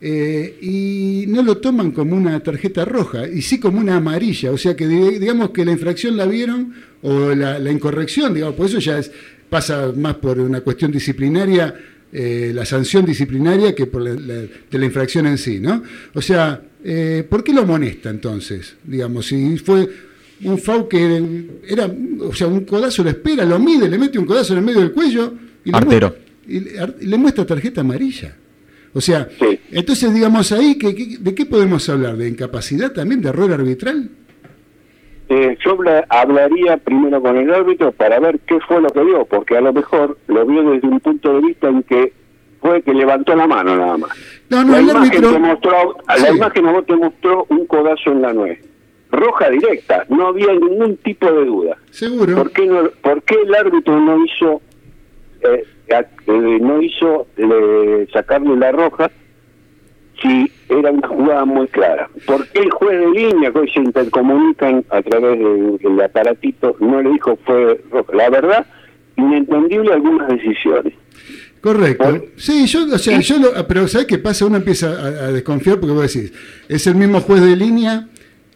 Eh, 0.07 0.59
y 0.61 1.25
no 1.29 1.41
lo 1.41 1.57
toman 1.57 1.89
como 1.89 2.15
una 2.15 2.39
tarjeta 2.39 2.85
roja, 2.85 3.27
y 3.27 3.41
sí 3.41 3.59
como 3.59 3.79
una 3.79 3.95
amarilla. 3.95 4.51
O 4.51 4.57
sea 4.57 4.75
que 4.75 4.87
di- 4.87 5.17
digamos 5.17 5.49
que 5.49 5.65
la 5.65 5.71
infracción 5.71 6.15
la 6.15 6.27
vieron, 6.27 6.73
o 7.01 7.33
la, 7.33 7.57
la 7.57 7.71
incorrección, 7.71 8.31
digamos, 8.35 8.53
por 8.55 8.67
eso 8.67 8.77
ya 8.77 8.99
es- 8.99 9.11
pasa 9.49 9.91
más 9.95 10.13
por 10.17 10.39
una 10.39 10.61
cuestión 10.61 10.91
disciplinaria, 10.91 11.73
eh, 12.13 12.51
la 12.53 12.65
sanción 12.65 13.03
disciplinaria, 13.03 13.73
que 13.73 13.87
por 13.87 14.03
la, 14.03 14.13
la- 14.13 14.41
de 14.69 14.77
la 14.77 14.85
infracción 14.85 15.25
en 15.25 15.39
sí, 15.39 15.59
¿no? 15.59 15.81
O 16.13 16.21
sea, 16.21 16.61
eh, 16.83 17.25
¿por 17.27 17.43
qué 17.43 17.51
lo 17.51 17.61
amonesta 17.61 18.11
entonces? 18.11 18.75
Digamos, 18.83 19.25
si 19.25 19.57
fue 19.57 19.89
un 20.43 20.59
FAU 20.59 20.87
que 20.87 21.45
era, 21.67 21.91
o 22.19 22.31
sea, 22.35 22.45
un 22.45 22.63
codazo 22.63 23.03
lo 23.03 23.09
espera, 23.09 23.43
lo 23.43 23.57
mide, 23.57 23.89
le 23.89 23.97
mete 23.97 24.19
un 24.19 24.25
codazo 24.25 24.53
en 24.53 24.59
el 24.59 24.65
medio 24.65 24.81
del 24.81 24.91
cuello 24.91 25.33
y 25.63 25.71
le, 25.71 25.77
Artero. 25.77 26.09
muestra, 26.09 26.33
y 26.47 26.59
le- 26.59 26.79
ar- 26.79 26.95
y 27.01 27.05
le 27.07 27.17
muestra 27.17 27.43
tarjeta 27.43 27.81
amarilla. 27.81 28.35
O 28.97 29.01
sea, 29.01 29.27
entonces 29.79 30.13
digamos 30.13 30.51
ahí, 30.51 30.77
que, 30.77 30.95
que- 30.95 31.17
¿de 31.19 31.35
qué 31.35 31.45
podemos 31.45 31.87
hablar? 31.89 32.15
¿De 32.17 32.27
incapacidad 32.27 32.91
también, 32.91 33.21
de 33.21 33.29
error 33.29 33.51
arbitral? 33.51 34.09
Eh, 35.27 35.57
yo 35.65 35.71
habla- 35.71 36.05
hablaría 36.09 36.77
primero 36.77 37.19
con 37.21 37.35
el 37.37 37.51
árbitro 37.51 37.91
para 37.91 38.19
ver 38.19 38.39
qué 38.47 38.59
fue 38.67 38.79
lo 38.81 38.89
que 38.89 39.03
vio, 39.03 39.25
porque 39.25 39.57
a 39.57 39.61
lo 39.61 39.73
mejor 39.73 40.17
lo 40.27 40.45
vio 40.45 40.61
desde 40.71 40.87
un 40.87 40.99
punto 40.99 41.33
de 41.33 41.47
vista 41.47 41.67
en 41.67 41.81
que 41.83 42.13
fue 42.61 42.81
que 42.83 42.93
levantó 42.93 43.35
la 43.35 43.47
mano 43.47 43.75
nada 43.75 43.97
más. 43.97 44.11
No, 44.49 44.63
no, 44.63 44.73
la 44.73 44.79
el 44.79 44.85
imagen 44.89 45.23
árbitro- 45.23 45.39
mostró, 45.39 45.97
a 46.07 46.17
la 46.17 46.27
Sí. 46.27 46.35
imagen 46.37 46.65
te 46.85 46.95
mostró 46.95 47.45
un 47.49 47.65
codazo 47.65 48.11
en 48.11 48.21
la 48.21 48.33
nuez. 48.33 48.59
Roja 49.11 49.49
directa, 49.49 50.05
no 50.09 50.27
había 50.27 50.51
ningún 50.53 50.97
tipo 50.97 51.31
de 51.31 51.45
duda. 51.45 51.77
Seguro. 51.89 52.35
¿Por 52.35 52.51
qué, 52.51 52.65
no, 52.67 52.89
por 53.01 53.21
qué 53.23 53.35
el 53.45 53.55
árbitro 53.55 53.99
no 53.99 54.23
hizo 54.25 54.61
eh, 55.41 55.63
eh, 55.87 56.59
no 56.61 56.81
hizo 56.81 57.27
eh, 57.37 58.07
sacarle 58.11 58.55
la 58.57 58.71
roja 58.71 59.09
si 60.21 60.51
era 60.69 60.91
una 60.91 61.07
jugada 61.07 61.45
muy 61.45 61.67
clara? 61.67 62.09
¿Por 62.25 62.47
qué 62.49 62.61
el 62.61 62.71
juez 62.71 62.99
de 62.99 63.11
línea 63.11 63.51
que 63.51 63.59
hoy 63.59 63.69
se 63.71 63.79
intercomunican 63.81 64.83
a 64.89 65.01
través 65.01 65.37
del, 65.39 65.77
del 65.77 66.01
aparatito 66.01 66.75
no 66.79 67.01
le 67.01 67.11
dijo 67.11 67.37
fue 67.45 67.79
roja? 67.91 68.13
La 68.15 68.29
verdad, 68.29 68.65
inentendible 69.17 69.93
algunas 69.93 70.27
decisiones. 70.29 70.93
Correcto. 71.61 72.25
Sí, 72.37 72.67
yo, 72.67 72.85
o 72.93 72.97
sea, 72.97 73.19
yo 73.19 73.39
lo- 73.39 73.67
pero 73.67 73.87
¿sabes 73.87 74.05
qué 74.07 74.19
pasa? 74.19 74.45
Uno 74.45 74.57
empieza 74.57 74.89
a, 74.89 75.07
a 75.27 75.31
desconfiar 75.31 75.79
porque 75.79 75.93
vos 75.95 76.13
decís, 76.13 76.31
es 76.69 76.85
el 76.87 76.95
mismo 76.95 77.21
juez 77.21 77.41
de 77.41 77.55
línea 77.55 78.07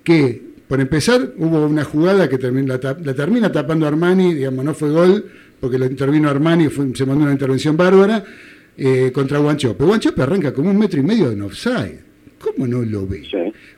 que, 0.04 0.42
por 0.68 0.80
empezar, 0.80 1.30
hubo 1.38 1.66
una 1.66 1.84
jugada 1.84 2.30
que 2.30 2.38
termina, 2.38 2.78
la, 2.82 2.96
la 3.04 3.14
termina 3.16 3.52
tapando 3.52 3.88
Armani, 3.88 4.36
digamos, 4.36 4.64
no 4.64 4.74
fue 4.76 4.92
gol, 4.92 5.26
porque 5.60 5.80
lo 5.80 5.86
intervino 5.86 6.30
Armani, 6.30 6.68
fue- 6.70 6.96
se 6.96 7.06
mandó 7.06 7.24
una 7.24 7.34
intervención 7.34 7.76
bárbara, 7.76 8.24
eh, 8.78 9.12
contra 9.14 9.40
Guanchope. 9.40 9.84
Guanchope 9.84 10.22
arranca 10.22 10.54
como 10.54 10.70
un 10.70 10.78
metro 10.78 11.00
y 11.00 11.04
medio 11.04 11.32
en 11.32 11.42
offside. 11.42 12.00
¿Cómo 12.40 12.66
no 12.66 12.82
lo 12.82 13.06
ve? 13.06 13.24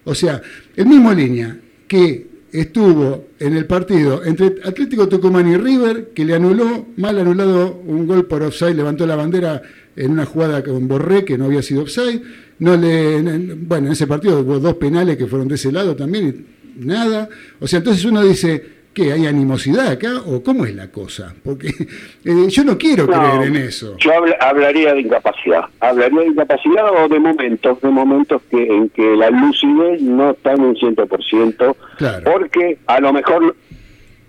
O 0.04 0.14
sea, 0.14 0.42
el 0.76 0.86
mismo 0.86 1.12
línea 1.14 1.58
que 1.88 2.28
estuvo 2.52 3.30
en 3.40 3.56
el 3.56 3.66
partido 3.66 4.24
entre 4.24 4.58
Atlético 4.64 5.08
Tucumán 5.08 5.50
y 5.50 5.58
River, 5.58 6.10
que 6.14 6.26
le 6.26 6.36
anuló, 6.36 6.88
mal 6.98 7.18
anulado 7.18 7.82
un 7.86 8.06
gol 8.06 8.26
por 8.26 8.44
offside, 8.44 8.76
levantó 8.76 9.08
la 9.08 9.16
bandera 9.16 9.62
en 9.96 10.12
una 10.12 10.26
jugada 10.26 10.64
con 10.64 10.88
Borré 10.88 11.26
que 11.26 11.38
no 11.38 11.46
había 11.46 11.62
sido 11.62 11.84
offside. 11.84 12.22
No 12.60 12.78
le, 12.78 13.22
bueno, 13.56 13.88
en 13.88 13.94
ese 13.94 14.06
partido 14.06 14.42
hubo 14.42 14.60
dos 14.60 14.76
penales 14.76 15.18
que 15.18 15.28
fueron 15.28 15.48
de 15.48 15.56
ese 15.56 15.72
lado 15.72 15.96
también, 15.96 16.46
y 16.80 16.86
nada. 16.86 17.28
O 17.60 17.68
sea, 17.68 17.80
entonces 17.80 18.06
uno 18.06 18.24
dice, 18.24 18.81
¿Qué? 18.94 19.14
¿Hay 19.14 19.26
animosidad 19.26 19.88
acá? 19.88 20.22
¿O 20.26 20.44
cómo 20.44 20.66
es 20.66 20.76
la 20.76 20.92
cosa? 20.92 21.34
Porque 21.44 21.68
eh, 22.26 22.48
yo 22.50 22.64
no 22.64 22.78
quiero 22.78 23.08
creer 23.08 23.44
en 23.44 23.56
eso. 23.56 23.96
Yo 23.98 24.12
hablaría 24.40 24.94
de 24.94 25.02
incapacidad. 25.02 25.64
Hablaría 25.80 26.20
de 26.22 26.28
incapacidad 26.28 26.92
o 26.92 27.08
de 27.08 27.20
momentos, 27.20 27.80
de 27.82 27.90
momentos 27.90 28.42
que 28.50 28.64
en 28.64 28.90
que 28.90 29.16
la 29.16 29.30
lucidez 29.30 30.02
no 30.02 30.32
está 30.32 30.54
en 30.54 30.62
un 30.62 30.76
100%. 30.76 31.76
Claro. 31.98 32.32
Porque 32.32 32.80
a 32.86 33.00
lo 33.00 33.14
mejor, 33.14 33.56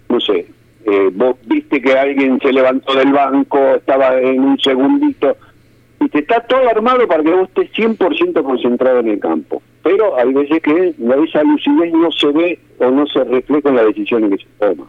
no 0.08 0.20
sé, 0.20 0.46
eh, 0.84 1.10
vos 1.12 1.36
viste 1.46 1.80
que 1.80 1.92
alguien 1.92 2.38
se 2.40 2.52
levantó 2.52 2.94
del 2.94 3.12
banco, 3.12 3.76
estaba 3.76 4.18
en 4.20 4.40
un 4.40 4.58
segundito 4.60 5.36
y 6.05 6.09
te 6.09 6.18
está 6.20 6.40
todo 6.40 6.68
armado 6.68 7.07
para 7.07 7.22
que 7.22 7.30
vos 7.30 7.48
estés 7.48 7.70
100% 7.72 8.42
concentrado 8.42 9.00
en 9.00 9.09
el 9.09 9.20
campo. 9.20 9.62
Pero 9.82 10.16
hay 10.16 10.32
veces 10.32 10.61
que 10.62 10.94
esa 10.98 11.42
lucidez 11.42 11.92
no 11.92 12.11
se 12.12 12.28
ve 12.28 12.59
o 12.78 12.90
no 12.90 13.07
se 13.07 13.22
refleja 13.24 13.68
en 13.68 13.76
la 13.76 13.84
decisión 13.84 14.30
que 14.30 14.36
se 14.38 14.46
toma. 14.59 14.86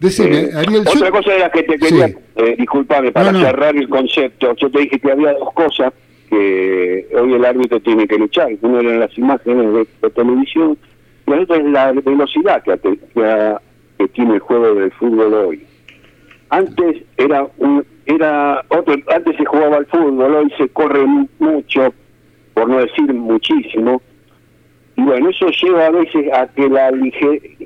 Decime, 0.00 0.40
eh, 0.40 0.50
Ariel, 0.56 0.82
otra 0.86 1.10
cosa 1.10 1.32
de 1.32 1.38
la 1.38 1.50
que 1.50 1.62
te 1.62 1.78
quería, 1.78 2.06
eh, 2.36 2.56
disculpame, 2.58 3.12
para 3.12 3.32
cerrar 3.32 3.76
el 3.76 3.88
concepto, 3.88 4.54
yo 4.56 4.70
te 4.70 4.80
dije 4.80 4.98
que 4.98 5.12
había 5.12 5.32
dos 5.34 5.52
cosas 5.54 5.92
que 6.28 7.06
hoy 7.14 7.34
el 7.34 7.44
árbitro 7.44 7.78
tiene 7.80 8.08
que 8.08 8.18
luchar. 8.18 8.48
Una 8.62 8.80
eran 8.80 9.00
las 9.00 9.16
imágenes 9.16 9.86
de, 10.00 10.10
televisión 10.10 10.76
y 11.26 11.30
la 11.30 11.40
otra 11.40 11.56
es 11.56 11.64
la 11.66 11.92
velocidad 11.92 12.62
que, 12.64 12.98
que 13.98 14.08
tiene 14.08 14.34
el 14.34 14.40
juego 14.40 14.74
del 14.74 14.90
fútbol 14.92 15.34
hoy. 15.34 15.66
Antes 16.48 17.02
era 17.16 17.46
un, 17.58 17.84
era 18.06 18.64
otro, 18.68 18.94
antes 19.14 19.36
se 19.36 19.44
jugaba 19.44 19.76
al 19.78 19.86
fútbol, 19.86 20.34
hoy 20.34 20.52
se 20.56 20.68
corre 20.68 21.06
mucho, 21.38 21.94
por 22.54 22.68
no 22.68 22.78
decir 22.78 23.12
muchísimo, 23.12 24.02
y 24.96 25.02
bueno, 25.02 25.30
eso 25.30 25.46
lleva 25.62 25.86
a 25.86 25.90
veces 25.90 26.32
a 26.32 26.46
que 26.48 26.68
la 26.68 26.90
lige, 26.90 27.56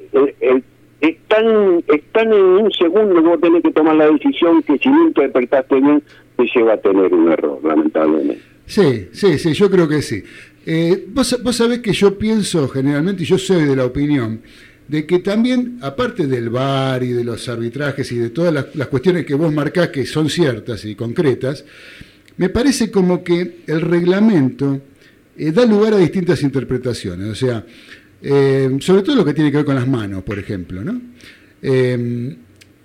están, 1.00 1.84
están 1.88 2.32
en 2.32 2.40
un 2.40 2.72
segundo 2.72 3.22
vos 3.22 3.40
tenés 3.40 3.62
que 3.62 3.72
tomar 3.72 3.96
la 3.96 4.10
decisión 4.10 4.62
que 4.62 4.78
si 4.78 4.88
no 4.88 5.08
interpretaste 5.08 5.80
bien, 5.80 6.02
te 6.36 6.46
lleva 6.54 6.74
a 6.74 6.76
tener 6.78 7.12
un 7.12 7.32
error, 7.32 7.58
lamentablemente. 7.62 8.42
Sí, 8.66 9.08
sí, 9.12 9.38
sí, 9.38 9.52
yo 9.54 9.70
creo 9.70 9.88
que 9.88 10.02
sí. 10.02 10.22
Eh, 10.64 11.04
vos, 11.08 11.40
vos 11.42 11.56
sabés 11.56 11.78
que 11.78 11.92
yo 11.92 12.18
pienso 12.18 12.68
generalmente, 12.68 13.22
y 13.22 13.26
yo 13.26 13.38
soy 13.38 13.64
de 13.64 13.76
la 13.76 13.84
opinión, 13.84 14.40
de 14.88 15.06
que 15.06 15.18
también, 15.18 15.78
aparte 15.82 16.26
del 16.26 16.48
VAR 16.48 17.02
y 17.02 17.12
de 17.12 17.24
los 17.24 17.48
arbitrajes 17.48 18.10
y 18.12 18.16
de 18.18 18.30
todas 18.30 18.52
las, 18.52 18.86
cuestiones 18.88 19.26
que 19.26 19.34
vos 19.34 19.52
marcás 19.52 19.88
que 19.88 20.06
son 20.06 20.30
ciertas 20.30 20.84
y 20.84 20.94
concretas, 20.94 21.64
me 22.36 22.48
parece 22.50 22.90
como 22.90 23.24
que 23.24 23.62
el 23.66 23.80
reglamento 23.80 24.80
eh, 25.36 25.50
da 25.50 25.64
lugar 25.64 25.94
a 25.94 25.98
distintas 25.98 26.42
interpretaciones. 26.42 27.28
O 27.28 27.34
sea, 27.34 27.64
eh, 28.22 28.76
sobre 28.80 29.02
todo 29.02 29.16
lo 29.16 29.24
que 29.24 29.34
tiene 29.34 29.50
que 29.50 29.58
ver 29.58 29.66
con 29.66 29.74
las 29.74 29.88
manos, 29.88 30.22
por 30.22 30.38
ejemplo. 30.38 30.84
¿no? 30.84 31.00
Eh, 31.62 32.36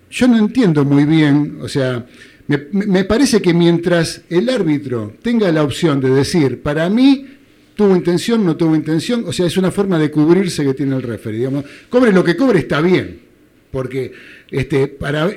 yo 0.09 0.27
no 0.27 0.37
entiendo 0.37 0.83
muy 0.83 1.05
bien, 1.05 1.59
o 1.61 1.69
sea, 1.69 2.05
me, 2.47 2.67
me 2.71 3.03
parece 3.05 3.41
que 3.41 3.53
mientras 3.53 4.23
el 4.29 4.49
árbitro 4.49 5.13
tenga 5.21 5.51
la 5.51 5.63
opción 5.63 6.01
de 6.01 6.09
decir, 6.09 6.61
para 6.61 6.89
mí 6.89 7.27
tuvo 7.75 7.95
intención, 7.95 8.45
no 8.45 8.55
tuvo 8.55 8.75
intención, 8.75 9.23
o 9.25 9.33
sea, 9.33 9.45
es 9.45 9.57
una 9.57 9.71
forma 9.71 9.97
de 9.97 10.11
cubrirse 10.11 10.63
que 10.63 10.73
tiene 10.73 10.95
el 10.95 11.03
referee, 11.03 11.39
digamos, 11.39 11.65
cobre 11.89 12.11
lo 12.11 12.23
que 12.23 12.35
cobre 12.35 12.59
está 12.59 12.81
bien, 12.81 13.19
porque 13.71 14.11
este, 14.49 14.87
para, 14.87 15.29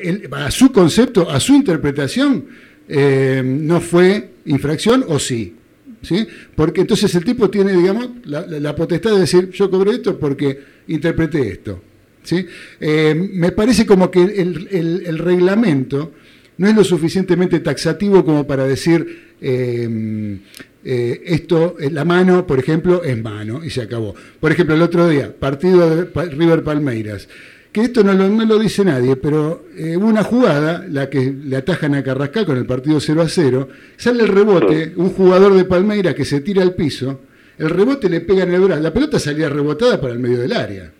su 0.50 0.72
concepto, 0.72 1.30
a 1.30 1.40
su 1.40 1.54
interpretación, 1.54 2.46
eh, 2.88 3.42
no 3.44 3.80
fue 3.80 4.30
infracción 4.46 5.04
o 5.08 5.18
sí, 5.18 5.54
¿sí? 6.02 6.26
Porque 6.54 6.82
entonces 6.82 7.14
el 7.14 7.24
tipo 7.24 7.48
tiene, 7.48 7.72
digamos, 7.72 8.10
la, 8.24 8.74
potestad 8.74 9.12
de 9.12 9.20
decir, 9.20 9.50
yo 9.50 9.70
cobré 9.70 9.92
esto 9.92 10.18
porque 10.18 10.58
interpreté 10.88 11.48
esto, 11.48 11.82
¿sí? 12.22 12.44
Eh, 12.80 13.14
me 13.14 13.52
parece 13.52 13.86
como 13.86 14.10
que 14.10 14.22
el, 14.22 15.18
reglamento 15.18 16.12
no 16.56 16.68
es 16.68 16.74
lo 16.74 16.84
suficientemente 16.84 17.60
taxativo 17.60 18.24
como 18.24 18.46
para 18.46 18.66
decir... 18.66 19.34
Eh, 19.40 20.38
eh, 20.84 21.22
esto, 21.24 21.76
eh, 21.80 21.90
la 21.90 22.04
mano, 22.04 22.46
por 22.46 22.58
ejemplo, 22.58 23.02
es 23.02 23.20
mano 23.20 23.64
y 23.64 23.70
se 23.70 23.82
acabó. 23.82 24.14
Por 24.38 24.52
ejemplo, 24.52 24.74
el 24.74 24.82
otro 24.82 25.08
día, 25.08 25.34
partido 25.34 25.88
de 25.88 26.04
River 26.26 26.62
Palmeiras, 26.62 27.26
que 27.72 27.80
esto 27.80 28.04
no 28.04 28.12
lo, 28.12 28.28
no 28.28 28.44
lo 28.44 28.58
dice 28.58 28.84
nadie, 28.84 29.16
pero 29.16 29.64
eh, 29.76 29.96
una 29.96 30.22
jugada, 30.22 30.86
la 30.88 31.08
que 31.08 31.32
le 31.32 31.56
atajan 31.56 31.94
a 31.94 32.04
Carrascal 32.04 32.44
con 32.44 32.58
el 32.58 32.66
partido 32.66 33.00
0 33.00 33.22
a 33.22 33.28
0, 33.28 33.68
sale 33.96 34.22
el 34.22 34.28
rebote, 34.28 34.92
un 34.96 35.10
jugador 35.10 35.54
de 35.54 35.64
Palmeiras 35.64 36.14
que 36.14 36.24
se 36.24 36.40
tira 36.40 36.62
al 36.62 36.74
piso, 36.74 37.22
el 37.58 37.70
rebote 37.70 38.08
le 38.08 38.20
pega 38.20 38.44
en 38.44 38.52
el 38.52 38.60
brazo, 38.60 38.82
la 38.82 38.92
pelota 38.92 39.18
salía 39.18 39.48
rebotada 39.48 40.00
para 40.00 40.12
el 40.12 40.18
medio 40.18 40.38
del 40.38 40.52
área, 40.52 40.92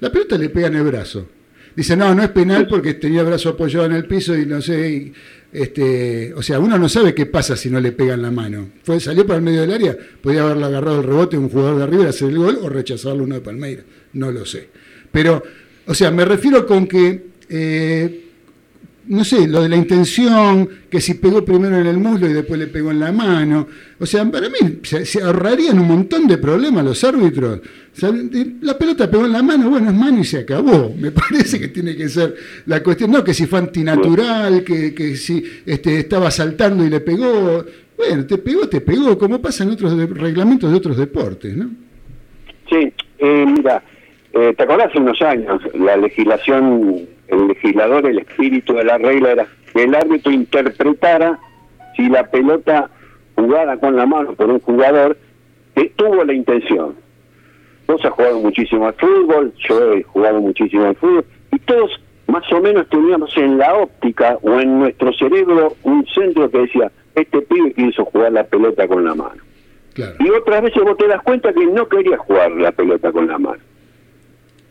la 0.00 0.10
pelota 0.10 0.36
le 0.36 0.48
pega 0.48 0.66
en 0.66 0.76
el 0.76 0.82
brazo. 0.82 1.28
Dice, 1.74 1.96
no, 1.96 2.14
no 2.14 2.22
es 2.22 2.28
penal 2.28 2.66
porque 2.68 2.94
tenía 2.94 3.20
el 3.20 3.26
brazo 3.28 3.50
apoyado 3.50 3.86
en 3.86 3.92
el 3.92 4.04
piso 4.04 4.36
y 4.36 4.44
no 4.44 4.60
sé, 4.60 5.12
este, 5.52 6.32
o 6.34 6.42
sea, 6.42 6.58
uno 6.58 6.78
no 6.78 6.88
sabe 6.88 7.14
qué 7.14 7.26
pasa 7.26 7.56
si 7.56 7.68
no 7.70 7.80
le 7.80 7.92
pegan 7.92 8.22
la 8.22 8.30
mano. 8.30 8.70
Fue, 8.82 8.98
salió 9.00 9.26
para 9.26 9.38
el 9.38 9.44
medio 9.44 9.60
del 9.60 9.72
área, 9.72 9.96
podía 10.20 10.42
haberle 10.42 10.64
agarrado 10.64 11.00
el 11.00 11.06
rebote 11.06 11.36
un 11.36 11.48
jugador 11.48 11.76
de 11.78 11.84
arriba, 11.84 12.08
hacer 12.08 12.30
el 12.30 12.38
gol 12.38 12.58
o 12.62 12.68
rechazarlo 12.68 13.24
uno 13.24 13.34
de 13.34 13.40
Palmeiras. 13.42 13.84
No 14.14 14.32
lo 14.32 14.46
sé. 14.46 14.68
Pero, 15.10 15.42
o 15.86 15.94
sea, 15.94 16.10
me 16.10 16.24
refiero 16.24 16.66
con 16.66 16.86
que 16.86 17.32
eh, 17.48 18.22
no 19.08 19.24
sé, 19.24 19.48
lo 19.48 19.62
de 19.62 19.68
la 19.68 19.76
intención, 19.76 20.68
que 20.88 21.00
si 21.00 21.14
pegó 21.14 21.44
primero 21.44 21.76
en 21.78 21.86
el 21.86 21.98
muslo 21.98 22.28
y 22.28 22.32
después 22.32 22.58
le 22.58 22.68
pegó 22.68 22.90
en 22.90 23.00
la 23.00 23.10
mano. 23.10 23.66
O 23.98 24.06
sea, 24.06 24.24
para 24.30 24.48
mí 24.48 24.80
se, 24.82 25.22
ahorrarían 25.22 25.78
un 25.78 25.88
montón 25.88 26.26
de 26.28 26.38
problemas 26.38 26.84
los 26.84 27.02
árbitros. 27.02 27.60
La 28.62 28.78
pelota 28.78 29.10
pegó 29.10 29.26
en 29.26 29.32
la 29.32 29.42
mano, 29.42 29.70
bueno, 29.70 29.90
es 29.90 29.94
mano 29.94 30.18
y 30.20 30.24
se 30.24 30.40
acabó. 30.40 30.92
Me 30.98 31.10
parece 31.10 31.60
que 31.60 31.68
tiene 31.68 31.96
que 31.96 32.08
ser 32.08 32.34
la 32.66 32.82
cuestión, 32.82 33.10
no 33.10 33.22
que 33.22 33.34
si 33.34 33.46
fue 33.46 33.58
antinatural, 33.58 34.64
que, 34.64 34.94
que 34.94 35.16
si 35.16 35.44
este, 35.66 35.98
estaba 35.98 36.30
saltando 36.30 36.84
y 36.84 36.90
le 36.90 37.00
pegó. 37.00 37.64
Bueno, 37.96 38.26
te 38.26 38.38
pegó, 38.38 38.68
te 38.68 38.80
pegó, 38.80 39.16
como 39.18 39.40
pasa 39.40 39.64
en 39.64 39.70
otros 39.70 39.96
reglamentos 40.10 40.70
de 40.70 40.76
otros 40.76 40.96
deportes, 40.96 41.56
¿no? 41.56 41.70
Sí, 42.68 42.92
eh, 43.18 43.46
mira, 43.46 43.82
eh, 44.32 44.54
¿te 44.56 44.62
acordás 44.62 44.88
hace 44.88 44.98
unos 44.98 45.20
años 45.20 45.60
la 45.74 45.96
legislación 45.96 47.06
el 47.32 47.48
legislador, 47.48 48.06
el 48.06 48.18
espíritu 48.18 48.74
de 48.74 48.84
la 48.84 48.98
regla 48.98 49.32
era 49.32 49.46
que 49.72 49.84
el 49.84 49.94
árbitro 49.94 50.32
interpretara 50.32 51.38
si 51.96 52.08
la 52.08 52.30
pelota 52.30 52.90
jugada 53.34 53.78
con 53.78 53.96
la 53.96 54.06
mano 54.06 54.34
por 54.34 54.50
un 54.50 54.60
jugador 54.60 55.16
que 55.74 55.90
tuvo 55.96 56.24
la 56.24 56.34
intención. 56.34 56.94
Vos 57.86 58.04
has 58.04 58.12
jugado 58.12 58.38
muchísimo 58.40 58.86
al 58.86 58.94
fútbol, 58.94 59.52
yo 59.68 59.92
he 59.92 60.02
jugado 60.02 60.40
muchísimo 60.40 60.84
al 60.86 60.96
fútbol, 60.96 61.24
y 61.52 61.58
todos 61.60 62.00
más 62.26 62.50
o 62.52 62.60
menos 62.60 62.88
teníamos 62.88 63.36
en 63.36 63.58
la 63.58 63.74
óptica 63.74 64.38
o 64.42 64.58
en 64.58 64.78
nuestro 64.78 65.12
cerebro 65.12 65.74
un 65.82 66.06
centro 66.06 66.50
que 66.50 66.58
decía, 66.58 66.90
este 67.14 67.42
pibe 67.42 67.74
quiso 67.74 68.04
jugar 68.06 68.32
la 68.32 68.44
pelota 68.44 68.88
con 68.88 69.04
la 69.04 69.14
mano. 69.14 69.42
Y 70.18 70.30
otras 70.30 70.62
veces 70.62 70.82
vos 70.82 70.96
te 70.96 71.06
das 71.06 71.22
cuenta 71.22 71.52
que 71.52 71.66
no 71.66 71.86
quería 71.86 72.16
jugar 72.16 72.50
la 72.52 72.72
pelota 72.72 73.12
con 73.12 73.26
la 73.26 73.38
mano. 73.38 73.60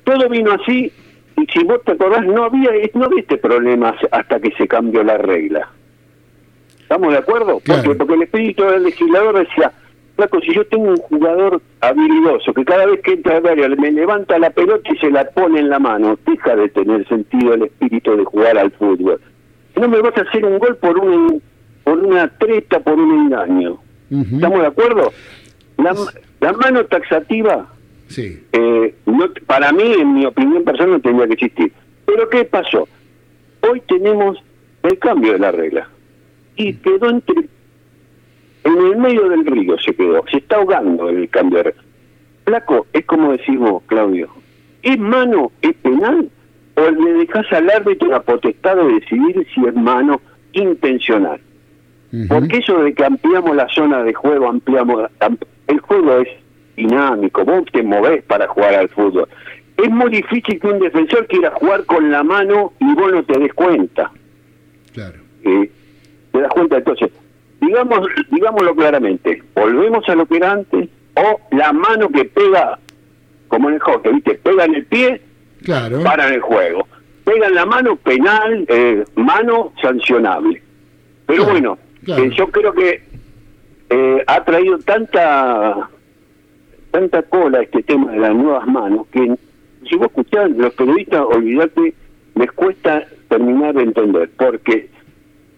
Todo 0.03 0.27
vino 0.29 0.51
así 0.51 0.91
y 1.37 1.45
si 1.47 1.63
vos 1.63 1.83
te 1.83 1.91
acordás, 1.93 2.25
no 2.25 2.45
había, 2.45 2.71
no 2.93 3.09
viste 3.09 3.37
problemas 3.37 3.95
hasta 4.11 4.39
que 4.39 4.51
se 4.57 4.67
cambió 4.67 5.03
la 5.03 5.17
regla. 5.17 5.69
¿Estamos 6.81 7.13
de 7.13 7.19
acuerdo? 7.19 7.61
Porque, 7.65 7.95
porque 7.95 8.13
el 8.13 8.23
espíritu 8.23 8.63
del 8.63 8.83
legislador 8.83 9.39
decía, 9.39 9.71
Flaco, 10.27 10.41
si 10.41 10.53
yo 10.53 10.65
tengo 10.67 10.89
un 10.89 10.97
jugador 10.97 11.61
habilidoso 11.81 12.53
que 12.53 12.65
cada 12.65 12.85
vez 12.85 13.01
que 13.01 13.13
entra 13.13 13.37
al 13.37 13.47
área 13.47 13.69
me 13.69 13.91
levanta 13.91 14.37
la 14.39 14.49
pelota 14.49 14.89
y 14.93 14.97
se 14.97 15.09
la 15.09 15.25
pone 15.31 15.59
en 15.59 15.69
la 15.69 15.79
mano, 15.79 16.17
deja 16.25 16.55
de 16.55 16.69
tener 16.69 17.07
sentido 17.07 17.53
el 17.53 17.63
espíritu 17.63 18.15
de 18.15 18.25
jugar 18.25 18.57
al 18.57 18.71
fútbol. 18.71 19.19
No 19.75 19.87
me 19.87 20.01
vas 20.01 20.17
a 20.17 20.21
hacer 20.21 20.45
un 20.45 20.59
gol 20.59 20.75
por 20.77 20.97
un 20.97 21.41
por 21.83 21.97
una 21.97 22.27
treta, 22.37 22.79
por 22.79 22.99
un 22.99 23.25
engaño. 23.25 23.79
¿Estamos 24.11 24.59
de 24.59 24.67
acuerdo? 24.67 25.11
La, 25.77 25.95
la 26.41 26.53
mano 26.53 26.85
taxativa 26.85 27.67
Sí. 28.11 28.43
Eh, 28.51 28.93
para 29.47 29.71
mí, 29.71 29.93
en 29.93 30.13
mi 30.13 30.25
opinión 30.25 30.63
personal, 30.65 30.91
no 30.91 30.99
tendría 30.99 31.27
que 31.27 31.33
existir. 31.33 31.71
Pero 32.05 32.29
¿qué 32.29 32.43
pasó? 32.43 32.87
Hoy 33.61 33.81
tenemos 33.87 34.37
el 34.83 34.99
cambio 34.99 35.33
de 35.33 35.39
la 35.39 35.51
regla. 35.51 35.87
Y 36.57 36.73
quedó 36.73 37.09
entre... 37.09 37.47
En 38.63 38.77
el 38.77 38.97
medio 38.97 39.27
del 39.29 39.45
río 39.45 39.77
se 39.79 39.93
quedó. 39.95 40.23
Se 40.29 40.37
está 40.37 40.57
ahogando 40.57 41.09
el 41.09 41.29
cambio 41.29 41.57
de 41.57 41.63
regla. 41.63 41.83
Flaco, 42.45 42.87
es 42.93 43.05
como 43.05 43.31
decimos, 43.31 43.83
Claudio. 43.87 44.29
¿Es 44.83 44.97
mano, 44.99 45.51
es 45.61 45.73
penal? 45.75 46.29
¿O 46.75 46.89
le 46.89 47.13
dejas 47.13 47.45
al 47.51 47.69
árbitro 47.69 48.07
la 48.09 48.21
potestad 48.21 48.75
de 48.77 48.93
decidir 48.93 49.47
si 49.53 49.65
es 49.65 49.75
mano 49.75 50.21
intencional? 50.53 51.39
Porque 52.27 52.57
eso 52.57 52.83
de 52.83 52.93
que 52.93 53.05
ampliamos 53.05 53.55
la 53.55 53.69
zona 53.69 54.03
de 54.03 54.13
juego, 54.13 54.49
ampliamos... 54.49 55.09
amp- 55.19 55.45
el 55.67 55.79
juego 55.79 56.17
es 56.19 56.27
dinámico, 56.75 57.45
vos 57.45 57.63
te 57.71 57.81
movés 57.83 58.23
para 58.23 58.47
jugar 58.47 58.73
al 58.75 58.89
fútbol. 58.89 59.27
Es 59.77 59.89
muy 59.89 60.09
difícil 60.09 60.59
que 60.59 60.67
un 60.67 60.79
defensor 60.79 61.25
quiera 61.27 61.51
jugar 61.51 61.85
con 61.85 62.11
la 62.11 62.23
mano 62.23 62.73
y 62.79 62.93
vos 62.95 63.11
no 63.11 63.23
te 63.23 63.39
des 63.39 63.53
cuenta. 63.53 64.11
Claro. 64.93 65.19
Eh, 65.43 65.71
te 66.31 66.41
das 66.41 66.51
cuenta 66.51 66.77
entonces 66.77 67.09
digamos 67.61 68.07
digámoslo 68.31 68.75
claramente 68.75 69.41
volvemos 69.55 70.07
a 70.09 70.15
lo 70.15 70.25
que 70.25 70.37
era 70.37 70.51
antes 70.53 70.89
o 71.15 71.39
la 71.55 71.71
mano 71.73 72.09
que 72.09 72.25
pega 72.25 72.79
como 73.47 73.69
en 73.69 73.75
el 73.75 73.81
hockey 73.81 74.13
viste 74.13 74.35
pega 74.35 74.65
en 74.65 74.75
el 74.75 74.85
pie 74.85 75.21
Claro. 75.63 76.01
para 76.03 76.27
en 76.27 76.33
el 76.35 76.41
juego 76.41 76.87
pega 77.23 77.47
en 77.47 77.55
la 77.55 77.65
mano 77.65 77.95
penal 77.97 78.65
eh, 78.67 79.03
mano 79.15 79.73
sancionable 79.81 80.61
pero 81.27 81.43
Claro, 81.43 81.51
bueno 81.59 81.77
claro. 82.03 82.23
eh, 82.23 82.29
yo 82.35 82.47
creo 82.47 82.73
que 82.73 83.03
eh, 83.89 84.23
ha 84.25 84.43
traído 84.43 84.79
tanta 84.79 85.89
tanta 86.91 87.21
cola 87.23 87.61
este 87.61 87.83
tema 87.83 88.11
de 88.11 88.19
las 88.19 88.33
nuevas 88.35 88.65
manos 88.67 89.05
que 89.11 89.35
si 89.87 89.95
vos 89.97 90.07
escuchás 90.07 90.49
los 90.51 90.73
periodistas 90.73 91.21
olvídate 91.29 91.93
les 92.35 92.51
cuesta 92.53 93.05
terminar 93.29 93.75
de 93.75 93.83
entender 93.83 94.29
porque 94.37 94.89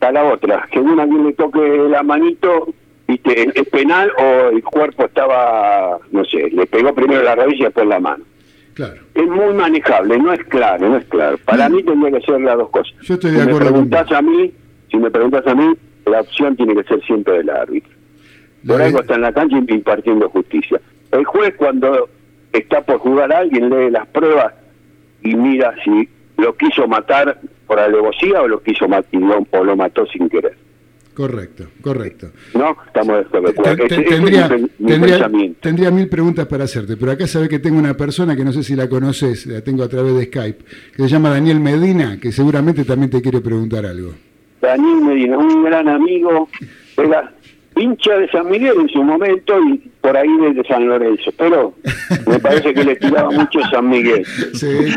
está 0.04 0.12
la 0.12 0.34
otra. 0.34 0.68
Según 0.74 1.00
a 1.00 1.06
quien 1.06 1.24
le 1.24 1.34
toque 1.34 1.60
la 1.90 2.04
manito 2.04 2.74
viste 3.08 3.50
es 3.54 3.68
penal 3.70 4.12
o 4.18 4.50
el 4.50 4.64
cuerpo 4.64 5.06
estaba 5.06 5.98
no 6.12 6.24
sé 6.24 6.50
le 6.52 6.66
pegó 6.66 6.96
primero 6.96 7.22
la 7.22 7.36
rodilla 7.36 7.60
y 7.60 7.64
después 7.66 7.88
la 7.88 8.00
mano. 8.00 8.24
Claro. 8.74 8.96
es 9.14 9.28
muy 9.28 9.54
manejable 9.54 10.18
no 10.18 10.34
es 10.34 10.44
claro 10.46 10.90
no 10.90 10.98
es 10.98 11.06
claro. 11.06 11.38
Para 11.46 11.70
mí 11.70 11.84
tendría 11.84 12.20
que 12.20 12.26
ser 12.26 12.42
las 12.42 12.58
dos 12.58 12.70
cosas. 12.70 12.94
Yo 13.02 13.14
estoy 13.14 13.32
si 13.32 13.38
de 13.38 13.46
me 13.46 13.52
acuerdo 13.52 13.72
con 13.72 13.90
preguntás 13.90 14.12
a 14.12 14.22
mí 14.22 14.52
si 14.90 14.98
me 14.98 15.12
preguntas 15.12 15.48
a 15.48 15.56
mí 15.56 15.74
la 16.06 16.22
opción 16.22 16.56
tiene 16.56 16.76
que 16.76 16.84
ser 16.84 17.02
siempre 17.04 17.38
del 17.38 17.50
árbitro. 17.50 17.94
Por 18.68 18.82
algo 18.82 19.02
está 19.02 19.16
en 19.16 19.22
la 19.22 19.34
cancha 19.34 19.58
impartiendo 19.58 20.30
justicia. 20.30 20.80
El 21.12 21.26
juez 21.26 21.54
cuando 21.56 22.10
está 22.52 22.82
por 22.82 22.98
jugar 23.00 23.32
a 23.34 23.40
alguien 23.40 23.70
lee 23.70 23.92
las 23.92 24.08
pruebas 24.08 24.54
y 25.22 25.36
mira 25.36 25.76
si 25.84 26.10
lo 26.38 26.56
quiso 26.56 26.88
matar 26.88 27.38
por 27.68 27.80
alevosía 27.80 28.42
o 28.42 28.48
lo 28.48 28.62
quiso 28.62 28.88
matar 28.88 29.08
o 29.52 29.64
lo 29.64 29.76
mató 29.76 30.06
sin 30.08 30.30
querer. 30.30 30.56
Correcto, 31.14 31.66
correcto. 31.82 32.32
¿No? 32.56 32.76
Estamos 32.88 33.18
de 33.18 33.22
acuerdo. 33.38 33.84
Es 33.86 34.06
tendría, 34.08 35.28
mi, 35.30 35.50
tendría- 35.62 35.92
mil 35.92 36.10
preguntas 36.10 36.48
para 36.48 36.64
hacerte, 36.64 36.98
pero 36.98 37.12
acá 37.12 37.28
sabes 37.28 37.50
que 37.50 37.60
tengo 37.60 37.78
una 37.78 37.94
persona 37.94 38.36
que 38.36 38.44
no 38.44 38.52
sé 38.52 38.64
si 38.64 38.76
la 38.76 38.90
conoces, 38.90 39.46
la 39.46 39.62
tengo 39.62 39.84
a 39.84 39.88
través 39.90 40.16
de 40.16 40.26
Skype, 40.26 40.64
que 40.96 41.04
se 41.04 41.10
llama 41.10 41.30
Daniel 41.30 41.60
Medina, 41.60 42.18
que 42.20 42.32
seguramente 42.32 42.84
también 42.84 43.12
te 43.12 43.22
quiere 43.22 43.42
preguntar 43.42 43.86
algo. 43.86 44.14
Daniel 44.60 45.02
Medina, 45.06 45.38
un 45.38 45.64
gran 45.64 45.88
amigo, 45.88 46.50
hincha 47.76 48.18
de 48.18 48.30
San 48.30 48.50
Miguel 48.50 48.76
en 48.80 48.90
su 48.90 49.04
momento 49.04 49.54
y 49.70 49.78
por 50.02 50.18
ahí 50.18 50.30
de 50.54 50.64
San 50.68 50.88
Lorenzo, 50.88 51.32
pero 51.38 51.74
me 52.28 52.40
parece 52.40 52.74
que 52.74 52.84
le 52.84 52.96
tiraba 52.98 53.32
mucho 53.32 53.60
San 53.72 53.90
Miguel. 53.90 54.26
Sí. 54.54 54.68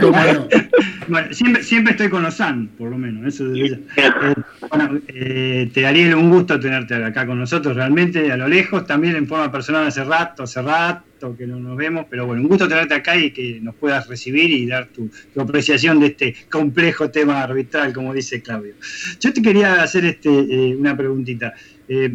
Bueno, 1.09 1.28
siempre, 1.32 1.62
siempre 1.62 1.93
estoy 1.93 2.09
con 2.09 2.24
los 2.24 2.35
San, 2.35 2.66
por 2.77 2.90
lo 2.90 2.98
menos. 2.98 3.24
Eso 3.27 3.47
desde 3.48 3.78
ya. 3.97 4.07
Eh, 4.07 4.35
bueno, 4.69 5.01
eh, 5.07 5.70
te 5.73 5.86
Ariel, 5.86 6.16
un 6.16 6.31
gusto 6.31 6.59
tenerte 6.59 6.97
acá 6.97 7.24
con 7.24 7.39
nosotros, 7.39 7.77
realmente 7.77 8.32
a 8.32 8.36
lo 8.36 8.48
lejos, 8.48 8.89
también 8.89 9.15
en 9.15 9.28
forma 9.28 9.53
personal 9.53 9.86
hace 9.86 10.03
rato, 10.03 10.43
hace 10.43 10.61
rato 10.62 11.07
que 11.39 11.47
no 11.47 11.59
nos 11.59 11.77
vemos, 11.77 12.07
pero 12.11 12.27
bueno, 12.27 12.43
un 12.43 12.48
gusto 12.48 12.69
tenerte 12.69 12.94
acá 12.94 13.16
y 13.16 13.31
que 13.31 13.59
nos 13.61 13.74
puedas 13.77 14.07
recibir 14.09 14.51
y 14.51 14.66
dar 14.66 14.86
tu, 14.89 15.09
tu 15.32 15.40
apreciación 15.40 16.01
de 16.01 16.09
este 16.09 16.35
complejo 16.51 17.11
tema 17.11 17.43
arbitral, 17.43 17.93
como 17.93 18.12
dice 18.12 18.43
Claudio. 18.43 18.74
Yo 19.20 19.32
te 19.32 19.40
quería 19.40 19.82
hacer 19.82 20.05
este, 20.05 20.28
eh, 20.28 20.77
una 20.77 20.97
preguntita. 20.97 21.55
Eh, 21.88 22.10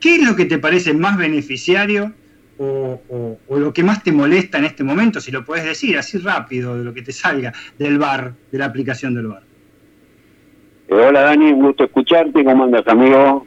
¿Qué 0.00 0.16
es 0.16 0.26
lo 0.28 0.34
que 0.36 0.46
te 0.46 0.58
parece 0.58 0.94
más 0.94 1.16
beneficiario 1.18 2.12
o, 2.58 3.00
o- 3.08 3.38
o 3.48 3.58
lo 3.58 3.72
que 3.72 3.82
más 3.82 4.02
te 4.02 4.12
molesta 4.12 4.58
en 4.58 4.64
este 4.64 4.84
momento, 4.84 5.20
si 5.20 5.30
lo 5.30 5.44
puedes 5.44 5.64
decir 5.64 5.98
así 5.98 6.18
rápido, 6.18 6.76
de 6.78 6.84
lo 6.84 6.94
que 6.94 7.02
te 7.02 7.12
salga 7.12 7.52
del 7.78 7.98
bar, 7.98 8.32
de 8.50 8.58
la 8.58 8.66
aplicación 8.66 9.14
del 9.14 9.26
bar? 9.28 9.42
Eh, 10.88 10.94
hola 10.94 11.22
Dani, 11.22 11.52
un 11.52 11.62
gusto 11.62 11.84
escucharte, 11.84 12.44
¿cómo 12.44 12.64
andas 12.64 12.86
amigo? 12.88 13.46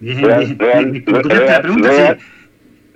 Bien, 0.00 0.22
Real- 0.24 0.44
bien. 0.44 0.58
real- 0.58 0.86
¿Me 0.92 1.04
contestaste 1.04 1.46
la 1.52 1.62
pregunta? 1.62 2.18
Sí. 2.18 2.24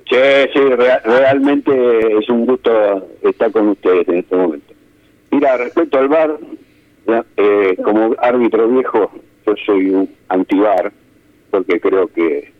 Sí, 0.08 0.16
sí, 0.52 0.60
rea- 0.76 1.02
realmente 1.04 2.18
es 2.18 2.28
un 2.28 2.46
gusto 2.46 3.08
estar 3.22 3.50
con 3.50 3.68
ustedes 3.70 4.06
en 4.08 4.18
este 4.18 4.36
momento. 4.36 4.72
Mira, 5.32 5.56
respecto 5.56 5.98
al 5.98 6.08
bar, 6.08 6.38
eh, 7.36 7.76
como 7.82 8.14
árbitro 8.20 8.68
viejo, 8.68 9.12
yo 9.44 9.54
soy 9.66 9.90
un 9.90 10.08
antibar, 10.28 10.92
porque 11.50 11.80
creo 11.80 12.08
que 12.08 12.52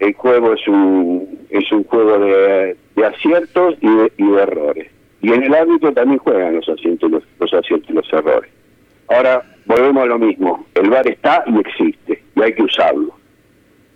el 0.00 0.14
juego 0.14 0.54
es 0.54 0.66
un 0.68 1.46
es 1.50 1.70
un 1.72 1.84
juego 1.84 2.18
de, 2.18 2.76
de 2.96 3.06
aciertos 3.06 3.76
y 3.80 3.88
de, 3.88 4.12
y 4.16 4.30
de 4.30 4.42
errores. 4.42 4.90
Y 5.22 5.32
en 5.32 5.42
el 5.42 5.54
árbitro 5.54 5.92
también 5.92 6.18
juegan 6.18 6.56
los 6.56 6.68
aciertos, 6.68 7.10
los, 7.10 7.22
los 7.40 7.54
aciertos 7.54 7.88
y 7.88 7.92
los 7.94 8.12
errores. 8.12 8.50
Ahora, 9.08 9.42
volvemos 9.64 10.02
a 10.02 10.06
lo 10.06 10.18
mismo. 10.18 10.66
El 10.74 10.90
bar 10.90 11.06
está 11.08 11.44
y 11.46 11.58
existe, 11.58 12.22
y 12.34 12.42
hay 12.42 12.52
que 12.52 12.62
usarlo 12.62 13.14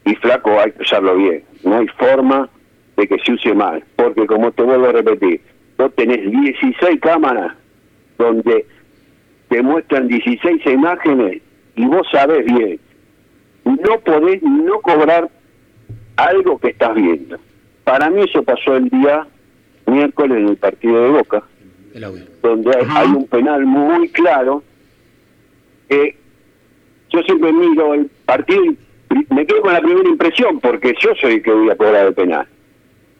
y 0.08 0.14
flaco 0.16 0.58
hay 0.58 0.72
que 0.72 0.82
usarlo 0.82 1.16
bien. 1.16 1.42
No 1.64 1.78
hay 1.78 1.86
forma 1.88 2.48
de 2.96 3.06
que 3.06 3.18
se 3.18 3.32
use 3.32 3.54
mal, 3.54 3.84
porque 3.96 4.26
como 4.26 4.50
te 4.52 4.62
vuelvo 4.62 4.86
a 4.86 4.92
repetir, 4.92 5.40
vos 5.76 5.94
tenés 5.96 6.30
16 6.30 7.00
cámaras 7.00 7.52
donde 8.16 8.66
te 9.48 9.62
muestran 9.62 10.08
16 10.08 10.66
imágenes 10.66 11.42
y 11.76 11.86
vos 11.86 12.06
sabés 12.10 12.44
bien, 12.46 12.80
no 13.68 14.00
podés 14.00 14.42
no 14.42 14.80
cobrar 14.80 15.28
algo 16.16 16.58
que 16.58 16.68
estás 16.68 16.94
viendo. 16.94 17.38
Para 17.84 18.10
mí 18.10 18.22
eso 18.22 18.42
pasó 18.42 18.76
el 18.76 18.88
día 18.88 19.26
miércoles 19.86 20.38
en 20.38 20.48
el 20.48 20.56
partido 20.56 21.02
de 21.02 21.10
Boca, 21.10 21.42
El 21.94 22.04
audio. 22.04 22.24
donde 22.42 22.76
hay, 22.76 22.86
hay 22.90 23.08
un 23.08 23.26
penal 23.26 23.64
muy 23.64 24.08
claro. 24.10 24.62
que 25.88 26.16
yo 27.10 27.22
siempre 27.22 27.52
miro 27.52 27.94
el 27.94 28.10
partido 28.26 28.62
y 28.64 28.76
me 29.34 29.46
quedo 29.46 29.62
con 29.62 29.72
la 29.72 29.80
primera 29.80 30.08
impresión 30.08 30.60
porque 30.60 30.94
yo 31.00 31.10
soy 31.20 31.34
el 31.34 31.42
que 31.42 31.50
voy 31.52 31.70
a 31.70 31.76
cobrar 31.76 32.06
el 32.06 32.14
penal. 32.14 32.46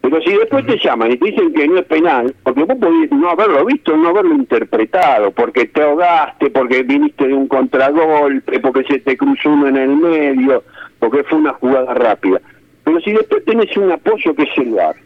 Pero 0.01 0.21
si 0.23 0.33
después 0.33 0.65
te 0.65 0.79
llaman 0.79 1.13
y 1.13 1.17
te 1.17 1.27
dicen 1.27 1.53
que 1.53 1.67
no 1.67 1.79
es 1.79 1.85
penal, 1.87 2.35
porque 2.43 2.65
vos 2.65 2.79
podés 2.79 3.11
no 3.11 3.31
haberlo 3.31 3.65
visto, 3.65 3.97
no 3.97 4.09
haberlo 4.09 4.35
interpretado, 4.35 5.33
porque 5.33 5.67
te 5.67 5.83
ahogaste, 5.83 6.51
porque 6.51 6.83
viniste 6.83 7.27
de 7.27 7.35
un 7.35 7.49
contragolpe, 7.49 8.61
porque 8.61 8.85
se 8.85 9.01
te 9.01 9.17
cruzó 9.17 9.51
uno 9.51 9.67
en 9.67 9.77
el 9.77 9.97
medio, 9.97 10.63
porque 10.99 11.25
fue 11.25 11.39
una 11.39 11.53
jugada 11.55 11.95
rápida. 11.95 12.41
Pero 12.85 13.01
si 13.01 13.13
después 13.13 13.45
tenés 13.45 13.77
un 13.77 13.91
apoyo 13.91 14.35
que 14.35 14.45
es 14.45 14.59
el 14.59 14.71
VAR, 14.71 14.97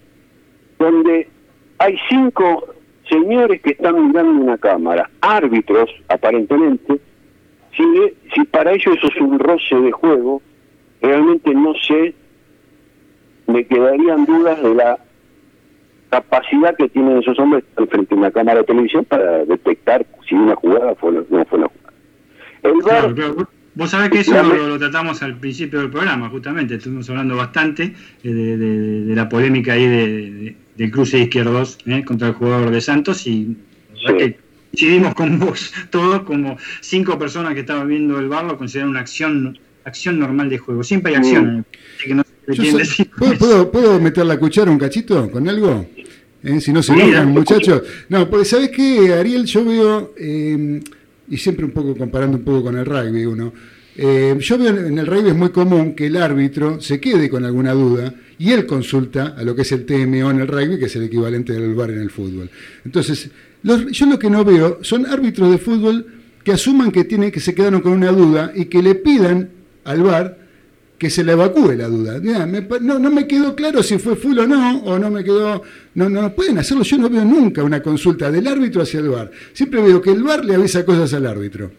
donde 0.79 1.29
hay 1.79 1.97
cinco 2.09 2.75
señores 3.09 3.61
que 3.63 3.71
están 3.71 4.09
mirando 4.09 4.45
una 4.45 4.59
cámara, 4.59 5.11
árbitros 5.21 5.91
aparentemente, 6.09 7.01
si, 7.77 7.85
si 8.35 8.45
para 8.45 8.73
ellos 8.73 8.97
eso 8.97 9.09
es 9.09 9.21
un 9.21 9.39
roce 9.39 9.75
de 9.75 9.91
juego, 9.91 10.43
realmente 11.01 11.53
no 11.55 11.73
sé, 11.75 12.15
me 13.53 13.65
quedarían 13.67 14.25
dudas 14.27 14.63
de 14.63 14.75
la 14.75 14.99
capacidad 16.11 16.77
que 16.77 16.89
tienen 16.89 17.19
esos 17.19 17.39
hombres 17.39 17.65
frente 17.91 18.15
a 18.15 18.19
una 18.19 18.31
cámara 18.31 18.59
de 18.61 18.65
televisión 18.65 19.05
para 19.05 19.45
detectar 19.45 20.05
si 20.29 20.35
una 20.35 20.55
jugada 20.57 20.95
fue 20.97 21.11
o 21.11 21.13
no 21.13 21.25
fue 21.47 21.59
una 21.59 21.69
jugada. 21.69 21.93
El 22.63 22.73
VAR, 22.83 23.15
Claro. 23.15 23.49
Vos 23.75 23.89
sabés 23.91 24.11
que 24.11 24.21
eso 24.21 24.43
lo, 24.43 24.69
lo 24.69 24.79
tratamos 24.79 25.23
al 25.23 25.39
principio 25.39 25.81
del 25.81 25.89
programa, 25.91 26.29
justamente. 26.29 26.75
Estuvimos 26.75 27.09
hablando 27.09 27.37
bastante 27.37 27.85
eh, 28.23 28.29
de, 28.29 28.57
de- 28.59 29.05
de 29.07 29.15
la 29.17 29.31
polémica 29.31 29.73
ahí 29.73 29.87
de, 29.87 30.07
de- 30.31 30.57
del 30.77 30.91
cruce 30.91 31.17
de 31.17 31.23
izquierdos 31.25 31.79
eh, 31.87 32.05
contra 32.05 32.29
el 32.29 32.35
jugador 32.35 32.71
de 32.71 32.81
Santos 32.83 33.27
y 33.27 33.57
Sí. 33.95 34.15
que 34.77 35.13
con 35.15 35.39
vos, 35.39 35.73
todos 35.91 36.23
como 36.23 36.57
cinco 36.81 37.19
personas 37.19 37.55
que 37.55 37.61
estaban 37.61 37.89
viendo 37.89 38.19
el 38.19 38.29
bar 38.29 38.45
lo 38.45 38.59
consideran 38.59 38.91
una 38.91 39.01
acción 39.01 39.59
acción 39.85 40.19
normal 40.19 40.49
de 40.51 40.59
juego. 40.59 40.83
Siempre 40.83 41.13
hay 41.13 41.19
acción, 41.19 41.59
Mm. 41.59 41.65
que 42.07 42.15
no 42.15 42.23
¿puedo, 43.19 43.39
puedo, 43.39 43.71
puedo 43.71 44.01
meter 44.01 44.27
la 44.27 44.39
cuchara 44.39 44.71
un 44.71 44.79
cachito 44.79 45.31
con 45.31 45.49
algo? 45.49 45.87
Eh, 46.43 46.61
Si 46.61 46.73
no 46.73 46.83
se 46.83 46.93
enojan, 46.93 47.31
muchachos. 47.31 47.83
No, 48.09 48.29
porque 48.29 48.45
¿sabes 48.45 48.71
qué, 48.71 49.13
Ariel? 49.15 49.45
Yo 49.45 49.65
veo, 49.65 50.13
eh, 50.17 50.81
y 51.29 51.37
siempre 51.37 51.65
un 51.65 51.71
poco 51.71 51.97
comparando 51.97 52.37
un 52.39 52.45
poco 52.45 52.65
con 52.65 52.77
el 52.77 52.85
rugby 52.85 53.25
uno, 53.27 53.53
eh, 53.97 54.37
yo 54.41 54.59
veo 54.59 54.77
en 54.87 54.99
el 54.99 55.07
rugby 55.07 55.29
es 55.29 55.37
muy 55.37 55.51
común 55.51 55.95
que 55.95 56.07
el 56.07 56.17
árbitro 56.17 56.81
se 56.81 56.99
quede 56.99 57.29
con 57.29 57.45
alguna 57.45 57.73
duda 57.75 58.13
y 58.39 58.51
él 58.51 58.67
consulta 58.67 59.35
a 59.39 59.43
lo 59.45 59.55
que 59.55 59.63
es 59.63 59.71
el 59.73 59.85
TMO 59.85 60.31
en 60.31 60.41
el 60.41 60.49
rugby, 60.49 60.79
que 60.79 60.87
es 60.87 60.97
el 60.97 61.05
equivalente 61.05 61.53
del 61.53 61.75
VAR 61.75 61.91
en 61.91 62.01
el 62.01 62.11
fútbol. 62.11 62.51
Entonces, 62.85 63.31
los- 63.63 63.87
yo 63.93 64.07
lo 64.07 64.19
que 64.19 64.31
no 64.31 64.45
veo 64.45 64.79
son 64.83 65.07
árbitros 65.07 65.51
de 65.51 65.59
fútbol 65.59 66.07
que 66.43 66.53
asuman 66.53 66.91
que, 66.91 67.05
tienen, 67.05 67.31
que 67.31 67.39
se 67.39 67.55
quedaron 67.55 67.83
con 67.83 67.93
una 67.93 68.11
duda 68.11 68.51
y 68.55 68.65
que 68.65 68.83
le 68.83 68.95
pidan 68.97 69.51
al 69.85 70.03
VAR 70.03 70.39
que 71.03 71.11
se 71.11 71.25
le 71.25 71.33
evacúe 71.33 71.73
la 71.73 71.89
duda. 71.89 72.21
Me 72.47 72.61
no, 72.81 72.97
no 72.97 73.11
me 73.11 73.27
quedó 73.27 73.57
claro 73.57 73.83
si 73.83 73.99
fue 73.99 74.15
full 74.15 74.39
o 74.39 74.47
no, 74.47 74.85
o 74.85 75.01
no 75.01 75.11
me 75.11 75.25
quedó. 75.25 75.61
No, 75.97 76.09
no, 76.09 76.23
no 76.23 76.31
pueden 76.33 76.59
hacerlo. 76.59 76.85
Yo 76.85 76.97
no 76.97 77.11
veo 77.11 77.25
nunca 77.25 77.65
una 77.65 77.83
consulta 77.83 78.31
del 78.31 78.47
árbitro 78.47 78.83
hacia 78.83 79.01
el 79.01 79.09
VAR. 79.09 79.29
Siempre 79.53 79.83
veo 79.83 80.01
que 80.01 80.11
el 80.11 80.23
VAR 80.23 80.45
le 80.45 80.55
avisa 80.55 80.85
cosas 80.85 81.13
al 81.15 81.27
árbitro. 81.27 81.73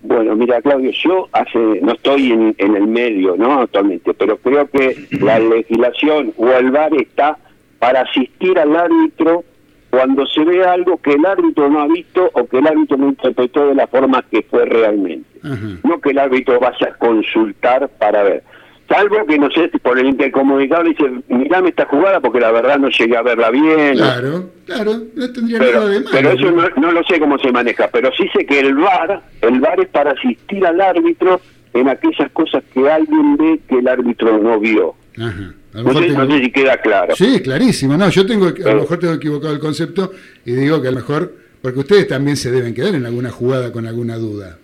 Bueno, 0.00 0.34
mira, 0.34 0.62
Claudio, 0.62 0.90
yo 1.04 1.28
hace, 1.32 1.58
no 1.82 1.92
estoy 1.92 2.32
en, 2.32 2.54
en 2.56 2.76
el 2.76 2.86
medio, 2.86 3.36
¿no? 3.36 3.60
Actualmente, 3.60 4.14
pero 4.14 4.38
creo 4.38 4.66
que 4.70 5.06
la 5.20 5.38
legislación 5.38 6.32
o 6.38 6.48
el 6.48 6.70
VAR 6.70 6.94
está 6.94 7.36
para 7.78 8.00
asistir 8.00 8.58
al 8.58 8.74
árbitro 8.74 9.44
cuando 9.92 10.24
se 10.24 10.42
ve 10.42 10.64
algo 10.64 10.96
que 11.02 11.12
el 11.12 11.26
árbitro 11.26 11.68
no 11.68 11.82
ha 11.82 11.86
visto 11.86 12.30
o 12.32 12.46
que 12.46 12.56
el 12.60 12.66
árbitro 12.66 12.96
no 12.96 13.08
interpretó 13.08 13.66
de 13.66 13.74
la 13.74 13.86
forma 13.86 14.24
que 14.30 14.40
fue 14.50 14.64
realmente. 14.64 15.28
No 15.84 16.00
que 16.00 16.12
el 16.12 16.18
árbitro 16.18 16.58
vaya 16.58 16.88
a 16.88 16.94
consultar 16.94 17.90
para 17.98 18.22
ver. 18.22 18.42
Salvo 18.88 19.26
que, 19.26 19.38
no 19.38 19.50
sé, 19.50 19.68
por 19.82 19.98
el 19.98 20.06
intercomunicado 20.06 20.84
dice, 20.84 21.04
mirame 21.28 21.68
esta 21.68 21.84
jugada 21.84 22.20
porque 22.20 22.40
la 22.40 22.52
verdad 22.52 22.78
no 22.78 22.88
llegué 22.88 23.18
a 23.18 23.22
verla 23.22 23.50
bien. 23.50 23.96
Claro, 23.96 24.48
claro, 24.64 24.92
no 25.14 25.30
tendría 25.30 25.58
Pero, 25.58 25.80
nada 25.80 25.90
de 25.90 26.00
malo. 26.00 26.10
pero 26.10 26.30
eso 26.30 26.50
no, 26.50 26.68
no 26.80 26.92
lo 26.92 27.04
sé 27.04 27.20
cómo 27.20 27.38
se 27.38 27.52
maneja, 27.52 27.90
pero 27.92 28.10
sí 28.16 28.26
sé 28.34 28.46
que 28.46 28.60
el 28.60 28.74
VAR, 28.74 29.20
el 29.42 29.60
VAR 29.60 29.78
es 29.78 29.88
para 29.88 30.12
asistir 30.12 30.66
al 30.66 30.80
árbitro 30.80 31.38
en 31.74 31.90
aquellas 31.90 32.30
cosas 32.32 32.64
que 32.72 32.90
alguien 32.90 33.36
ve 33.36 33.60
que 33.68 33.78
el 33.78 33.88
árbitro 33.88 34.38
no 34.38 34.58
vio. 34.58 34.94
Ajá. 35.18 35.52
A 35.74 35.78
lo 35.78 35.82
No 35.84 35.88
mejor 35.88 36.02
sé, 36.02 36.08
tengo- 36.10 36.24
no 36.24 36.36
sé 36.36 36.44
si 36.44 36.50
queda 36.52 36.76
claro. 36.80 37.16
Sí, 37.16 37.40
clarísimo. 37.40 37.96
No, 37.96 38.08
yo 38.10 38.26
tengo, 38.26 38.46
a 38.46 38.54
Claro. 38.54 38.74
lo 38.76 38.80
mejor 38.82 38.98
tengo 38.98 39.14
equivocado 39.14 39.54
el 39.54 39.60
concepto 39.60 40.12
y 40.44 40.52
digo 40.52 40.80
que 40.82 40.88
a 40.88 40.90
lo 40.90 40.96
mejor, 40.98 41.34
porque 41.62 41.78
ustedes 41.80 42.06
también 42.08 42.36
se 42.36 42.50
deben 42.50 42.74
quedar 42.74 42.94
en 42.94 43.06
alguna 43.06 43.30
jugada 43.30 43.72
con 43.72 43.86
alguna 43.86 44.16
duda. 44.16 44.58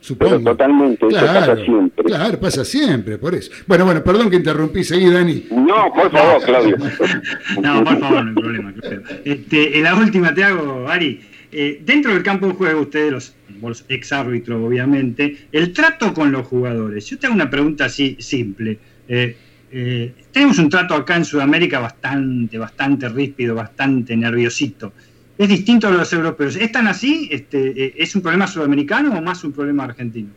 Supongo. 0.00 0.38
Pero 0.38 0.50
totalmente, 0.52 1.04
eso 1.08 1.16
pasa 1.26 1.56
siempre. 1.56 2.04
Claro, 2.04 2.38
pasa 2.38 2.64
siempre, 2.64 3.18
por 3.18 3.34
eso. 3.34 3.50
Bueno, 3.66 3.84
bueno, 3.86 4.04
perdón 4.04 4.30
que 4.30 4.36
interrumpí, 4.36 4.84
seguí, 4.84 5.10
Dani. 5.10 5.46
No, 5.50 5.92
por 5.92 6.10
favor, 6.12 6.40
Claudio. 6.44 6.76
No, 7.60 7.82
por 7.82 7.98
favor, 7.98 8.22
no 8.24 8.28
hay 8.30 8.34
problema. 8.36 8.72
Claudio. 8.72 9.02
Este, 9.24 9.78
en 9.78 9.82
la 9.82 9.96
última 9.96 10.32
te 10.32 10.44
hago, 10.44 10.86
Ari. 10.88 11.20
eh, 11.50 11.80
dentro 11.84 12.12
del 12.12 12.22
campo 12.22 12.46
de 12.46 12.52
juego, 12.54 12.82
ustedes, 12.82 13.10
los, 13.10 13.34
vos, 13.60 13.84
ex 13.88 14.12
árbitros, 14.12 14.62
obviamente, 14.64 15.48
el 15.50 15.72
trato 15.72 16.14
con 16.14 16.30
los 16.30 16.46
jugadores. 16.46 17.04
Yo 17.06 17.18
te 17.18 17.26
hago 17.26 17.34
una 17.34 17.50
pregunta 17.50 17.86
así 17.86 18.16
simple. 18.20 18.78
Eh, 19.08 19.36
eh, 19.70 20.14
tenemos 20.32 20.58
un 20.58 20.68
trato 20.68 20.94
acá 20.94 21.16
en 21.16 21.24
Sudamérica 21.24 21.80
bastante, 21.80 22.58
bastante 22.58 23.08
ríspido, 23.08 23.54
bastante 23.54 24.16
nerviosito. 24.16 24.92
Es 25.38 25.48
distinto 25.48 25.88
a 25.88 25.90
los 25.90 26.12
europeos. 26.12 26.56
¿Es 26.56 26.72
tan 26.72 26.86
así? 26.86 27.28
Este, 27.30 27.84
eh, 27.84 27.94
¿Es 27.96 28.14
un 28.16 28.22
problema 28.22 28.46
sudamericano 28.46 29.16
o 29.16 29.20
más 29.20 29.44
un 29.44 29.52
problema 29.52 29.84
argentino? 29.84 30.30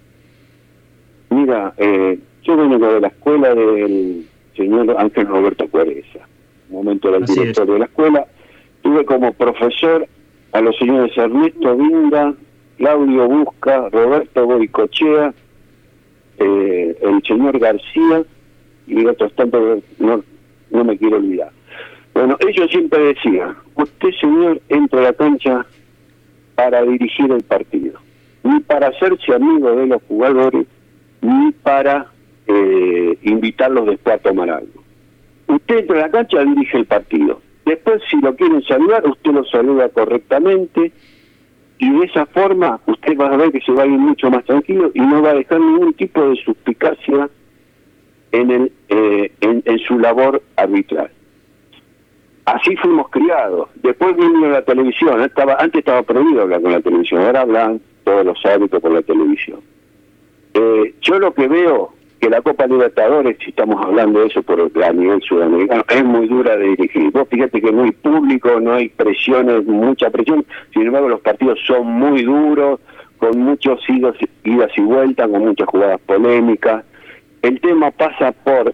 Mira, 1.30 1.74
eh, 1.78 2.20
yo 2.44 2.58
vengo 2.58 2.94
de 2.94 3.02
la 3.02 3.08
escuela 3.08 3.54
del 3.54 4.26
señor 4.56 4.96
Ángel 4.98 5.28
Roberto 5.28 5.68
Cuereza, 5.68 6.20
un 6.70 6.78
momento 6.78 7.10
era 7.10 7.18
el 7.18 7.26
director 7.26 7.72
de 7.72 7.80
la 7.80 7.86
escuela. 7.86 8.26
Tuve 8.82 9.06
como 9.06 9.34
profesor 9.34 10.08
a 10.52 10.62
los 10.62 10.76
señores 10.78 11.16
Ernesto 11.16 11.78
Vinda, 11.78 12.34
Claudio 12.78 13.28
Busca, 13.28 13.90
Roberto 13.90 14.46
Boicochea, 14.46 15.34
eh, 16.40 16.98
el 17.02 17.22
señor 17.24 17.60
García 17.60 18.24
y 18.90 19.06
otros 19.06 19.34
tantos, 19.34 19.84
no, 20.00 20.24
no 20.72 20.84
me 20.84 20.98
quiero 20.98 21.18
olvidar. 21.18 21.52
Bueno, 22.14 22.38
ellos 22.46 22.70
siempre 22.72 23.00
decían, 23.14 23.56
usted 23.76 24.10
señor 24.20 24.62
entra 24.68 25.00
a 25.00 25.04
la 25.04 25.14
cancha 25.14 25.66
para 26.56 26.82
dirigir 26.82 27.32
el 27.32 27.44
partido, 27.44 28.00
ni 28.44 28.60
para 28.62 28.88
hacerse 28.88 29.34
amigo 29.34 29.76
de 29.76 29.88
los 29.88 30.02
jugadores, 30.04 30.68
ni 31.22 31.52
para 31.52 32.08
eh, 32.48 33.18
invitarlos 33.22 33.86
después 33.86 34.16
a 34.16 34.20
tomar 34.20 34.50
algo. 34.50 34.84
Usted 35.48 35.80
entra 35.80 35.98
a 35.98 36.02
la 36.02 36.12
cancha, 36.12 36.44
dirige 36.44 36.78
el 36.78 36.86
partido. 36.86 37.42
Después, 37.66 38.02
si 38.10 38.20
lo 38.20 38.36
quieren 38.36 38.64
saludar, 38.64 39.08
usted 39.08 39.32
lo 39.32 39.46
saluda 39.46 39.90
correctamente 39.90 40.92
y 41.78 41.90
de 41.90 42.06
esa 42.06 42.26
forma 42.26 42.80
usted 42.88 43.18
va 43.18 43.28
a 43.28 43.38
ver 43.38 43.52
que 43.52 43.62
se 43.62 43.72
va 43.72 43.84
a 43.84 43.86
ir 43.86 43.98
mucho 43.98 44.30
más 44.30 44.44
tranquilo 44.44 44.92
y 44.94 45.00
no 45.00 45.22
va 45.22 45.32
a 45.32 45.36
dejar 45.36 45.60
ningún 45.60 45.94
tipo 45.94 46.22
de 46.30 46.36
suspicacia 46.44 47.30
en, 48.32 48.52
el, 48.52 48.72
eh, 48.90 49.32
en, 49.42 49.64
en 49.66 49.80
su 49.80 50.00
labor 50.00 50.42
arbitral. 50.56 51.10
Así 52.46 52.76
fuimos 52.78 53.10
criados. 53.10 53.70
Después 53.76 54.16
vino 54.18 54.50
la 54.50 54.64
televisión. 54.64 55.22
Estaba, 55.22 55.56
antes 55.60 55.80
estaba 55.80 56.02
prohibido 56.02 56.42
hablar 56.42 56.62
con 56.62 56.72
la 56.72 56.82
televisión. 56.82 57.24
Ahora 57.24 57.42
hablan 57.42 57.80
todos 58.04 58.26
los 58.26 58.44
árbitros 58.46 58.82
por 58.82 58.92
la 58.92 59.02
televisión. 59.04 59.60
Eh, 60.56 60.96
yo 61.02 61.20
lo 61.20 61.34
que 61.34 61.48
veo 61.48 61.94
que 62.20 62.30
la 62.30 62.42
Copa 62.42 62.68
Libertadores, 62.68 63.38
si 63.40 63.52
estamos 63.52 63.84
hablando 63.86 64.20
de 64.20 64.28
eso 64.28 64.42
por 64.44 64.60
a 64.60 64.94
nivel 64.94 65.22
sudamericano, 65.22 65.84
es 65.90 66.04
muy 66.04 66.28
dura 66.28 66.58
de 66.58 66.70
dirigir. 66.70 67.12
Vos 67.12 67.28
fíjate 67.30 67.62
que 67.62 67.72
no 67.72 67.84
hay 67.84 67.92
público, 67.92 68.60
no 68.60 68.74
hay 68.74 68.90
presiones, 68.90 69.66
mucha 69.66 70.10
presión. 70.10 70.46
Sin 70.74 70.88
embargo, 70.88 71.08
los 71.08 71.22
partidos 71.22 71.60
son 71.66 71.86
muy 71.86 72.24
duros, 72.24 72.80
con 73.20 73.40
muchos 73.40 73.80
idas 73.88 74.16
y 74.76 74.82
vueltas, 74.82 75.30
con 75.30 75.46
muchas 75.46 75.68
jugadas 75.68 76.00
polémicas. 76.06 76.84
El 77.42 77.60
tema 77.62 77.92
pasa 77.92 78.32
por 78.32 78.74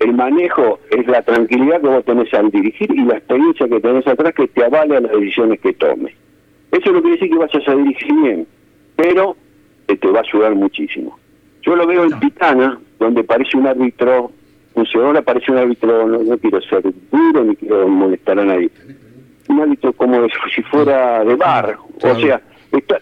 el 0.00 0.14
manejo, 0.14 0.80
es 0.90 1.06
la 1.06 1.22
tranquilidad 1.22 1.80
que 1.80 1.88
vos 1.88 2.04
tenés 2.04 2.32
al 2.32 2.50
dirigir 2.50 2.90
y 2.90 3.04
la 3.04 3.18
experiencia 3.18 3.68
que 3.68 3.80
tenés 3.80 4.06
atrás 4.06 4.34
que 4.34 4.48
te 4.48 4.64
avale 4.64 5.00
las 5.00 5.12
decisiones 5.12 5.60
que 5.60 5.74
tomes. 5.74 6.14
Eso 6.72 6.92
no 6.92 7.02
quiere 7.02 7.16
decir 7.16 7.30
que 7.30 7.38
vayas 7.38 7.68
a 7.68 7.74
dirigir 7.74 8.14
bien, 8.22 8.46
pero 8.96 9.36
eh, 9.88 9.96
te 9.96 10.08
va 10.08 10.20
a 10.20 10.22
ayudar 10.22 10.54
muchísimo. 10.54 11.18
Yo 11.62 11.76
lo 11.76 11.86
veo 11.86 12.04
en 12.04 12.18
Pitana, 12.18 12.80
donde 12.98 13.24
parece 13.24 13.58
un 13.58 13.66
árbitro, 13.66 14.32
un 14.74 14.86
ahora 14.94 15.20
parece 15.20 15.52
un 15.52 15.58
árbitro, 15.58 16.06
no, 16.06 16.18
no 16.18 16.38
quiero 16.38 16.60
ser 16.62 16.82
duro 17.10 17.44
ni 17.44 17.56
quiero 17.56 17.86
molestar 17.86 18.38
a 18.38 18.44
nadie, 18.44 18.70
un 19.48 19.60
árbitro 19.60 19.92
como 19.92 20.26
si 20.54 20.62
fuera 20.62 21.24
de 21.24 21.34
bar, 21.34 21.76
o 22.00 22.18
sea, 22.18 22.40
está, 22.72 23.00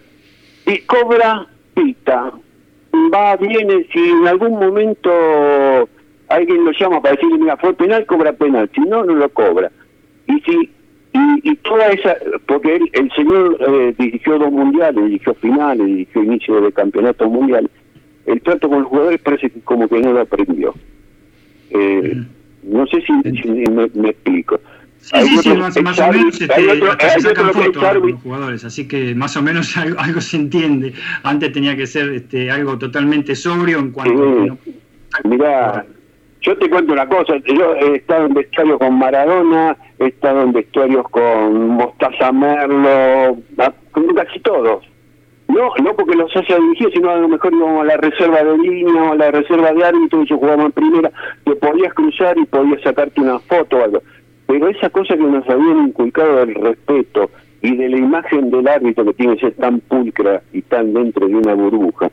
y 0.65 0.79
cobra, 0.79 1.47
pita, 1.73 2.33
va, 3.13 3.35
viene, 3.37 3.85
si 3.91 3.99
en 3.99 4.27
algún 4.27 4.51
momento 4.51 5.09
alguien 6.27 6.65
lo 6.65 6.71
llama 6.71 7.01
para 7.01 7.15
decirle, 7.15 7.37
mira, 7.39 7.57
fue 7.57 7.73
penal, 7.73 8.05
cobra 8.05 8.33
penal, 8.33 8.69
si 8.73 8.81
no, 8.81 9.03
no 9.03 9.15
lo 9.15 9.29
cobra. 9.29 9.71
Y 10.27 10.39
si 10.41 10.69
y, 11.11 11.51
y 11.51 11.55
toda 11.57 11.87
esa, 11.87 12.15
porque 12.45 12.75
él, 12.75 12.89
el 12.93 13.11
señor 13.11 13.57
eh, 13.67 13.95
dirigió 13.97 14.37
dos 14.37 14.51
mundiales, 14.51 15.03
dirigió 15.03 15.33
finales, 15.35 15.85
dirigió 15.87 16.23
inicio 16.23 16.61
de 16.61 16.71
campeonatos 16.71 17.29
mundiales, 17.29 17.71
el 18.25 18.41
trato 18.41 18.69
con 18.69 18.81
los 18.81 18.89
jugadores 18.89 19.19
parece 19.21 19.49
que 19.49 19.59
como 19.61 19.87
que 19.87 19.99
no 19.99 20.13
lo 20.13 20.21
aprendió. 20.21 20.73
Eh, 21.71 22.23
no 22.63 22.85
sé 22.87 23.01
si, 23.01 23.41
si 23.41 23.49
me, 23.49 23.89
me 23.93 24.09
explico. 24.09 24.59
Sí, 25.01 25.11
Hay 25.15 25.27
sí, 25.27 25.37
sí, 25.37 25.49
más, 25.55 25.75
o 25.77 25.81
menos 25.81 25.99
otro- 25.99 26.91
hasta 26.91 27.09
se 27.09 27.21
sacan 27.21 27.45
otro 27.49 27.63
fotos 27.63 27.83
con 27.83 28.11
los 28.11 28.21
jugadores, 28.21 28.65
así 28.65 28.87
que 28.87 29.15
más 29.15 29.35
o 29.37 29.41
menos 29.41 29.75
algo, 29.77 29.99
algo 29.99 30.21
se 30.21 30.37
entiende. 30.37 30.93
Antes 31.23 31.51
tenía 31.53 31.75
que 31.75 31.87
ser 31.87 32.09
este, 32.11 32.51
algo 32.51 32.77
totalmente 32.77 33.35
sobrio 33.35 33.79
en 33.79 33.91
cuanto 33.91 34.13
a 34.13 34.25
que 34.43 34.47
no- 34.49 34.57
Mira, 35.23 35.85
yo 36.41 36.57
te 36.57 36.69
cuento 36.69 36.93
una 36.93 37.07
cosa, 37.07 37.33
yo 37.45 37.73
he 37.75 37.95
estado 37.95 38.25
en 38.27 38.33
vestuarios 38.33 38.77
con 38.77 38.99
Maradona, 38.99 39.75
he 39.99 40.07
estado 40.07 40.43
en 40.43 40.51
vestuarios 40.53 41.05
con 41.09 41.69
Mostaza 41.69 42.31
Merlo, 42.31 43.37
a- 43.57 43.73
con 43.91 44.07
casi 44.13 44.39
todos. 44.41 44.85
No, 45.47 45.71
no 45.83 45.95
porque 45.95 46.15
los 46.15 46.29
haya 46.35 46.57
dirigido, 46.59 46.91
sino 46.91 47.09
a 47.09 47.15
lo 47.15 47.27
mejor 47.27 47.51
íbamos 47.51 47.81
a 47.81 47.85
la 47.85 47.97
reserva 47.97 48.43
de 48.43 48.55
línea 48.59 49.01
o 49.01 49.13
a 49.13 49.15
la 49.15 49.31
reserva 49.31 49.71
de 49.71 49.83
árbitro 49.83 50.21
y 50.21 50.27
yo 50.29 50.37
jugaba 50.37 50.63
en 50.63 50.71
primera, 50.71 51.11
te 51.43 51.55
podías 51.55 51.91
cruzar 51.95 52.37
y 52.37 52.45
podías 52.45 52.81
sacarte 52.83 53.19
una 53.19 53.39
foto 53.39 53.77
o 53.77 53.83
algo. 53.83 54.03
Pero 54.49 54.67
esa 54.67 54.89
cosa 54.89 55.15
que 55.15 55.21
nos 55.21 55.47
habían 55.47 55.89
inculcado 55.89 56.37
del 56.37 56.55
respeto 56.55 57.29
y 57.61 57.75
de 57.75 57.87
la 57.87 57.97
imagen 57.97 58.49
del 58.49 58.67
árbitro 58.67 59.05
que 59.05 59.13
tiene 59.13 59.35
que 59.35 59.41
ser 59.41 59.53
tan 59.53 59.79
pulcra 59.79 60.41
y 60.51 60.63
tan 60.63 60.91
dentro 60.91 61.27
de 61.27 61.35
una 61.35 61.53
burbuja, 61.53 62.09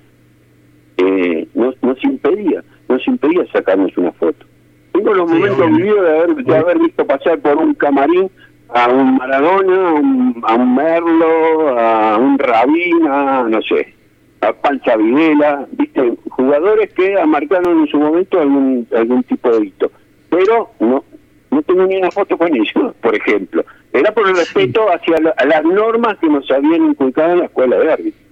eh, 0.98 1.48
nos, 1.54 1.82
nos 1.82 2.04
impedía, 2.04 2.62
nos 2.90 3.08
impedía 3.08 3.46
sacarnos 3.50 3.96
una 3.96 4.12
foto. 4.12 4.44
Tengo 4.92 5.14
los 5.14 5.32
momentos 5.32 5.66
vividos 5.76 6.02
de 6.02 6.10
haber, 6.10 6.34
de 6.44 6.56
haber 6.56 6.78
visto 6.78 7.06
pasar 7.06 7.38
por 7.38 7.56
un 7.56 7.72
camarín 7.72 8.30
a 8.68 8.86
un 8.90 9.16
Maradona, 9.16 9.88
a 9.88 9.94
un, 9.94 10.42
a 10.46 10.54
un 10.56 10.74
Merlo, 10.74 11.78
a 11.78 12.18
un 12.18 12.38
Rabina, 12.38 13.48
no 13.48 13.62
sé, 13.62 13.94
a 14.42 14.52
Panza 14.52 14.94
Videla, 14.98 15.66
viste, 15.72 16.12
jugadores 16.28 16.92
que 16.92 17.16
marcaron 17.24 17.80
en 17.80 17.86
su 17.86 17.98
momento 17.98 18.38
algún, 18.38 18.86
algún 18.94 19.22
tipo 19.22 19.50
de 19.56 19.68
hito. 19.68 19.90
Pero 20.28 20.68
no, 20.80 21.02
no 21.51 21.62
tengo 21.62 21.86
ni 21.86 21.97
una 21.97 22.10
foto 22.10 22.36
con 22.36 22.55
ellos, 22.55 22.94
por 23.02 23.14
ejemplo. 23.14 23.64
Era 23.93 24.12
por 24.12 24.28
el 24.28 24.36
respeto 24.36 24.86
hacia 24.93 25.18
la- 25.20 25.35
a 25.36 25.44
las 25.47 25.64
normas 25.64 26.18
que 26.18 26.28
nos 26.28 26.51
habían 26.51 26.86
inculcado 26.90 27.32
en 27.32 27.39
la 27.40 27.44
escuela 27.47 27.77
de 27.78 27.93
árbitros. 27.93 28.23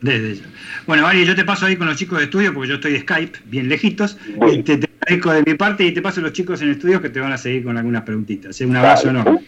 Desde 0.00 0.34
ya. 0.36 0.42
Bueno, 0.86 1.06
Ari, 1.06 1.24
yo 1.24 1.34
te 1.36 1.44
paso 1.44 1.66
ahí 1.66 1.76
con 1.76 1.86
los 1.86 1.96
chicos 1.96 2.18
de 2.18 2.24
estudio 2.24 2.52
porque 2.52 2.68
yo 2.70 2.74
estoy 2.74 2.92
de 2.94 3.00
Skype, 3.00 3.38
bien 3.44 3.68
lejitos. 3.68 4.18
Bueno. 4.36 4.52
Este, 4.54 4.78
te 4.78 4.88
agradezco 5.00 5.32
de 5.32 5.42
mi 5.46 5.54
parte 5.56 5.84
y 5.84 5.92
te 5.92 6.02
paso 6.02 6.20
los 6.20 6.32
chicos 6.32 6.60
en 6.62 6.70
estudio 6.70 7.00
que 7.00 7.08
te 7.08 7.20
van 7.20 7.32
a 7.32 7.38
seguir 7.38 7.62
con 7.64 7.76
algunas 7.78 8.02
preguntitas. 8.02 8.60
¿eh? 8.60 8.66
Un 8.66 8.76
abrazo 8.76 9.06
Dale. 9.08 9.20
enorme. 9.20 9.40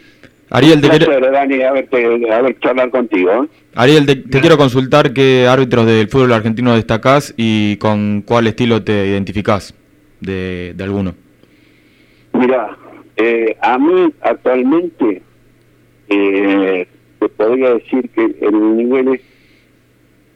Ariel, 0.51 0.81
te, 0.81 0.89
quiero- 0.91 1.31
Dani, 1.33 1.63
haberte, 1.63 2.33
haber 2.33 2.57
charlar 2.61 2.91
contigo. 2.91 3.45
¿eh? 3.45 3.49
Ariel, 3.75 4.07
te, 4.07 4.15
te 4.15 4.41
quiero 4.41 4.57
consultar 4.57 5.13
qué 5.13 5.49
árbitros 5.49 5.87
del 5.87 6.07
fútbol 6.09 6.33
argentino 6.33 6.75
destacás 6.75 7.35
y 7.37 7.77
con 7.79 8.23
cuál 8.23 8.47
estilo 8.47 8.83
te 8.85 9.09
identificás 9.09 9.75
de, 10.21 10.73
de 10.77 10.85
alguno. 10.85 11.15
Mira, 12.33 12.77
eh, 13.17 13.57
a 13.61 13.79
mí 13.79 14.13
actualmente 14.23 15.23
eh, 16.09 16.87
te 17.19 17.29
podría 17.29 17.75
decir 17.75 18.09
que 18.11 18.25
el 18.41 18.77
nivel 18.77 19.09
es 19.15 19.21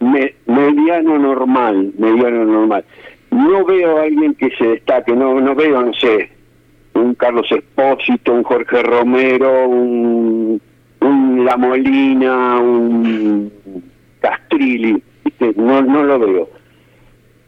me- 0.01 0.35
mediano 0.47 1.19
normal, 1.19 1.93
mediano 1.99 2.45
normal. 2.45 2.85
No 3.31 3.65
veo 3.65 3.99
a 3.99 4.03
alguien 4.05 4.35
que 4.35 4.51
se 4.57 4.65
destaque, 4.69 5.13
no, 5.15 5.41
no 5.41 5.55
veo, 5.55 5.83
no 5.83 5.93
sé, 5.95 6.31
un 6.95 7.15
Carlos 7.15 7.51
Espósito, 7.53 8.33
un 8.33 8.43
Jorge 8.43 8.83
Romero, 8.83 9.69
un, 9.69 10.61
un 11.01 11.45
La 11.45 11.57
Molina, 11.57 12.59
un 12.59 13.53
Castrilli, 14.21 15.03
no, 15.57 15.83
no 15.83 16.03
lo 16.05 16.19
veo. 16.19 16.51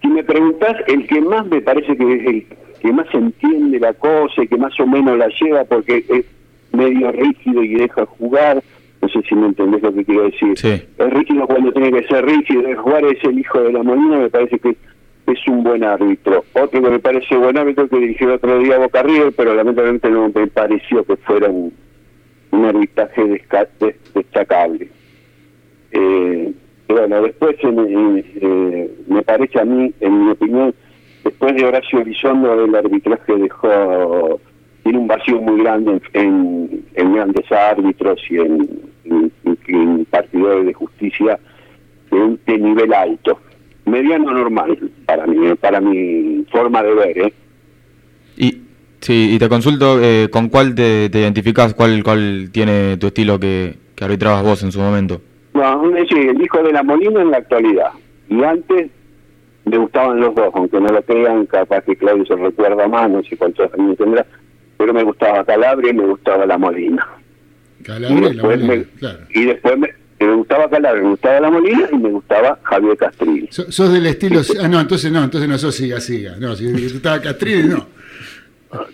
Si 0.03 0.09
me 0.09 0.23
preguntás, 0.23 0.77
el 0.87 1.07
que 1.07 1.21
más 1.21 1.47
me 1.47 1.61
parece 1.61 1.97
que 1.97 2.15
es 2.15 2.27
el 2.27 2.47
que 2.81 2.93
más 2.93 3.07
entiende 3.15 3.79
la 3.79 3.93
cosa 3.95 4.43
y 4.43 4.49
que 4.49 4.57
más 4.57 4.79
o 4.81 4.87
menos 4.87 5.17
la 5.19 5.29
lleva 5.41 5.65
porque 5.65 6.05
es 6.09 6.25
medio 6.73 7.13
rígido 7.13 7.63
y 7.63 7.75
deja 7.75 8.07
jugar, 8.07 8.63
no 9.03 9.09
sé 9.09 9.21
si 9.29 9.35
me 9.35 9.47
entendés 9.47 9.83
lo 9.83 9.93
que 9.95 10.05
quiero 10.05 10.23
decir. 10.25 10.57
Sí. 10.59 10.69
Es 10.99 11.11
rígido 11.13 11.47
cuando 11.47 11.73
tiene 11.73 11.91
que 11.93 12.07
ser 12.09 12.25
rígido, 12.25 12.63
deja 12.63 12.81
jugar 12.83 13.05
es 13.05 13.23
el 13.25 13.39
hijo 13.39 13.61
de 13.63 13.73
la 13.73 13.83
Molina, 13.83 14.19
me 14.19 14.31
parece 14.31 14.59
que 14.59 14.77
es 15.27 15.47
un 15.49 15.63
buen 15.63 15.85
árbitro. 15.85 16.45
Otro 16.55 16.83
que 16.83 16.91
me 16.91 16.99
parece 16.99 17.37
buen 17.37 17.57
árbitro 17.57 17.89
que 17.89 17.99
dirigió 17.99 18.29
el 18.29 18.35
otro 18.35 18.59
día 18.59 18.77
a 18.77 18.79
Boca 18.81 19.03
River, 19.03 19.33
pero 19.37 19.55
lamentablemente 19.55 20.11
no 20.11 20.31
me 20.35 20.47
pareció 20.49 21.05
que 21.05 21.17
fuera 21.17 21.49
un, 21.49 21.73
un 22.53 22.65
arbitraje 22.65 23.23
destacable. 24.15 24.89
Eh, 25.93 26.53
pero 26.87 27.01
bueno, 27.01 27.23
después 27.23 27.57
en- 27.63 27.79
en- 27.79 28.25
eh, 28.41 28.91
me 29.09 29.23
parece 29.23 29.61
a 29.61 29.65
mí, 29.65 29.93
en 30.01 30.25
mi 30.25 30.31
opinión, 30.33 30.75
después 31.25 31.55
de 31.57 31.65
Horacio 31.65 32.01
Elizondo, 32.01 32.65
el 32.65 32.75
arbitraje 32.75 33.37
dejó, 33.37 34.41
tiene 34.83 34.99
un 34.99 35.07
vacío 35.07 35.41
muy 35.41 35.63
grande 35.63 36.01
en, 36.13 36.83
en- 36.95 37.15
grandes 37.15 37.51
árbitros 37.53 38.21
y 38.31 38.37
en, 38.39 38.69
en- 39.05 40.05
partidores 40.11 40.67
de 40.67 40.73
justicia 40.75 41.39
de, 42.11 42.37
de 42.47 42.59
nivel 42.59 42.93
alto. 42.93 43.39
Mediano 43.87 44.33
normal, 44.33 44.79
para 45.07 45.27
mí, 45.27 45.55
para 45.61 45.81
mi 45.81 46.45
forma 46.51 46.83
de 46.83 46.95
ver, 46.95 47.19
¿eh? 47.19 47.33
Y, 48.37 48.63
sí, 49.01 49.31
y 49.35 49.39
te 49.39 49.49
consulto, 49.49 49.99
eh, 50.03 50.29
¿con 50.31 50.49
cuál 50.49 50.75
te, 50.75 51.09
te 51.11 51.21
identificás? 51.21 51.75
¿Cuál, 51.75 52.03
¿Cuál 52.03 52.51
tiene 52.53 52.97
tu 52.99 53.09
estilo 53.09 53.39
que, 53.39 53.75
que 53.95 54.05
arbitrabas 54.05 54.43
vos 54.43 54.63
en 54.63 54.73
su 54.73 54.81
momento? 54.81 55.21
No, 55.55 55.87
es 55.97 56.09
decir, 56.09 56.29
el 56.31 56.41
hijo 56.43 56.63
de 56.63 56.73
la 56.73 56.83
Molina 56.83 57.21
en 57.23 57.31
la 57.31 57.39
actualidad. 57.39 57.91
Y 58.29 58.43
antes 58.45 58.91
me 59.71 59.79
gustaban 59.79 60.21
los 60.21 60.35
dos, 60.35 60.51
aunque 60.55 60.81
no 60.81 60.89
lo 60.89 61.03
crean, 61.03 61.47
capaz 61.47 61.83
que 61.83 61.97
Claudio 61.97 62.25
se 62.27 62.37
recuerda 62.37 62.87
más, 62.89 63.11
no 63.11 63.23
sé 63.23 63.37
cuántos 63.37 63.73
años 63.75 63.97
tendrá, 63.97 64.27
pero 64.77 64.93
me 64.95 65.03
gustaba 65.03 65.45
Calabria 65.45 65.91
y 65.91 65.95
me 65.95 66.07
gustaba 66.07 66.45
la 66.47 66.59
Molina. 66.59 67.07
Y 67.79 67.83
Calabria 67.85 68.19
y 68.19 68.21
la 68.23 68.29
después, 68.31 68.61
Molina, 68.61 68.75
me, 68.75 68.99
claro. 68.99 69.19
y 69.31 69.45
después 69.45 69.79
me, 69.79 69.89
me 70.27 70.35
gustaba 70.35 70.69
Calabria, 70.71 71.03
me 71.03 71.11
gustaba 71.11 71.41
la 71.41 71.51
Molina 71.51 71.89
y 71.93 71.97
me 71.99 72.09
gustaba 72.11 72.59
Javier 72.63 72.97
Castrilli. 72.97 73.49
So- 73.51 73.71
sos 73.73 73.93
del 73.93 74.07
estilo. 74.07 74.41
Ah, 74.63 74.69
no, 74.69 74.81
entonces 74.81 75.11
no, 75.11 75.23
entonces 75.25 75.49
no 75.49 75.57
sos 75.59 75.75
siga, 75.75 76.01
siga. 76.01 76.37
No, 76.39 76.55
si 76.57 76.71
tú 76.73 76.97
estaba 76.97 77.21
Castrilli, 77.21 77.69
no. 77.69 77.87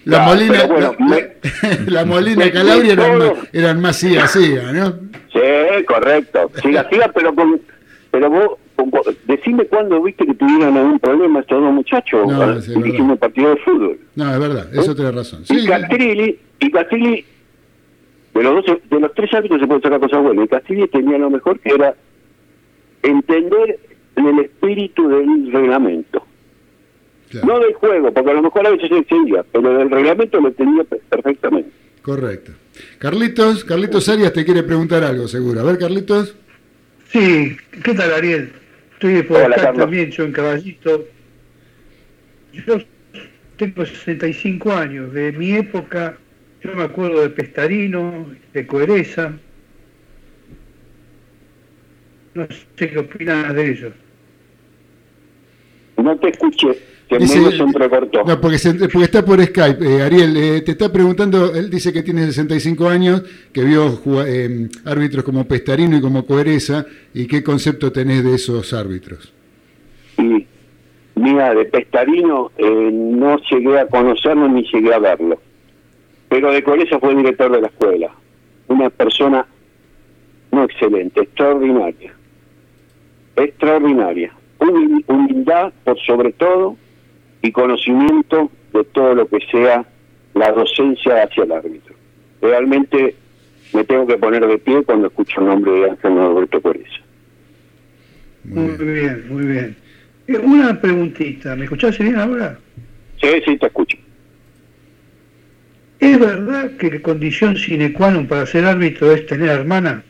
La 0.07 0.25
Ah, 0.25 0.27
Molina, 0.29 0.65
bueno, 0.67 0.95
la, 0.99 1.07
la- 1.17 1.79
la 1.87 2.05
Molina 2.07 2.47
y 2.47 2.51
Calabria 2.51 2.93
eran 2.95 3.19
más, 3.19 3.33
eran 3.53 3.81
más 3.81 3.97
siga, 3.97 4.27
siga, 4.27 4.73
¿no? 4.73 4.91
Sí, 5.33 5.85
correcto. 5.87 6.51
Siga, 6.63 6.89
siga, 6.89 7.11
pero 7.15 7.35
con, 7.35 7.61
pero 8.11 8.31
vos, 8.31 8.51
decime 9.27 9.65
cuándo 9.67 10.03
viste 10.03 10.27
que 10.27 10.35
tuvieron 10.35 10.77
algún 10.77 10.99
problema 10.99 11.41
estos 11.41 11.61
dos 11.63 11.73
muchachos 11.73 12.27
No, 12.27 12.43
ah, 12.43 12.61
sí, 12.61 12.73
un 12.75 13.17
partido 13.19 13.51
de 13.51 13.57
fútbol. 13.59 13.99
No, 14.15 14.33
es 14.33 14.39
verdad, 14.41 14.69
eso 14.75 14.95
tenés 14.95 15.15
razón. 15.15 15.45
Sí, 15.45 15.59
y 15.61 15.67
Castrilli, 15.67 16.39
y 16.61 16.71
Castrilli, 16.71 17.25
de 18.35 18.43
los, 18.43 18.65
dos, 18.67 18.77
de 18.91 19.01
los 19.01 19.15
tres 19.15 19.33
árbitros 19.35 19.61
se 19.61 19.67
pueden 19.67 19.83
sacar 19.83 20.01
cosas 20.01 20.23
buenas. 20.23 20.45
Y 20.45 20.49
Castrilli 20.49 20.89
tenía 20.89 21.19
lo 21.19 21.31
mejor 21.31 21.59
que 21.61 21.71
era 21.75 21.95
entender 23.03 23.79
el 24.17 24.39
espíritu 24.41 25.09
del 25.09 25.53
reglamento. 25.53 26.23
No 27.45 27.59
del 27.59 27.75
juego, 27.75 28.13
porque 28.13 28.31
a 28.31 28.35
lo 28.35 28.43
mejor 28.43 28.67
a 28.67 28.71
veces 28.71 28.89
se 28.89 28.97
entendía, 28.97 29.45
pero 29.53 29.77
del 29.79 29.91
reglamento 29.91 30.41
lo 30.41 30.49
entendía 30.49 30.85
pe- 30.85 31.01
perfectamente. 31.11 31.71
correcto. 32.03 32.53
Carlitos, 32.99 33.65
Carlitos 33.65 34.09
Arias 34.09 34.33
te 34.35 34.45
quiere 34.45 34.63
preguntar 34.63 35.03
algo, 35.03 35.27
seguro. 35.29 35.61
A 35.61 35.65
ver, 35.65 35.79
Carlitos. 35.79 36.35
Sí, 37.09 37.57
¿qué 37.83 37.95
tal 37.95 38.13
Ariel? 38.13 38.53
Estoy 38.97 39.23
por 39.25 39.37
Hola, 39.37 39.57
acá 39.57 39.63
Carlos. 39.67 39.81
también, 39.83 40.11
yo 40.11 40.25
en 40.25 40.33
Caballito. 40.33 41.07
Yo 42.55 42.79
tengo 43.59 43.85
65 43.85 44.73
años, 44.73 45.13
de 45.13 45.33
mi 45.33 45.53
época, 45.53 46.17
yo 46.63 46.75
me 46.75 46.85
acuerdo 46.85 47.21
de 47.21 47.29
Pestarino, 47.29 48.35
de 48.55 48.67
Coereza. 48.67 49.35
No 52.33 52.47
sé 52.77 52.89
qué 52.89 52.99
opinas 52.99 53.55
de 53.55 53.71
ellos. 53.71 53.93
No 55.99 56.19
te 56.19 56.31
escuché, 56.31 56.79
que 57.09 57.19
Dice- 57.19 57.39
medio 57.39 57.53
se 57.53 57.63
entrecortó. 57.63 58.25
No, 58.25 58.41
porque, 58.41 58.59
se- 58.59 58.75
porque 58.75 59.05
está 59.05 59.25
por 59.25 59.41
Skype. 59.43 59.79
Eh, 59.87 60.03
Ariel, 60.03 60.37
eh, 60.37 60.61
te 60.63 60.73
está 60.73 60.93
preguntando, 60.93 61.55
él 61.55 61.71
dice 61.71 61.93
que 61.93 62.03
tiene 62.03 62.27
65 62.27 62.89
años, 62.89 63.23
que 63.53 63.63
vio 63.63 64.01
eh, 64.27 64.69
árbitros 64.85 65.25
como 65.25 65.45
Pestarino 65.47 65.97
y 65.97 66.01
como 66.01 66.27
Coereza, 66.27 66.85
y 67.15 67.27
qué 67.27 67.45
concepto 67.45 67.93
tenés 67.93 68.25
de 68.25 68.35
esos 68.35 68.73
árbitros. 68.73 69.33
Y 70.19 70.47
mira, 71.15 71.55
de 71.55 71.65
Pestarino 71.67 72.51
eh, 72.59 72.91
no 72.93 73.39
llegué 73.51 73.79
a 73.79 73.87
conocerlo 73.87 74.49
ni 74.49 74.65
llegué 74.73 74.93
a 74.93 74.99
verlo. 74.99 75.41
Pero 76.29 76.51
de 76.53 76.65
Colesa 76.65 76.99
fue 76.99 77.15
director 77.15 77.53
de 77.53 77.61
la 77.61 77.69
escuela. 77.69 78.11
Una 78.67 78.91
persona 78.91 79.47
no 80.51 80.65
excelente, 80.65 81.21
extraordinaria. 81.21 82.13
Extraordinaria. 83.37 84.33
Humil- 84.59 85.05
Humildad 85.07 85.73
por 85.85 85.99
sobre 86.01 86.33
todo 86.33 86.77
y 87.43 87.53
conocimiento 87.53 88.51
de 88.73 88.85
todo 88.85 89.15
lo 89.15 89.29
que 89.29 89.39
sea 89.51 89.85
la 90.35 90.53
docencia 90.53 91.23
hacia 91.23 91.45
el 91.45 91.53
árbitro. 91.53 91.95
Realmente 92.43 93.15
me 93.73 93.85
tengo 93.85 94.07
que 94.07 94.17
poner 94.17 94.47
de 94.47 94.59
pie 94.59 94.83
cuando 94.83 95.09
escucho 95.09 95.41
el 95.41 95.47
nombre 95.47 95.73
de 95.73 95.91
Ángel 95.91 96.15
Norberto 96.15 96.61
Colesa. 96.61 97.01
Muy 98.45 98.77
bien, 98.77 99.25
muy 99.29 99.45
bien. 99.47 99.77
Eh, 100.29 100.39
una 100.39 100.81
preguntita, 100.81 101.57
¿me 101.57 101.65
escuchás 101.65 101.99
bien 101.99 102.17
ahora? 102.17 102.59
Sí, 103.21 103.29
sí, 103.45 103.57
te 103.57 103.67
escucho. 103.67 103.97
¿Es 105.99 106.19
verdad 106.19 106.71
que 106.77 106.91
la 106.91 107.01
condición 107.01 107.57
sine 107.57 107.93
qua 107.93 108.11
non 108.11 108.29
para 108.29 108.45
ser 108.45 108.67
árbitro 108.67 109.13
es 109.13 109.25
tener 109.27 109.49
hermana? 109.49 110.05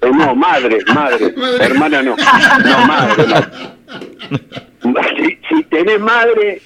Eh, 0.00 0.10
no, 0.10 0.34
madre, 0.34 0.78
madre, 0.88 1.34
hermana 1.60 2.02
no. 2.02 2.16
No, 2.16 2.86
madre, 2.86 3.26
no. 3.28 3.73
Si, 5.16 5.38
si 5.48 5.64
tenés 5.64 6.00
madre, 6.00 6.60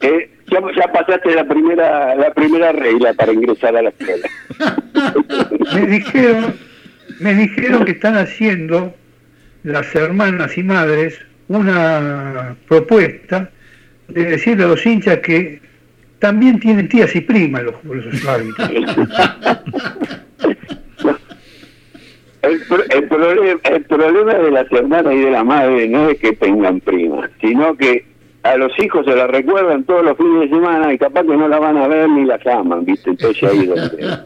eh, 0.00 0.30
ya, 0.50 0.60
ya 0.76 0.92
pasaste 0.92 1.34
la 1.34 1.44
primera 1.44 2.14
la 2.14 2.32
primera 2.34 2.72
regla 2.72 3.14
para 3.14 3.32
ingresar 3.32 3.76
a 3.76 3.82
la 3.82 3.88
escuela. 3.90 4.28
Me 5.74 5.86
dijeron, 5.86 6.54
me 7.20 7.34
dijeron 7.34 7.84
que 7.84 7.92
están 7.92 8.16
haciendo 8.16 8.94
las 9.62 9.94
hermanas 9.94 10.58
y 10.58 10.62
madres 10.62 11.18
una 11.48 12.56
propuesta 12.68 13.50
de 14.08 14.24
decirle 14.24 14.64
a 14.64 14.68
los 14.68 14.84
hinchas 14.84 15.18
que 15.18 15.60
también 16.18 16.60
tienen 16.60 16.88
tías 16.88 17.14
y 17.14 17.20
primas 17.20 17.62
los, 17.62 17.74
los 17.84 18.26
árbitros. 18.26 18.70
El, 22.42 22.60
el, 22.90 23.08
problema, 23.08 23.60
el 23.64 23.84
problema 23.84 24.34
de 24.34 24.50
las 24.50 24.72
hermanas 24.72 25.14
y 25.14 25.20
de 25.20 25.30
la 25.30 25.44
madre 25.44 25.88
no 25.88 26.10
es 26.10 26.18
que 26.18 26.32
tengan 26.32 26.80
primas, 26.80 27.30
sino 27.40 27.76
que 27.76 28.04
a 28.42 28.56
los 28.56 28.72
hijos 28.80 29.06
se 29.06 29.14
la 29.14 29.28
recuerdan 29.28 29.84
todos 29.84 30.04
los 30.04 30.16
fines 30.16 30.50
de 30.50 30.56
semana 30.56 30.92
y 30.92 30.98
capaz 30.98 31.22
que 31.22 31.36
no 31.36 31.46
la 31.46 31.60
van 31.60 31.76
a 31.76 31.86
ver 31.86 32.08
ni 32.08 32.24
la 32.24 32.38
llaman, 32.44 32.84
¿viste? 32.84 33.10
Entonces 33.10 33.44
ahí 33.44 33.66
donde, 33.66 34.18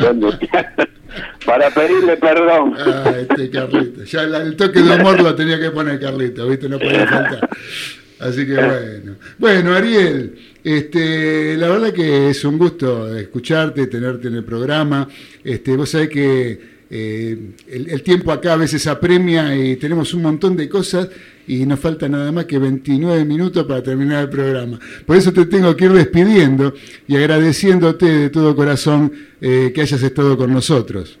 donde- 0.00 0.48
para 1.46 1.70
pedirle 1.70 2.16
perdón. 2.16 2.74
Ah, 2.78 3.12
este 3.20 3.50
Carlito. 3.50 4.04
Ya 4.04 4.22
el 4.22 4.56
toque 4.56 4.80
de 4.80 4.94
humor 4.94 5.20
lo 5.20 5.34
tenía 5.34 5.58
que 5.58 5.70
poner 5.70 5.98
Carlito, 5.98 6.46
¿viste? 6.48 6.68
No 6.68 6.78
podía 6.78 7.06
faltar. 7.06 7.48
Así 8.20 8.46
que 8.46 8.54
bueno. 8.54 9.16
Bueno, 9.38 9.74
Ariel, 9.74 10.38
este, 10.62 11.56
la 11.56 11.68
verdad 11.68 11.92
que 11.92 12.30
es 12.30 12.44
un 12.44 12.56
gusto 12.56 13.14
escucharte, 13.16 13.88
tenerte 13.88 14.28
en 14.28 14.36
el 14.36 14.44
programa. 14.44 15.08
Este, 15.42 15.76
vos 15.76 15.90
sabés 15.90 16.08
que 16.08 16.73
eh, 16.90 17.36
el, 17.68 18.02
tiempo 18.02 18.30
acá 18.30 18.52
a 18.54 18.56
veces 18.56 18.86
apremia 18.86 19.56
y 19.56 19.76
tenemos 19.76 20.14
un 20.14 20.22
montón 20.22 20.56
de 20.56 20.68
cosas 20.68 21.08
y 21.46 21.66
nos 21.66 21.80
falta 21.80 22.08
nada 22.08 22.30
más 22.32 22.44
que 22.46 22.58
29 22.58 23.24
minutos 23.24 23.64
para 23.66 23.82
terminar 23.82 24.24
el 24.24 24.30
programa. 24.30 24.78
Por 25.06 25.16
eso 25.16 25.32
te 25.32 25.46
tengo 25.46 25.74
que 25.76 25.86
ir 25.86 25.92
despidiendo 25.92 26.74
y 27.06 27.16
agradeciéndote 27.16 28.06
de 28.06 28.30
todo 28.30 28.54
corazón 28.54 29.12
eh, 29.40 29.72
que 29.74 29.80
hayas 29.80 30.02
estado 30.02 30.36
con 30.36 30.52
nosotros. 30.52 31.18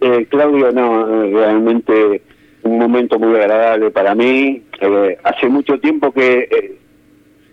Eh, 0.00 0.26
Claudio, 0.28 0.72
no, 0.72 1.24
eh, 1.24 1.30
realmente 1.32 2.22
un 2.62 2.78
momento 2.78 3.18
muy 3.18 3.34
agradable 3.36 3.90
para 3.90 4.14
mí. 4.14 4.62
Eh, 4.80 5.18
hace 5.24 5.48
mucho 5.48 5.78
tiempo 5.78 6.12
que 6.12 6.76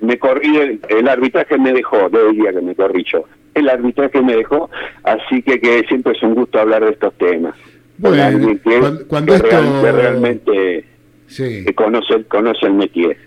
me 0.02 0.18
corrí, 0.20 0.80
el, 0.90 1.08
arbitraje 1.08 1.58
me 1.58 1.72
dejó, 1.72 2.10
no 2.10 2.32
diría 2.32 2.52
que 2.52 2.62
me 2.62 2.76
corrí 2.76 3.06
yo, 3.12 3.24
el 3.54 3.70
arbitraje 3.70 4.22
me 4.22 4.36
dejó, 4.36 4.70
así 5.04 5.42
que, 5.44 5.60
que 5.60 5.84
siempre 5.88 6.14
es 6.14 6.24
un 6.24 6.36
gusto 6.36 6.60
hablar 6.60 6.84
de 6.86 6.92
estos 6.92 7.14
temas. 7.18 7.56
Bueno, 7.98 8.48
que, 8.64 8.80
cuando- 8.80 9.08
cuando 9.08 9.34
que 9.34 9.38
esto- 9.38 9.50
real- 9.50 9.82
que 9.84 9.92
realmente 9.92 10.86
Sí. 11.28 11.64
que 11.66 11.74
conoce, 11.74 12.24
conoce 12.26 12.66
el 12.66 12.74
métier. 12.74 13.18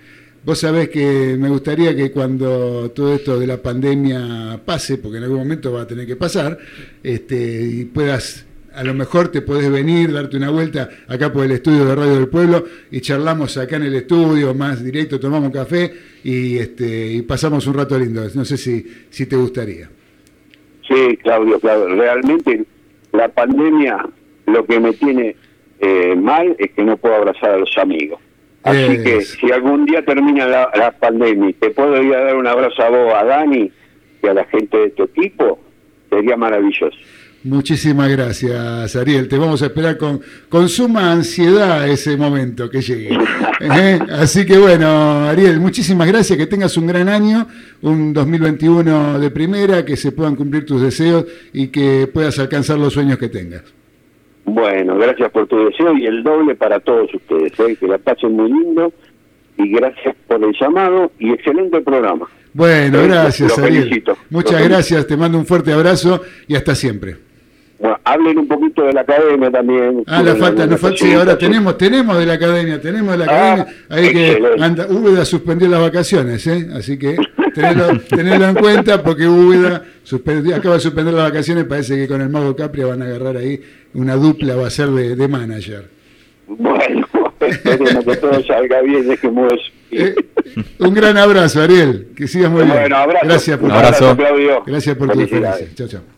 Vos 0.43 0.59
sabés 0.59 0.87
que 0.89 1.35
me 1.37 1.49
gustaría 1.49 1.93
que 1.95 2.11
cuando 2.11 2.91
todo 2.91 3.13
esto 3.15 3.37
de 3.39 3.47
la 3.47 3.57
pandemia 3.57 4.59
pase, 4.63 4.97
porque 4.97 5.17
en 5.17 5.23
algún 5.23 5.39
momento 5.39 5.71
va 5.73 5.81
a 5.81 5.87
tener 5.87 6.05
que 6.07 6.15
pasar, 6.15 6.57
este, 7.03 7.61
y 7.63 7.85
puedas, 7.85 8.45
a 8.73 8.83
lo 8.83 8.93
mejor 8.93 9.27
te 9.29 9.41
podés 9.41 9.69
venir, 9.69 10.13
darte 10.13 10.37
una 10.37 10.49
vuelta 10.49 10.89
acá 11.07 11.33
por 11.33 11.43
el 11.43 11.51
estudio 11.51 11.83
de 11.85 11.95
Radio 11.95 12.15
del 12.15 12.27
Pueblo 12.29 12.63
y 12.91 13.01
charlamos 13.01 13.57
acá 13.57 13.75
en 13.77 13.83
el 13.83 13.95
estudio, 13.95 14.53
más 14.53 14.81
directo, 14.83 15.19
tomamos 15.19 15.51
café 15.51 15.91
y, 16.23 16.57
este, 16.57 17.07
y 17.13 17.21
pasamos 17.23 17.67
un 17.67 17.73
rato 17.73 17.97
lindo. 17.99 18.25
No 18.33 18.45
sé 18.45 18.55
si, 18.57 18.85
si 19.09 19.25
te 19.25 19.35
gustaría. 19.35 19.89
Sí, 20.87 21.17
Claudio, 21.17 21.59
Claudio. 21.59 21.95
Realmente 21.95 22.63
la 23.11 23.27
pandemia 23.29 24.05
lo 24.45 24.65
que 24.65 24.79
me 24.79 24.93
tiene 24.93 25.35
eh, 25.79 26.15
mal 26.15 26.55
es 26.57 26.71
que 26.71 26.83
no 26.83 26.97
puedo 26.97 27.15
abrazar 27.15 27.51
a 27.51 27.57
los 27.57 27.77
amigos. 27.77 28.19
Así 28.63 29.01
que 29.01 29.21
si 29.21 29.51
algún 29.51 29.85
día 29.85 30.03
termina 30.03 30.45
la, 30.45 30.69
la 30.75 30.91
pandemia 30.91 31.49
y 31.49 31.53
te 31.53 31.69
puedo 31.69 32.01
ir 32.01 32.13
a 32.13 32.23
dar 32.25 32.35
un 32.35 32.47
abrazo 32.47 32.81
a 32.83 32.89
vos, 32.89 33.13
a 33.13 33.23
Dani 33.23 33.71
y 34.21 34.27
a 34.27 34.33
la 34.33 34.43
gente 34.45 34.77
de 34.77 34.89
tu 34.89 35.03
equipo, 35.03 35.59
sería 36.09 36.35
maravilloso. 36.35 36.97
Muchísimas 37.47 38.09
gracias, 38.09 38.95
Ariel. 38.97 39.29
Te 39.29 39.37
vamos 39.37 39.61
a 39.61 39.67
esperar 39.67 39.97
con, 39.97 40.19
con 40.49 40.67
suma 40.67 41.13
ansiedad 41.13 41.87
ese 41.87 42.17
momento 42.17 42.69
que 42.69 42.81
llegue. 42.81 43.17
¿Eh? 43.61 43.99
Así 44.11 44.45
que 44.45 44.57
bueno, 44.57 45.25
Ariel, 45.29 45.59
muchísimas 45.61 46.09
gracias. 46.09 46.37
Que 46.37 46.45
tengas 46.45 46.75
un 46.75 46.87
gran 46.87 47.07
año, 47.07 47.47
un 47.81 48.11
2021 48.11 49.19
de 49.19 49.31
primera, 49.31 49.85
que 49.85 49.95
se 49.95 50.11
puedan 50.11 50.35
cumplir 50.35 50.65
tus 50.65 50.81
deseos 50.81 51.25
y 51.53 51.69
que 51.69 52.09
puedas 52.13 52.37
alcanzar 52.37 52.77
los 52.79 52.91
sueños 52.91 53.17
que 53.17 53.29
tengas. 53.29 53.63
Bueno, 54.43 54.97
gracias 54.97 55.31
por 55.31 55.47
tu 55.47 55.65
deseo 55.65 55.95
y 55.97 56.05
el 56.05 56.23
doble 56.23 56.53
para 56.53 56.81
todos 56.81 57.13
ustedes. 57.13 57.57
¿eh? 57.59 57.77
Que 57.79 57.87
la 57.87 57.97
pasen 57.97 58.33
muy 58.33 58.51
lindo 58.51 58.91
y 59.57 59.71
gracias 59.71 60.17
por 60.27 60.43
el 60.43 60.53
llamado 60.59 61.11
y 61.17 61.31
excelente 61.31 61.79
programa. 61.79 62.27
Bueno, 62.51 63.03
gracias, 63.03 63.57
Ariel. 63.57 64.03
Muchas 64.29 64.67
gracias. 64.67 65.07
Te 65.07 65.15
mando 65.15 65.37
un 65.37 65.45
fuerte 65.45 65.71
abrazo 65.71 66.21
y 66.45 66.55
hasta 66.55 66.75
siempre. 66.75 67.26
Bueno, 67.79 67.99
hablen 68.03 68.39
un 68.39 68.47
poquito 68.47 68.83
de 68.83 68.93
la 68.93 69.01
academia 69.01 69.51
también. 69.51 70.03
Ah, 70.07 70.23
la 70.23 70.35
falta, 70.35 70.65
nos 70.65 70.79
falta, 70.79 70.97
sí, 70.97 71.13
ahora 71.13 71.37
tenemos, 71.37 71.77
tenemos 71.77 72.17
de 72.17 72.25
la 72.25 72.33
academia, 72.33 72.81
tenemos 72.81 73.11
de 73.11 73.17
la 73.19 73.25
Ah, 73.31 73.53
academia, 73.53 73.75
ahí 73.89 74.11
que 74.13 74.43
anda, 74.63 74.87
Úbeda 74.89 75.23
suspendió 75.25 75.67
las 75.67 75.81
vacaciones, 75.81 76.47
¿eh? 76.47 76.67
así 76.73 76.97
que 76.97 77.15
tenedlo, 77.53 77.99
tenedlo 78.09 78.45
en 78.47 78.55
cuenta 78.55 79.03
porque 79.03 79.27
Úbeda 79.27 79.83
suspendió- 80.03 80.55
acaba 80.55 80.75
de 80.75 80.81
suspender 80.81 81.13
las 81.13 81.25
vacaciones, 81.29 81.65
parece 81.65 81.95
que 81.97 82.07
con 82.07 82.19
el 82.21 82.29
Mago 82.29 82.55
Capria 82.55 82.87
van 82.87 83.03
a 83.03 83.05
agarrar 83.05 83.37
ahí 83.37 83.61
una 83.93 84.15
dupla, 84.15 84.55
va 84.55 84.65
a 84.67 84.71
ser 84.71 84.87
de, 84.89 85.15
de 85.15 85.27
manager. 85.27 85.87
Bueno, 86.47 87.07
esperemos 87.41 88.05
que 88.05 88.15
todo 88.15 88.43
salga 88.43 88.81
bien, 88.81 89.07
dejemos 89.07 89.53
eso. 89.53 89.71
Eh, 89.91 90.15
un 90.79 90.93
gran 90.95 91.15
abrazo, 91.17 91.61
Ariel, 91.61 92.07
que 92.15 92.27
sigas 92.27 92.49
muy 92.49 92.63
bien. 92.63 92.73
Bueno, 92.73 92.95
abrazo. 92.97 93.25
Gracias 93.27 93.57
por, 93.59 93.65
Un 93.69 93.71
abrazo, 93.75 94.17
Claudio. 94.17 94.63
Gracias 94.65 94.95
por 94.97 95.09
tu 95.09 95.13
Felicidades. 95.19 95.59
diferencia. 95.59 95.87
Chao, 95.87 96.01
chao. 96.01 96.16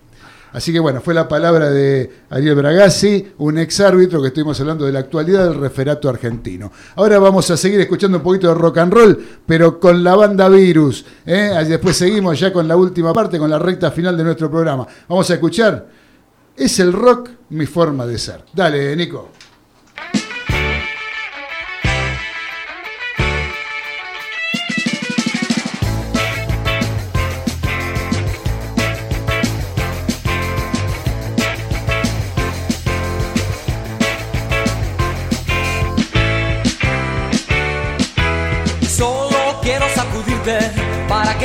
Así 0.51 0.73
que 0.73 0.80
bueno, 0.80 1.01
fue 1.01 1.13
la 1.13 1.27
palabra 1.27 1.69
de 1.69 2.11
Ariel 2.30 2.55
Bragazzi, 2.55 3.34
un 3.38 3.57
ex 3.59 3.80
árbitro 3.81 4.21
que 4.21 4.30
estuvimos 4.30 4.59
hablando 4.59 4.85
de 4.85 4.91
la 4.91 4.99
actualidad 4.99 5.43
del 5.45 5.59
referato 5.59 6.09
argentino. 6.09 6.71
Ahora 6.95 7.19
vamos 7.19 7.49
a 7.51 7.57
seguir 7.57 7.80
escuchando 7.80 8.17
un 8.17 8.23
poquito 8.23 8.47
de 8.47 8.55
rock 8.55 8.77
and 8.80 8.93
roll, 8.93 9.26
pero 9.45 9.80
con 9.80 10.03
la 10.03 10.15
banda 10.15 10.49
Virus. 10.49 11.05
¿eh? 11.26 11.51
Después 11.67 11.97
seguimos 11.97 12.39
ya 12.39 12.51
con 12.51 12.67
la 12.67 12.76
última 12.76 13.13
parte, 13.13 13.38
con 13.38 13.49
la 13.49 13.59
recta 13.59 13.91
final 13.91 14.17
de 14.17 14.23
nuestro 14.23 14.49
programa. 14.49 14.88
Vamos 15.07 15.30
a 15.30 15.34
escuchar 15.35 15.88
Es 16.55 16.80
el 16.80 16.93
rock 16.93 17.30
mi 17.49 17.65
forma 17.65 18.05
de 18.05 18.17
ser. 18.17 18.43
Dale, 18.53 18.95
Nico. 18.95 19.30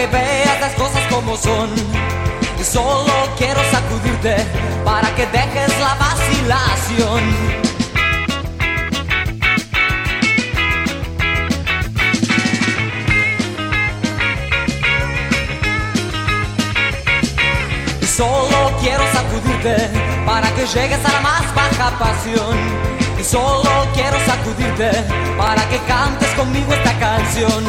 Veas 0.06 0.60
las 0.60 0.72
cosas 0.74 1.02
como 1.10 1.36
son. 1.36 1.70
Solo 2.62 3.12
quiero 3.36 3.60
sacudirte 3.70 4.36
para 4.84 5.14
que 5.14 5.26
dejes 5.26 5.78
la 5.80 5.94
vacilación. 5.96 7.22
Solo 18.16 18.72
quiero 18.80 19.04
sacudirte 19.12 19.90
para 20.24 20.50
que 20.54 20.66
llegues 20.66 21.04
a 21.04 21.12
la 21.12 21.20
más 21.20 21.54
baja 21.54 21.98
pasión. 21.98 23.03
Solo 23.24 23.88
quiero 23.94 24.18
sacudirte 24.26 24.90
para 25.38 25.66
que 25.70 25.78
cantes 25.88 26.28
conmigo 26.34 26.74
esta 26.74 26.92
canción. 26.98 27.64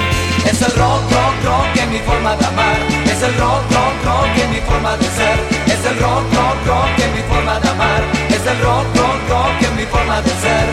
Es 0.45 0.61
el 0.61 0.71
rock, 0.75 1.01
rock, 1.09 1.45
rock 1.45 1.77
en 1.77 1.91
mi 1.93 1.99
forma 1.99 2.35
de 2.35 2.45
amar. 2.45 2.75
Es 3.05 3.21
el 3.23 3.33
rock, 3.37 3.63
rock, 3.71 4.03
rock 4.03 4.37
en 4.37 4.51
mi 4.51 4.59
forma 4.59 4.97
de 4.97 5.05
ser. 5.05 5.39
Es 5.65 5.85
el 5.85 5.97
rock, 5.99 6.23
rock, 6.33 6.67
rock 6.67 6.99
en 6.99 7.15
mi 7.15 7.21
forma 7.23 7.59
de 7.61 7.69
amar. 7.69 8.03
Es 8.29 8.45
el 8.45 8.59
rock, 8.59 8.85
rock, 8.95 9.29
rock 9.29 9.61
en 9.61 9.75
mi 9.77 9.85
forma 9.85 10.21
de 10.21 10.29
ser. 10.29 10.65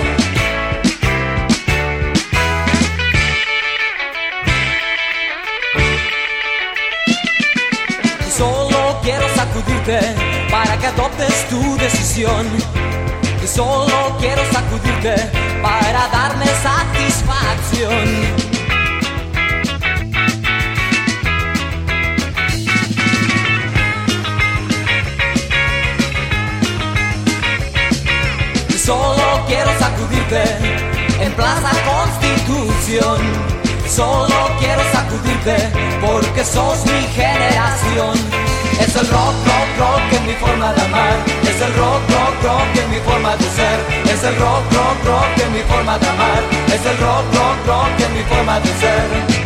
Solo 8.37 8.99
quiero 9.03 9.29
sacudirte 9.37 10.01
para 10.51 10.77
que 10.77 10.87
adoptes 10.89 11.49
tu 11.49 11.77
decisión. 11.77 12.47
Solo 13.47 13.92
para 15.03 16.07
darme 16.13 16.47
satisfacción. 16.47 17.93
Solo 28.79 29.45
quiero 29.49 29.77
sacudirte 29.81 30.43
en 31.21 31.33
Plaza 31.33 31.71
Constitución. 31.85 33.19
Solo 33.89 34.51
quiero 34.61 34.83
sacudirte 34.93 35.57
porque 36.01 36.45
sos 36.45 36.87
mi 36.87 37.03
generación. 37.09 38.52
Es 38.81 38.97
el 38.97 39.09
rock, 39.09 39.35
rock, 39.47 39.69
rock 39.79 40.13
en 40.13 40.27
mi 40.27 40.35
forma 40.35 40.73
de 40.73 40.83
amar. 40.83 41.17
Es 41.43 41.61
el 41.61 41.75
rock, 41.75 42.03
rock, 42.09 42.43
rock 42.43 42.77
en 42.77 42.91
mi 42.91 42.99
forma 42.99 43.37
de 43.37 43.45
ser. 43.45 43.79
Es 44.13 44.25
el 44.25 44.37
rock, 44.37 44.65
rock, 44.73 45.05
rock 45.05 45.39
en 45.45 45.53
mi 45.53 45.63
forma 45.63 45.99
de 45.99 46.09
amar. 46.09 46.43
Es 46.67 46.85
el 46.87 46.97
rock, 46.99 47.25
rock, 47.35 47.67
rock 47.67 48.01
en 48.01 48.15
mi 48.15 48.23
forma 48.25 48.61
de 48.61 48.69
ser. 48.81 49.42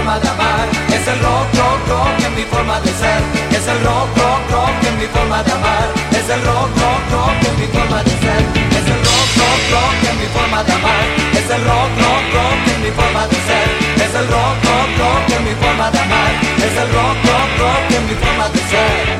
Forma 0.00 0.18
de 0.18 0.28
amar. 0.28 0.66
Es 0.88 1.06
el 1.08 1.18
rock, 1.20 2.24
en 2.24 2.34
mi 2.34 2.44
forma 2.44 2.80
de 2.80 2.92
ser. 3.00 3.20
Es 3.52 3.66
el 3.68 3.78
rock, 3.84 4.08
rock, 4.16 4.42
rock 4.50 4.84
en 4.88 4.96
mi 4.98 5.06
forma 5.06 5.42
de 5.42 5.52
amar. 5.52 5.88
Es 6.10 6.28
el 6.28 6.40
rock, 6.42 6.70
rock, 6.82 7.02
rock 7.12 7.38
en 7.48 7.54
mi 7.60 7.66
forma 7.66 8.02
de 8.02 8.14
ser. 8.24 8.42
Es 8.78 8.86
el 8.92 9.00
rock, 9.08 9.30
rock, 9.40 9.60
rock 9.76 9.98
en 10.10 10.16
mi 10.20 10.28
forma 10.36 10.64
de 10.64 10.72
amar. 10.72 11.04
Es 11.40 11.50
el 11.56 11.62
rock, 11.68 11.90
rock, 12.04 12.24
rock 12.36 12.60
en 12.74 12.80
mi 12.84 12.90
forma 12.98 13.22
de 13.26 13.38
ser. 13.48 13.68
Es 14.04 14.14
el 14.20 14.26
rock, 14.34 14.56
rock, 14.68 14.90
rock 15.02 15.24
en 15.36 15.42
mi 15.44 15.54
forma 15.62 15.90
de 15.90 15.98
amar. 15.98 16.32
Es 16.66 16.74
el 16.82 16.88
rock, 16.96 17.16
rock, 17.28 17.50
rock 17.64 17.84
en 17.98 18.04
mi 18.08 18.14
forma 18.22 18.48
de 18.48 18.60
ser. 18.70 19.19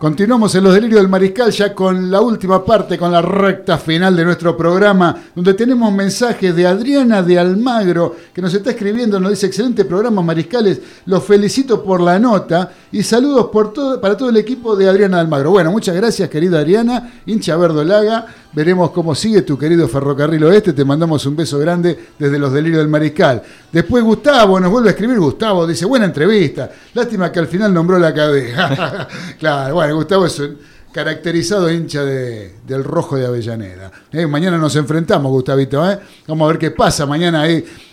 Continuamos 0.00 0.54
en 0.54 0.64
los 0.64 0.72
delirios 0.72 0.98
del 0.98 1.10
mariscal 1.10 1.50
ya 1.50 1.74
con 1.74 2.10
la 2.10 2.22
última 2.22 2.64
parte, 2.64 2.96
con 2.96 3.12
la 3.12 3.20
recta 3.20 3.76
final 3.76 4.16
de 4.16 4.24
nuestro 4.24 4.56
programa, 4.56 5.14
donde 5.34 5.52
tenemos 5.52 5.92
mensajes 5.92 6.56
de 6.56 6.66
Adriana 6.66 7.22
de 7.22 7.38
Almagro, 7.38 8.16
que 8.32 8.40
nos 8.40 8.54
está 8.54 8.70
escribiendo, 8.70 9.20
nos 9.20 9.32
dice, 9.32 9.44
excelente 9.44 9.84
programa 9.84 10.22
mariscales, 10.22 10.80
los 11.04 11.22
felicito 11.22 11.84
por 11.84 12.00
la 12.00 12.18
nota 12.18 12.72
y 12.90 13.02
saludos 13.02 13.48
por 13.52 14.00
para 14.00 14.16
todo 14.16 14.30
el 14.30 14.38
equipo 14.38 14.74
de 14.74 14.88
Adriana 14.88 15.18
de 15.18 15.24
Almagro. 15.24 15.50
Bueno, 15.50 15.70
muchas 15.70 15.94
gracias 15.94 16.30
querida 16.30 16.60
Adriana, 16.60 17.20
hincha 17.26 17.58
verdolaga, 17.58 18.24
veremos 18.52 18.90
cómo 18.90 19.14
sigue 19.14 19.42
tu 19.42 19.56
querido 19.58 19.86
ferrocarril 19.88 20.44
oeste, 20.44 20.72
te 20.72 20.84
mandamos 20.84 21.24
un 21.26 21.36
beso 21.36 21.58
grande 21.58 21.98
desde 22.18 22.38
los 22.38 22.52
delirios 22.52 22.80
del 22.80 22.88
mariscal. 22.88 23.42
Después 23.72 24.02
Gustavo 24.02 24.58
nos 24.58 24.70
vuelve 24.70 24.88
a 24.88 24.92
escribir, 24.92 25.18
Gustavo 25.18 25.66
dice, 25.66 25.84
buena 25.84 26.06
entrevista, 26.06 26.70
lástima 26.94 27.30
que 27.30 27.38
al 27.38 27.46
final 27.46 27.72
nombró 27.72 27.98
la 27.98 28.12
cadena. 28.12 29.08
claro, 29.38 29.74
bueno. 29.74 29.94
Gustavo 29.96 30.26
es 30.26 30.38
un 30.38 30.58
caracterizado 30.92 31.70
hincha 31.70 32.04
de, 32.04 32.56
del 32.66 32.84
rojo 32.84 33.16
de 33.16 33.26
Avellaneda. 33.26 33.90
Eh, 34.12 34.26
mañana 34.26 34.58
nos 34.58 34.74
enfrentamos, 34.76 35.30
Gustavito. 35.30 35.88
¿eh? 35.88 35.98
Vamos 36.26 36.46
a 36.46 36.48
ver 36.48 36.58
qué 36.58 36.70
pasa 36.70 37.06
mañana. 37.06 37.44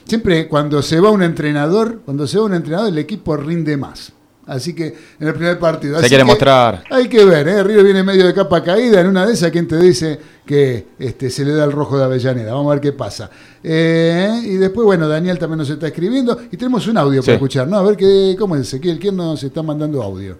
Siempre 0.06 0.48
cuando 0.48 0.82
se 0.82 1.00
va 1.00 1.12
un 1.12 1.24
entrenador, 1.24 2.02
cuando 2.06 2.26
se 2.28 2.40
va 2.40 2.46
un 2.46 2.54
entrenador, 2.54 2.90
el 2.90 2.98
equipo 2.98 3.38
rinde 3.38 3.78
más. 3.78 4.14
Así 4.48 4.74
que 4.74 4.98
en 5.20 5.28
el 5.28 5.34
primer 5.34 5.60
partido. 5.60 6.00
Se 6.00 6.08
quiere 6.08 6.24
mostrar. 6.24 6.84
Hay 6.90 7.10
que 7.10 7.26
ver, 7.26 7.46
¿eh? 7.50 7.64
Río 7.64 7.84
viene 7.84 8.02
medio 8.02 8.26
de 8.26 8.34
capa 8.34 8.64
caída. 8.64 9.02
En 9.02 9.08
una 9.08 9.26
de 9.26 9.34
esas, 9.34 9.52
¿quién 9.52 9.68
te 9.68 9.78
dice 9.78 10.18
que 10.46 10.88
este, 10.98 11.30
se 11.30 11.44
le 11.44 11.52
da 11.52 11.66
el 11.66 11.74
rojo 11.74 11.98
de 11.98 12.06
Avellaneda? 12.06 12.54
Vamos 12.54 12.72
a 12.72 12.76
ver 12.76 12.82
qué 12.82 12.94
pasa. 12.94 13.30
Eh, 13.62 14.42
y 14.46 14.56
después, 14.56 14.86
bueno, 14.86 15.10
Daniel 15.10 15.38
también 15.38 15.58
nos 15.58 15.70
está 15.70 15.88
escribiendo. 15.88 16.40
Y 16.50 16.56
tenemos 16.56 16.88
un 16.88 16.98
audio 16.98 17.22
para 17.22 17.34
escuchar, 17.34 17.68
¿no? 17.68 17.78
A 17.78 17.84
ver 17.84 17.98
qué, 17.98 18.38
cómo 18.40 18.56
es 18.56 18.62
Ezequiel. 18.62 19.00
¿Quién 19.00 19.18
nos 19.18 19.44
está 19.44 19.62
mandando 19.62 20.02
audio? 20.02 20.38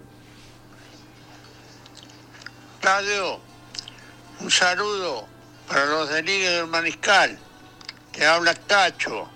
Radio, 2.80 3.38
un 4.40 4.50
saludo 4.50 5.26
para 5.68 5.84
los 5.84 6.08
delirios 6.08 6.54
del 6.54 6.66
mariscal. 6.68 7.38
Te 8.12 8.24
habla 8.24 8.54
Cacho, 8.54 9.28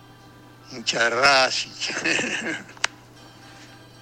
hincha 0.72 1.04
de 1.04 1.10
Racing. 1.10 1.70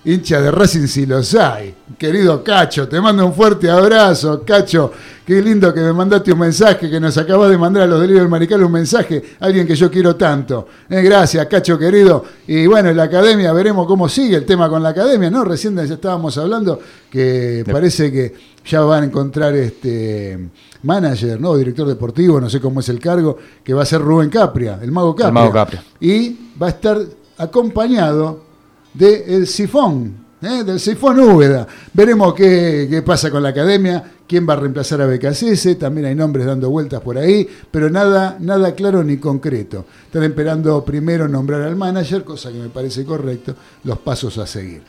hincha 0.04 0.40
de 0.40 0.50
Racing 0.50 0.86
si 0.86 1.06
los 1.06 1.34
hay. 1.34 1.74
Querido 1.98 2.42
Cacho, 2.42 2.88
te 2.88 3.00
mando 3.00 3.26
un 3.26 3.34
fuerte 3.34 3.70
abrazo, 3.70 4.42
Cacho. 4.44 4.92
Qué 5.26 5.42
lindo 5.42 5.72
que 5.72 5.80
me 5.80 5.92
mandaste 5.92 6.32
un 6.32 6.38
mensaje, 6.38 6.90
que 6.90 6.98
nos 6.98 7.16
acabas 7.18 7.50
de 7.50 7.58
mandar 7.58 7.84
a 7.84 7.86
los 7.86 8.00
delirios 8.00 8.22
del 8.22 8.30
Marical 8.30 8.62
un 8.64 8.72
mensaje, 8.72 9.22
alguien 9.40 9.66
que 9.66 9.76
yo 9.76 9.90
quiero 9.90 10.16
tanto. 10.16 10.66
Eh, 10.88 11.02
gracias, 11.02 11.46
Cacho 11.46 11.78
querido. 11.78 12.24
Y 12.46 12.66
bueno, 12.66 12.88
en 12.88 12.96
la 12.96 13.04
academia 13.04 13.52
veremos 13.52 13.86
cómo 13.86 14.08
sigue 14.08 14.36
el 14.36 14.46
tema 14.46 14.68
con 14.68 14.82
la 14.82 14.88
academia, 14.90 15.30
¿no? 15.30 15.44
Recién 15.44 15.76
ya 15.76 15.94
estábamos 15.94 16.36
hablando 16.38 16.80
que 17.10 17.64
parece 17.70 18.10
que 18.10 18.34
ya 18.64 18.80
van 18.80 19.04
a 19.04 19.06
encontrar 19.06 19.54
este 19.54 20.50
manager, 20.82 21.40
¿no? 21.40 21.54
Director 21.56 21.86
deportivo, 21.86 22.40
no 22.40 22.48
sé 22.48 22.60
cómo 22.60 22.80
es 22.80 22.88
el 22.88 22.98
cargo, 22.98 23.36
que 23.62 23.74
va 23.74 23.82
a 23.82 23.86
ser 23.86 24.00
Rubén 24.00 24.30
Capria, 24.30 24.78
el 24.82 24.90
mago 24.90 25.14
Capria. 25.14 25.28
El 25.28 25.34
mago 25.34 25.52
Capria. 25.52 25.84
Y 26.00 26.36
va 26.60 26.68
a 26.68 26.70
estar 26.70 26.98
acompañado 27.38 28.49
del 28.94 29.46
sifón, 29.46 30.14
¿eh? 30.42 30.64
del 30.64 30.80
sifón 30.80 31.20
Úbeda. 31.20 31.66
Veremos 31.92 32.34
qué, 32.34 33.02
pasa 33.04 33.30
con 33.30 33.42
la 33.42 33.50
academia, 33.50 34.02
quién 34.26 34.48
va 34.48 34.54
a 34.54 34.56
reemplazar 34.56 35.00
a 35.02 35.06
BKCS, 35.06 35.78
también 35.78 36.06
hay 36.06 36.14
nombres 36.14 36.46
dando 36.46 36.70
vueltas 36.70 37.00
por 37.00 37.18
ahí, 37.18 37.48
pero 37.70 37.90
nada, 37.90 38.36
nada 38.40 38.74
claro 38.74 39.02
ni 39.02 39.18
concreto. 39.18 39.84
Están 40.06 40.24
esperando 40.24 40.84
primero 40.84 41.28
nombrar 41.28 41.62
al 41.62 41.76
manager, 41.76 42.24
cosa 42.24 42.50
que 42.50 42.58
me 42.58 42.68
parece 42.68 43.04
correcto, 43.04 43.54
los 43.84 43.98
pasos 43.98 44.38
a 44.38 44.46
seguir. 44.46 44.82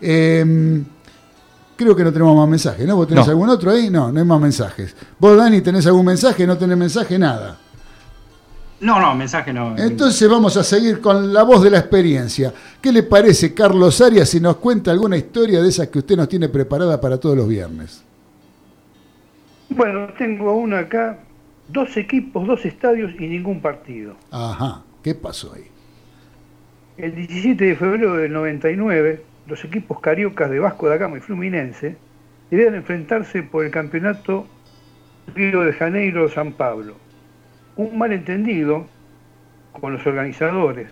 Em, 0.00 0.84
creo 1.76 1.96
que 1.96 2.04
no 2.04 2.12
tenemos 2.12 2.36
más 2.36 2.48
mensajes, 2.48 2.86
¿no? 2.86 2.96
¿Vos 2.96 3.08
tenés 3.08 3.28
algún 3.28 3.48
otro 3.48 3.70
ahí? 3.70 3.90
No, 3.90 4.12
no 4.12 4.18
hay 4.18 4.26
más 4.26 4.40
mensajes. 4.40 4.94
¿Vos, 5.18 5.36
Dani, 5.36 5.60
tenés 5.60 5.86
algún 5.86 6.06
mensaje? 6.06 6.46
¿No 6.46 6.56
tenés 6.56 6.76
mensaje? 6.76 7.18
Nada. 7.18 7.58
No, 8.80 9.00
no, 9.00 9.14
mensaje 9.14 9.52
no. 9.52 9.76
Entonces 9.78 10.28
vamos 10.28 10.56
a 10.56 10.62
seguir 10.62 11.00
con 11.00 11.32
la 11.32 11.42
voz 11.44 11.62
de 11.62 11.70
la 11.70 11.78
experiencia. 11.78 12.52
¿Qué 12.80 12.92
le 12.92 13.02
parece, 13.02 13.54
Carlos 13.54 14.00
Arias, 14.02 14.28
si 14.28 14.40
nos 14.40 14.56
cuenta 14.56 14.90
alguna 14.90 15.16
historia 15.16 15.62
de 15.62 15.68
esas 15.68 15.88
que 15.88 16.00
usted 16.00 16.16
nos 16.16 16.28
tiene 16.28 16.48
preparada 16.48 17.00
para 17.00 17.18
todos 17.18 17.36
los 17.36 17.48
viernes? 17.48 18.04
Bueno, 19.70 20.08
tengo 20.18 20.54
una 20.54 20.80
acá, 20.80 21.20
dos 21.68 21.96
equipos, 21.96 22.46
dos 22.46 22.64
estadios 22.66 23.12
y 23.18 23.26
ningún 23.26 23.60
partido. 23.62 24.14
Ajá, 24.30 24.82
¿qué 25.02 25.14
pasó 25.14 25.54
ahí? 25.54 25.64
El 26.98 27.14
17 27.14 27.64
de 27.64 27.76
febrero 27.76 28.16
del 28.16 28.32
99, 28.32 29.22
los 29.46 29.64
equipos 29.64 30.00
cariocas 30.00 30.50
de 30.50 30.58
Vasco 30.58 30.88
da 30.88 30.96
Gama 30.98 31.16
y 31.16 31.20
Fluminense 31.20 31.96
debían 32.50 32.74
enfrentarse 32.74 33.42
por 33.42 33.64
el 33.64 33.70
campeonato 33.70 34.46
Río 35.34 35.62
de 35.62 35.72
Janeiro-San 35.72 36.52
Pablo 36.52 37.05
un 37.76 37.98
malentendido 37.98 38.86
con 39.72 39.92
los 39.92 40.06
organizadores. 40.06 40.88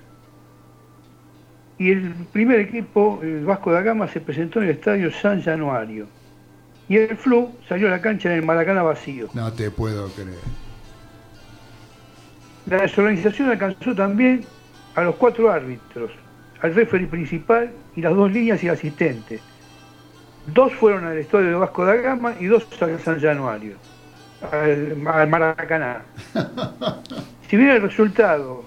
Y 1.79 1.91
el 1.91 2.15
primer 2.33 2.61
equipo, 2.61 3.19
el 3.23 3.45
Vasco 3.45 3.73
da 3.73 3.83
Gama, 3.83 4.07
se 4.07 4.21
presentó 4.21 4.61
en 4.61 4.67
el 4.67 4.71
estadio 4.73 5.11
San 5.11 5.43
Januario. 5.43 6.07
Y 6.89 6.99
el 6.99 7.17
Flu 7.17 7.51
salió 7.69 7.89
a 7.89 7.91
la 7.91 8.01
cancha 8.01 8.31
en 8.31 8.37
el 8.39 8.45
Maracaná 8.45 8.83
vacío. 8.83 9.29
No 9.35 9.53
te 9.53 9.71
puedo 9.71 10.09
creer. 10.11 10.39
La 12.67 12.83
desorganización 12.83 13.51
alcanzó 13.51 13.95
también 13.95 14.45
a 14.95 15.03
los 15.03 15.17
cuatro 15.17 15.51
árbitros, 15.51 16.11
al 16.61 16.75
referee 16.75 17.07
principal 17.07 17.73
y 17.97 18.03
las 18.03 18.15
dos 18.15 18.31
líneas 18.31 18.63
y 18.63 18.69
el 18.69 18.75
asistente. 18.75 19.41
Dos 20.47 20.73
fueron 20.75 21.05
al 21.05 21.19
estadio 21.19 21.49
de 21.49 21.55
Vasco 21.55 21.85
da 21.85 21.95
Gama 21.97 22.35
y 22.39 22.47
dos 22.47 22.67
al 22.83 23.01
San 23.01 23.21
Januario 23.21 23.77
al, 24.53 24.97
Maracaná. 25.29 26.03
Si 27.49 27.59
bien 27.59 27.71
el 27.71 27.83
resultado 27.83 28.65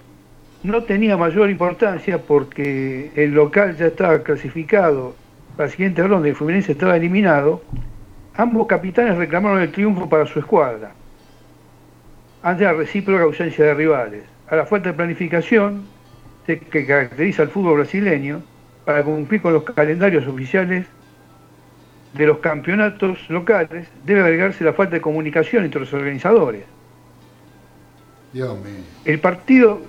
no 0.63 0.83
tenía 0.83 1.17
mayor 1.17 1.49
importancia 1.49 2.19
porque 2.19 3.11
el 3.15 3.31
local 3.31 3.75
ya 3.75 3.87
estaba 3.87 4.19
clasificado 4.19 5.15
para 5.57 5.67
la 5.67 5.71
siguiente 5.71 6.03
ronda 6.03 6.27
y 6.27 6.29
el 6.29 6.35
Fluminense 6.37 6.71
estaba 6.73 6.95
eliminado, 6.95 7.63
ambos 8.35 8.67
capitanes 8.67 9.17
reclamaron 9.17 9.61
el 9.61 9.71
triunfo 9.71 10.07
para 10.07 10.25
su 10.25 10.39
escuadra, 10.39 10.91
ante 12.43 12.63
la 12.63 12.73
recíproca 12.73 13.23
ausencia 13.23 13.65
de 13.65 13.73
rivales, 13.73 14.23
a 14.47 14.55
la 14.55 14.65
falta 14.65 14.89
de 14.89 14.95
planificación 14.95 15.83
que 16.45 16.85
caracteriza 16.85 17.41
al 17.41 17.49
fútbol 17.49 17.77
brasileño 17.79 18.41
para 18.85 19.03
cumplir 19.03 19.41
con 19.41 19.53
los 19.53 19.63
calendarios 19.63 20.25
oficiales 20.27 20.85
de 22.13 22.25
los 22.25 22.39
campeonatos 22.39 23.29
locales 23.29 23.88
debe 24.05 24.21
agregarse 24.21 24.63
la 24.63 24.73
falta 24.73 24.95
de 24.95 25.01
comunicación 25.01 25.65
entre 25.65 25.81
los 25.81 25.93
organizadores. 25.93 26.63
El 29.05 29.19
partido 29.19 29.81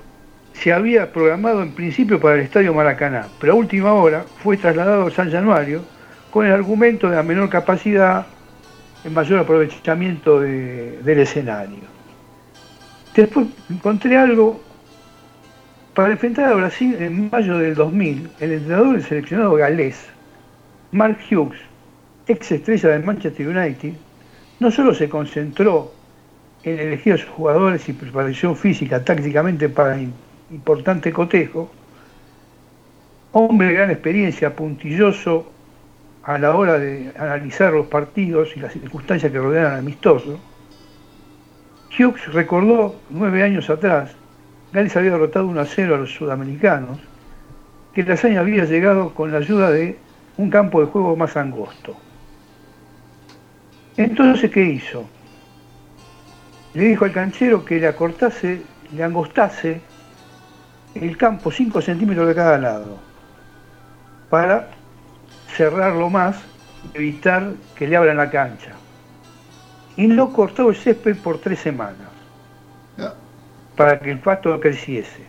se 0.53 0.73
había 0.73 1.13
programado 1.13 1.63
en 1.63 1.73
principio 1.73 2.19
para 2.21 2.37
el 2.37 2.41
Estadio 2.41 2.75
Maracaná, 2.75 3.29
pero 3.41 3.53
a 3.53 3.57
última 3.57 3.93
hora 3.93 4.25
fue 4.43 4.57
trasladado 4.57 5.07
a 5.07 5.11
San 5.11 5.31
Januario 5.31 5.83
con 6.31 6.47
el 6.47 6.53
argumento 6.53 7.09
de 7.09 7.17
la 7.17 7.23
menor 7.23 7.49
capacidad, 7.49 8.27
el 9.05 9.11
mayor 9.13 9.41
aprovechamiento 9.41 10.41
del 10.41 11.19
escenario. 11.19 11.99
Después 13.15 13.47
encontré 13.71 14.17
algo 14.17 14.61
para 15.95 16.13
enfrentar 16.13 16.53
a 16.53 16.55
Brasil 16.55 16.97
en 17.01 17.29
mayo 17.31 17.59
del 17.59 17.75
2000, 17.75 18.31
el 18.41 18.53
entrenador 18.53 18.93
del 18.93 19.05
seleccionado 19.05 19.55
galés, 19.55 20.09
Mark 20.93 21.19
Hughes, 21.31 21.59
ex 22.29 22.53
estrella 22.53 22.91
del 22.91 23.05
Manchester 23.05 23.49
United, 23.49 23.95
no 24.61 24.71
solo 24.71 24.95
se 24.95 25.09
concentró 25.09 25.93
en 26.63 26.79
elegir 26.79 27.15
a 27.15 27.19
sus 27.19 27.29
jugadores 27.31 27.89
y 27.89 27.93
preparación 27.93 28.57
física 28.57 29.03
tácticamente 29.03 29.69
para 29.69 29.99
importante 30.51 31.13
cotejo, 31.13 31.71
hombre 33.33 33.69
de 33.69 33.75
gran 33.75 33.91
experiencia, 33.91 34.55
puntilloso 34.55 35.51
a 36.23 36.39
la 36.39 36.55
hora 36.55 36.79
de 36.79 37.13
analizar 37.17 37.73
los 37.73 37.87
partidos 37.87 38.57
y 38.57 38.61
las 38.61 38.73
circunstancias 38.73 39.33
que 39.33 39.39
rodean 39.39 39.73
al 39.73 39.79
amistoso, 39.79 40.39
Hughes 41.99 42.33
recordó 42.33 42.97
nueve 43.11 43.43
años 43.43 43.71
atrás, 43.71 44.15
Gales 44.73 44.95
había 44.97 45.13
derrotado 45.13 45.47
1 45.47 45.61
a 45.61 45.65
0 45.65 45.95
a 45.95 45.99
los 45.99 46.13
sudamericanos, 46.13 46.99
que 47.95 48.03
la 48.03 48.15
hazaña 48.15 48.41
había 48.41 48.67
llegado 48.67 49.15
con 49.15 49.33
la 49.33 49.39
ayuda 49.39 49.71
de 49.71 49.97
un 50.37 50.51
campo 50.51 50.81
de 50.81 50.87
juego 50.87 51.17
más 51.17 51.37
angosto. 51.37 51.97
Entonces, 53.99 54.51
¿qué 54.53 54.63
hizo? 54.63 55.05
Le 56.75 56.85
dijo 56.85 57.05
al 57.05 57.13
canchero 57.13 57.65
que 57.65 57.81
le 57.81 57.89
acortase, 57.89 58.63
le 58.95 59.03
angostase 59.03 59.81
el 60.95 61.17
campo 61.17 61.51
5 61.51 61.83
centímetros 61.83 62.29
de 62.29 62.35
cada 62.35 62.59
lado 62.59 62.97
para 64.31 64.71
cerrarlo 65.49 66.09
más, 66.09 66.37
evitar 66.95 67.53
que 67.75 67.89
le 67.89 67.97
abran 67.97 68.19
la 68.19 68.31
cancha. 68.31 68.71
Y 69.97 70.07
no 70.07 70.33
cortó 70.33 70.71
el 70.71 70.77
césped 70.77 71.17
por 71.17 71.39
tres 71.41 71.59
semanas 71.59 72.09
para 73.77 73.99
que 73.99 74.13
el 74.13 74.21
pasto 74.21 74.61
creciese. 74.61 75.27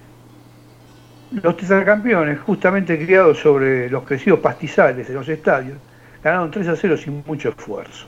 Los 1.31 1.57
tetracampeones, 1.57 2.39
justamente 2.39 3.03
criados 3.03 3.39
sobre 3.39 3.89
los 3.89 4.03
crecidos 4.03 4.39
pastizales 4.39 5.07
de 5.07 5.13
los 5.15 5.27
estadios, 5.27 5.77
Ganaron 6.23 6.51
3 6.51 6.67
a 6.67 6.75
0 6.75 6.97
sin 6.97 7.23
mucho 7.25 7.49
esfuerzo. 7.49 8.05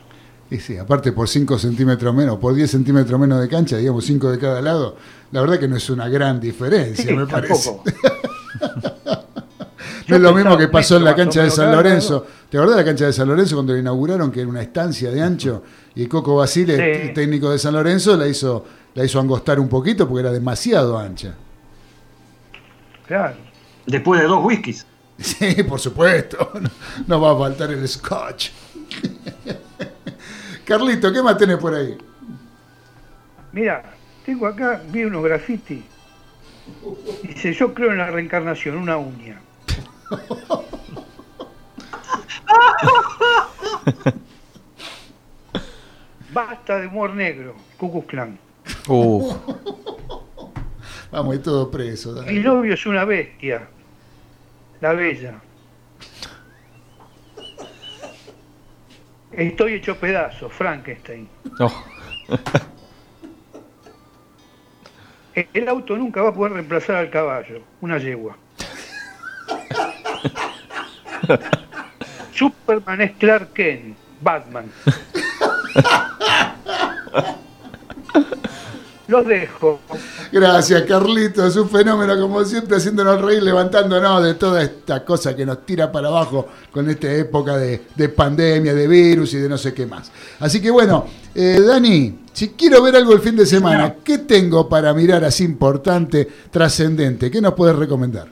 Y 0.51 0.59
sí, 0.59 0.77
aparte 0.77 1.13
por 1.13 1.27
5 1.29 1.57
centímetros 1.57 2.13
menos, 2.13 2.37
por 2.37 2.53
10 2.53 2.69
centímetros 2.69 3.19
menos 3.19 3.41
de 3.41 3.47
cancha, 3.47 3.77
digamos 3.77 4.05
5 4.05 4.31
de 4.31 4.37
cada 4.37 4.61
lado, 4.61 4.97
la 5.31 5.41
verdad 5.41 5.57
que 5.57 5.67
no 5.67 5.77
es 5.77 5.89
una 5.89 6.09
gran 6.09 6.39
diferencia, 6.39 7.05
Sí, 7.05 7.13
me 7.13 7.25
parece. 7.25 7.53
tampoco. 8.59 8.91
No 10.07 10.15
es 10.17 10.21
lo 10.21 10.33
mismo 10.33 10.57
que 10.57 10.67
pasó 10.67 10.97
en 10.97 11.05
la 11.05 11.15
cancha 11.15 11.41
de 11.43 11.49
San 11.51 11.71
Lorenzo. 11.71 12.25
¿Te 12.49 12.57
acordás 12.57 12.75
de 12.75 12.81
la 12.81 12.85
cancha 12.85 13.05
de 13.05 13.13
San 13.13 13.29
Lorenzo 13.29 13.55
cuando 13.55 13.71
la 13.71 13.79
inauguraron, 13.79 14.29
que 14.29 14.41
era 14.41 14.49
una 14.49 14.61
estancia 14.61 15.09
de 15.09 15.21
ancho? 15.21 15.63
Y 15.95 16.05
Coco 16.07 16.35
Basile, 16.35 16.75
Sí. 16.75 17.07
el 17.07 17.13
técnico 17.13 17.49
de 17.49 17.57
San 17.57 17.73
Lorenzo, 17.73 18.17
la 18.17 18.27
hizo, 18.27 18.65
la 18.93 19.05
hizo 19.05 19.19
angostar 19.21 19.57
un 19.57 19.69
poquito 19.69 20.05
porque 20.05 20.21
era 20.21 20.31
demasiado 20.33 20.97
ancha. 20.97 21.33
Claro. 23.07 23.37
Después 23.85 24.21
de 24.21 24.27
dos 24.27 24.43
whiskies. 24.43 24.85
Sí, 25.21 25.61
por 25.63 25.79
supuesto. 25.79 26.49
No, 26.59 26.69
no 27.07 27.21
va 27.21 27.31
a 27.33 27.37
faltar 27.37 27.69
el 27.71 27.87
scotch. 27.87 28.49
Carlito, 30.71 31.11
¿qué 31.11 31.21
más 31.21 31.37
tenés 31.37 31.57
por 31.57 31.75
ahí? 31.75 31.97
Mira, 33.51 33.83
tengo 34.25 34.47
acá, 34.47 34.81
vi 34.87 35.03
unos 35.03 35.21
graffiti. 35.21 35.83
Dice, 37.23 37.51
yo 37.51 37.73
creo 37.73 37.91
en 37.91 37.97
la 37.97 38.09
reencarnación, 38.09 38.77
una 38.77 38.95
uña. 38.95 39.41
Basta 46.33 46.79
de 46.79 46.87
humor 46.87 47.15
negro, 47.15 47.53
Cucus 47.77 48.05
Clan. 48.05 48.39
Uh, 48.87 49.33
Vamos, 51.11 51.33
hay 51.33 51.39
todo 51.39 51.69
preso. 51.69 52.13
dale. 52.13 52.31
Mi 52.31 52.39
novio 52.39 52.75
es 52.75 52.85
una 52.85 53.03
bestia, 53.03 53.67
la 54.79 54.93
bella. 54.93 55.33
Estoy 59.31 59.75
hecho 59.75 59.95
pedazo, 59.95 60.49
Frankenstein. 60.49 61.27
no. 61.59 61.71
El 65.53 65.69
auto 65.69 65.95
nunca 65.95 66.21
va 66.21 66.29
a 66.29 66.33
poder 66.33 66.51
reemplazar 66.53 66.97
al 66.97 67.09
caballo, 67.09 67.61
una 67.79 67.97
yegua. 67.97 68.35
Superman 72.33 72.99
es 72.99 73.11
Clark 73.13 73.53
Kent, 73.53 73.95
Batman. 74.19 74.69
Los 79.07 79.25
dejo. 79.25 79.79
Gracias, 80.31 80.83
Carlito. 80.83 81.45
Es 81.45 81.55
un 81.55 81.69
fenómeno, 81.69 82.19
como 82.19 82.43
siempre, 82.45 82.77
haciéndonos 82.77 83.21
reír, 83.21 83.43
levantándonos 83.43 84.23
de 84.23 84.35
toda 84.35 84.63
esta 84.63 85.03
cosa 85.03 85.35
que 85.35 85.45
nos 85.45 85.65
tira 85.65 85.91
para 85.91 86.07
abajo 86.07 86.47
con 86.71 86.89
esta 86.89 87.11
época 87.11 87.57
de, 87.57 87.81
de 87.95 88.09
pandemia, 88.09 88.73
de 88.73 88.87
virus 88.87 89.33
y 89.33 89.37
de 89.37 89.49
no 89.49 89.57
sé 89.57 89.73
qué 89.73 89.85
más. 89.85 90.11
Así 90.39 90.61
que 90.61 90.71
bueno, 90.71 91.05
eh, 91.35 91.59
Dani, 91.65 92.19
si 92.33 92.49
quiero 92.49 92.81
ver 92.83 92.95
algo 92.95 93.13
el 93.13 93.19
fin 93.19 93.35
de 93.35 93.45
semana, 93.45 93.95
¿qué 94.03 94.19
tengo 94.19 94.69
para 94.69 94.93
mirar 94.93 95.23
así 95.23 95.43
importante, 95.43 96.27
trascendente? 96.49 97.29
¿Qué 97.29 97.41
nos 97.41 97.53
puedes 97.53 97.75
recomendar? 97.75 98.27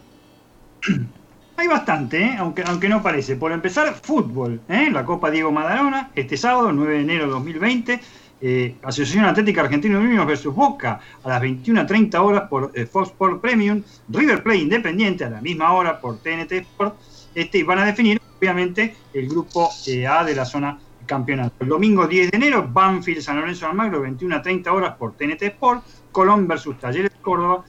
Hay 1.58 1.68
bastante, 1.68 2.22
¿eh? 2.22 2.36
aunque, 2.40 2.64
aunque 2.66 2.88
no 2.88 3.04
parece. 3.04 3.36
Por 3.36 3.52
empezar, 3.52 3.94
fútbol. 4.02 4.62
¿eh? 4.70 4.90
La 4.92 5.04
Copa 5.04 5.30
Diego 5.30 5.52
Maradona, 5.52 6.10
este 6.16 6.38
sábado, 6.38 6.72
9 6.72 6.94
de 6.94 7.02
enero 7.02 7.26
de 7.26 7.32
2020. 7.32 8.00
Eh, 8.42 8.76
Asociación 8.84 9.26
Atlética 9.26 9.62
Argentina 9.62 10.00
Juniors 10.00 10.28
versus 10.28 10.56
Boca 10.56 11.00
a 11.24 11.30
las 11.30 11.42
21.30 11.42 12.16
horas 12.16 12.44
por 12.50 12.72
eh, 12.74 12.86
Fox 12.86 13.10
Sport 13.10 13.42
Premium. 13.42 13.84
River 14.08 14.44
Plate 14.44 14.60
Independiente 14.60 15.26
a 15.26 15.30
la 15.30 15.42
misma 15.42 15.74
hora 15.74 16.00
por 16.00 16.20
TNT 16.20 16.52
Sport. 16.54 16.96
Este, 17.36 17.60
y 17.60 17.64
van 17.64 17.80
a 17.80 17.86
definir, 17.86 18.22
obviamente, 18.40 18.96
el 19.14 19.28
grupo 19.28 19.70
eh, 19.88 20.08
A 20.08 20.24
de 20.24 20.36
la 20.36 20.46
zona 20.46 20.80
campeonato. 21.06 21.56
El 21.60 21.70
domingo 21.70 22.08
10 22.08 22.32
de 22.32 22.38
enero, 22.38 22.68
Banfield 22.72 23.22
San 23.22 23.40
Lorenzo 23.40 23.66
Almagro, 23.66 24.06
21.30 24.06 24.68
horas 24.68 24.96
por 24.96 25.14
TNT 25.14 25.42
Sport. 25.42 25.84
Colón 26.12 26.48
versus 26.48 26.78
Talleres 26.80 27.12
Córdoba, 27.22 27.64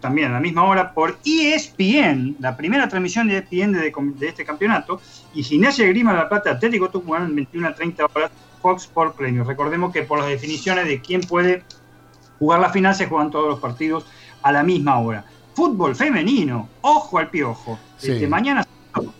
también 0.00 0.30
a 0.30 0.34
la 0.34 0.40
misma 0.40 0.64
hora 0.64 0.94
por 0.94 1.18
ESPN, 1.24 2.36
la 2.40 2.56
primera 2.56 2.88
transmisión 2.88 3.28
de 3.28 3.38
ESPN 3.38 3.72
de, 3.72 3.92
de 4.18 4.28
este 4.28 4.44
campeonato, 4.44 5.00
y 5.34 5.42
Gimnasia 5.42 5.84
de 5.84 5.90
Grima 5.90 6.12
de 6.12 6.18
la 6.18 6.28
Plata 6.28 6.52
Atlético 6.52 6.88
Tucumán, 6.88 7.34
21 7.34 7.68
a 7.68 7.74
30 7.74 8.06
horas, 8.06 8.30
Fox 8.64 8.84
Sport 8.84 9.14
Premium. 9.14 9.46
Recordemos 9.46 9.92
que 9.92 10.04
por 10.04 10.18
las 10.18 10.26
definiciones 10.26 10.86
de 10.86 11.02
quién 11.02 11.20
puede 11.20 11.62
jugar 12.38 12.60
la 12.60 12.70
final 12.70 12.94
se 12.94 13.06
juegan 13.06 13.30
todos 13.30 13.46
los 13.46 13.60
partidos 13.60 14.06
a 14.40 14.52
la 14.52 14.62
misma 14.62 14.98
hora. 15.00 15.22
Fútbol 15.54 15.94
femenino, 15.94 16.70
ojo 16.80 17.18
al 17.18 17.28
piojo. 17.28 17.78
Sí. 17.98 18.12
Este, 18.12 18.26
mañana 18.26 18.66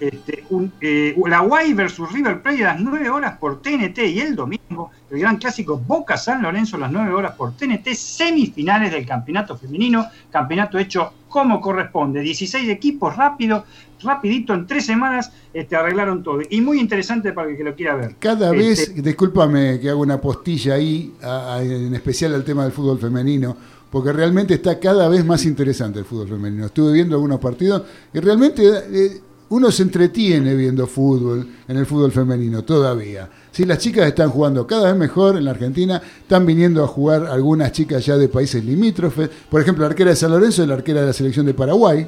este, 0.00 0.44
un, 0.50 0.72
eh, 0.80 1.14
la 1.26 1.40
Guay 1.40 1.74
versus 1.74 2.10
River 2.12 2.42
Plate 2.42 2.64
a 2.64 2.74
las 2.74 2.80
9 2.80 3.10
horas 3.10 3.36
por 3.38 3.60
TNT 3.62 3.98
y 4.08 4.20
el 4.20 4.36
domingo 4.36 4.90
el 5.10 5.18
gran 5.20 5.36
clásico 5.36 5.76
Boca 5.78 6.16
San 6.16 6.42
Lorenzo 6.42 6.76
a 6.76 6.80
las 6.80 6.92
9 6.92 7.12
horas 7.12 7.32
por 7.36 7.52
TNT, 7.56 7.94
semifinales 7.94 8.90
del 8.92 9.06
campeonato 9.06 9.56
femenino, 9.56 10.06
campeonato 10.30 10.78
hecho 10.78 11.12
como 11.28 11.60
corresponde, 11.60 12.20
16 12.20 12.68
equipos 12.68 13.16
rápido, 13.16 13.64
rapidito 14.02 14.54
en 14.54 14.66
tres 14.66 14.86
semanas 14.86 15.32
este, 15.52 15.74
arreglaron 15.76 16.22
todo 16.22 16.40
y 16.48 16.60
muy 16.60 16.78
interesante 16.78 17.32
para 17.32 17.48
el 17.50 17.56
que 17.56 17.64
lo 17.64 17.74
quiera 17.74 17.94
ver. 17.96 18.14
Cada 18.18 18.54
Este, 18.54 18.92
vez, 18.92 19.02
discúlpame 19.04 19.80
que 19.80 19.90
hago 19.90 20.02
una 20.02 20.20
postilla 20.20 20.74
ahí, 20.74 21.12
a- 21.22 21.54
a- 21.56 21.62
en 21.62 21.94
especial 21.94 22.34
al 22.34 22.44
tema 22.44 22.62
del 22.64 22.72
fútbol 22.72 22.98
femenino, 22.98 23.56
porque 23.90 24.12
realmente 24.12 24.54
está 24.54 24.78
cada 24.78 25.08
vez 25.08 25.24
más 25.24 25.44
interesante 25.44 25.98
el 26.00 26.04
fútbol 26.04 26.28
femenino. 26.28 26.66
Estuve 26.66 26.92
viendo 26.92 27.14
algunos 27.16 27.38
partidos 27.40 27.82
y 28.12 28.18
realmente 28.20 28.62
eh, 28.92 29.20
uno 29.50 29.70
se 29.70 29.82
entretiene 29.82 30.54
viendo 30.54 30.86
fútbol 30.86 31.46
en 31.68 31.76
el 31.76 31.86
fútbol 31.86 32.10
femenino 32.10 32.64
todavía. 32.64 33.28
Sí, 33.52 33.64
las 33.64 33.78
chicas 33.78 34.06
están 34.06 34.30
jugando 34.30 34.66
cada 34.66 34.86
vez 34.86 34.96
mejor 34.96 35.36
en 35.36 35.44
la 35.44 35.52
Argentina, 35.52 36.00
están 36.20 36.44
viniendo 36.44 36.82
a 36.82 36.86
jugar 36.86 37.26
algunas 37.26 37.70
chicas 37.72 38.04
ya 38.04 38.16
de 38.16 38.28
países 38.28 38.64
limítrofes, 38.64 39.30
por 39.48 39.60
ejemplo, 39.60 39.82
la 39.84 39.90
arquera 39.90 40.10
de 40.10 40.16
San 40.16 40.30
Lorenzo 40.30 40.64
y 40.64 40.66
la 40.66 40.74
arquera 40.74 41.02
de 41.02 41.06
la 41.08 41.12
selección 41.12 41.46
de 41.46 41.54
Paraguay, 41.54 42.06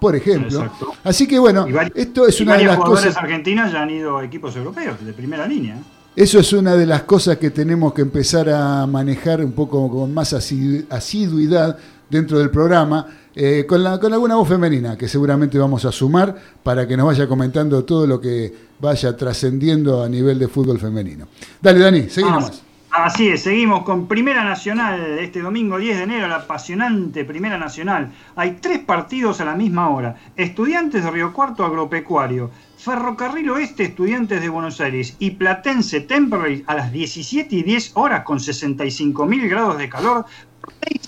por 0.00 0.14
ejemplo. 0.16 0.62
Exacto. 0.64 0.92
Así 1.04 1.26
que 1.26 1.38
bueno, 1.38 1.66
esto 1.94 2.26
es 2.26 2.40
una 2.40 2.52
de 2.52 2.58
varios 2.58 2.68
las 2.68 2.76
jugadores 2.76 3.06
cosas... 3.06 3.22
argentinos 3.22 3.72
ya 3.72 3.82
han 3.82 3.90
ido 3.90 4.18
a 4.18 4.24
equipos 4.24 4.54
europeos 4.56 4.96
de 5.04 5.12
primera 5.12 5.46
línea. 5.46 5.78
Eso 6.14 6.40
es 6.40 6.52
una 6.52 6.74
de 6.74 6.84
las 6.84 7.04
cosas 7.04 7.38
que 7.38 7.50
tenemos 7.50 7.94
que 7.94 8.02
empezar 8.02 8.50
a 8.50 8.86
manejar 8.86 9.42
un 9.42 9.52
poco 9.52 9.88
con 9.88 10.12
más 10.12 10.34
asidu- 10.34 10.84
asiduidad 10.90 11.78
dentro 12.12 12.38
del 12.38 12.50
programa, 12.50 13.06
eh, 13.34 13.64
con, 13.66 13.82
la, 13.82 13.98
con 13.98 14.12
alguna 14.12 14.36
voz 14.36 14.46
femenina 14.46 14.96
que 14.98 15.08
seguramente 15.08 15.58
vamos 15.58 15.84
a 15.86 15.90
sumar 15.90 16.36
para 16.62 16.86
que 16.86 16.94
nos 16.96 17.06
vaya 17.06 17.26
comentando 17.26 17.84
todo 17.84 18.06
lo 18.06 18.20
que 18.20 18.52
vaya 18.78 19.16
trascendiendo 19.16 20.02
a 20.02 20.08
nivel 20.08 20.38
de 20.38 20.46
fútbol 20.46 20.78
femenino. 20.78 21.26
Dale, 21.60 21.80
Dani, 21.80 22.10
seguí 22.10 22.28
Ah, 22.28 22.34
nomás. 22.34 22.62
Así 22.90 23.28
es, 23.28 23.42
seguimos 23.44 23.84
con 23.84 24.06
Primera 24.06 24.44
Nacional 24.44 25.18
este 25.18 25.40
domingo 25.40 25.78
10 25.78 25.96
de 25.96 26.02
enero, 26.02 26.28
la 26.28 26.36
apasionante 26.36 27.24
Primera 27.24 27.56
Nacional. 27.56 28.12
Hay 28.36 28.58
tres 28.60 28.80
partidos 28.80 29.40
a 29.40 29.46
la 29.46 29.54
misma 29.54 29.88
hora. 29.88 30.14
Estudiantes 30.36 31.02
de 31.02 31.10
Río 31.10 31.32
Cuarto 31.32 31.64
Agropecuario, 31.64 32.50
Ferrocarril 32.76 33.48
Oeste 33.48 33.84
Estudiantes 33.84 34.42
de 34.42 34.48
Buenos 34.50 34.78
Aires 34.82 35.16
y 35.18 35.30
Platense 35.30 36.00
Temperley 36.02 36.64
a 36.66 36.74
las 36.74 36.92
17 36.92 37.56
y 37.56 37.62
10 37.62 37.92
horas 37.94 38.24
con 38.24 38.38
65 38.38 39.24
mil 39.24 39.48
grados 39.48 39.78
de 39.78 39.88
calor. 39.88 40.26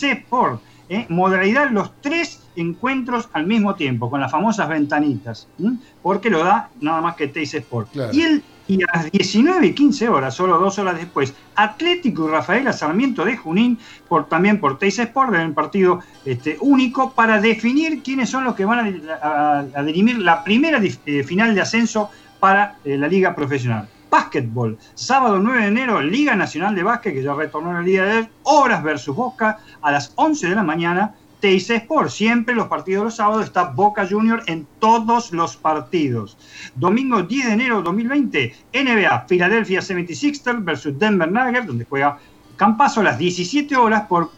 Sport, 0.01 0.63
¿eh? 0.89 1.07
modalidad 1.09 1.71
los 1.71 1.93
tres 2.01 2.41
encuentros 2.57 3.29
al 3.33 3.47
mismo 3.47 3.75
tiempo, 3.75 4.09
con 4.11 4.21
las 4.21 4.31
famosas 4.31 4.69
ventanitas, 4.69 5.49
¿m? 5.59 5.77
porque 6.03 6.31
lo 6.31 6.45
da 6.45 6.71
nada 6.81 7.01
más 7.01 7.17
que 7.17 7.29
TIC 7.29 7.55
Sport. 7.55 7.91
Claro. 7.93 8.13
Y, 8.13 8.23
el, 8.23 8.43
y 8.69 8.83
a 8.83 8.87
las 8.95 9.11
19 9.11 9.67
y 9.67 9.73
15 9.75 10.09
horas, 10.09 10.35
solo 10.35 10.59
dos 10.59 10.79
horas 10.79 10.97
después, 10.97 11.35
Atlético 11.57 12.29
y 12.29 12.31
Rafaela 12.31 12.73
Sarmiento 12.73 13.25
de 13.25 13.37
Junín, 13.37 13.79
por, 14.09 14.27
también 14.29 14.61
por 14.61 14.79
Teis 14.79 14.99
Sport, 14.99 15.35
en 15.35 15.49
un 15.49 15.55
partido 15.55 16.01
este, 16.25 16.57
único, 16.61 17.13
para 17.13 17.41
definir 17.41 18.03
quiénes 18.03 18.31
son 18.31 18.45
los 18.45 18.55
que 18.55 18.65
van 18.65 19.03
a, 19.11 19.27
a- 19.27 19.65
a 19.75 19.83
dirimir 19.83 20.19
la 20.19 20.45
primera 20.45 20.81
eh, 20.83 21.23
final 21.25 21.55
de 21.55 21.61
ascenso 21.61 22.11
para 22.41 22.77
eh, 22.85 22.97
la 22.97 23.09
Liga 23.09 23.35
Profesional. 23.35 23.89
Básquetbol, 24.15 24.79
sábado 24.95 25.41
9 25.41 25.63
de 25.63 25.67
enero, 25.67 26.01
Liga 26.01 26.37
Nacional 26.37 26.77
de 26.77 26.85
Básquet, 26.85 27.15
que 27.15 27.23
ya 27.25 27.35
retornó 27.35 27.73
en 27.73 27.79
el 27.79 27.85
día 27.85 28.05
de 28.05 28.11
ayer, 28.13 28.31
Obras 28.45 28.81
versus 28.85 29.17
Boca, 29.17 29.59
a 29.83 29.91
las 29.91 30.13
11 30.15 30.51
de 30.51 30.55
la 30.55 30.63
mañana, 30.63 31.17
TIC 31.41 31.71
Sport, 31.71 32.11
siempre 32.11 32.55
los 32.55 32.69
partidos 32.69 33.01
de 33.01 33.05
los 33.07 33.17
sábados 33.17 33.47
está 33.47 33.65
Boca 33.65 34.07
Junior 34.09 34.41
en 34.47 34.69
todos 34.79 35.33
los 35.33 35.57
partidos. 35.57 36.39
Domingo 36.77 37.25
10 37.25 37.47
de 37.47 37.53
enero 37.55 37.79
de 37.79 37.83
2020, 37.83 38.55
NBA, 38.73 39.27
Philadelphia 39.27 39.81
76ers 39.81 40.65
versus 40.65 40.97
Denver 40.97 41.33
Nuggets, 41.33 41.67
donde 41.67 41.85
juega 41.85 42.17
Campazo 42.55 43.01
a 43.01 43.03
las 43.03 43.19
17 43.19 43.75
horas 43.75 44.03
por 44.03 44.31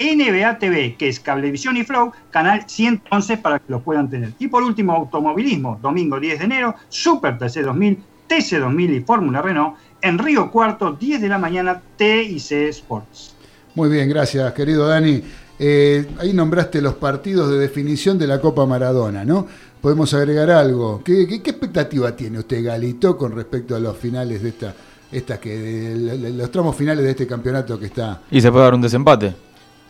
NBA 0.00 0.58
TV, 0.58 0.96
que 0.96 1.06
es 1.06 1.20
Cablevisión 1.20 1.76
y 1.76 1.84
Flow, 1.84 2.10
canal 2.32 2.68
111 2.68 3.36
para 3.38 3.60
que 3.60 3.66
lo 3.68 3.82
puedan 3.82 4.10
tener. 4.10 4.32
Y 4.40 4.48
por 4.48 4.64
último, 4.64 4.94
automovilismo, 4.94 5.78
domingo 5.80 6.18
10 6.18 6.40
de 6.40 6.44
enero, 6.44 6.74
Super 6.88 7.38
TC 7.38 7.62
2000, 7.62 7.98
TC 8.26 8.58
2000 8.58 8.94
y 8.94 9.00
Fórmula 9.00 9.42
Renault, 9.42 9.76
en 10.02 10.18
Río 10.18 10.50
Cuarto, 10.50 10.92
10 10.92 11.20
de 11.20 11.28
la 11.28 11.38
mañana, 11.38 11.80
TIC 11.96 12.52
Sports. 12.70 13.34
Muy 13.74 13.88
bien, 13.88 14.08
gracias, 14.08 14.52
querido 14.52 14.86
Dani. 14.88 15.22
eh, 15.58 16.06
ahí 16.18 16.32
nombraste 16.34 16.82
los 16.82 16.94
partidos 16.94 17.50
de 17.50 17.58
definición 17.58 18.18
de 18.18 18.26
la 18.26 18.40
Copa 18.40 18.66
Maradona, 18.66 19.24
¿no? 19.24 19.46
Podemos 19.80 20.12
agregar 20.14 20.50
algo. 20.50 21.00
¿Qué, 21.04 21.26
qué- 21.26 21.42
qué 21.42 21.50
expectativa 21.50 22.14
tiene 22.14 22.38
usted, 22.40 22.62
Galito, 22.64 23.16
con 23.16 23.32
respecto 23.32 23.74
a 23.76 23.80
los 23.80 23.96
finales 23.96 24.42
de 24.42 24.48
esta, 24.50 24.74
esta 25.12 25.38
que, 25.40 25.94
los 26.34 26.50
tramos 26.50 26.76
finales 26.76 27.04
de 27.04 27.10
este 27.10 27.26
campeonato 27.26 27.78
que 27.78 27.86
está? 27.86 28.20
Y 28.30 28.40
se 28.40 28.50
puede 28.50 28.64
dar 28.64 28.74
un 28.74 28.82
desempate. 28.82 29.34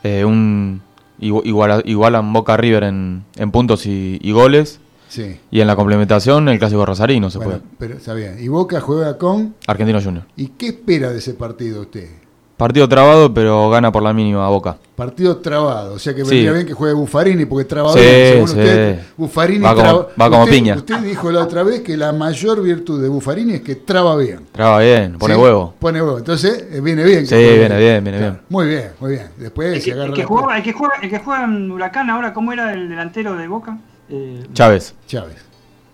Eh, 0.05 0.25
un 0.25 0.81
igu- 1.21 1.43
iguala- 1.45 1.83
igualan 1.85 2.33
Boca 2.33 2.57
River 2.57 2.85
en, 2.85 3.25
en 3.37 3.51
puntos 3.51 3.87
y, 3.87 4.19
y 4.23 4.31
goles. 4.33 4.79
Sí. 5.09 5.39
Y 5.51 5.61
en 5.61 5.67
la 5.67 5.77
complementación 5.77 6.49
el 6.49 6.59
clásico 6.59 6.85
rosarino 6.85 7.31
se 7.31 7.39
Bueno, 7.39 7.53
puede. 7.53 7.63
pero 7.79 7.95
está 7.95 8.13
bien. 8.15 8.37
Y 8.41 8.49
Boca 8.49 8.81
juega 8.81 9.17
con. 9.19 9.55
Argentino 9.67 10.01
Junior. 10.03 10.25
¿Y 10.37 10.49
qué 10.49 10.69
espera 10.69 11.11
de 11.11 11.19
ese 11.19 11.35
partido 11.35 11.83
usted? 11.83 12.09
Partido 12.57 12.89
trabado, 12.89 13.35
pero 13.35 13.69
gana 13.69 13.93
por 13.93 14.03
la 14.03 14.15
mínima 14.15 14.49
Boca. 14.49 14.79
Partido 14.97 15.37
trabado, 15.37 15.93
o 15.93 15.99
sea 15.99 16.15
que 16.15 16.25
Sí. 16.25 16.31
vendría 16.31 16.53
bien 16.53 16.67
que 16.67 16.73
juegue 16.73 16.95
Buffarini 16.95 17.45
porque 17.45 17.67
traba 17.67 17.93
Sí, 17.93 17.99
bien, 17.99 18.33
según 18.33 18.49
sí. 18.49 18.55
usted. 18.59 19.01
Buffarini 19.19 19.59
Va 19.63 19.71
como- 19.75 19.83
traba- 19.83 20.09
va 20.19 20.31
como 20.31 20.45
usted- 20.45 20.57
piña. 20.57 20.75
Usted 20.77 20.97
dijo 21.01 21.31
la 21.31 21.43
otra 21.43 21.63
vez 21.65 21.83
que 21.83 21.99
la 21.99 22.13
mayor 22.15 22.63
virtud 22.63 23.03
de 23.03 23.11
Buffarini 23.11 23.53
es 23.57 23.61
que 23.61 23.75
traba 23.77 24.17
bien. 24.17 24.41
Traba 24.53 24.81
bien, 24.81 25.19
pone 25.19 25.35
¿Sí? 25.35 25.41
huevo. 25.41 25.75
Pone 25.79 26.01
huevo. 26.01 26.17
Entonces, 26.17 26.67
eh, 26.73 26.81
viene 26.81 27.05
bien. 27.05 27.27
Sí, 27.27 27.35
viene 27.35 27.77
bien, 27.79 28.03
viene 28.03 28.19
bien. 28.19 28.39
Muy 28.49 28.67
bien, 28.69 28.89
muy 29.01 29.11
bien. 29.11 29.27
Después 29.37 29.75
El 29.75 29.81
se 29.81 29.85
que, 29.85 29.93
agarra 29.93 30.09
el 30.09 30.15
que 30.15 30.23
la 30.23 30.27
jugaba, 30.29 30.57
el, 30.57 30.63
que 30.63 30.73
juega, 30.73 30.95
el 31.03 31.11
que 31.11 31.19
juega 31.19 31.45
en 31.45 31.71
Huracán 31.71 32.09
ahora, 32.09 32.33
¿cómo 32.33 32.55
era 32.55 32.73
el 32.73 32.89
delantero 32.89 33.37
de 33.37 33.49
Boca? 33.49 33.77
Eh, 34.09 34.47
Chávez. 34.53 34.95
Chávez. 35.07 35.37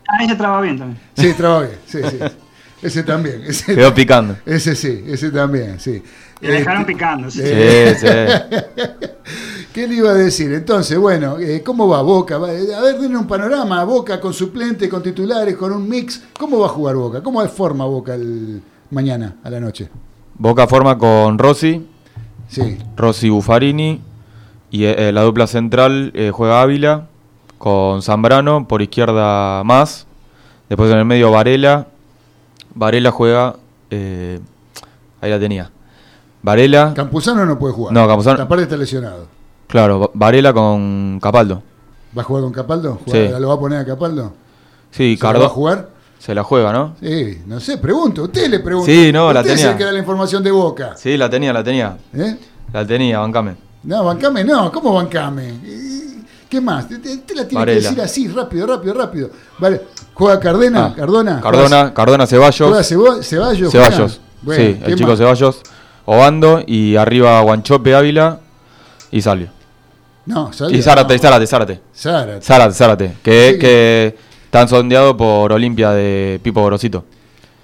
ah, 0.08 0.24
ese 0.24 0.34
traba 0.36 0.60
bien 0.60 0.78
también. 0.78 1.00
Sí, 1.16 1.32
traba 1.34 1.60
bien. 1.60 1.78
Sí, 1.86 1.98
sí. 2.10 2.18
Ese 2.82 3.02
también. 3.04 3.42
Ese, 3.46 3.74
Quedó 3.74 3.94
picando. 3.94 4.36
Ese 4.44 4.74
sí, 4.74 5.04
ese 5.06 5.30
también, 5.30 5.78
sí. 5.78 6.02
Le 6.40 6.50
dejaron 6.50 6.80
Este, 6.82 6.92
picando. 6.92 7.30
Sí. 7.30 7.40
eh, 7.44 7.94
Sí, 7.96 8.06
¿Qué 9.72 9.86
le 9.86 9.94
iba 9.94 10.10
a 10.10 10.14
decir? 10.14 10.52
Entonces, 10.52 10.98
bueno, 10.98 11.38
eh, 11.38 11.62
¿cómo 11.64 11.88
va 11.88 12.02
Boca? 12.02 12.34
Eh, 12.50 12.74
A 12.74 12.80
ver, 12.82 12.98
denle 12.98 13.16
un 13.16 13.26
panorama. 13.26 13.82
Boca 13.84 14.20
con 14.20 14.34
suplente, 14.34 14.88
con 14.88 15.02
titulares, 15.02 15.56
con 15.56 15.72
un 15.72 15.88
mix. 15.88 16.22
¿Cómo 16.38 16.58
va 16.58 16.66
a 16.66 16.70
jugar 16.70 16.96
Boca? 16.96 17.22
¿Cómo 17.22 17.46
forma 17.48 17.84
Boca 17.86 18.14
el 18.16 18.60
mañana, 18.90 19.36
a 19.44 19.48
la 19.50 19.60
noche? 19.60 19.88
Boca 20.34 20.66
forma 20.66 20.98
con 20.98 21.38
Rossi, 21.38 21.86
Sí. 22.48 22.76
Rossi 22.96 23.30
Buffarini. 23.30 24.02
Y 24.70 24.84
eh, 24.84 25.12
la 25.12 25.22
dupla 25.22 25.46
central 25.46 26.10
eh, 26.14 26.30
juega 26.34 26.60
Ávila 26.62 27.06
con 27.62 28.02
Zambrano, 28.02 28.66
por 28.66 28.82
izquierda 28.82 29.62
más. 29.62 30.04
Después 30.68 30.90
en 30.90 30.98
el 30.98 31.04
medio 31.04 31.30
Varela. 31.30 31.86
Varela 32.74 33.12
juega. 33.12 33.54
eh, 33.88 34.40
ahí 35.20 35.30
la 35.30 35.38
tenía. 35.38 35.70
Varela. 36.42 36.92
Campuzano 36.92 37.46
no 37.46 37.60
puede 37.60 37.72
jugar. 37.72 37.94
No, 37.94 38.08
Campuzano- 38.08 38.40
Aparte 38.42 38.64
está 38.64 38.76
lesionado. 38.76 39.26
Claro, 39.68 40.00
Va- 40.00 40.10
Varela 40.12 40.52
con 40.52 41.20
Capaldo. 41.22 41.62
¿Va 42.18 42.22
a 42.22 42.24
jugar 42.24 42.42
con 42.42 42.52
Capaldo? 42.52 42.98
¿Juega- 43.06 43.36
Sí. 43.36 43.40
¿Lo 43.40 43.46
va 43.48 43.54
a 43.54 43.60
poner 43.60 43.78
a 43.78 43.84
Capaldo? 43.86 44.32
Sí, 44.90 45.16
¿Se 45.16 45.22
la 45.22 45.30
Cardo- 45.30 45.40
va 45.42 45.46
a 45.46 45.50
jugar? 45.50 45.88
Se 46.18 46.34
la 46.34 46.42
juega, 46.42 46.72
¿no? 46.72 46.96
Sí, 47.00 47.42
no 47.46 47.60
sé, 47.60 47.78
pregunto. 47.78 48.24
Usted 48.24 48.48
le 48.50 48.58
pregunta. 48.58 48.90
Sí, 48.90 49.12
no, 49.12 49.32
la 49.32 49.40
Usted 49.40 49.52
es 49.52 49.56
tenía. 49.58 49.72
el 49.72 49.78
que 49.78 49.84
da 49.84 49.92
la 49.92 49.98
información 50.00 50.42
de 50.42 50.50
Boca. 50.50 50.96
Sí, 50.96 51.16
la 51.16 51.30
tenía, 51.30 51.52
la 51.52 51.62
tenía. 51.62 51.96
¿Eh? 52.12 52.36
La 52.72 52.84
tenía, 52.84 53.20
bancame. 53.20 53.54
No, 53.84 54.02
bancame 54.04 54.42
no. 54.42 54.72
¿Cómo 54.72 54.94
bancame? 54.94 55.52
¿Qué 56.52 56.60
más? 56.60 56.86
Te, 56.86 56.98
la 57.34 57.48
tiene 57.48 57.64
que 57.64 57.70
decir 57.76 57.98
así, 58.02 58.28
rápido, 58.28 58.66
rápido, 58.66 58.92
rápido. 58.92 59.30
Vale. 59.58 59.80
¿Juega 60.12 60.38
Cardena? 60.38 60.84
Ah, 60.84 60.94
¿Cardona? 60.94 61.40
Cardona, 61.40 61.94
Cardona 61.94 62.26
Ceballos. 62.26 62.68
¿Juega 62.68 62.82
Cebo- 62.82 63.22
Ceballos? 63.22 63.72
Ceballos. 63.72 64.20
Bueno, 64.42 64.62
sí, 64.62 64.78
¿qué 64.84 64.90
el 64.92 64.98
chico? 64.98 65.16
Ceballos. 65.16 65.62
Obando 66.04 66.62
y 66.66 66.96
arriba 66.96 67.40
Guanchope 67.40 67.94
Ávila 67.94 68.40
y 69.10 69.22
Salvio. 69.22 69.48
No, 70.26 70.52
Salvio 70.52 70.76
Y 70.78 70.82
Zárate, 70.82 71.14
no. 71.16 71.22
Zárate, 71.22 71.46
Zárate. 71.46 71.80
Zárate. 71.96 72.42
Zárate, 72.42 72.74
Zárate. 72.74 73.16
Que, 73.22 73.52
Sí. 73.54 73.58
que 73.58 74.16
están 74.44 74.68
sondeados 74.68 75.14
por 75.14 75.54
Olimpia 75.54 75.92
de 75.92 76.38
Pipo 76.42 76.62
Grosito. 76.66 77.06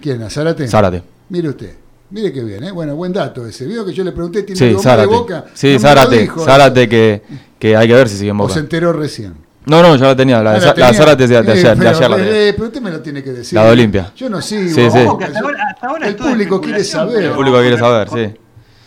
¿Quién? 0.01 0.23
¿A 0.23 0.31
Zárate? 0.31 0.66
Zárate. 0.66 1.02
Mire 1.28 1.51
usted. 1.51 1.74
Mire 2.10 2.32
qué 2.32 2.43
bien, 2.43 2.64
¿eh? 2.64 2.72
Bueno, 2.72 2.97
buen 2.97 3.12
dato 3.12 3.47
ese. 3.47 3.66
Vio 3.66 3.85
que 3.85 3.93
yo 3.93 4.02
le 4.02 4.12
pregunté, 4.12 4.43
¿tiene 4.43 4.59
Sí, 4.59 4.64
más 4.66 4.76
de 4.76 4.82
Zárate. 4.82 5.06
boca? 5.09 5.44
Sí, 5.52 5.74
No 5.74 5.78
Zárate. 5.80 6.18
dijo. 6.20 6.40
Zárate 6.44 6.89
que, 6.89 7.22
que 7.59 7.76
hay 7.76 7.86
que 7.86 7.94
ver 7.94 8.09
si 8.09 8.16
sigue 8.16 8.30
en 8.30 8.36
O 8.36 8.43
Boca. 8.44 8.55
se 8.55 8.60
enteró 8.60 8.93
recién. 8.94 9.35
No, 9.66 9.82
no, 9.82 9.94
ya 9.97 10.06
la 10.06 10.16
tenía. 10.16 10.43
La, 10.43 10.52
Ah, 10.52 10.55
de 10.59 10.66
la 10.66 10.74
tenía. 10.74 10.94
Zárate 10.94 11.26
de, 11.26 11.28
de 11.28 11.35
Eh, 11.35 11.52
ayer, 11.52 11.70
de 11.70 11.76
pero, 11.76 11.90
ayer 11.90 12.10
la 12.10 12.16
tenía. 12.16 12.32
eh, 12.48 12.52
pero 12.55 12.66
usted 12.68 12.80
me 12.80 12.90
lo 12.90 13.01
tiene 13.02 13.22
que 13.22 13.32
decir. 13.32 13.55
La 13.59 13.64
de 13.66 13.72
Olimpia. 13.72 14.10
Yo 14.16 14.30
no 14.30 14.40
sigo. 14.40 14.62
Sí, 14.74 14.90
sí. 14.90 14.98
Hasta 14.98 15.40
ahora- 15.40 15.64
hasta 15.70 15.86
ahora 15.86 16.09
el 16.09 16.16
público 16.16 16.60
quiere 16.62 16.82
saber. 16.82 17.24
El 17.24 17.30
público 17.32 17.60
quiere 17.60 17.76
saber, 17.78 18.09
sí. 18.09 18.39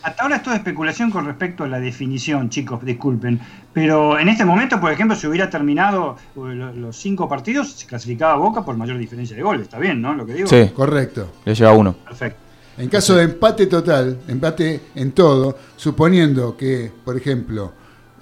Hasta 0.02 0.24
ahora 0.24 0.34
es 0.36 0.42
toda 0.42 0.56
especulación 0.56 1.12
con 1.12 1.24
respecto 1.26 1.62
a 1.62 1.68
la 1.68 1.78
definición, 1.78 2.50
chicos, 2.50 2.84
disculpen. 2.84 3.38
Pero 3.72 4.18
en 4.18 4.28
este 4.28 4.44
momento, 4.44 4.80
por 4.80 4.90
ejemplo, 4.90 5.14
si 5.16 5.28
hubiera 5.28 5.48
terminado 5.48 6.16
eh, 6.34 6.40
lo- 6.56 6.72
los 6.72 6.96
cinco 6.96 7.28
partidos, 7.28 7.70
se 7.74 7.86
clasificaba 7.86 8.32
a 8.32 8.36
Boca 8.36 8.64
por 8.64 8.76
mayor 8.76 8.98
diferencia 8.98 9.36
de 9.36 9.44
goles. 9.44 9.62
¿Está 9.62 9.78
bien, 9.78 10.02
no? 10.02 10.12
Lo 10.14 10.26
que 10.26 10.34
digo. 10.34 10.48
Sí. 10.48 10.72
Correcto. 10.74 11.28
Le 11.44 11.54
llega 11.54 11.70
uno. 11.72 11.94
Perfecto. 12.04 12.41
En 12.78 12.88
caso 12.88 13.14
de 13.16 13.24
empate 13.24 13.66
total, 13.66 14.18
empate 14.28 14.80
en 14.94 15.12
todo, 15.12 15.56
suponiendo 15.76 16.56
que, 16.56 16.90
por 17.04 17.16
ejemplo, 17.16 17.72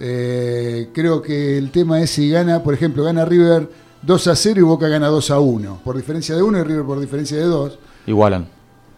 eh, 0.01 0.89
creo 0.93 1.22
que 1.22 1.56
el 1.56 1.70
tema 1.70 2.01
es 2.01 2.10
si 2.10 2.31
gana, 2.31 2.62
por 2.62 2.74
ejemplo, 2.74 3.05
gana 3.05 3.24
River 3.24 3.68
2 4.02 4.27
a 4.27 4.35
0 4.35 4.60
y 4.60 4.62
Boca 4.62 4.89
gana 4.89 5.09
2 5.09 5.31
a 5.31 5.39
1, 5.39 5.81
por 5.85 5.97
diferencia 5.97 6.35
de 6.35 6.43
1 6.43 6.59
y 6.59 6.62
River 6.62 6.85
por 6.85 6.98
diferencia 7.01 7.36
de 7.36 7.44
2, 7.44 7.78
Igualan. 8.06 8.48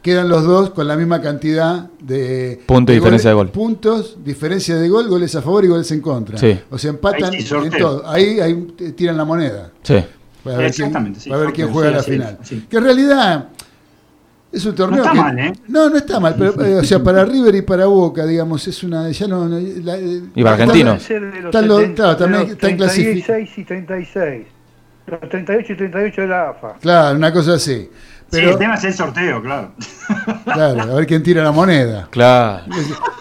quedan 0.00 0.28
los 0.28 0.44
dos 0.44 0.70
con 0.70 0.86
la 0.88 0.96
misma 0.96 1.20
cantidad 1.20 1.90
de 2.00 2.62
Punto 2.66 2.92
y 2.92 2.94
de 2.94 3.00
diferencia 3.00 3.30
de 3.30 3.34
gol. 3.34 3.50
Puntos, 3.50 4.16
diferencia 4.24 4.76
de 4.76 4.88
gol, 4.88 5.08
goles 5.08 5.34
a 5.34 5.42
favor 5.42 5.64
y 5.64 5.68
goles 5.68 5.90
en 5.90 6.00
contra. 6.00 6.38
Sí. 6.38 6.58
O 6.70 6.78
sea, 6.78 6.90
empatan 6.90 7.32
Ahí 7.34 7.42
sí, 7.42 7.54
en 7.54 7.70
todo. 7.70 8.08
Ahí, 8.08 8.40
ahí 8.40 8.54
tiran 8.96 9.16
la 9.16 9.24
moneda. 9.24 9.72
Sí. 9.82 9.96
Para 10.44 10.56
ver 10.58 10.72
quién, 10.72 10.86
Exactamente, 10.86 11.20
sí, 11.20 11.28
para 11.28 11.42
ver 11.42 11.52
quién 11.52 11.72
juega 11.72 11.90
sí, 11.90 11.94
la 11.96 12.02
final. 12.02 12.66
Que 12.68 12.76
en 12.76 12.84
realidad 12.84 13.48
es 14.52 14.64
un 14.66 14.74
torneo 14.74 15.00
está 15.02 15.12
que- 15.12 15.18
mal, 15.18 15.38
¿eh? 15.38 15.52
No, 15.68 15.88
no 15.90 15.96
está 15.96 16.20
mal, 16.20 16.34
pero 16.38 16.62
eh, 16.64 16.76
o 16.76 16.84
sea, 16.84 17.02
para 17.02 17.24
River 17.24 17.54
y 17.54 17.62
para 17.62 17.86
Boca, 17.86 18.24
digamos, 18.26 18.66
es 18.68 18.82
una 18.84 19.10
ya 19.10 19.26
no, 19.26 19.48
no- 19.48 19.58
la- 19.58 19.96
eh, 19.98 20.22
Y 20.34 20.42
para 20.42 20.54
Argentinos. 20.56 21.10
Están 21.10 21.66
los- 21.68 21.78
70, 21.80 21.94
claro, 22.02 22.16
también 22.16 22.40
de 22.42 22.46
los 22.48 22.52
están 22.54 22.76
clasific- 22.78 23.24
36 23.24 23.58
y 23.58 23.64
36. 23.64 24.46
Los 25.06 25.20
38 25.28 25.72
y 25.72 25.76
38 25.76 26.20
de 26.20 26.26
la 26.28 26.50
AFA. 26.50 26.74
Claro, 26.80 27.16
una 27.16 27.32
cosa 27.32 27.54
así. 27.54 27.88
Sí, 28.32 28.38
el 28.40 28.58
tema 28.58 28.74
es 28.74 28.84
el 28.84 28.94
sorteo, 28.94 29.42
claro. 29.42 29.72
claro, 30.44 30.82
a 30.82 30.86
ver 30.96 31.06
quién 31.06 31.22
tira 31.22 31.42
la 31.42 31.52
moneda. 31.52 32.08
Claro. 32.10 32.62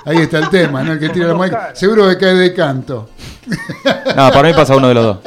Ahí 0.06 0.18
está 0.18 0.40
el 0.40 0.50
tema, 0.50 0.82
¿no? 0.84 0.94
El 0.94 1.00
que 1.00 1.10
tira 1.10 1.28
la 1.28 1.34
moneda, 1.36 1.72
seguro 1.76 2.08
que 2.10 2.18
cae 2.18 2.34
de 2.34 2.54
canto. 2.54 3.10
No, 4.16 4.32
para 4.32 4.44
mí 4.44 4.54
pasa 4.54 4.76
uno 4.76 4.88
de 4.88 4.94
los 4.94 5.04
dos. 5.04 5.18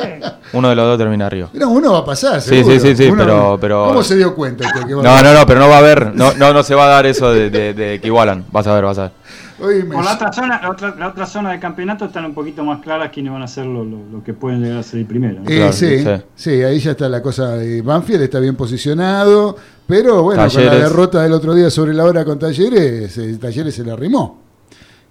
Uno 0.53 0.69
de 0.69 0.75
los 0.77 0.87
dos 0.87 0.99
termina 0.99 1.27
arriba. 1.27 1.49
No, 1.53 1.71
uno 1.71 1.93
va 1.93 1.99
a 2.01 2.05
pasar, 2.05 2.41
Sí, 2.41 2.51
seguro. 2.51 2.75
sí, 2.75 2.81
sí, 2.81 2.97
sí, 2.97 3.11
Uno- 3.11 3.25
pero- 3.25 3.59
pero- 3.61 3.85
¿Cómo 3.89 4.03
se 4.05 4.15
dio 4.17 4.35
cuenta 4.37 4.71
que 4.87 4.95
va 4.95 5.03
No, 5.03 5.23
no, 5.23 5.35
no, 5.35 5.47
pero 5.47 5.59
no 5.61 5.69
va 5.69 5.77
a 5.77 5.79
haber, 5.79 6.15
no, 6.15 6.33
no, 6.35 6.53
no 6.53 6.63
se 6.63 6.75
va 6.77 6.85
a 6.85 6.89
dar 6.89 7.07
eso 7.07 7.33
de, 7.33 7.51
de- 7.51 7.75
de 7.75 8.01
que 8.01 8.07
igualan. 8.07 8.45
Vas 8.53 8.67
a 8.69 8.75
ver, 8.75 8.85
vas 8.85 8.99
a 8.99 9.03
ver. 9.03 9.11
Oíme, 9.61 9.95
Por 9.95 10.05
la 10.05 10.15
otra 10.15 10.33
zona, 10.33 10.61
la 10.61 10.71
otra, 10.71 10.95
la 10.99 11.09
otra 11.09 11.27
zona 11.27 11.51
del 11.53 11.61
campeonato 11.61 12.07
están 12.07 12.25
un 12.25 12.35
poquito 12.35 12.65
más 12.65 12.81
claras 12.81 13.11
quiénes 13.13 13.33
van 13.33 13.43
a 13.43 13.47
ser 13.47 13.67
lo, 13.67 13.85
lo- 13.85 14.05
lo 14.13 14.25
que 14.25 14.35
pueden 14.35 14.61
llegar 14.63 14.79
a 14.79 14.83
ser 14.83 15.01
el 15.01 15.07
primero. 15.07 15.41
¿no? 15.43 15.49
Eh, 15.49 15.57
Claro, 15.57 15.73
sí, 15.73 15.99
sí. 16.01 16.09
sí, 16.35 16.51
ahí 16.63 16.81
ya 16.81 16.91
está 16.93 17.09
la 17.09 17.23
cosa. 17.23 17.51
de 17.57 17.81
Banfield 17.83 18.23
está 18.23 18.41
bien 18.41 18.57
posicionado, 18.57 19.57
pero 19.87 20.23
bueno, 20.25 20.49
con 20.51 20.65
la 20.67 20.75
derrota 20.75 21.23
del 21.23 21.33
otro 21.33 21.55
día 21.55 21.71
sobre 21.71 21.95
la 21.95 22.05
hora 22.05 22.25
con 22.25 22.39
Talleres, 22.39 23.17
eh, 23.19 23.37
Talleres 23.41 23.75
se 23.75 23.85
la 23.85 23.93
arrimó. 23.93 24.43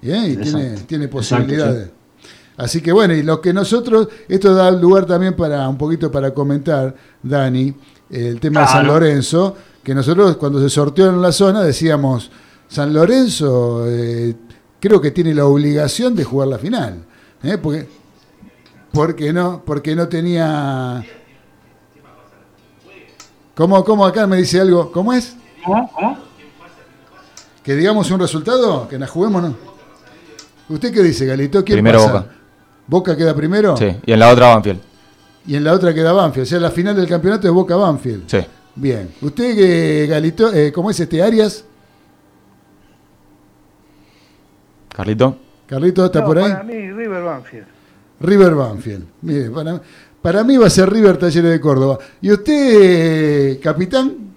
Bien, 0.02 0.26
y 0.32 0.36
tiene, 0.36 0.72
tiene 0.88 1.06
Exacto, 1.06 1.10
posibilidades. 1.12 1.90
Así 2.58 2.82
que 2.82 2.92
bueno, 2.92 3.14
y 3.14 3.24
lo 3.24 3.40
que 3.42 3.54
nosotros, 3.54 4.10
esto 4.28 4.54
da 4.54 4.70
lugar 4.72 5.06
también 5.06 5.36
para 5.36 5.68
un 5.70 5.78
poquito 5.78 6.12
para 6.12 6.32
comentar, 6.34 6.94
Dani, 7.24 7.74
el 8.10 8.40
tema 8.40 8.62
de 8.62 8.68
San. 8.68 8.86
Lorenzo, 8.88 9.56
que 9.82 9.96
nosotros 9.96 10.36
cuando 10.38 10.60
se 10.60 10.70
sorteó 10.70 11.10
en 11.10 11.22
la 11.22 11.32
zona 11.32 11.62
decíamos, 11.64 12.30
San 12.74 12.92
Lorenzo 12.92 13.86
eh, 13.88 14.34
creo 14.80 15.00
que 15.00 15.12
tiene 15.12 15.32
la 15.36 15.46
obligación 15.46 16.16
de 16.16 16.24
jugar 16.24 16.48
la 16.48 16.58
final, 16.58 17.06
¿eh? 17.44 17.60
porque 17.60 17.88
porque 18.92 19.32
no, 19.32 19.62
porque 19.64 19.96
no 19.96 20.08
tenía. 20.08 21.06
¿Cómo, 23.54 23.84
¿Cómo 23.84 24.04
acá 24.08 24.26
me 24.26 24.38
dice 24.38 24.60
algo? 24.60 24.92
¿Cómo 24.92 25.14
es? 25.14 25.36
¿Cómo? 25.64 25.92
¿Cómo? 25.94 26.18
¿Que 27.64 27.76
digamos 27.76 28.10
un 28.10 28.20
resultado? 28.20 28.88
¿Que 28.88 28.98
nos 28.98 29.12
juguemos 29.12 29.44
no? 29.44 29.56
¿Usted 30.70 30.92
qué 30.92 31.04
dice, 31.04 31.28
Galito? 31.28 31.64
¿Quién 31.64 31.76
Primero 31.76 32.00
pasa? 32.00 32.12
Boca. 32.12 32.32
¿Boca 32.88 33.18
queda 33.18 33.36
primero? 33.36 33.78
Sí, 33.78 33.96
y 34.04 34.14
en 34.14 34.20
la 34.20 34.30
otra 34.30 34.48
Banfield. 34.48 34.82
Y 35.46 35.56
en 35.56 35.64
la 35.64 35.74
otra 35.74 35.94
queda 35.94 36.12
Banfield. 36.12 36.48
O 36.48 36.50
sea, 36.50 36.60
la 36.60 36.72
final 36.72 36.96
del 36.96 37.08
campeonato 37.08 37.48
es 37.48 37.54
Boca-Banfield. 37.54 38.24
Sí. 38.26 38.40
Bien. 38.74 39.14
¿Usted, 39.22 39.54
eh, 39.60 40.08
Galito, 40.08 40.52
eh, 40.52 40.72
cómo 40.72 40.90
es 40.90 41.00
este 41.00 41.22
Arias? 41.22 41.66
Carlito. 44.96 45.38
Carlito, 45.68 46.06
¿está 46.06 46.20
No, 46.20 46.26
por 46.26 46.38
ahí? 46.38 46.52
Para 46.52 46.64
mí, 46.64 46.92
River 46.92 47.24
Banfield. 47.24 47.66
River 48.20 48.56
Banfield. 48.56 49.06
Mire, 49.22 49.50
para, 49.50 49.82
para 50.22 50.44
mí 50.44 50.58
va 50.58 50.68
a 50.68 50.70
ser 50.70 50.90
River 50.92 51.18
Talleres 51.18 51.52
de 51.52 51.60
Córdoba. 51.60 51.98
¿Y 52.22 52.32
usted, 52.32 52.54
eh, 52.54 53.60
capitán? 53.62 54.34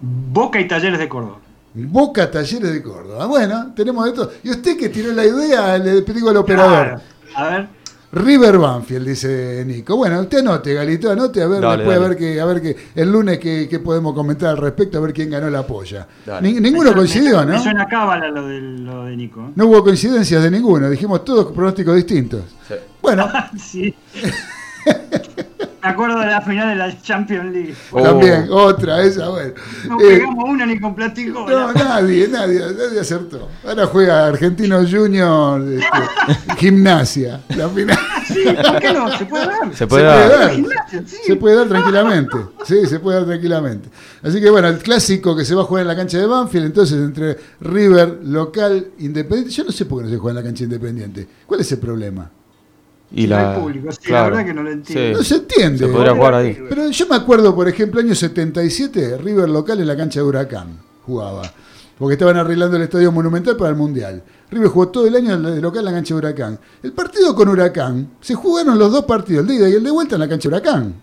Boca 0.00 0.60
y 0.60 0.68
Talleres 0.68 0.98
de 0.98 1.08
Córdoba. 1.08 1.38
Boca 1.74 2.30
Talleres 2.30 2.72
de 2.72 2.82
Córdoba. 2.82 3.26
Bueno, 3.26 3.72
tenemos 3.74 4.06
esto. 4.06 4.30
Y 4.42 4.50
usted 4.50 4.76
que 4.76 4.88
tiró 4.88 5.12
la 5.12 5.24
idea, 5.24 5.78
le 5.78 6.02
digo 6.02 6.30
al 6.30 6.36
operador. 6.36 7.00
A 7.34 7.44
ver. 7.48 7.77
River 8.10 8.56
Banfield, 8.58 9.06
dice 9.06 9.64
Nico. 9.66 9.96
Bueno, 9.96 10.20
usted 10.20 10.38
anote, 10.38 10.72
Galito, 10.72 11.10
anote, 11.10 11.42
a 11.42 11.46
ver, 11.46 11.60
Dale, 11.60 11.76
después 11.84 11.96
a 11.96 12.00
ver 12.08 12.16
que, 12.16 12.40
a 12.40 12.44
ver 12.46 12.62
que 12.62 12.76
el 12.94 13.12
lunes 13.12 13.38
que, 13.38 13.68
que 13.68 13.80
podemos 13.80 14.14
comentar 14.14 14.48
al 14.50 14.56
respecto, 14.56 14.96
a 14.96 15.00
ver 15.02 15.12
quién 15.12 15.28
ganó 15.28 15.50
la 15.50 15.66
polla. 15.66 16.06
Ni- 16.40 16.54
ninguno 16.54 16.90
Me- 16.90 16.96
coincidió, 16.96 17.44
Me 17.44 17.52
¿no? 17.52 17.62
suena 17.62 17.86
cábala 17.86 18.28
lo 18.30 18.46
de, 18.48 18.60
lo 18.60 19.04
de 19.04 19.14
Nico. 19.16 19.40
¿eh? 19.48 19.52
No 19.56 19.66
hubo 19.66 19.84
coincidencias 19.84 20.42
de 20.42 20.50
ninguno, 20.50 20.88
dijimos 20.88 21.22
todos 21.24 21.52
pronósticos 21.52 21.96
distintos. 21.96 22.42
Bueno, 23.02 23.28
sí. 23.58 23.94
Me 25.82 25.88
acuerdo 25.90 26.18
de 26.20 26.26
la 26.26 26.40
final 26.40 26.68
de 26.70 26.74
la 26.74 27.00
Champions 27.02 27.52
League. 27.52 27.74
también, 28.02 28.46
otra, 28.50 29.02
esa, 29.02 29.28
bueno. 29.28 29.54
No 29.88 30.00
Eh, 30.00 30.04
pegamos 30.08 30.44
una 30.48 30.66
ni 30.66 30.80
con 30.80 30.94
platico. 30.94 31.48
no, 31.48 31.72
nadie, 31.72 32.26
nadie, 32.28 32.58
nadie 32.76 33.00
acertó. 33.00 33.48
Ahora 33.64 33.86
juega 33.86 34.26
Argentino 34.26 34.78
Junior, 34.88 35.62
este, 35.72 36.54
gimnasia, 36.58 37.40
la 37.56 37.68
final. 37.68 37.98
Sí, 38.26 38.44
¿por 38.44 38.78
qué 38.80 38.92
no? 38.92 39.16
Se 39.16 39.24
puede 39.24 39.46
dar. 39.46 39.74
Se 39.74 39.86
puede 39.86 40.02
dar. 40.04 40.50
Gimnasia, 40.50 41.02
sí. 41.06 41.16
Se 41.26 41.36
puede 41.36 41.56
dar 41.56 41.68
tranquilamente. 41.68 42.36
Sí, 42.64 42.86
se 42.86 42.98
puede 42.98 43.18
dar 43.18 43.26
tranquilamente. 43.26 43.88
Así 44.22 44.40
que 44.40 44.50
bueno, 44.50 44.68
el 44.68 44.78
clásico 44.78 45.36
que 45.36 45.44
se 45.44 45.54
va 45.54 45.62
a 45.62 45.64
jugar 45.64 45.82
en 45.82 45.88
la 45.88 45.96
cancha 45.96 46.18
de 46.18 46.26
Banfield, 46.26 46.66
entonces 46.66 46.98
entre 46.98 47.36
River, 47.60 48.18
local, 48.24 48.88
independiente. 48.98 49.50
Yo 49.52 49.64
no 49.64 49.72
sé 49.72 49.84
por 49.86 49.98
qué 50.00 50.06
no 50.06 50.10
se 50.10 50.18
juega 50.18 50.38
en 50.38 50.44
la 50.44 50.48
cancha 50.50 50.64
independiente. 50.64 51.28
¿Cuál 51.46 51.60
es 51.60 51.70
el 51.72 51.78
problema? 51.78 52.30
Y 53.10 53.26
No 53.26 53.36
la, 53.36 53.54
hay 53.54 53.60
público, 53.60 53.92
sí, 53.92 53.98
la 54.02 54.08
claro, 54.08 54.36
verdad 54.36 54.46
que 54.46 54.54
no 54.54 54.62
lo 54.62 54.70
entiendo. 54.70 55.18
No 55.18 55.24
se 55.24 55.34
entiende. 55.36 55.78
Se 55.78 55.88
podría 55.88 56.14
jugar 56.14 56.34
ahí. 56.34 56.58
Pero 56.68 56.90
yo 56.90 57.06
me 57.06 57.16
acuerdo, 57.16 57.54
por 57.54 57.68
ejemplo, 57.68 58.00
año 58.00 58.14
77, 58.14 59.18
River 59.18 59.48
local 59.48 59.80
en 59.80 59.86
la 59.86 59.96
cancha 59.96 60.20
de 60.20 60.26
Huracán 60.26 60.78
jugaba. 61.06 61.42
Porque 61.98 62.12
estaban 62.12 62.36
arreglando 62.36 62.76
el 62.76 62.82
estadio 62.82 63.10
monumental 63.10 63.56
para 63.56 63.70
el 63.70 63.76
Mundial. 63.76 64.22
River 64.50 64.68
jugó 64.68 64.88
todo 64.88 65.06
el 65.06 65.16
año 65.16 65.38
de 65.40 65.60
local 65.60 65.80
en 65.80 65.84
la 65.86 65.92
cancha 65.92 66.14
de 66.14 66.18
Huracán. 66.18 66.58
El 66.82 66.92
partido 66.92 67.34
con 67.34 67.48
Huracán, 67.48 68.10
se 68.20 68.34
jugaron 68.34 68.78
los 68.78 68.92
dos 68.92 69.04
partidos, 69.04 69.42
el 69.42 69.48
de 69.48 69.54
ida 69.54 69.68
y 69.68 69.72
el 69.72 69.84
de 69.84 69.90
vuelta 69.90 70.14
en 70.14 70.20
la 70.20 70.28
cancha 70.28 70.48
de 70.48 70.56
Huracán. 70.56 70.94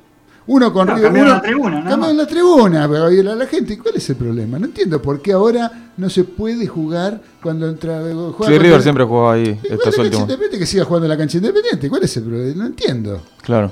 Uno 0.47 0.71
con 0.71 0.85
No, 0.87 0.93
River. 0.95 1.07
cambiaron 1.07 1.31
uno- 1.31 1.35
la 1.37 1.41
tribuna, 1.41 1.75
nada 1.79 1.89
Cambiaron 1.89 2.17
la 2.17 2.27
tribuna, 2.27 2.87
pero 2.87 3.11
y 3.11 3.23
la, 3.23 3.35
la 3.35 3.47
gente, 3.47 3.79
¿cuál 3.79 3.95
es 3.95 4.09
el 4.11 4.15
problema? 4.15 4.59
No 4.59 4.65
entiendo 4.65 5.01
por 5.01 5.19
qué 5.21 5.31
ahora 5.33 5.89
no 5.97 6.07
se 6.09 6.23
puede 6.23 6.67
jugar 6.67 7.19
cuando 7.41 7.67
entra. 7.67 7.99
juega 8.01 8.13
Sí, 8.29 8.33
contra- 8.37 8.57
River 8.59 8.81
siempre 8.83 9.03
jugó 9.05 9.29
ahí 9.31 9.59
estos 9.63 9.97
últimos. 9.97 10.21
independiente 10.21 10.59
que 10.59 10.65
siga 10.67 10.85
jugando 10.85 11.05
en 11.05 11.09
la 11.09 11.17
cancha 11.17 11.37
independiente. 11.37 11.89
¿Cuál 11.89 12.03
es 12.03 12.17
el 12.17 12.23
problema? 12.23 12.55
No 12.63 12.65
entiendo. 12.67 13.21
Claro. 13.41 13.71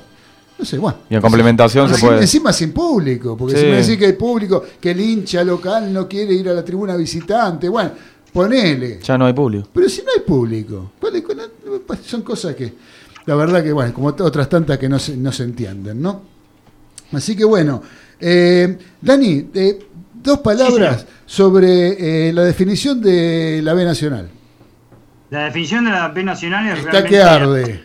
No 0.58 0.64
sé, 0.64 0.78
bueno. 0.78 0.98
Y 1.10 1.14
en 1.16 1.20
complementación 1.20 1.86
se 1.88 1.94
Encima- 1.94 2.08
puede. 2.10 2.20
Encima 2.22 2.52
sin 2.52 2.72
público, 2.72 3.36
porque 3.36 3.54
Sí. 3.54 3.60
si 3.60 3.66
me 3.66 3.76
decís 3.76 3.96
que 3.96 4.06
hay 4.06 4.12
público, 4.14 4.64
que 4.80 4.90
el 4.92 5.00
hincha 5.00 5.44
local 5.44 5.92
no 5.92 6.08
quiere 6.08 6.32
ir 6.34 6.48
a 6.48 6.54
la 6.54 6.64
tribuna 6.64 6.96
visitante, 6.96 7.68
bueno, 7.68 7.90
ponele. 8.32 8.98
Ya 9.02 9.16
no 9.18 9.26
hay 9.26 9.32
público. 9.32 9.68
Pero 9.72 9.88
si 9.88 10.02
no 10.02 10.08
hay 10.14 10.22
público, 10.22 10.90
¿cuál 11.00 11.16
es- 11.16 11.22
cuál 11.22 11.38
es- 11.40 12.06
son 12.06 12.22
cosas 12.22 12.54
que, 12.56 12.72
la 13.26 13.34
verdad 13.36 13.62
que, 13.62 13.72
bueno, 13.72 13.92
como 13.94 14.08
otras 14.08 14.48
tantas 14.48 14.78
que 14.78 14.88
no 14.88 14.98
se, 14.98 15.16
no 15.16 15.30
se 15.32 15.44
entienden, 15.44 16.00
¿no? 16.02 16.33
Así 17.16 17.36
que 17.36 17.44
bueno, 17.44 17.82
eh, 18.20 18.78
Dani, 19.00 19.50
eh, 19.54 19.78
dos 20.14 20.38
palabras 20.38 21.06
sobre 21.26 22.28
eh, 22.28 22.32
la 22.32 22.42
definición 22.42 23.00
de 23.00 23.60
la 23.62 23.74
B 23.74 23.84
Nacional. 23.84 24.30
La 25.30 25.44
definición 25.44 25.84
de 25.84 25.90
la 25.90 26.08
B 26.08 26.22
Nacional 26.22 26.66
es 26.66 26.78
Está 26.78 26.90
realmente 26.90 27.10
que 27.10 27.22
arde. 27.22 27.84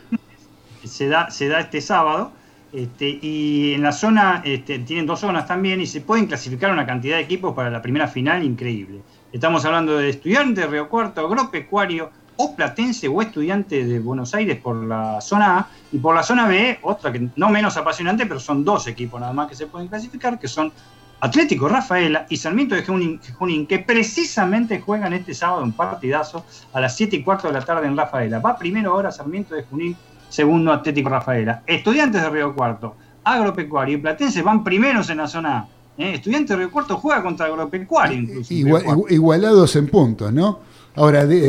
se 0.83 1.07
da, 1.07 1.29
se 1.29 1.47
da 1.47 1.59
este 1.61 1.81
sábado. 1.81 2.31
Este, 2.71 3.17
y 3.21 3.73
en 3.73 3.81
la 3.81 3.91
zona, 3.91 4.43
este, 4.45 4.77
tienen 4.79 5.07
dos 5.07 5.21
zonas 5.21 5.47
también, 5.47 5.81
y 5.81 5.87
se 5.87 6.01
pueden 6.01 6.27
clasificar 6.27 6.71
una 6.71 6.85
cantidad 6.85 7.17
de 7.17 7.23
equipos 7.23 7.55
para 7.55 7.71
la 7.71 7.81
primera 7.81 8.07
final 8.07 8.43
increíble. 8.43 9.01
Estamos 9.31 9.65
hablando 9.65 9.97
de 9.97 10.09
estudiantes 10.09 10.69
Río 10.69 10.87
Cuarto, 10.87 11.25
agropecuario, 11.25 12.11
o 12.41 12.55
platense 12.55 13.07
o 13.09 13.21
estudiante 13.21 13.83
de 13.83 13.99
Buenos 13.99 14.33
Aires 14.33 14.57
por 14.61 14.75
la 14.85 15.19
zona 15.19 15.57
A, 15.59 15.67
y 15.91 15.97
por 15.97 16.15
la 16.15 16.23
zona 16.23 16.47
B, 16.47 16.79
otra 16.83 17.11
que 17.11 17.27
no 17.35 17.49
menos 17.49 17.75
apasionante, 17.75 18.25
pero 18.25 18.39
son 18.39 18.63
dos 18.63 18.87
equipos 18.87 19.19
nada 19.19 19.33
más 19.33 19.49
que 19.49 19.55
se 19.55 19.67
pueden 19.67 19.89
clasificar, 19.89 20.39
que 20.39 20.47
son 20.47 20.71
Atlético 21.19 21.67
Rafaela 21.67 22.25
y 22.29 22.37
Sarmiento 22.37 22.75
de 22.75 22.85
Junín, 22.85 23.67
que 23.67 23.79
precisamente 23.79 24.79
juegan 24.79 25.11
este 25.11 25.33
sábado 25.33 25.63
un 25.63 25.73
partidazo 25.73 26.45
a 26.71 26.79
las 26.79 26.95
7 26.95 27.17
y 27.17 27.23
cuarto 27.23 27.47
de 27.47 27.53
la 27.53 27.61
tarde 27.61 27.87
en 27.87 27.97
Rafaela. 27.97 28.39
Va 28.39 28.57
primero 28.57 28.91
ahora 28.93 29.11
Sarmiento 29.11 29.53
de 29.53 29.63
Junín, 29.63 29.97
segundo 30.29 30.71
Atlético 30.71 31.09
Rafaela. 31.09 31.61
Estudiantes 31.67 32.21
de 32.21 32.29
Río 32.29 32.55
Cuarto, 32.55 32.95
Agropecuario 33.25 33.97
y 33.97 34.01
Platense 34.01 34.41
van 34.41 34.63
primeros 34.63 35.09
en 35.09 35.17
la 35.17 35.27
zona 35.27 35.57
A. 35.57 35.67
¿eh? 35.97 36.13
Estudiantes 36.13 36.51
de 36.51 36.55
Río 36.55 36.71
Cuarto 36.71 36.95
juega 36.95 37.21
contra 37.21 37.47
Agropecuario 37.47 38.17
incluso. 38.17 38.53
Igual- 38.53 38.83
Cuarto. 38.85 39.01
igu- 39.03 39.11
igualados 39.11 39.75
en 39.75 39.87
puntos, 39.89 40.31
¿no? 40.31 40.59
Ahora, 40.95 41.25
de, 41.25 41.45
eh, 41.45 41.47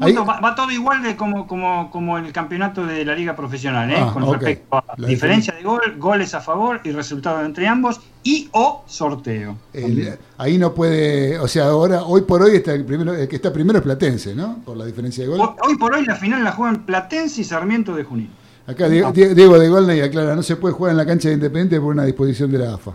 ahí- 0.00 0.12
puntos, 0.12 0.28
va, 0.28 0.40
va 0.40 0.54
todo 0.54 0.70
igual 0.70 1.02
de 1.02 1.16
como, 1.16 1.46
como, 1.46 1.90
como 1.90 2.18
el 2.18 2.32
campeonato 2.32 2.84
de 2.84 3.04
la 3.04 3.14
liga 3.14 3.34
profesional, 3.34 3.90
¿eh? 3.90 3.94
Ah, 3.98 4.10
con 4.12 4.22
respecto 4.32 4.76
a 4.76 4.84
La 4.98 5.08
diferencia 5.08 5.54
de 5.54 5.62
gol, 5.62 5.80
goles 5.98 6.34
a 6.34 6.40
favor 6.40 6.80
y 6.84 6.90
resultado 6.90 7.42
entre 7.44 7.66
ambos 7.68 8.00
y 8.22 8.48
o 8.52 8.84
sorteo. 8.86 9.56
el- 9.72 10.18
ahí 10.36 10.58
no 10.58 10.74
puede, 10.74 11.38
o 11.38 11.48
sea, 11.48 11.66
ahora, 11.68 12.02
hoy 12.02 12.22
por 12.22 12.42
hoy, 12.42 12.56
está 12.56 12.74
el, 12.74 12.84
primero, 12.84 13.14
el 13.14 13.28
que 13.28 13.36
está 13.36 13.52
primero 13.52 13.78
es 13.78 13.84
Platense, 13.84 14.34
¿no? 14.34 14.58
Por 14.64 14.76
la 14.76 14.84
diferencia 14.84 15.24
de 15.24 15.30
gol. 15.30 15.40
Hoy- 15.62 15.76
por 15.76 15.94
hoy 15.94 16.04
la 16.04 16.16
final 16.16 16.44
la 16.44 16.52
juegan 16.52 16.84
Platense 16.84 17.40
y 17.40 17.44
Sarmiento 17.44 17.94
de 17.94 18.04
Junín. 18.04 18.30
Acá 18.66 18.88
Die- 18.88 19.04
Die- 19.12 19.34
Diego 19.34 19.58
de 19.58 19.68
Golney 19.68 20.00
aclara, 20.00 20.36
no 20.36 20.42
se 20.42 20.56
puede 20.56 20.74
jugar 20.74 20.92
en 20.92 20.98
la 20.98 21.06
cancha 21.06 21.28
de 21.28 21.34
Independiente 21.34 21.80
por 21.80 21.92
una 21.94 22.04
disposición 22.04 22.50
de 22.52 22.58
la 22.58 22.74
AFA. 22.74 22.92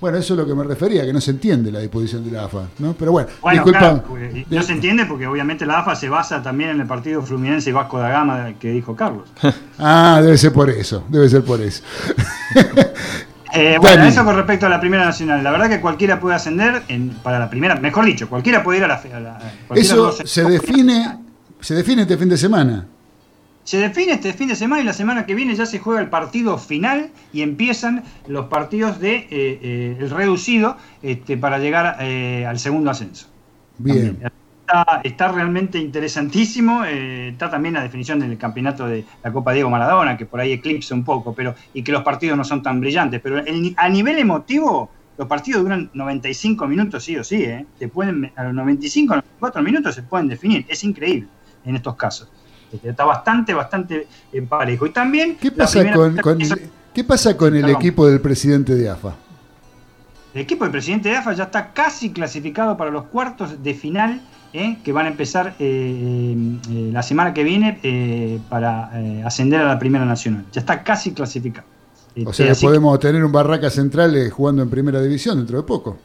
Bueno, 0.00 0.18
eso 0.18 0.34
es 0.34 0.38
lo 0.38 0.46
que 0.46 0.54
me 0.54 0.62
refería, 0.62 1.04
que 1.04 1.12
no 1.12 1.20
se 1.20 1.32
entiende 1.32 1.72
la 1.72 1.80
disposición 1.80 2.24
de 2.24 2.30
la 2.30 2.44
AFA, 2.44 2.68
¿no? 2.78 2.92
Pero 2.92 3.10
bueno, 3.10 3.28
Bueno, 3.40 3.64
disculpa. 3.64 3.78
claro, 3.78 4.04
no 4.48 4.62
se 4.62 4.72
entiende 4.72 5.06
porque 5.06 5.26
obviamente 5.26 5.66
la 5.66 5.80
AFA 5.80 5.96
se 5.96 6.08
basa 6.08 6.40
también 6.40 6.70
en 6.70 6.80
el 6.80 6.86
partido 6.86 7.20
Fluminense 7.22 7.70
y 7.70 7.72
Vasco 7.72 7.98
da 7.98 8.08
Gama 8.10 8.52
que 8.60 8.70
dijo 8.70 8.94
Carlos. 8.94 9.28
Ah, 9.80 10.20
debe 10.22 10.36
ser 10.38 10.52
por 10.52 10.70
eso, 10.70 11.04
debe 11.08 11.28
ser 11.28 11.42
por 11.44 11.60
eso. 11.60 11.82
Eh, 13.54 13.78
bueno, 13.80 13.96
Dani. 13.96 14.10
eso 14.10 14.26
con 14.26 14.36
respecto 14.36 14.66
a 14.66 14.68
la 14.68 14.78
Primera 14.78 15.06
Nacional. 15.06 15.42
La 15.42 15.50
verdad 15.50 15.70
que 15.70 15.80
cualquiera 15.80 16.20
puede 16.20 16.36
ascender 16.36 16.82
en- 16.88 17.08
para 17.22 17.38
la 17.38 17.48
primera, 17.48 17.76
mejor 17.76 18.04
dicho, 18.04 18.28
cualquiera 18.28 18.62
puede 18.62 18.78
ir 18.80 18.84
a 18.84 18.88
la... 18.88 18.94
a 18.96 19.20
la- 19.20 19.38
Eso 19.74 20.12
se 20.12 20.44
define, 20.44 21.18
se 21.58 21.74
define 21.74 22.02
este 22.02 22.18
fin 22.18 22.28
de 22.28 22.36
semana. 22.36 22.86
Se 23.68 23.76
define 23.76 24.12
este 24.12 24.32
fin 24.32 24.48
de 24.48 24.56
semana 24.56 24.80
y 24.80 24.84
la 24.86 24.94
semana 24.94 25.26
que 25.26 25.34
viene 25.34 25.54
ya 25.54 25.66
se 25.66 25.78
juega 25.78 26.00
el 26.00 26.08
partido 26.08 26.56
final 26.56 27.10
y 27.34 27.42
empiezan 27.42 28.02
los 28.26 28.46
partidos 28.46 28.98
de 28.98 29.16
eh, 29.16 29.28
eh, 29.30 29.96
el 30.00 30.08
reducido 30.08 30.78
este, 31.02 31.36
para 31.36 31.58
llegar 31.58 31.98
eh, 32.00 32.46
al 32.46 32.58
segundo 32.58 32.90
ascenso. 32.90 33.26
Bien. 33.76 34.20
Está, 34.22 35.02
está 35.04 35.32
realmente 35.32 35.76
interesantísimo. 35.78 36.82
eh, 36.86 37.28
está 37.28 37.50
también 37.50 37.74
la 37.74 37.82
definición 37.82 38.20
del 38.20 38.38
campeonato 38.38 38.86
de 38.86 39.04
la 39.22 39.30
Copa 39.34 39.52
Diego 39.52 39.68
Maradona, 39.68 40.16
que 40.16 40.24
por 40.24 40.40
ahí 40.40 40.52
eclipsa 40.52 40.94
un 40.94 41.04
poco, 41.04 41.34
pero 41.34 41.54
y 41.74 41.82
que 41.82 41.92
los 41.92 42.02
partidos 42.02 42.38
no 42.38 42.44
son 42.44 42.62
tan 42.62 42.80
brillantes. 42.80 43.20
Pero 43.20 43.36
el 43.44 43.74
a 43.76 43.90
nivel 43.90 44.18
emotivo, 44.18 44.88
los 45.18 45.28
partidos 45.28 45.60
duran 45.60 45.90
95 45.92 46.66
minutos 46.66 47.04
sí 47.04 47.18
o 47.18 47.22
sí. 47.22 47.42
eh. 47.42 47.66
Te 47.78 47.88
pueden, 47.88 48.32
a 48.34 48.44
los 48.44 48.54
95, 48.54 49.14
94 49.16 49.62
minutos 49.62 49.94
se 49.94 50.04
pueden 50.04 50.26
definir. 50.26 50.64
Es 50.70 50.82
increíble 50.84 51.28
en 51.66 51.76
estos 51.76 51.96
casos. 51.96 52.30
Este, 52.72 52.90
Está 52.90 53.04
bastante, 53.04 53.54
bastante 53.54 54.06
eh, 54.32 54.42
parejo. 54.42 54.86
Y 54.86 54.90
también. 54.92 55.36
¿Qué 55.40 55.50
pasa 55.50 55.90
con, 55.92 56.20
¿qué 56.92 57.04
pasa 57.04 57.36
con 57.36 57.54
el 57.56 57.62
Perdón. 57.62 57.76
equipo 57.76 58.06
del 58.08 58.20
presidente 58.20 58.74
de 58.74 58.88
AFA? 58.90 59.14
El 60.34 60.42
equipo 60.42 60.64
del 60.64 60.72
presidente 60.72 61.08
de 61.08 61.16
AFA 61.16 61.32
ya 61.32 61.44
está 61.44 61.72
casi 61.72 62.12
clasificado 62.12 62.76
para 62.76 62.90
los 62.90 63.04
cuartos 63.04 63.62
de 63.62 63.74
final 63.74 64.20
eh, 64.52 64.78
que 64.84 64.92
van 64.92 65.06
a 65.06 65.08
empezar 65.08 65.56
eh, 65.58 66.58
eh, 66.70 66.90
la 66.92 67.02
semana 67.02 67.32
que 67.34 67.44
viene 67.44 67.80
eh, 67.82 68.38
para 68.48 68.90
eh, 68.94 69.22
ascender 69.24 69.60
a 69.60 69.64
la 69.64 69.78
Primera 69.78 70.04
Nacional. 70.04 70.44
Ya 70.52 70.60
está 70.60 70.82
casi 70.84 71.12
clasificado. 71.12 71.66
O 72.24 72.30
Este, 72.30 72.32
sea, 72.32 72.54
que 72.54 72.54
podemos 72.60 72.98
tener 73.00 73.24
un 73.24 73.32
Barraca 73.32 73.70
Central 73.70 74.14
eh, 74.16 74.30
jugando 74.30 74.62
en 74.62 74.70
primera 74.70 75.00
división 75.00 75.38
dentro 75.38 75.56
de 75.58 75.62
poco. 75.64 75.98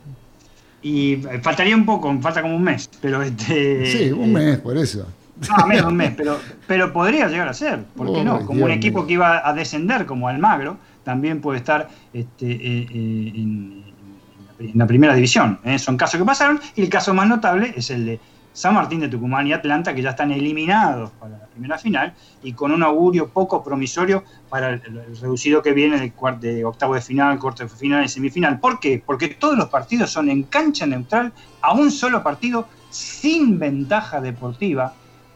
y 0.81 1.13
eh, 1.27 1.39
faltaría 1.41 1.75
un 1.75 1.85
poco, 1.85 2.13
falta 2.21 2.41
como 2.41 2.55
un 2.55 2.63
mes, 2.63 2.89
pero 3.01 3.21
este. 3.21 3.85
Sí, 3.85 4.11
un 4.11 4.29
eh, 4.29 4.33
mes, 4.33 4.59
por 4.59 4.77
eso. 4.77 5.05
No, 5.49 5.67
menos 5.67 5.85
un 5.85 5.95
mes, 5.95 6.13
pero, 6.15 6.39
pero 6.67 6.93
podría 6.93 7.27
llegar 7.27 7.47
a 7.47 7.53
ser, 7.53 7.83
¿por 7.95 8.13
qué 8.13 8.23
no? 8.23 8.37
Ay, 8.37 8.45
Como 8.45 8.57
Dios 8.57 8.69
un 8.69 8.71
equipo 8.71 9.05
que 9.05 9.13
iba 9.13 9.47
a 9.47 9.53
descender, 9.53 10.05
como 10.05 10.27
Almagro, 10.27 10.77
también 11.03 11.41
puede 11.41 11.59
estar 11.59 11.89
este, 12.13 12.51
eh, 12.51 12.87
eh, 12.89 13.31
en, 13.35 13.83
en 14.59 14.71
la 14.75 14.87
primera 14.87 15.13
división. 15.13 15.59
¿eh? 15.63 15.77
Son 15.79 15.97
casos 15.97 16.19
que 16.19 16.25
pasaron, 16.25 16.59
y 16.75 16.81
el 16.81 16.89
caso 16.89 17.13
más 17.13 17.27
notable 17.27 17.73
es 17.75 17.89
el 17.89 18.05
de 18.05 18.19
San 18.53 18.75
Martín 18.75 18.99
de 18.99 19.07
Tucumán 19.07 19.47
y 19.47 19.53
Atlanta, 19.53 19.95
que 19.95 20.01
ya 20.03 20.11
están 20.11 20.31
eliminados 20.31 21.09
para 21.19 21.37
la 21.39 21.45
primera 21.47 21.77
final, 21.79 22.13
y 22.43 22.53
con 22.53 22.71
un 22.71 22.83
augurio 22.83 23.29
poco 23.29 23.63
promisorio 23.63 24.23
para 24.47 24.69
el, 24.69 24.81
el 24.85 25.17
reducido 25.19 25.63
que 25.63 25.73
viene 25.73 25.99
de, 25.99 26.13
de 26.39 26.63
octavo 26.63 26.93
de 26.93 27.01
final, 27.01 27.39
cuarto 27.39 27.63
de 27.63 27.69
final 27.69 28.05
y 28.05 28.07
semifinal. 28.07 28.59
¿Por 28.59 28.79
qué? 28.79 29.01
Porque 29.03 29.29
todos 29.29 29.57
los 29.57 29.69
partidos 29.69 30.11
son 30.11 30.29
en 30.29 30.43
cancha 30.43 30.85
neutral, 30.85 31.33
a 31.61 31.73
un 31.73 31.89
solo 31.89 32.21
partido, 32.21 32.67
sin 32.91 33.57
ventaja 33.57 34.21
deportiva. 34.21 34.93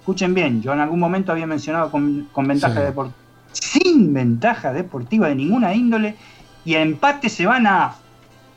Escuchen 0.08 0.34
bien, 0.34 0.62
yo 0.62 0.72
en 0.72 0.80
algún 0.80 1.02
momento 1.02 1.34
había 1.34 1.46
mencionado 1.46 1.92
con, 1.92 2.30
con 2.32 2.48
ventaja 2.48 2.76
Sí. 2.76 2.82
deportiva. 2.82 3.18
Sin 3.52 4.14
ventaja 4.14 4.72
deportiva 4.72 5.28
de 5.28 5.36
ninguna 5.36 5.74
índole, 5.76 6.16
y 6.64 6.76
a 6.76 6.82
empate 6.82 7.28
se 7.28 7.46
van 7.46 7.68
a 7.68 7.94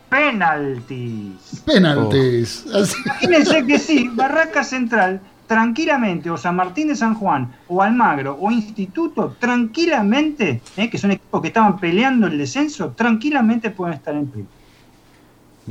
penaltis. 0.07 1.61
Penaltis. 1.65 2.65
Así- 2.73 2.95
Imagínense 3.03 3.65
que 3.65 3.79
sí, 3.79 4.09
Barraca 4.13 4.63
Central, 4.63 5.19
tranquilamente, 5.45 6.29
o 6.31 6.37
San 6.37 6.55
Martín 6.55 6.87
de 6.87 6.95
San 6.95 7.15
Juan, 7.15 7.51
o 7.67 7.81
Almagro, 7.81 8.37
o 8.39 8.49
Instituto, 8.49 9.35
tranquilamente, 9.37 10.61
eh, 10.77 10.89
que 10.89 10.97
son 10.97 11.11
equipos 11.11 11.41
que 11.41 11.49
estaban 11.49 11.77
peleando 11.79 12.27
el 12.27 12.37
descenso, 12.37 12.91
tranquilamente 12.91 13.71
pueden 13.71 13.95
estar 13.95 14.15
en 14.15 14.27
primera. 14.27 14.51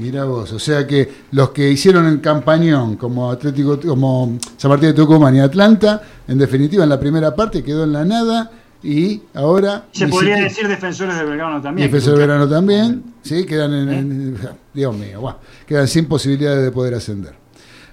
Mira 0.00 0.24
vos, 0.24 0.50
o 0.52 0.58
sea 0.58 0.86
que 0.86 1.08
los 1.32 1.50
que 1.50 1.70
hicieron 1.70 2.06
el 2.06 2.20
campañón 2.22 2.96
como 2.96 3.30
Atlético, 3.30 3.78
como 3.78 4.38
San 4.56 4.70
Martín 4.70 4.88
de 4.88 4.94
Tucumán 4.94 5.36
y 5.36 5.40
Atlanta, 5.40 6.00
en 6.26 6.38
definitiva 6.38 6.84
en 6.84 6.88
la 6.90 6.98
primera 6.98 7.34
parte 7.36 7.62
quedó 7.62 7.84
en 7.84 7.92
la 7.92 8.04
nada 8.04 8.50
y 8.82 9.20
ahora 9.34 9.84
Se 9.92 10.08
podría 10.08 10.36
siquiera- 10.36 10.48
decir 10.48 10.68
defensores 10.68 11.18
de 11.18 11.24
Belgrano 11.24 11.60
también. 11.60 11.86
Defensor 11.88 12.14
que- 12.14 12.20
de 12.20 12.26
Verano 12.26 12.48
también, 12.48 13.04
sí, 13.22 13.44
quedan 13.44 13.74
en, 13.74 13.88
en- 13.90 14.38
Dios 14.72 14.96
mío, 14.96 15.20
guau, 15.20 15.36
quedan 15.66 15.86
sin 15.86 16.06
posibilidades 16.06 16.64
de 16.64 16.70
poder 16.70 16.94
ascender. 16.94 17.34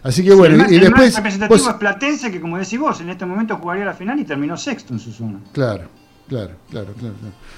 Así 0.03 0.23
que 0.23 0.33
bueno, 0.33 0.63
el 0.63 0.71
y, 0.71 0.75
el 0.75 0.81
después 0.83 1.13
representativo 1.13 1.59
vos- 1.59 1.67
es 1.67 1.73
Platense, 1.75 2.31
que 2.31 2.39
como 2.39 2.57
decís 2.57 2.79
vos, 2.79 3.01
en 3.01 3.09
este 3.09 3.25
momento 3.25 3.57
jugaría 3.57 3.83
la 3.83 3.93
final 3.93 4.17
y 4.17 4.23
terminó 4.23 4.55
sexto 4.55 4.93
en 4.93 4.99
su 4.99 5.11
zona. 5.11 5.39
Claro, 5.51 5.89
claro, 6.29 6.51
claro. 6.69 6.93
claro. 6.97 7.13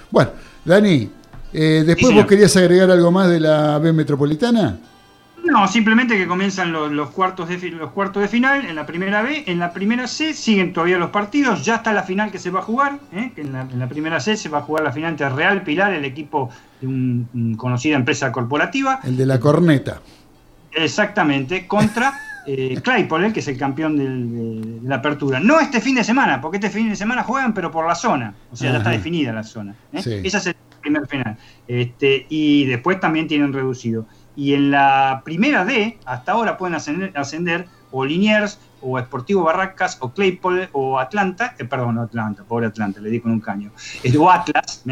Bueno, 0.10 0.32
Dani, 0.66 1.08
eh, 1.54 1.84
después 1.86 2.14
vos 2.14 2.26
querías 2.26 2.56
agregar 2.58 2.90
algo 2.92 3.12
más 3.12 3.30
de 3.30 3.40
la 3.40 3.78
B 3.80 3.92
Metropolitana. 3.94 4.78
No, 5.44 5.68
simplemente 5.68 6.18
que 6.18 6.28
comienzan 6.28 6.72
los, 6.72 6.92
los 6.92 7.10
cuartos 7.12 7.48
de 7.50 7.58
los 7.72 7.92
cuartos 7.92 8.22
de 8.22 8.28
final 8.28 8.66
en 8.66 8.76
la 8.76 8.86
primera 8.86 9.22
B, 9.22 9.46
en 9.48 9.58
la 9.58 9.72
primera 9.72 10.06
C 10.08 10.34
siguen 10.34 10.74
todavía 10.74 10.98
los 10.98 11.10
partidos, 11.12 11.64
ya 11.66 11.76
está 11.76 11.94
la 11.94 12.04
final 12.04 12.30
que 12.30 12.38
se 12.40 12.52
va 12.52 12.60
a 12.60 12.64
jugar, 12.64 13.00
¿eh? 13.14 13.32
en 13.38 13.54
la, 13.54 13.62
en 13.62 13.80
la 13.80 13.88
primera 13.88 14.20
C 14.20 14.36
se 14.36 14.50
va 14.50 14.60
a 14.60 14.62
jugar 14.62 14.84
la 14.84 14.92
final 14.92 15.12
entre 15.12 15.30
Real 15.30 15.64
Pilar, 15.64 15.94
el 15.94 16.04
equipo 16.06 16.50
de 16.82 16.88
una 16.88 17.58
conocida 17.58 17.96
empresa 17.96 18.32
corporativa, 18.32 19.00
El 19.04 19.16
de 19.18 19.26
la 19.26 19.40
corneta. 19.40 20.02
exactamente, 20.74 21.66
contra 21.68 22.14
eh, 22.46 22.80
Claypole, 22.84 23.32
que 23.34 23.40
es 23.40 23.48
el 23.48 23.58
campeón 23.58 23.98
del- 23.98 24.32
de, 24.32 24.80
de 24.82 24.88
la 24.90 24.96
apertura. 24.98 25.40
No 25.40 25.60
este 25.60 25.82
fin 25.82 25.96
de 25.96 26.04
semana, 26.04 26.42
porque 26.42 26.58
este 26.58 26.70
fin 26.70 26.90
de 26.90 26.96
semana 26.96 27.24
juegan, 27.24 27.54
pero 27.54 27.72
por 27.72 27.88
la 27.88 27.96
zona, 27.96 28.34
o 28.52 28.56
sea, 28.56 28.72
ya 28.72 28.78
está 28.80 28.90
definida 28.92 29.32
la 29.32 29.44
zona. 29.44 29.74
¿eh? 29.94 30.02
Sí. 30.04 30.20
Esa 30.24 30.38
es 30.40 30.48
el 30.48 30.56
primer 30.80 31.08
final. 31.08 31.38
Este, 31.68 32.26
y 32.30 32.66
después 32.66 33.00
también 33.00 33.28
tienen 33.28 33.54
reducido. 33.54 34.06
Y 34.36 34.54
en 34.54 34.72
la 34.72 35.22
primera 35.26 35.66
D, 35.66 35.98
hasta 36.06 36.32
ahora 36.32 36.58
pueden 36.58 36.76
ascender, 36.76 37.68
o 37.92 38.06
Liniers, 38.06 38.60
o 38.82 38.98
Sportivo 39.00 39.44
Barracas, 39.44 39.98
o 40.00 40.14
Claypole, 40.14 40.70
o 40.72 40.98
Atlanta, 41.00 41.56
eh, 41.60 41.66
perdón, 41.66 41.96
no 41.96 42.04
Atlanta, 42.04 42.44
pobre 42.44 42.68
Atlanta, 42.68 43.02
le 43.02 43.10
di 43.10 43.20
con 43.20 43.32
un 43.32 43.42
caño, 43.42 43.72
Eh, 44.04 44.16
o 44.18 44.30
Atlas, 44.30 44.84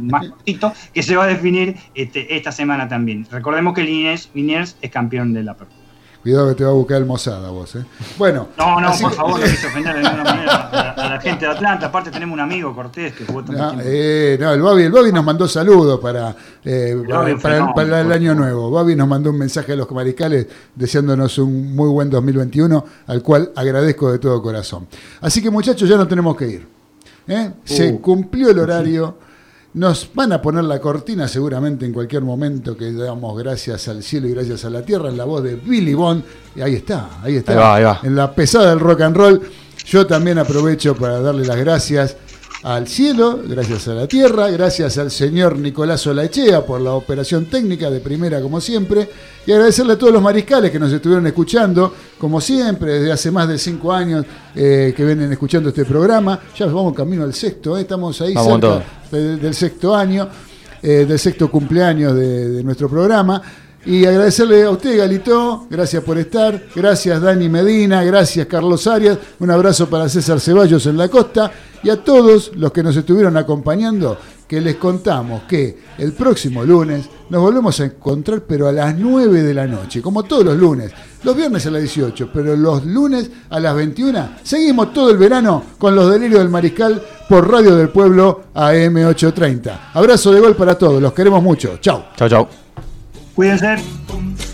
más 0.00 0.28
cortito, 0.28 0.72
que 0.92 1.02
se 1.02 1.16
va 1.16 1.24
a 1.24 1.26
definir 1.26 1.76
este, 1.94 2.36
esta 2.36 2.52
semana 2.52 2.86
también. 2.86 3.26
Recordemos 3.30 3.74
que 3.74 3.82
Liniers, 3.82 4.30
Liniers 4.34 4.76
es 4.80 4.90
campeón 4.90 5.32
de 5.32 5.42
la 5.42 5.52
apertura. 5.52 5.83
Cuidado 6.24 6.48
que 6.48 6.54
te 6.56 6.64
va 6.64 6.70
a 6.70 6.72
buscar 6.72 6.96
el 6.96 7.04
Mozada 7.04 7.50
vos, 7.50 7.76
¿eh? 7.76 7.84
Bueno. 8.18 8.48
No, 8.58 8.80
no, 8.80 8.90
por 8.98 9.10
que- 9.10 9.16
favor, 9.16 9.38
no 9.40 9.46
quise 9.46 9.66
ofender 9.68 9.94
de 9.94 10.02
ninguna 10.02 10.24
manera 10.32 10.52
a, 10.72 10.90
a 10.90 11.08
la 11.10 11.20
gente 11.20 11.44
de 11.44 11.52
Atlanta. 11.52 11.86
Aparte 11.86 12.10
tenemos 12.10 12.32
un 12.34 12.40
amigo, 12.40 12.74
Cortés, 12.74 13.12
que 13.14 13.24
jugó 13.26 13.44
tanto 13.44 13.62
No, 13.62 13.68
tiempo. 13.70 13.84
eh, 13.88 14.36
no, 14.40 14.52
el 14.52 14.62
Bobby, 14.62 14.82
el 14.84 14.90
Bobby 14.92 15.12
nos 15.12 15.22
mandó 15.24 15.46
saludos 15.46 16.00
para, 16.00 16.34
eh, 16.64 16.96
para, 17.40 17.58
el, 17.60 17.72
para 17.74 18.00
año 18.14 18.34
nuevo. 18.34 18.70
Bobby 18.70 18.96
nos 18.96 19.06
mandó 19.06 19.30
un 19.30 19.38
mensaje 19.38 19.72
a 19.72 19.76
los 19.76 19.90
mariscales 19.92 20.46
deseándonos 20.74 21.36
un 21.38 21.76
muy 21.76 21.88
buen 21.90 22.08
2021, 22.10 22.84
al 23.06 23.22
cual 23.22 23.52
agradezco 23.54 24.10
de 24.10 24.18
todo 24.18 24.42
corazón. 24.42 24.86
Así 25.20 25.42
que 25.42 25.50
muchachos, 25.50 25.86
ya 25.88 25.96
no 25.98 26.08
tenemos 26.08 26.34
que 26.36 26.48
ir. 26.48 26.66
¿eh? 27.28 27.50
Se 27.64 27.92
Uh. 27.92 28.00
cumplió 28.00 28.48
el 28.50 28.58
horario. 28.58 29.18
Nos 29.74 30.08
van 30.14 30.32
a 30.32 30.40
poner 30.40 30.62
la 30.64 30.80
cortina 30.80 31.26
seguramente 31.26 31.84
en 31.84 31.92
cualquier 31.92 32.22
momento 32.22 32.76
que 32.76 32.92
damos 32.92 33.36
gracias 33.36 33.88
al 33.88 34.04
cielo 34.04 34.28
y 34.28 34.32
gracias 34.32 34.64
a 34.64 34.70
la 34.70 34.82
tierra 34.82 35.08
en 35.08 35.16
la 35.16 35.24
voz 35.24 35.42
de 35.42 35.56
Billy 35.56 35.94
Bond. 35.94 36.22
Y 36.54 36.60
ahí 36.60 36.76
está, 36.76 37.20
ahí 37.20 37.36
está. 37.36 37.52
Ahí 37.52 37.58
va, 37.58 37.74
ahí 37.74 37.84
va. 37.84 38.00
En 38.04 38.14
la 38.14 38.32
pesada 38.32 38.70
del 38.70 38.78
rock 38.78 39.00
and 39.00 39.16
roll. 39.16 39.42
Yo 39.84 40.06
también 40.06 40.38
aprovecho 40.38 40.94
para 40.94 41.20
darle 41.20 41.44
las 41.44 41.56
gracias 41.56 42.16
al 42.64 42.88
cielo, 42.88 43.40
gracias 43.46 43.88
a 43.88 43.94
la 43.94 44.08
tierra, 44.08 44.48
gracias 44.48 44.96
al 44.96 45.10
señor 45.10 45.58
Nicolás 45.58 46.06
Olaechea 46.06 46.64
por 46.64 46.80
la 46.80 46.92
operación 46.94 47.44
técnica 47.44 47.90
de 47.90 48.00
primera 48.00 48.40
como 48.40 48.58
siempre, 48.58 49.06
y 49.46 49.52
agradecerle 49.52 49.92
a 49.92 49.98
todos 49.98 50.14
los 50.14 50.22
mariscales 50.22 50.70
que 50.70 50.78
nos 50.78 50.90
estuvieron 50.90 51.26
escuchando, 51.26 51.92
como 52.16 52.40
siempre, 52.40 52.94
desde 52.94 53.12
hace 53.12 53.30
más 53.30 53.48
de 53.48 53.58
cinco 53.58 53.92
años 53.92 54.24
eh, 54.54 54.94
que 54.96 55.04
vienen 55.04 55.30
escuchando 55.30 55.68
este 55.68 55.84
programa. 55.84 56.40
Ya 56.56 56.64
vamos 56.64 56.94
camino 56.94 57.24
al 57.24 57.34
sexto, 57.34 57.76
eh, 57.76 57.82
estamos 57.82 58.18
ahí 58.22 58.32
Vamos 58.32 58.62
cerca 58.62 58.82
del 59.10 59.54
sexto 59.54 59.94
año, 59.94 60.26
eh, 60.82 61.04
del 61.06 61.18
sexto 61.18 61.50
cumpleaños 61.50 62.14
de, 62.14 62.48
de 62.48 62.64
nuestro 62.64 62.88
programa. 62.88 63.42
Y 63.84 64.06
agradecerle 64.06 64.62
a 64.62 64.70
usted, 64.70 64.96
Galito, 64.96 65.66
gracias 65.68 66.02
por 66.02 66.16
estar. 66.16 66.64
Gracias, 66.74 67.20
Dani 67.20 67.50
Medina. 67.50 68.02
Gracias, 68.02 68.46
Carlos 68.46 68.86
Arias. 68.86 69.18
Un 69.38 69.50
abrazo 69.50 69.90
para 69.90 70.08
César 70.08 70.40
Ceballos 70.40 70.86
en 70.86 70.96
la 70.96 71.08
costa. 71.08 71.52
Y 71.84 71.90
a 71.90 72.02
todos 72.02 72.52
los 72.56 72.72
que 72.72 72.82
nos 72.82 72.96
estuvieron 72.96 73.36
acompañando, 73.36 74.18
que 74.48 74.60
les 74.60 74.76
contamos 74.76 75.42
que 75.44 75.78
el 75.98 76.12
próximo 76.12 76.64
lunes 76.64 77.08
nos 77.28 77.40
volvemos 77.40 77.78
a 77.80 77.84
encontrar, 77.84 78.42
pero 78.42 78.68
a 78.68 78.72
las 78.72 78.96
9 78.96 79.42
de 79.42 79.54
la 79.54 79.66
noche, 79.66 80.00
como 80.02 80.22
todos 80.22 80.44
los 80.44 80.56
lunes. 80.56 80.92
Los 81.22 81.36
viernes 81.36 81.66
a 81.66 81.70
las 81.70 81.82
18, 81.82 82.30
pero 82.32 82.56
los 82.56 82.84
lunes 82.84 83.30
a 83.48 83.58
las 83.58 83.74
21. 83.74 84.28
Seguimos 84.42 84.92
todo 84.92 85.10
el 85.10 85.16
verano 85.16 85.62
con 85.78 85.94
los 85.94 86.10
delirios 86.10 86.40
del 86.40 86.50
Mariscal 86.50 87.02
por 87.28 87.50
Radio 87.50 87.76
del 87.76 87.88
Pueblo 87.88 88.44
AM830. 88.54 89.90
Abrazo 89.94 90.32
de 90.32 90.40
gol 90.40 90.54
para 90.54 90.76
todos, 90.76 91.00
los 91.00 91.12
queremos 91.12 91.42
mucho. 91.42 91.78
Chau. 91.78 92.04
Chau, 92.16 92.28
chau. 92.28 92.48
Cuídense. 93.34 94.53